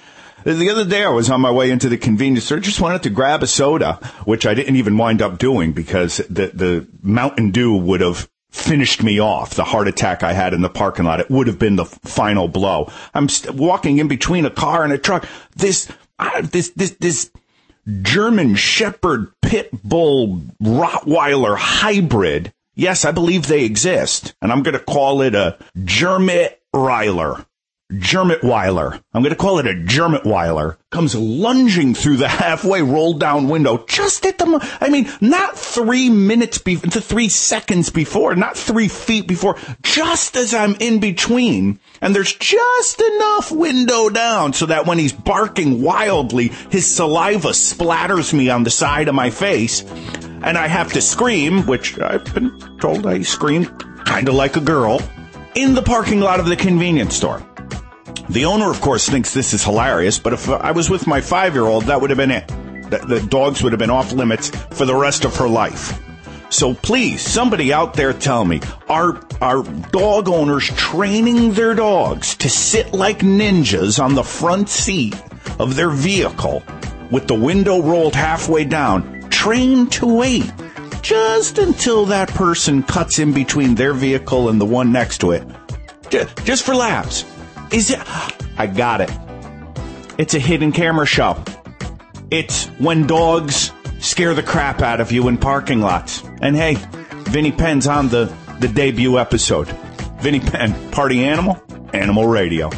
The 0.44 0.70
other 0.70 0.84
day 0.84 1.04
I 1.04 1.10
was 1.10 1.30
on 1.30 1.40
my 1.40 1.50
way 1.50 1.70
into 1.70 1.88
the 1.88 1.98
convenience 1.98 2.44
store, 2.44 2.58
just 2.58 2.80
wanted 2.80 3.02
to 3.04 3.10
grab 3.10 3.42
a 3.42 3.46
soda, 3.46 3.94
which 4.24 4.46
I 4.46 4.54
didn't 4.54 4.76
even 4.76 4.98
wind 4.98 5.22
up 5.22 5.38
doing 5.38 5.72
because 5.72 6.18
the, 6.28 6.48
the 6.48 6.86
Mountain 7.02 7.50
Dew 7.50 7.76
would 7.76 8.00
have 8.00 8.28
finished 8.50 9.02
me 9.02 9.18
off. 9.18 9.54
The 9.54 9.64
heart 9.64 9.88
attack 9.88 10.22
I 10.22 10.32
had 10.32 10.52
in 10.52 10.60
the 10.60 10.68
parking 10.68 11.04
lot. 11.04 11.20
It 11.20 11.30
would 11.30 11.46
have 11.46 11.58
been 11.58 11.76
the 11.76 11.86
final 11.86 12.48
blow. 12.48 12.90
I'm 13.14 13.28
st- 13.28 13.54
walking 13.54 13.98
in 13.98 14.08
between 14.08 14.44
a 14.44 14.50
car 14.50 14.84
and 14.84 14.92
a 14.92 14.98
truck. 14.98 15.26
This, 15.56 15.90
this, 16.42 16.70
this, 16.70 16.90
this 17.00 17.30
German 18.02 18.54
Shepherd 18.54 19.32
Pit 19.40 19.70
Bull 19.82 20.42
Rottweiler 20.62 21.56
hybrid. 21.56 22.52
Yes, 22.74 23.04
I 23.04 23.12
believe 23.12 23.46
they 23.46 23.64
exist. 23.64 24.34
And 24.40 24.52
I'm 24.52 24.62
going 24.62 24.78
to 24.78 24.84
call 24.84 25.22
it 25.22 25.34
a 25.34 25.58
Germit 25.78 26.54
Reiler. 26.74 27.44
Germitweiler. 27.92 29.02
I'm 29.12 29.22
going 29.22 29.34
to 29.34 29.36
call 29.36 29.58
it 29.58 29.66
a 29.66 29.74
Germitweiler. 29.74 30.76
Comes 30.90 31.14
lunging 31.14 31.94
through 31.94 32.16
the 32.16 32.28
halfway 32.42 32.82
rolled 32.82 33.20
down 33.20 33.48
window 33.48 33.84
just 33.86 34.24
at 34.24 34.38
the, 34.38 34.78
I 34.80 34.88
mean, 34.88 35.10
not 35.20 35.58
three 35.58 36.08
minutes 36.08 36.58
before, 36.58 36.90
to 36.90 37.00
three 37.00 37.28
seconds 37.28 37.90
before, 37.90 38.34
not 38.34 38.56
three 38.56 38.88
feet 38.88 39.26
before, 39.26 39.56
just 39.82 40.36
as 40.36 40.54
I'm 40.54 40.74
in 40.80 41.00
between. 41.00 41.78
And 42.00 42.16
there's 42.16 42.34
just 42.34 43.00
enough 43.00 43.52
window 43.52 44.08
down 44.08 44.54
so 44.54 44.66
that 44.66 44.86
when 44.86 44.98
he's 44.98 45.12
barking 45.12 45.82
wildly, 45.82 46.48
his 46.70 46.86
saliva 46.92 47.48
splatters 47.48 48.32
me 48.32 48.48
on 48.50 48.64
the 48.64 48.70
side 48.70 49.08
of 49.08 49.14
my 49.14 49.30
face. 49.30 49.82
And 50.42 50.58
I 50.58 50.66
have 50.66 50.92
to 50.94 51.00
scream, 51.00 51.66
which 51.66 52.00
I've 52.00 52.24
been 52.34 52.78
told 52.80 53.06
I 53.06 53.22
scream 53.22 53.66
kind 54.04 54.28
of 54.28 54.34
like 54.34 54.56
a 54.56 54.60
girl, 54.60 55.00
in 55.54 55.74
the 55.74 55.82
parking 55.82 56.20
lot 56.20 56.40
of 56.40 56.46
the 56.46 56.56
convenience 56.56 57.14
store. 57.14 57.46
The 58.28 58.44
owner, 58.44 58.70
of 58.70 58.80
course, 58.80 59.08
thinks 59.08 59.34
this 59.34 59.52
is 59.52 59.64
hilarious, 59.64 60.18
but 60.18 60.32
if 60.32 60.48
I 60.48 60.72
was 60.72 60.88
with 60.88 61.06
my 61.06 61.20
five 61.20 61.54
year 61.54 61.64
old, 61.64 61.84
that 61.84 62.00
would 62.00 62.10
have 62.10 62.16
been 62.16 62.30
it. 62.30 62.46
The, 62.90 62.98
the 62.98 63.20
dogs 63.20 63.62
would 63.62 63.72
have 63.72 63.78
been 63.78 63.90
off 63.90 64.12
limits 64.12 64.50
for 64.50 64.84
the 64.84 64.94
rest 64.94 65.24
of 65.24 65.36
her 65.36 65.48
life. 65.48 66.00
So 66.50 66.74
please, 66.74 67.22
somebody 67.22 67.72
out 67.72 67.94
there 67.94 68.12
tell 68.12 68.44
me, 68.44 68.60
are, 68.88 69.20
are 69.40 69.62
dog 69.90 70.28
owners 70.28 70.68
training 70.76 71.54
their 71.54 71.74
dogs 71.74 72.36
to 72.36 72.50
sit 72.50 72.92
like 72.92 73.20
ninjas 73.20 74.02
on 74.02 74.14
the 74.14 74.22
front 74.22 74.68
seat 74.68 75.16
of 75.58 75.76
their 75.76 75.88
vehicle 75.88 76.62
with 77.10 77.26
the 77.26 77.34
window 77.34 77.80
rolled 77.80 78.14
halfway 78.14 78.64
down, 78.64 79.28
trained 79.30 79.92
to 79.92 80.06
wait 80.06 80.52
just 81.00 81.58
until 81.58 82.04
that 82.06 82.28
person 82.28 82.82
cuts 82.82 83.18
in 83.18 83.32
between 83.32 83.74
their 83.74 83.94
vehicle 83.94 84.48
and 84.50 84.60
the 84.60 84.66
one 84.66 84.92
next 84.92 85.18
to 85.18 85.32
it? 85.32 85.46
Just 86.44 86.64
for 86.64 86.74
laughs. 86.74 87.24
Is 87.72 87.90
it? 87.90 87.98
I 88.58 88.66
got 88.66 89.00
it. 89.00 89.10
It's 90.18 90.34
a 90.34 90.38
hidden 90.38 90.72
camera 90.72 91.06
show. 91.06 91.42
It's 92.30 92.66
when 92.78 93.06
dogs 93.06 93.72
scare 93.98 94.34
the 94.34 94.42
crap 94.42 94.82
out 94.82 95.00
of 95.00 95.10
you 95.10 95.28
in 95.28 95.38
parking 95.38 95.80
lots. 95.80 96.22
And 96.42 96.54
hey, 96.54 96.76
Vinny 97.30 97.50
Penn's 97.50 97.86
on 97.86 98.08
the, 98.08 98.30
the 98.60 98.68
debut 98.68 99.18
episode. 99.18 99.68
Vinny 100.20 100.40
Penn, 100.40 100.90
party 100.90 101.24
animal, 101.24 101.62
animal 101.94 102.26
radio. 102.26 102.68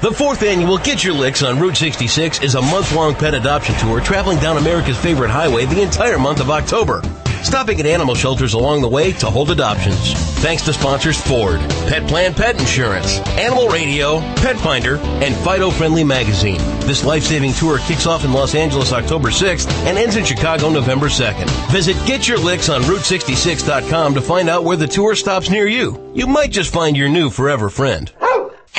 The 0.00 0.12
fourth 0.14 0.42
annual 0.42 0.78
Get 0.78 1.02
Your 1.02 1.14
Licks 1.14 1.42
on 1.42 1.58
Route 1.58 1.76
66 1.76 2.42
is 2.42 2.54
a 2.54 2.62
month-long 2.62 3.16
pet 3.16 3.34
adoption 3.34 3.74
tour 3.76 4.00
traveling 4.00 4.38
down 4.38 4.56
America's 4.56 4.96
favorite 4.96 5.30
highway 5.30 5.66
the 5.66 5.82
entire 5.82 6.18
month 6.18 6.40
of 6.40 6.50
October. 6.50 7.02
Stopping 7.42 7.80
at 7.80 7.86
animal 7.86 8.14
shelters 8.14 8.54
along 8.54 8.82
the 8.82 8.88
way 8.88 9.12
to 9.12 9.30
hold 9.30 9.50
adoptions. 9.50 10.12
Thanks 10.40 10.62
to 10.64 10.72
sponsors 10.72 11.20
Ford, 11.20 11.60
Petplan 11.88 12.34
Pet 12.36 12.58
Insurance, 12.60 13.18
Animal 13.38 13.68
Radio, 13.68 14.20
Petfinder, 14.36 14.98
and 15.22 15.34
Fido 15.36 15.70
Friendly 15.70 16.04
Magazine. 16.04 16.58
This 16.80 17.04
life-saving 17.04 17.52
tour 17.54 17.78
kicks 17.78 18.06
off 18.06 18.24
in 18.24 18.32
Los 18.32 18.54
Angeles 18.54 18.92
October 18.92 19.28
6th 19.28 19.70
and 19.84 19.98
ends 19.98 20.16
in 20.16 20.24
Chicago 20.24 20.70
November 20.70 21.06
2nd. 21.06 21.48
Visit 21.70 21.96
Get 22.06 22.28
Your 22.28 22.38
Licks 22.38 22.68
on 22.68 22.82
Route66.com 22.82 24.14
to 24.14 24.20
find 24.20 24.48
out 24.48 24.64
where 24.64 24.76
the 24.76 24.86
tour 24.86 25.14
stops 25.14 25.50
near 25.50 25.66
you. 25.66 26.12
You 26.14 26.26
might 26.26 26.50
just 26.50 26.72
find 26.72 26.96
your 26.96 27.08
new 27.08 27.30
forever 27.30 27.70
friend. 27.70 28.12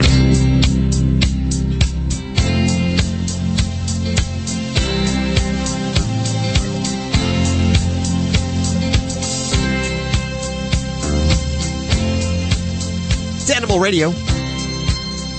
Animal 13.57 13.79
Radio. 13.79 14.11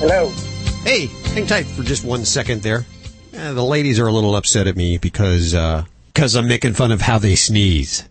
Hello. 0.01 0.31
Hey, 0.83 1.07
hang 1.35 1.47
tight 1.47 1.67
for 1.67 1.85
just 1.85 2.05
one 2.05 2.25
second 2.25 2.63
there. 2.63 2.85
Uh, 3.33 3.53
the 3.53 3.63
ladies 3.63 4.01
are 4.01 4.09
a 4.09 4.13
little 4.13 4.35
upset 4.35 4.67
at 4.67 4.75
me 4.75 4.99
because 4.99 5.55
uh, 5.55 5.85
cause 6.17 6.35
I'm 6.35 6.49
making 6.49 6.73
fun 6.75 6.91
of 6.91 7.01
how 7.01 7.19
they 7.19 7.37
sneeze. 7.37 8.09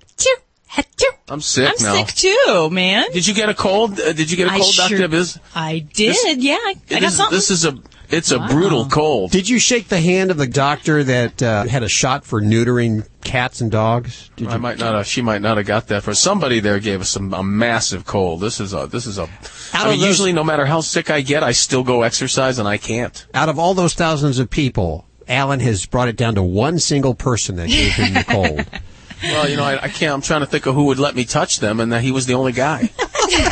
I'm 1.29 1.41
sick 1.41 1.73
I'm 1.77 1.83
now. 1.85 2.05
sick 2.05 2.15
too, 2.15 2.69
man. 2.71 3.11
Did 3.11 3.27
you 3.27 3.33
get 3.33 3.49
a 3.49 3.53
cold? 3.53 3.99
Uh, 3.99 4.13
did 4.13 4.31
you 4.31 4.37
get 4.37 4.47
a 4.47 4.51
I 4.51 4.59
cold, 4.59 4.73
sure- 4.73 4.87
Doctor 4.97 5.09
Biz? 5.09 5.39
I 5.53 5.79
did. 5.79 6.15
This- 6.15 6.37
yeah, 6.37 6.53
I, 6.53 6.75
I 6.89 6.89
got 6.89 7.01
this, 7.01 7.17
something. 7.17 7.35
this 7.35 7.51
is 7.51 7.65
a 7.65 7.77
it's 8.09 8.31
a 8.31 8.39
Wow. 8.39 8.47
brutal 8.49 8.85
cold. 8.85 9.31
Did 9.31 9.49
you 9.49 9.59
shake 9.59 9.87
the 9.89 9.99
hand 9.99 10.31
of 10.31 10.37
the 10.37 10.47
doctor 10.47 11.03
that 11.03 11.41
uh, 11.43 11.65
had 11.65 11.83
a 11.83 11.89
shot 11.89 12.25
for 12.25 12.41
neutering 12.41 13.07
cats 13.23 13.59
and 13.61 13.69
dogs? 13.71 14.29
Did 14.35 14.47
I 14.47 14.53
you? 14.53 14.59
might 14.59 14.77
not. 14.79 14.93
Have, 14.95 15.07
she 15.07 15.21
might 15.21 15.41
not 15.41 15.57
have 15.57 15.65
got 15.65 15.87
that 15.87 16.03
for 16.03 16.13
somebody. 16.13 16.59
There 16.59 16.79
gave 16.79 17.01
us 17.01 17.09
some 17.09 17.33
a 17.33 17.43
massive 17.43 18.05
cold. 18.05 18.41
This 18.41 18.59
is 18.59 18.73
a. 18.73 18.87
This 18.87 19.05
is 19.05 19.17
a. 19.17 19.23
Out 19.23 19.29
I 19.73 19.81
of 19.85 19.89
mean, 19.91 19.99
those- 19.99 20.07
usually, 20.09 20.33
no 20.33 20.43
matter 20.43 20.65
how 20.65 20.81
sick 20.81 21.09
I 21.09 21.21
get, 21.21 21.43
I 21.43 21.51
still 21.51 21.83
go 21.83 22.03
exercise, 22.03 22.59
and 22.59 22.67
I 22.67 22.77
can't. 22.77 23.25
Out 23.33 23.49
of 23.49 23.59
all 23.59 23.73
those 23.73 23.93
thousands 23.93 24.39
of 24.39 24.49
people, 24.49 25.05
Alan 25.27 25.59
has 25.59 25.85
brought 25.85 26.07
it 26.07 26.15
down 26.15 26.35
to 26.35 26.43
one 26.43 26.79
single 26.79 27.13
person 27.15 27.55
that 27.57 27.67
gave 27.67 27.93
him 27.93 28.13
the 28.13 28.23
cold. 28.23 28.65
Well, 29.23 29.49
you 29.49 29.57
know, 29.57 29.63
I, 29.63 29.85
I 29.85 29.87
can't. 29.89 30.13
I'm 30.13 30.21
trying 30.21 30.41
to 30.41 30.45
think 30.45 30.67
of 30.67 30.75
who 30.75 30.83
would 30.85 30.99
let 30.99 31.15
me 31.15 31.25
touch 31.25 31.59
them, 31.59 31.79
and 31.79 31.91
that 31.91 32.03
he 32.03 32.11
was 32.11 32.27
the 32.27 32.35
only 32.35 32.51
guy. 32.51 32.91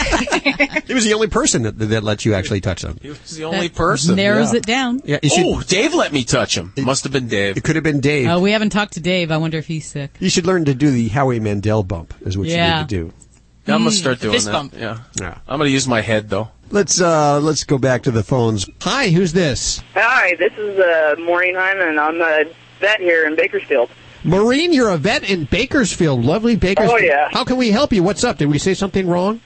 he 0.85 0.93
was 0.93 1.03
the 1.05 1.13
only 1.13 1.27
person 1.27 1.63
that, 1.63 1.77
that 1.79 2.03
let 2.03 2.25
you 2.25 2.33
actually 2.33 2.61
touch 2.61 2.81
them. 2.81 2.97
He 3.01 3.09
was 3.09 3.37
the 3.37 3.45
only 3.45 3.69
person. 3.69 4.15
narrows 4.15 4.53
yeah. 4.53 4.57
it 4.57 4.65
down. 4.65 5.01
Yeah, 5.05 5.19
you 5.21 5.29
should- 5.29 5.45
oh, 5.45 5.61
Dave 5.61 5.93
let 5.93 6.11
me 6.11 6.23
touch 6.23 6.57
him. 6.57 6.73
It, 6.75 6.83
Must 6.83 7.03
have 7.03 7.13
been 7.13 7.27
Dave. 7.27 7.57
It 7.57 7.63
could 7.63 7.75
have 7.75 7.83
been 7.83 7.99
Dave. 7.99 8.27
Oh, 8.29 8.39
we 8.39 8.51
haven't 8.51 8.69
talked 8.71 8.93
to 8.93 8.99
Dave. 8.99 9.31
I 9.31 9.37
wonder 9.37 9.57
if 9.57 9.67
he's 9.67 9.87
sick. 9.87 10.11
You 10.19 10.29
should 10.29 10.45
learn 10.45 10.65
to 10.65 10.73
do 10.73 10.91
the 10.91 11.09
Howie 11.09 11.39
Mandel 11.39 11.83
bump, 11.83 12.13
is 12.21 12.37
what 12.37 12.47
Yeah. 12.47 12.75
you 12.75 12.81
need 12.81 12.89
to 12.89 12.95
do. 12.95 13.13
I'm 13.67 13.79
gonna 13.79 13.91
start 13.91 14.19
doing 14.19 14.33
fist 14.33 14.45
that. 14.45 14.51
bump. 14.51 14.73
Yeah. 14.77 14.99
Yeah. 15.19 15.39
I'm 15.47 15.57
gonna 15.57 15.71
use 15.71 15.87
my 15.87 16.01
head 16.01 16.29
though. 16.29 16.49
Let's 16.69 17.01
uh 17.01 17.39
let's 17.39 17.63
go 17.63 17.77
back 17.77 18.03
to 18.03 18.11
the 18.11 18.23
phones. 18.23 18.69
Hi, 18.81 19.09
who's 19.09 19.33
this? 19.33 19.81
Hi, 19.95 20.35
this 20.35 20.53
is 20.53 20.79
uh, 20.79 21.15
Maureen 21.19 21.55
Hyman. 21.55 21.97
I'm 21.97 22.21
a 22.21 22.45
vet 22.79 22.99
here 22.99 23.25
in 23.25 23.35
Bakersfield. 23.35 23.89
Maureen, 24.23 24.73
you're 24.73 24.89
a 24.89 24.97
vet 24.97 25.29
in 25.29 25.45
Bakersfield. 25.45 26.25
Lovely 26.25 26.55
Bakersfield. 26.55 26.99
Oh, 26.99 27.03
yeah. 27.03 27.29
How 27.31 27.43
can 27.43 27.57
we 27.57 27.69
help 27.69 27.93
you? 27.93 28.01
What's 28.01 28.23
up? 28.23 28.37
Did 28.37 28.49
we 28.49 28.57
say 28.57 28.73
something 28.73 29.07
wrong? 29.07 29.39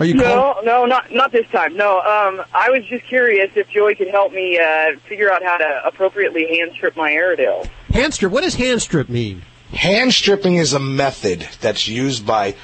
Are 0.00 0.04
you 0.04 0.14
no, 0.14 0.22
calling? 0.24 0.64
no, 0.64 0.84
not 0.86 1.12
not 1.12 1.32
this 1.32 1.46
time. 1.52 1.76
No, 1.76 1.98
um, 1.98 2.44
I 2.52 2.70
was 2.70 2.84
just 2.86 3.04
curious 3.06 3.50
if 3.54 3.68
Joey 3.68 3.94
could 3.94 4.08
help 4.08 4.32
me 4.32 4.58
uh, 4.58 4.98
figure 5.08 5.32
out 5.32 5.42
how 5.42 5.56
to 5.56 5.82
appropriately 5.84 6.46
hand 6.58 6.72
strip 6.74 6.96
my 6.96 7.12
Airedale. 7.12 7.66
Hand 7.90 8.12
strip. 8.14 8.32
What 8.32 8.42
does 8.42 8.54
hand 8.54 8.82
strip 8.82 9.08
mean? 9.08 9.42
Hand 9.72 10.12
stripping 10.12 10.56
is 10.56 10.72
a 10.72 10.80
method 10.80 11.48
that's 11.60 11.88
used 11.88 12.26
by 12.26 12.54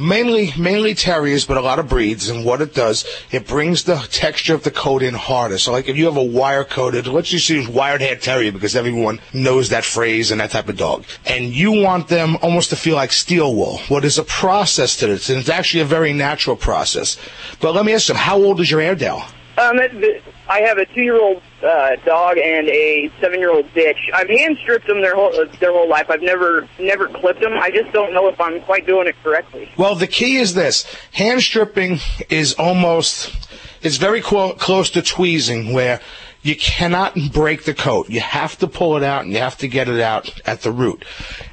mainly 0.00 0.52
mainly 0.58 0.94
terriers, 0.94 1.44
but 1.44 1.56
a 1.56 1.60
lot 1.60 1.78
of 1.78 1.88
breeds. 1.88 2.28
And 2.28 2.44
what 2.44 2.60
it 2.60 2.74
does, 2.74 3.04
it 3.30 3.46
brings 3.46 3.84
the 3.84 3.96
texture 4.10 4.54
of 4.54 4.64
the 4.64 4.70
coat 4.70 5.02
in 5.02 5.14
harder. 5.14 5.58
So, 5.58 5.72
like 5.72 5.88
if 5.88 5.96
you 5.96 6.06
have 6.06 6.16
a 6.16 6.22
wire 6.22 6.64
coated, 6.64 7.06
let's 7.06 7.28
just 7.28 7.48
use 7.48 7.68
wired 7.68 8.00
hair 8.00 8.16
terrier 8.16 8.50
because 8.52 8.74
everyone 8.74 9.20
knows 9.32 9.68
that 9.68 9.84
phrase 9.84 10.30
and 10.30 10.40
that 10.40 10.50
type 10.50 10.68
of 10.68 10.76
dog. 10.76 11.04
And 11.26 11.46
you 11.54 11.70
want 11.72 12.08
them 12.08 12.36
almost 12.42 12.70
to 12.70 12.76
feel 12.76 12.96
like 12.96 13.12
steel 13.12 13.54
wool. 13.54 13.80
Well, 13.90 14.00
there's 14.00 14.18
a 14.18 14.24
process 14.24 14.96
to 14.96 15.06
this, 15.06 15.28
and 15.28 15.38
it's 15.38 15.48
actually 15.48 15.80
a 15.80 15.84
very 15.86 16.12
natural 16.12 16.56
process. 16.56 17.16
But 17.60 17.74
let 17.74 17.84
me 17.84 17.92
ask 17.92 18.08
you, 18.08 18.14
how 18.14 18.36
old 18.38 18.60
is 18.60 18.70
your 18.70 18.80
Airedale? 18.80 19.22
Um, 19.58 19.78
it- 19.78 20.00
the- 20.00 20.20
I 20.50 20.62
have 20.62 20.78
a 20.78 20.84
two-year-old 20.84 21.40
uh, 21.62 21.94
dog 22.04 22.36
and 22.36 22.66
a 22.68 23.08
seven-year-old 23.20 23.66
bitch. 23.66 23.98
I've 24.12 24.28
hand 24.28 24.58
stripped 24.60 24.88
them 24.88 25.00
their 25.00 25.14
whole 25.14 25.32
uh, 25.32 25.44
their 25.60 25.70
whole 25.70 25.88
life. 25.88 26.10
I've 26.10 26.22
never 26.22 26.68
never 26.80 27.06
clipped 27.06 27.40
them. 27.40 27.52
I 27.54 27.70
just 27.70 27.92
don't 27.92 28.12
know 28.12 28.26
if 28.26 28.40
I'm 28.40 28.60
quite 28.62 28.84
doing 28.84 29.06
it 29.06 29.14
correctly. 29.22 29.70
Well, 29.76 29.94
the 29.94 30.08
key 30.08 30.38
is 30.38 30.54
this: 30.54 30.92
hand 31.12 31.42
stripping 31.42 32.00
is 32.28 32.54
almost 32.54 33.32
it's 33.80 33.96
very 33.96 34.20
clo- 34.20 34.54
close 34.54 34.90
to 34.90 35.02
tweezing, 35.02 35.72
where 35.72 36.00
you 36.42 36.56
cannot 36.56 37.16
break 37.32 37.64
the 37.64 37.74
coat. 37.74 38.10
You 38.10 38.20
have 38.20 38.58
to 38.58 38.66
pull 38.66 38.96
it 38.96 39.04
out 39.04 39.22
and 39.22 39.32
you 39.32 39.38
have 39.38 39.58
to 39.58 39.68
get 39.68 39.88
it 39.88 40.00
out 40.00 40.40
at 40.46 40.62
the 40.62 40.72
root. 40.72 41.04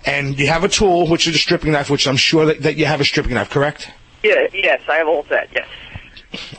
And 0.05 0.39
you 0.39 0.47
have 0.47 0.63
a 0.63 0.69
tool, 0.69 1.07
which 1.07 1.27
is 1.27 1.35
a 1.35 1.39
stripping 1.39 1.73
knife, 1.73 1.91
which 1.91 2.07
I'm 2.07 2.17
sure 2.17 2.45
that, 2.45 2.63
that 2.63 2.77
you 2.77 2.85
have 2.85 2.99
a 2.99 3.05
stripping 3.05 3.35
knife, 3.35 3.49
correct? 3.51 3.91
Yeah, 4.23 4.47
yes, 4.53 4.81
I 4.89 4.95
have 4.95 5.07
a 5.07 5.11
whole 5.11 5.25
set. 5.29 5.49
Yes. 5.53 5.67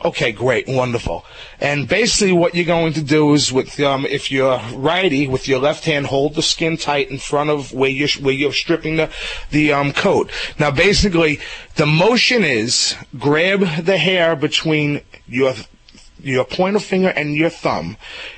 Okay, 0.03 0.31
great, 0.31 0.67
wonderful. 0.67 1.25
And 1.59 1.87
basically, 1.87 2.33
what 2.33 2.55
you're 2.55 2.65
going 2.65 2.93
to 2.93 3.03
do 3.03 3.33
is, 3.33 3.53
with 3.53 3.79
um, 3.79 4.05
if 4.05 4.31
you're 4.31 4.59
righty, 4.73 5.27
with 5.27 5.47
your 5.47 5.59
left 5.59 5.85
hand, 5.85 6.07
hold 6.07 6.35
the 6.35 6.41
skin 6.41 6.75
tight 6.75 7.11
in 7.11 7.19
front 7.19 7.49
of 7.49 7.71
where 7.71 7.89
you're 7.89 8.09
where 8.21 8.33
you're 8.33 8.53
stripping 8.53 8.95
the 8.95 9.09
the 9.51 9.71
um, 9.71 9.93
coat. 9.93 10.31
Now, 10.57 10.71
basically, 10.71 11.39
the 11.75 11.85
motion 11.85 12.43
is 12.43 12.95
grab 13.17 13.59
the 13.83 13.97
hair 13.97 14.35
between 14.35 15.01
your 15.27 15.53
your 16.21 16.45
pointer 16.45 16.79
finger 16.79 17.09
and 17.09 17.35
your 17.35 17.49
thumb, 17.49 17.97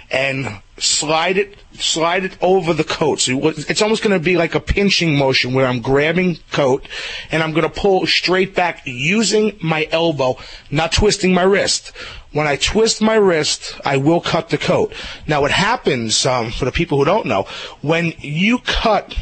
and 0.10 0.62
slide 0.78 1.38
it 1.38 1.58
slide 1.74 2.26
it 2.26 2.38
over 2.42 2.74
the 2.74 2.84
coat. 2.84 3.20
So 3.20 3.48
it's 3.50 3.82
almost 3.82 4.04
going 4.04 4.18
to 4.18 4.24
be 4.24 4.38
like 4.38 4.56
a 4.56 4.60
pinching 4.60 5.18
motion 5.18 5.54
where 5.54 5.66
I'm 5.66 5.82
grabbing 5.82 6.40
coat 6.52 6.88
and 7.32 7.42
I'm 7.42 7.52
going 7.52 7.64
to 7.64 7.70
pull 7.70 8.06
straight 8.08 8.56
back 8.56 8.82
using 8.86 9.58
my 9.62 9.88
elbow, 9.92 10.38
not 10.70 10.92
twisting 10.92 11.34
my 11.34 11.44
wrist. 11.44 11.92
When 12.34 12.48
I 12.48 12.56
twist 12.56 13.02
my 13.02 13.16
wrist, 13.16 13.80
I 13.86 13.98
will 13.98 14.22
cut 14.22 14.50
the 14.50 14.58
coat. 14.58 14.94
Now, 15.28 15.42
what 15.42 15.52
happens 15.52 16.26
um, 16.26 16.52
for 16.52 16.66
the 16.66 16.72
people 16.72 16.98
who 16.98 17.06
don't 17.06 17.26
know, 17.26 17.44
when 17.82 18.14
you 18.20 18.60
cut 18.60 19.16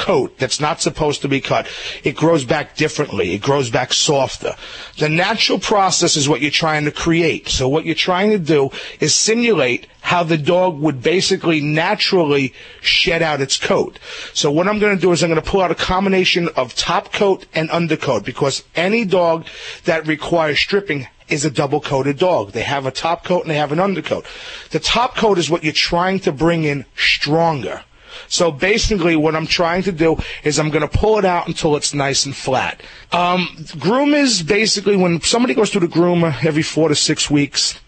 coat 0.00 0.38
that's 0.38 0.60
not 0.60 0.80
supposed 0.80 1.20
to 1.22 1.28
be 1.28 1.40
cut, 1.40 1.68
it 2.02 2.16
grows 2.16 2.44
back 2.44 2.74
differently. 2.74 3.34
It 3.34 3.42
grows 3.42 3.68
back 3.68 3.92
softer. 3.92 4.56
The 4.98 5.10
natural 5.10 5.58
process 5.58 6.16
is 6.16 6.28
what 6.28 6.40
you're 6.40 6.50
trying 6.50 6.86
to 6.86 6.90
create. 6.90 7.48
So 7.48 7.68
what 7.68 7.84
you're 7.84 7.94
trying 7.94 8.30
to 8.30 8.38
do 8.38 8.70
is 8.98 9.14
simulate 9.14 9.86
how 10.00 10.22
the 10.22 10.38
dog 10.38 10.80
would 10.80 11.02
basically 11.02 11.60
naturally 11.60 12.54
shed 12.80 13.20
out 13.20 13.42
its 13.42 13.58
coat. 13.58 13.98
So 14.32 14.50
what 14.50 14.66
I'm 14.66 14.78
going 14.78 14.96
to 14.96 15.00
do 15.00 15.12
is 15.12 15.22
I'm 15.22 15.28
going 15.28 15.42
to 15.42 15.50
pull 15.50 15.60
out 15.60 15.70
a 15.70 15.74
combination 15.74 16.48
of 16.56 16.74
top 16.74 17.12
coat 17.12 17.44
and 17.54 17.70
undercoat 17.70 18.24
because 18.24 18.64
any 18.74 19.04
dog 19.04 19.46
that 19.84 20.06
requires 20.06 20.58
stripping 20.58 21.06
is 21.28 21.44
a 21.44 21.50
double 21.50 21.80
coated 21.80 22.18
dog. 22.18 22.52
They 22.52 22.62
have 22.62 22.86
a 22.86 22.90
top 22.90 23.24
coat 23.24 23.42
and 23.42 23.50
they 23.50 23.56
have 23.56 23.72
an 23.72 23.80
undercoat. 23.80 24.24
The 24.70 24.80
top 24.80 25.16
coat 25.16 25.38
is 25.38 25.50
what 25.50 25.62
you're 25.62 25.72
trying 25.72 26.20
to 26.20 26.32
bring 26.32 26.64
in 26.64 26.86
stronger. 26.96 27.84
So 28.28 28.50
basically, 28.50 29.16
what 29.16 29.34
I'm 29.34 29.46
trying 29.46 29.82
to 29.84 29.92
do 29.92 30.18
is 30.44 30.58
I'm 30.58 30.70
going 30.70 30.88
to 30.88 30.98
pull 30.98 31.18
it 31.18 31.24
out 31.24 31.48
until 31.48 31.76
it's 31.76 31.94
nice 31.94 32.26
and 32.26 32.34
flat. 32.36 32.82
Um, 33.12 33.64
groom 33.78 34.14
is 34.14 34.42
basically 34.42 34.96
when 34.96 35.20
somebody 35.20 35.54
goes 35.54 35.70
through 35.70 35.86
the 35.86 35.88
groomer 35.88 36.44
every 36.44 36.62
four 36.62 36.88
to 36.88 36.94
six 36.94 37.30
weeks. 37.30 37.79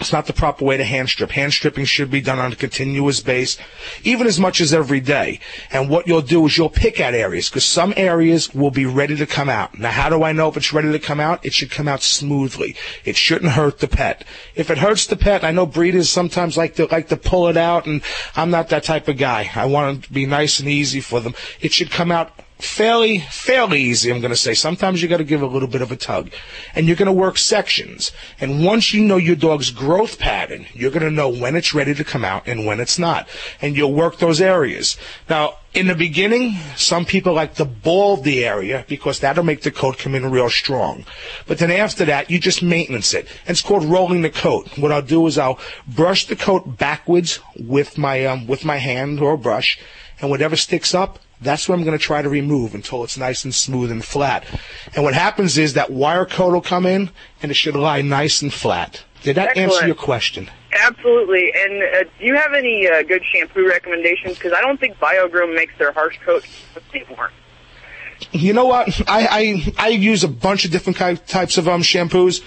It's 0.00 0.12
not 0.12 0.26
the 0.26 0.32
proper 0.32 0.64
way 0.64 0.76
to 0.76 0.84
hand 0.84 1.08
strip. 1.08 1.32
Hand 1.32 1.52
stripping 1.52 1.84
should 1.84 2.10
be 2.10 2.20
done 2.20 2.38
on 2.38 2.52
a 2.52 2.56
continuous 2.56 3.20
base, 3.20 3.58
even 4.04 4.26
as 4.26 4.38
much 4.38 4.60
as 4.60 4.72
every 4.72 5.00
day. 5.00 5.40
And 5.72 5.88
what 5.88 6.06
you'll 6.06 6.22
do 6.22 6.46
is 6.46 6.56
you'll 6.56 6.70
pick 6.70 7.00
at 7.00 7.14
areas, 7.14 7.48
because 7.48 7.64
some 7.64 7.92
areas 7.96 8.54
will 8.54 8.70
be 8.70 8.86
ready 8.86 9.16
to 9.16 9.26
come 9.26 9.48
out. 9.48 9.78
Now, 9.78 9.90
how 9.90 10.08
do 10.08 10.22
I 10.22 10.32
know 10.32 10.48
if 10.48 10.56
it's 10.56 10.72
ready 10.72 10.92
to 10.92 10.98
come 10.98 11.18
out? 11.18 11.44
It 11.44 11.52
should 11.52 11.70
come 11.70 11.88
out 11.88 12.02
smoothly. 12.02 12.76
It 13.04 13.16
shouldn't 13.16 13.52
hurt 13.52 13.80
the 13.80 13.88
pet. 13.88 14.24
If 14.54 14.70
it 14.70 14.78
hurts 14.78 15.06
the 15.06 15.16
pet, 15.16 15.42
I 15.42 15.50
know 15.50 15.66
breeders 15.66 16.08
sometimes 16.08 16.56
like 16.56 16.76
to 16.76 16.86
like 16.86 17.08
to 17.08 17.16
pull 17.16 17.48
it 17.48 17.56
out, 17.56 17.86
and 17.86 18.02
I'm 18.36 18.50
not 18.50 18.68
that 18.68 18.84
type 18.84 19.08
of 19.08 19.16
guy. 19.16 19.50
I 19.54 19.66
want 19.66 19.98
it 19.98 20.02
to 20.04 20.12
be 20.12 20.26
nice 20.26 20.60
and 20.60 20.68
easy 20.68 21.00
for 21.00 21.20
them. 21.20 21.34
It 21.60 21.72
should 21.72 21.90
come 21.90 22.12
out 22.12 22.32
fairly 22.58 23.20
fairly 23.30 23.80
easy 23.80 24.10
i'm 24.10 24.20
going 24.20 24.30
to 24.32 24.36
say. 24.36 24.52
Sometimes 24.54 25.00
you 25.00 25.08
got 25.08 25.18
to 25.18 25.24
give 25.24 25.42
a 25.42 25.46
little 25.46 25.68
bit 25.68 25.82
of 25.82 25.92
a 25.92 25.96
tug 25.96 26.30
and 26.74 26.86
you're 26.86 26.96
going 26.96 27.06
to 27.06 27.12
work 27.12 27.38
sections. 27.38 28.12
And 28.40 28.64
once 28.64 28.92
you 28.92 29.04
know 29.04 29.16
your 29.16 29.36
dog's 29.36 29.70
growth 29.70 30.18
pattern 30.18 30.66
you're 30.74 30.90
going 30.90 31.04
to 31.04 31.10
know 31.10 31.28
when 31.28 31.54
it's 31.54 31.72
ready 31.72 31.94
to 31.94 32.04
come 32.04 32.24
out 32.24 32.48
and 32.48 32.66
when 32.66 32.80
it's 32.80 32.98
not. 32.98 33.28
And 33.62 33.76
you'll 33.76 33.94
work 33.94 34.18
those 34.18 34.40
areas. 34.40 34.96
Now 35.28 35.58
in 35.72 35.86
the 35.86 35.94
beginning 35.94 36.56
some 36.76 37.04
people 37.04 37.32
like 37.32 37.54
to 37.54 37.64
bald 37.64 38.24
the 38.24 38.44
area 38.44 38.84
because 38.88 39.20
that'll 39.20 39.44
make 39.44 39.62
the 39.62 39.70
coat 39.70 39.98
come 39.98 40.16
in 40.16 40.28
real 40.30 40.50
strong. 40.50 41.04
But 41.46 41.58
then 41.58 41.70
after 41.70 42.04
that 42.06 42.28
you 42.28 42.40
just 42.40 42.62
maintenance 42.62 43.14
it. 43.14 43.28
And 43.46 43.50
it's 43.50 43.62
called 43.62 43.84
rolling 43.84 44.22
the 44.22 44.30
coat. 44.30 44.76
What 44.76 44.90
i'll 44.90 45.02
do 45.02 45.26
is 45.28 45.38
i'll 45.38 45.60
brush 45.86 46.26
the 46.26 46.36
coat 46.36 46.76
backwards 46.76 47.38
with 47.56 47.96
my 47.96 48.26
um, 48.26 48.48
with 48.48 48.64
my 48.64 48.78
hand 48.78 49.20
or 49.20 49.36
brush 49.36 49.78
and 50.20 50.30
whatever 50.30 50.56
sticks 50.56 50.92
up 50.92 51.20
that's 51.40 51.68
what 51.68 51.76
I'm 51.76 51.84
going 51.84 51.96
to 51.96 52.02
try 52.02 52.22
to 52.22 52.28
remove 52.28 52.74
until 52.74 53.04
it's 53.04 53.16
nice 53.16 53.44
and 53.44 53.54
smooth 53.54 53.90
and 53.90 54.04
flat. 54.04 54.44
And 54.94 55.04
what 55.04 55.14
happens 55.14 55.58
is 55.58 55.74
that 55.74 55.90
wire 55.90 56.26
coat 56.26 56.52
will 56.52 56.60
come 56.60 56.86
in 56.86 57.10
and 57.42 57.50
it 57.50 57.54
should 57.54 57.76
lie 57.76 58.02
nice 58.02 58.42
and 58.42 58.52
flat. 58.52 59.04
Did 59.22 59.36
that 59.36 59.56
answer 59.56 59.86
your 59.86 59.96
question? 59.96 60.50
Absolutely. 60.72 61.52
And 61.54 61.82
uh, 61.82 62.10
do 62.18 62.26
you 62.26 62.36
have 62.36 62.54
any 62.54 62.88
uh, 62.88 63.02
good 63.02 63.22
shampoo 63.32 63.66
recommendations? 63.66 64.34
Because 64.34 64.52
I 64.52 64.60
don't 64.60 64.78
think 64.78 64.98
BioGroom 64.98 65.54
makes 65.54 65.76
their 65.78 65.92
harsh 65.92 66.18
coat 66.24 66.46
anymore. 66.94 67.30
You 68.32 68.52
know 68.52 68.66
what? 68.66 68.88
I, 69.08 69.26
I, 69.78 69.86
I 69.86 69.88
use 69.88 70.22
a 70.22 70.28
bunch 70.28 70.64
of 70.64 70.70
different 70.70 70.98
types 70.98 71.56
of 71.56 71.66
um, 71.66 71.82
shampoos. 71.82 72.42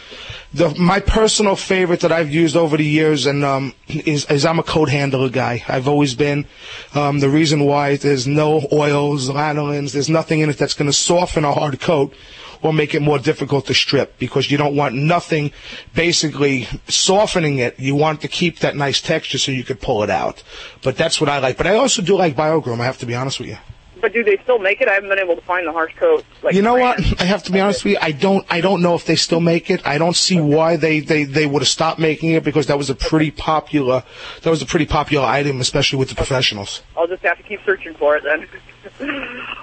The, 0.53 0.69
my 0.75 0.99
personal 0.99 1.55
favorite 1.55 2.01
that 2.01 2.11
I've 2.11 2.29
used 2.29 2.55
over 2.55 2.77
the 2.77 2.85
years 2.85 3.25
and 3.25 3.43
um, 3.43 3.73
is, 3.87 4.25
is 4.25 4.45
I'm 4.45 4.59
a 4.59 4.63
coat 4.63 4.89
handler 4.89 5.29
guy. 5.29 5.63
I've 5.67 5.87
always 5.87 6.13
been. 6.13 6.45
Um, 6.93 7.19
the 7.19 7.29
reason 7.29 7.65
why 7.65 7.95
there's 7.95 8.27
no 8.27 8.67
oils, 8.71 9.29
lanolins, 9.29 9.93
there's 9.93 10.09
nothing 10.09 10.41
in 10.41 10.49
it 10.49 10.57
that's 10.57 10.73
going 10.73 10.89
to 10.89 10.93
soften 10.97 11.45
a 11.45 11.53
hard 11.53 11.79
coat 11.79 12.13
or 12.61 12.73
make 12.73 12.93
it 12.93 13.01
more 13.01 13.17
difficult 13.17 13.65
to 13.67 13.73
strip 13.73 14.19
because 14.19 14.51
you 14.51 14.57
don't 14.57 14.75
want 14.75 14.93
nothing 14.93 15.51
basically 15.95 16.67
softening 16.87 17.57
it. 17.57 17.79
You 17.79 17.95
want 17.95 18.21
to 18.21 18.27
keep 18.27 18.59
that 18.59 18.75
nice 18.75 19.01
texture 19.01 19.39
so 19.39 19.51
you 19.51 19.63
could 19.63 19.81
pull 19.81 20.03
it 20.03 20.09
out. 20.09 20.43
But 20.83 20.95
that's 20.95 21.19
what 21.19 21.29
I 21.29 21.39
like. 21.39 21.57
But 21.57 21.65
I 21.65 21.75
also 21.75 22.01
do 22.01 22.15
like 22.15 22.35
Biogroom, 22.35 22.79
I 22.79 22.85
have 22.85 22.99
to 22.99 23.05
be 23.07 23.15
honest 23.15 23.39
with 23.39 23.49
you. 23.49 23.57
But 24.01 24.13
do 24.13 24.23
they 24.23 24.37
still 24.43 24.59
make 24.59 24.81
it? 24.81 24.87
I 24.87 24.93
haven't 24.93 25.09
been 25.09 25.19
able 25.19 25.35
to 25.35 25.41
find 25.41 25.65
the 25.67 25.71
harsh 25.71 25.93
coat. 25.95 26.25
Like 26.41 26.55
you 26.55 26.61
know 26.61 26.75
what? 26.75 26.99
I 27.21 27.25
have 27.25 27.43
to 27.43 27.51
be 27.51 27.59
honest 27.59 27.83
with 27.83 27.93
you. 27.93 27.99
I 28.01 28.11
don't. 28.11 28.45
I 28.49 28.61
don't 28.61 28.81
know 28.81 28.95
if 28.95 29.05
they 29.05 29.15
still 29.15 29.39
make 29.39 29.69
it. 29.69 29.85
I 29.85 29.97
don't 29.97 30.15
see 30.15 30.41
why 30.41 30.75
they, 30.75 30.99
they, 30.99 31.23
they 31.23 31.45
would 31.45 31.61
have 31.61 31.69
stopped 31.69 31.99
making 31.99 32.31
it 32.31 32.43
because 32.43 32.67
that 32.67 32.77
was 32.77 32.89
a 32.89 32.95
pretty 32.95 33.31
popular. 33.31 34.03
That 34.41 34.49
was 34.49 34.61
a 34.61 34.65
pretty 34.65 34.87
popular 34.87 35.25
item, 35.25 35.61
especially 35.61 35.99
with 35.99 36.09
the 36.09 36.15
professionals. 36.15 36.81
I'll 36.97 37.07
just 37.07 37.23
have 37.23 37.37
to 37.37 37.43
keep 37.43 37.59
searching 37.65 37.93
for 37.93 38.17
it 38.17 38.23
then. 38.23 38.47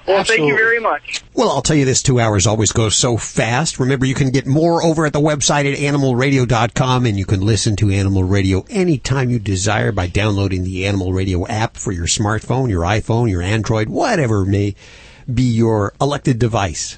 Well, 0.07 0.23
thank 0.23 0.39
you 0.39 0.55
very 0.55 0.79
much. 0.79 1.23
Well, 1.33 1.49
I'll 1.49 1.61
tell 1.61 1.75
you 1.75 1.85
this 1.85 2.01
two 2.01 2.19
hours 2.19 2.47
always 2.47 2.71
goes 2.71 2.95
so 2.95 3.17
fast. 3.17 3.79
Remember, 3.79 4.05
you 4.05 4.15
can 4.15 4.31
get 4.31 4.47
more 4.47 4.83
over 4.83 5.05
at 5.05 5.13
the 5.13 5.19
website 5.19 5.71
at 5.71 5.77
animalradio.com 5.77 7.05
and 7.05 7.17
you 7.17 7.25
can 7.25 7.41
listen 7.41 7.75
to 7.77 7.91
Animal 7.91 8.23
Radio 8.23 8.65
anytime 8.69 9.29
you 9.29 9.39
desire 9.39 9.91
by 9.91 10.07
downloading 10.07 10.63
the 10.63 10.85
Animal 10.85 11.13
Radio 11.13 11.45
app 11.47 11.77
for 11.77 11.91
your 11.91 12.07
smartphone, 12.07 12.69
your 12.69 12.83
iPhone, 12.83 13.29
your 13.29 13.41
Android, 13.41 13.89
whatever 13.89 14.45
may 14.45 14.75
be 15.31 15.43
your 15.43 15.93
elected 16.01 16.39
device. 16.39 16.97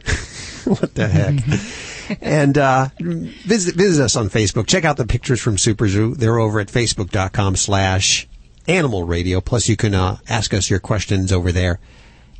what 0.65 0.95
the 0.95 1.07
heck? 1.07 2.19
and 2.22 2.57
uh, 2.57 2.88
visit 2.99 3.76
visit 3.76 4.03
us 4.03 4.15
on 4.15 4.30
Facebook. 4.30 4.68
Check 4.68 4.85
out 4.85 4.98
the 4.98 5.07
pictures 5.07 5.41
from 5.41 5.57
SuperZoo. 5.57 6.18
They're 6.18 6.39
over 6.39 6.60
at 6.60 6.68
facebook.com 6.68 7.56
slash 7.56 8.27
animal 8.68 9.03
radio. 9.03 9.41
Plus, 9.41 9.68
you 9.68 9.76
can 9.76 9.93
uh, 9.93 10.18
ask 10.30 10.53
us 10.53 10.69
your 10.69 10.80
questions 10.80 11.31
over 11.31 11.52
there 11.52 11.80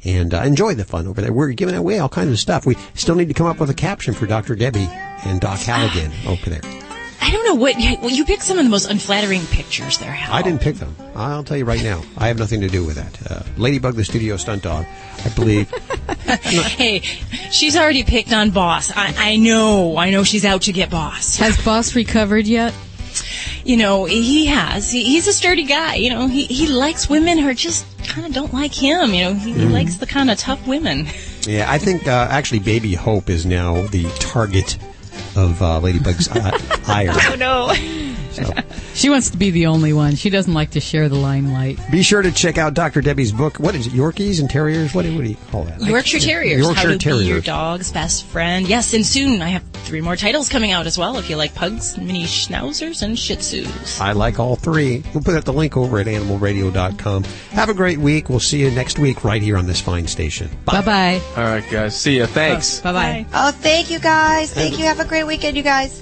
and 0.04 0.34
uh, 0.34 0.42
enjoy 0.42 0.76
the 0.76 0.86
fun 0.86 1.08
over 1.08 1.22
there. 1.22 1.34
We're 1.34 1.52
giving 1.54 1.76
away 1.76 2.00
all 2.00 2.10
kinds 2.10 2.32
of 2.32 2.40
stuff. 2.40 2.66
We 2.66 2.76
still 2.94 3.16
need 3.16 3.28
to 3.28 3.34
come 3.34 3.48
up 3.48 3.60
with 3.60 3.70
a 3.70 3.74
caption 3.74 4.14
for 4.14 4.26
Dr. 4.26 4.56
Debbie 4.56 4.90
and 5.26 5.40
Doc 5.40 5.60
Halligan 5.60 6.12
over 6.28 6.50
there. 6.50 6.62
I 7.24 7.30
don't 7.30 7.46
know 7.46 7.56
what 7.56 7.80
you, 7.80 7.98
well, 8.02 8.10
you 8.10 8.26
picked 8.26 8.42
some 8.42 8.58
of 8.58 8.66
the 8.66 8.70
most 8.70 8.90
unflattering 8.90 9.46
pictures 9.46 10.00
there. 10.00 10.12
Hal. 10.12 10.34
I 10.34 10.42
didn't 10.42 10.62
pick 10.62 10.78
them. 10.78 10.96
I'll 11.16 11.44
tell 11.44 11.56
you 11.56 11.66
right 11.66 11.84
now. 11.84 12.02
I 12.18 12.28
have 12.28 12.40
nothing 12.40 12.62
to 12.62 12.68
do 12.68 12.84
with 12.84 12.96
that. 12.96 13.32
Uh, 13.32 13.44
Ladybug, 13.58 13.94
the 13.94 14.04
studio 14.04 14.38
stunt 14.38 14.64
dog, 14.64 14.88
I 15.24 15.30
believe. 15.30 15.70
hey, 16.42 17.00
she's 17.52 17.78
already 17.78 18.04
picked 18.04 18.34
on 18.34 18.50
Boss. 18.50 18.92
I, 18.92 19.14
I 19.18 19.36
know. 19.38 19.98
I 19.98 20.10
know 20.10 20.24
she's 20.24 20.46
out 20.46 20.64
to 20.64 20.74
get 20.74 20.90
Boss. 20.90 21.38
Has 21.38 21.64
Boss 21.64 21.96
recovered 21.96 22.48
yet? 22.48 22.74
You 23.64 23.78
know, 23.78 24.06
he 24.06 24.48
has. 24.48 24.92
He, 24.92 25.04
he's 25.04 25.28
a 25.28 25.34
sturdy 25.34 25.66
guy. 25.66 25.96
You 25.96 26.10
know, 26.10 26.28
he, 26.28 26.46
he 26.46 26.68
likes 26.68 27.08
women 27.08 27.38
who 27.38 27.48
are 27.48 27.54
just 27.54 27.86
kind 28.08 28.26
of 28.28 28.34
don't 28.34 28.54
like 28.54 28.74
him. 28.74 29.14
You 29.14 29.26
know, 29.26 29.34
he, 29.34 29.54
he 29.54 29.60
Mm. 29.66 29.72
likes 29.72 29.96
the 29.98 30.06
kind 30.08 30.30
of 30.32 30.38
tough 30.38 30.66
women. 30.68 31.08
Yeah, 31.44 31.66
I 31.72 31.78
think 31.78 32.08
uh, 32.08 32.28
actually 32.30 32.60
Baby 32.60 32.94
Hope 32.94 33.30
is 33.30 33.46
now 33.46 33.82
the 33.88 34.04
target 34.20 34.78
of 35.36 35.62
uh, 35.62 35.80
Ladybug's 35.80 36.28
uh, 36.30 36.52
ire. 36.88 37.10
Oh 37.14 37.36
no. 37.38 37.74
She 38.94 39.10
wants 39.10 39.30
to 39.30 39.38
be 39.38 39.52
the 39.52 39.68
only 39.68 39.94
one. 39.94 40.16
She 40.16 40.30
doesn't 40.30 40.54
like 40.54 40.72
to 40.72 40.82
share 40.82 41.08
the 41.08 41.16
limelight. 41.16 41.80
Be 41.90 42.04
sure 42.04 42.22
to 42.22 42.32
check 42.32 42.58
out 42.58 42.74
Dr. 42.74 43.02
Debbie's 43.02 43.32
book. 43.32 43.58
What 43.58 43.74
is 43.74 43.88
it? 43.88 43.94
Yorkies 43.94 44.42
and 44.42 44.50
Terriers? 44.50 44.94
What 44.94 45.04
do, 45.04 45.16
what 45.16 45.24
do 45.24 45.30
you 45.30 45.38
call 45.50 45.64
that? 45.64 45.80
Yorkshire 45.82 46.20
Terriers. 46.20 46.60
Yorkshire 46.60 46.82
How 46.82 46.92
to 46.92 46.98
Terriers. 46.98 47.22
be 47.22 47.28
your 47.28 47.42
dog's 47.42 47.92
best 47.92 48.26
friend. 48.26 48.68
Yes, 48.68 48.94
and 48.94 49.06
soon 49.06 49.42
I 49.42 49.48
have 49.50 49.64
three 49.74 50.02
more 50.02 50.18
titles 50.18 50.50
coming 50.50 50.72
out 50.72 50.88
as 50.88 50.98
well. 50.98 51.18
If 51.18 51.30
you 51.30 51.38
like 51.38 51.56
pugs, 51.56 51.98
mini 51.98 52.26
schnauzers, 52.26 53.02
and 53.02 53.18
Shih 53.18 53.38
Tzus. 53.38 54.02
I 54.02 54.12
like 54.12 54.40
all 54.40 54.58
three. 54.58 55.04
We'll 55.14 55.24
put 55.24 55.36
out 55.36 55.46
the 55.46 55.54
link 55.54 55.78
over 55.78 55.98
at 56.00 56.08
animalradio.com. 56.08 57.24
Have 57.52 57.70
a 57.70 57.74
great 57.74 57.98
week. 57.98 58.30
We'll 58.30 58.40
see 58.42 58.60
you 58.60 58.72
next 58.72 59.00
week 59.00 59.24
right 59.24 59.42
here 59.42 59.58
on 59.58 59.68
this 59.68 59.80
fine 59.80 60.08
station. 60.08 60.50
Bye 60.66 60.82
bye. 60.82 61.22
All 61.38 61.44
right, 61.46 61.64
guys. 61.72 61.98
See 62.00 62.18
ya. 62.18 62.26
Thanks. 62.26 62.82
Bye 62.82 62.92
bye. 62.92 63.26
Oh, 63.34 63.52
thank 63.52 63.90
you 63.90 64.00
guys. 64.00 64.54
Thank 64.54 64.78
you. 64.80 64.86
Have 64.86 65.00
a 65.00 65.06
great 65.06 65.24
weekend, 65.24 65.56
you 65.56 65.64
guys. 65.64 66.02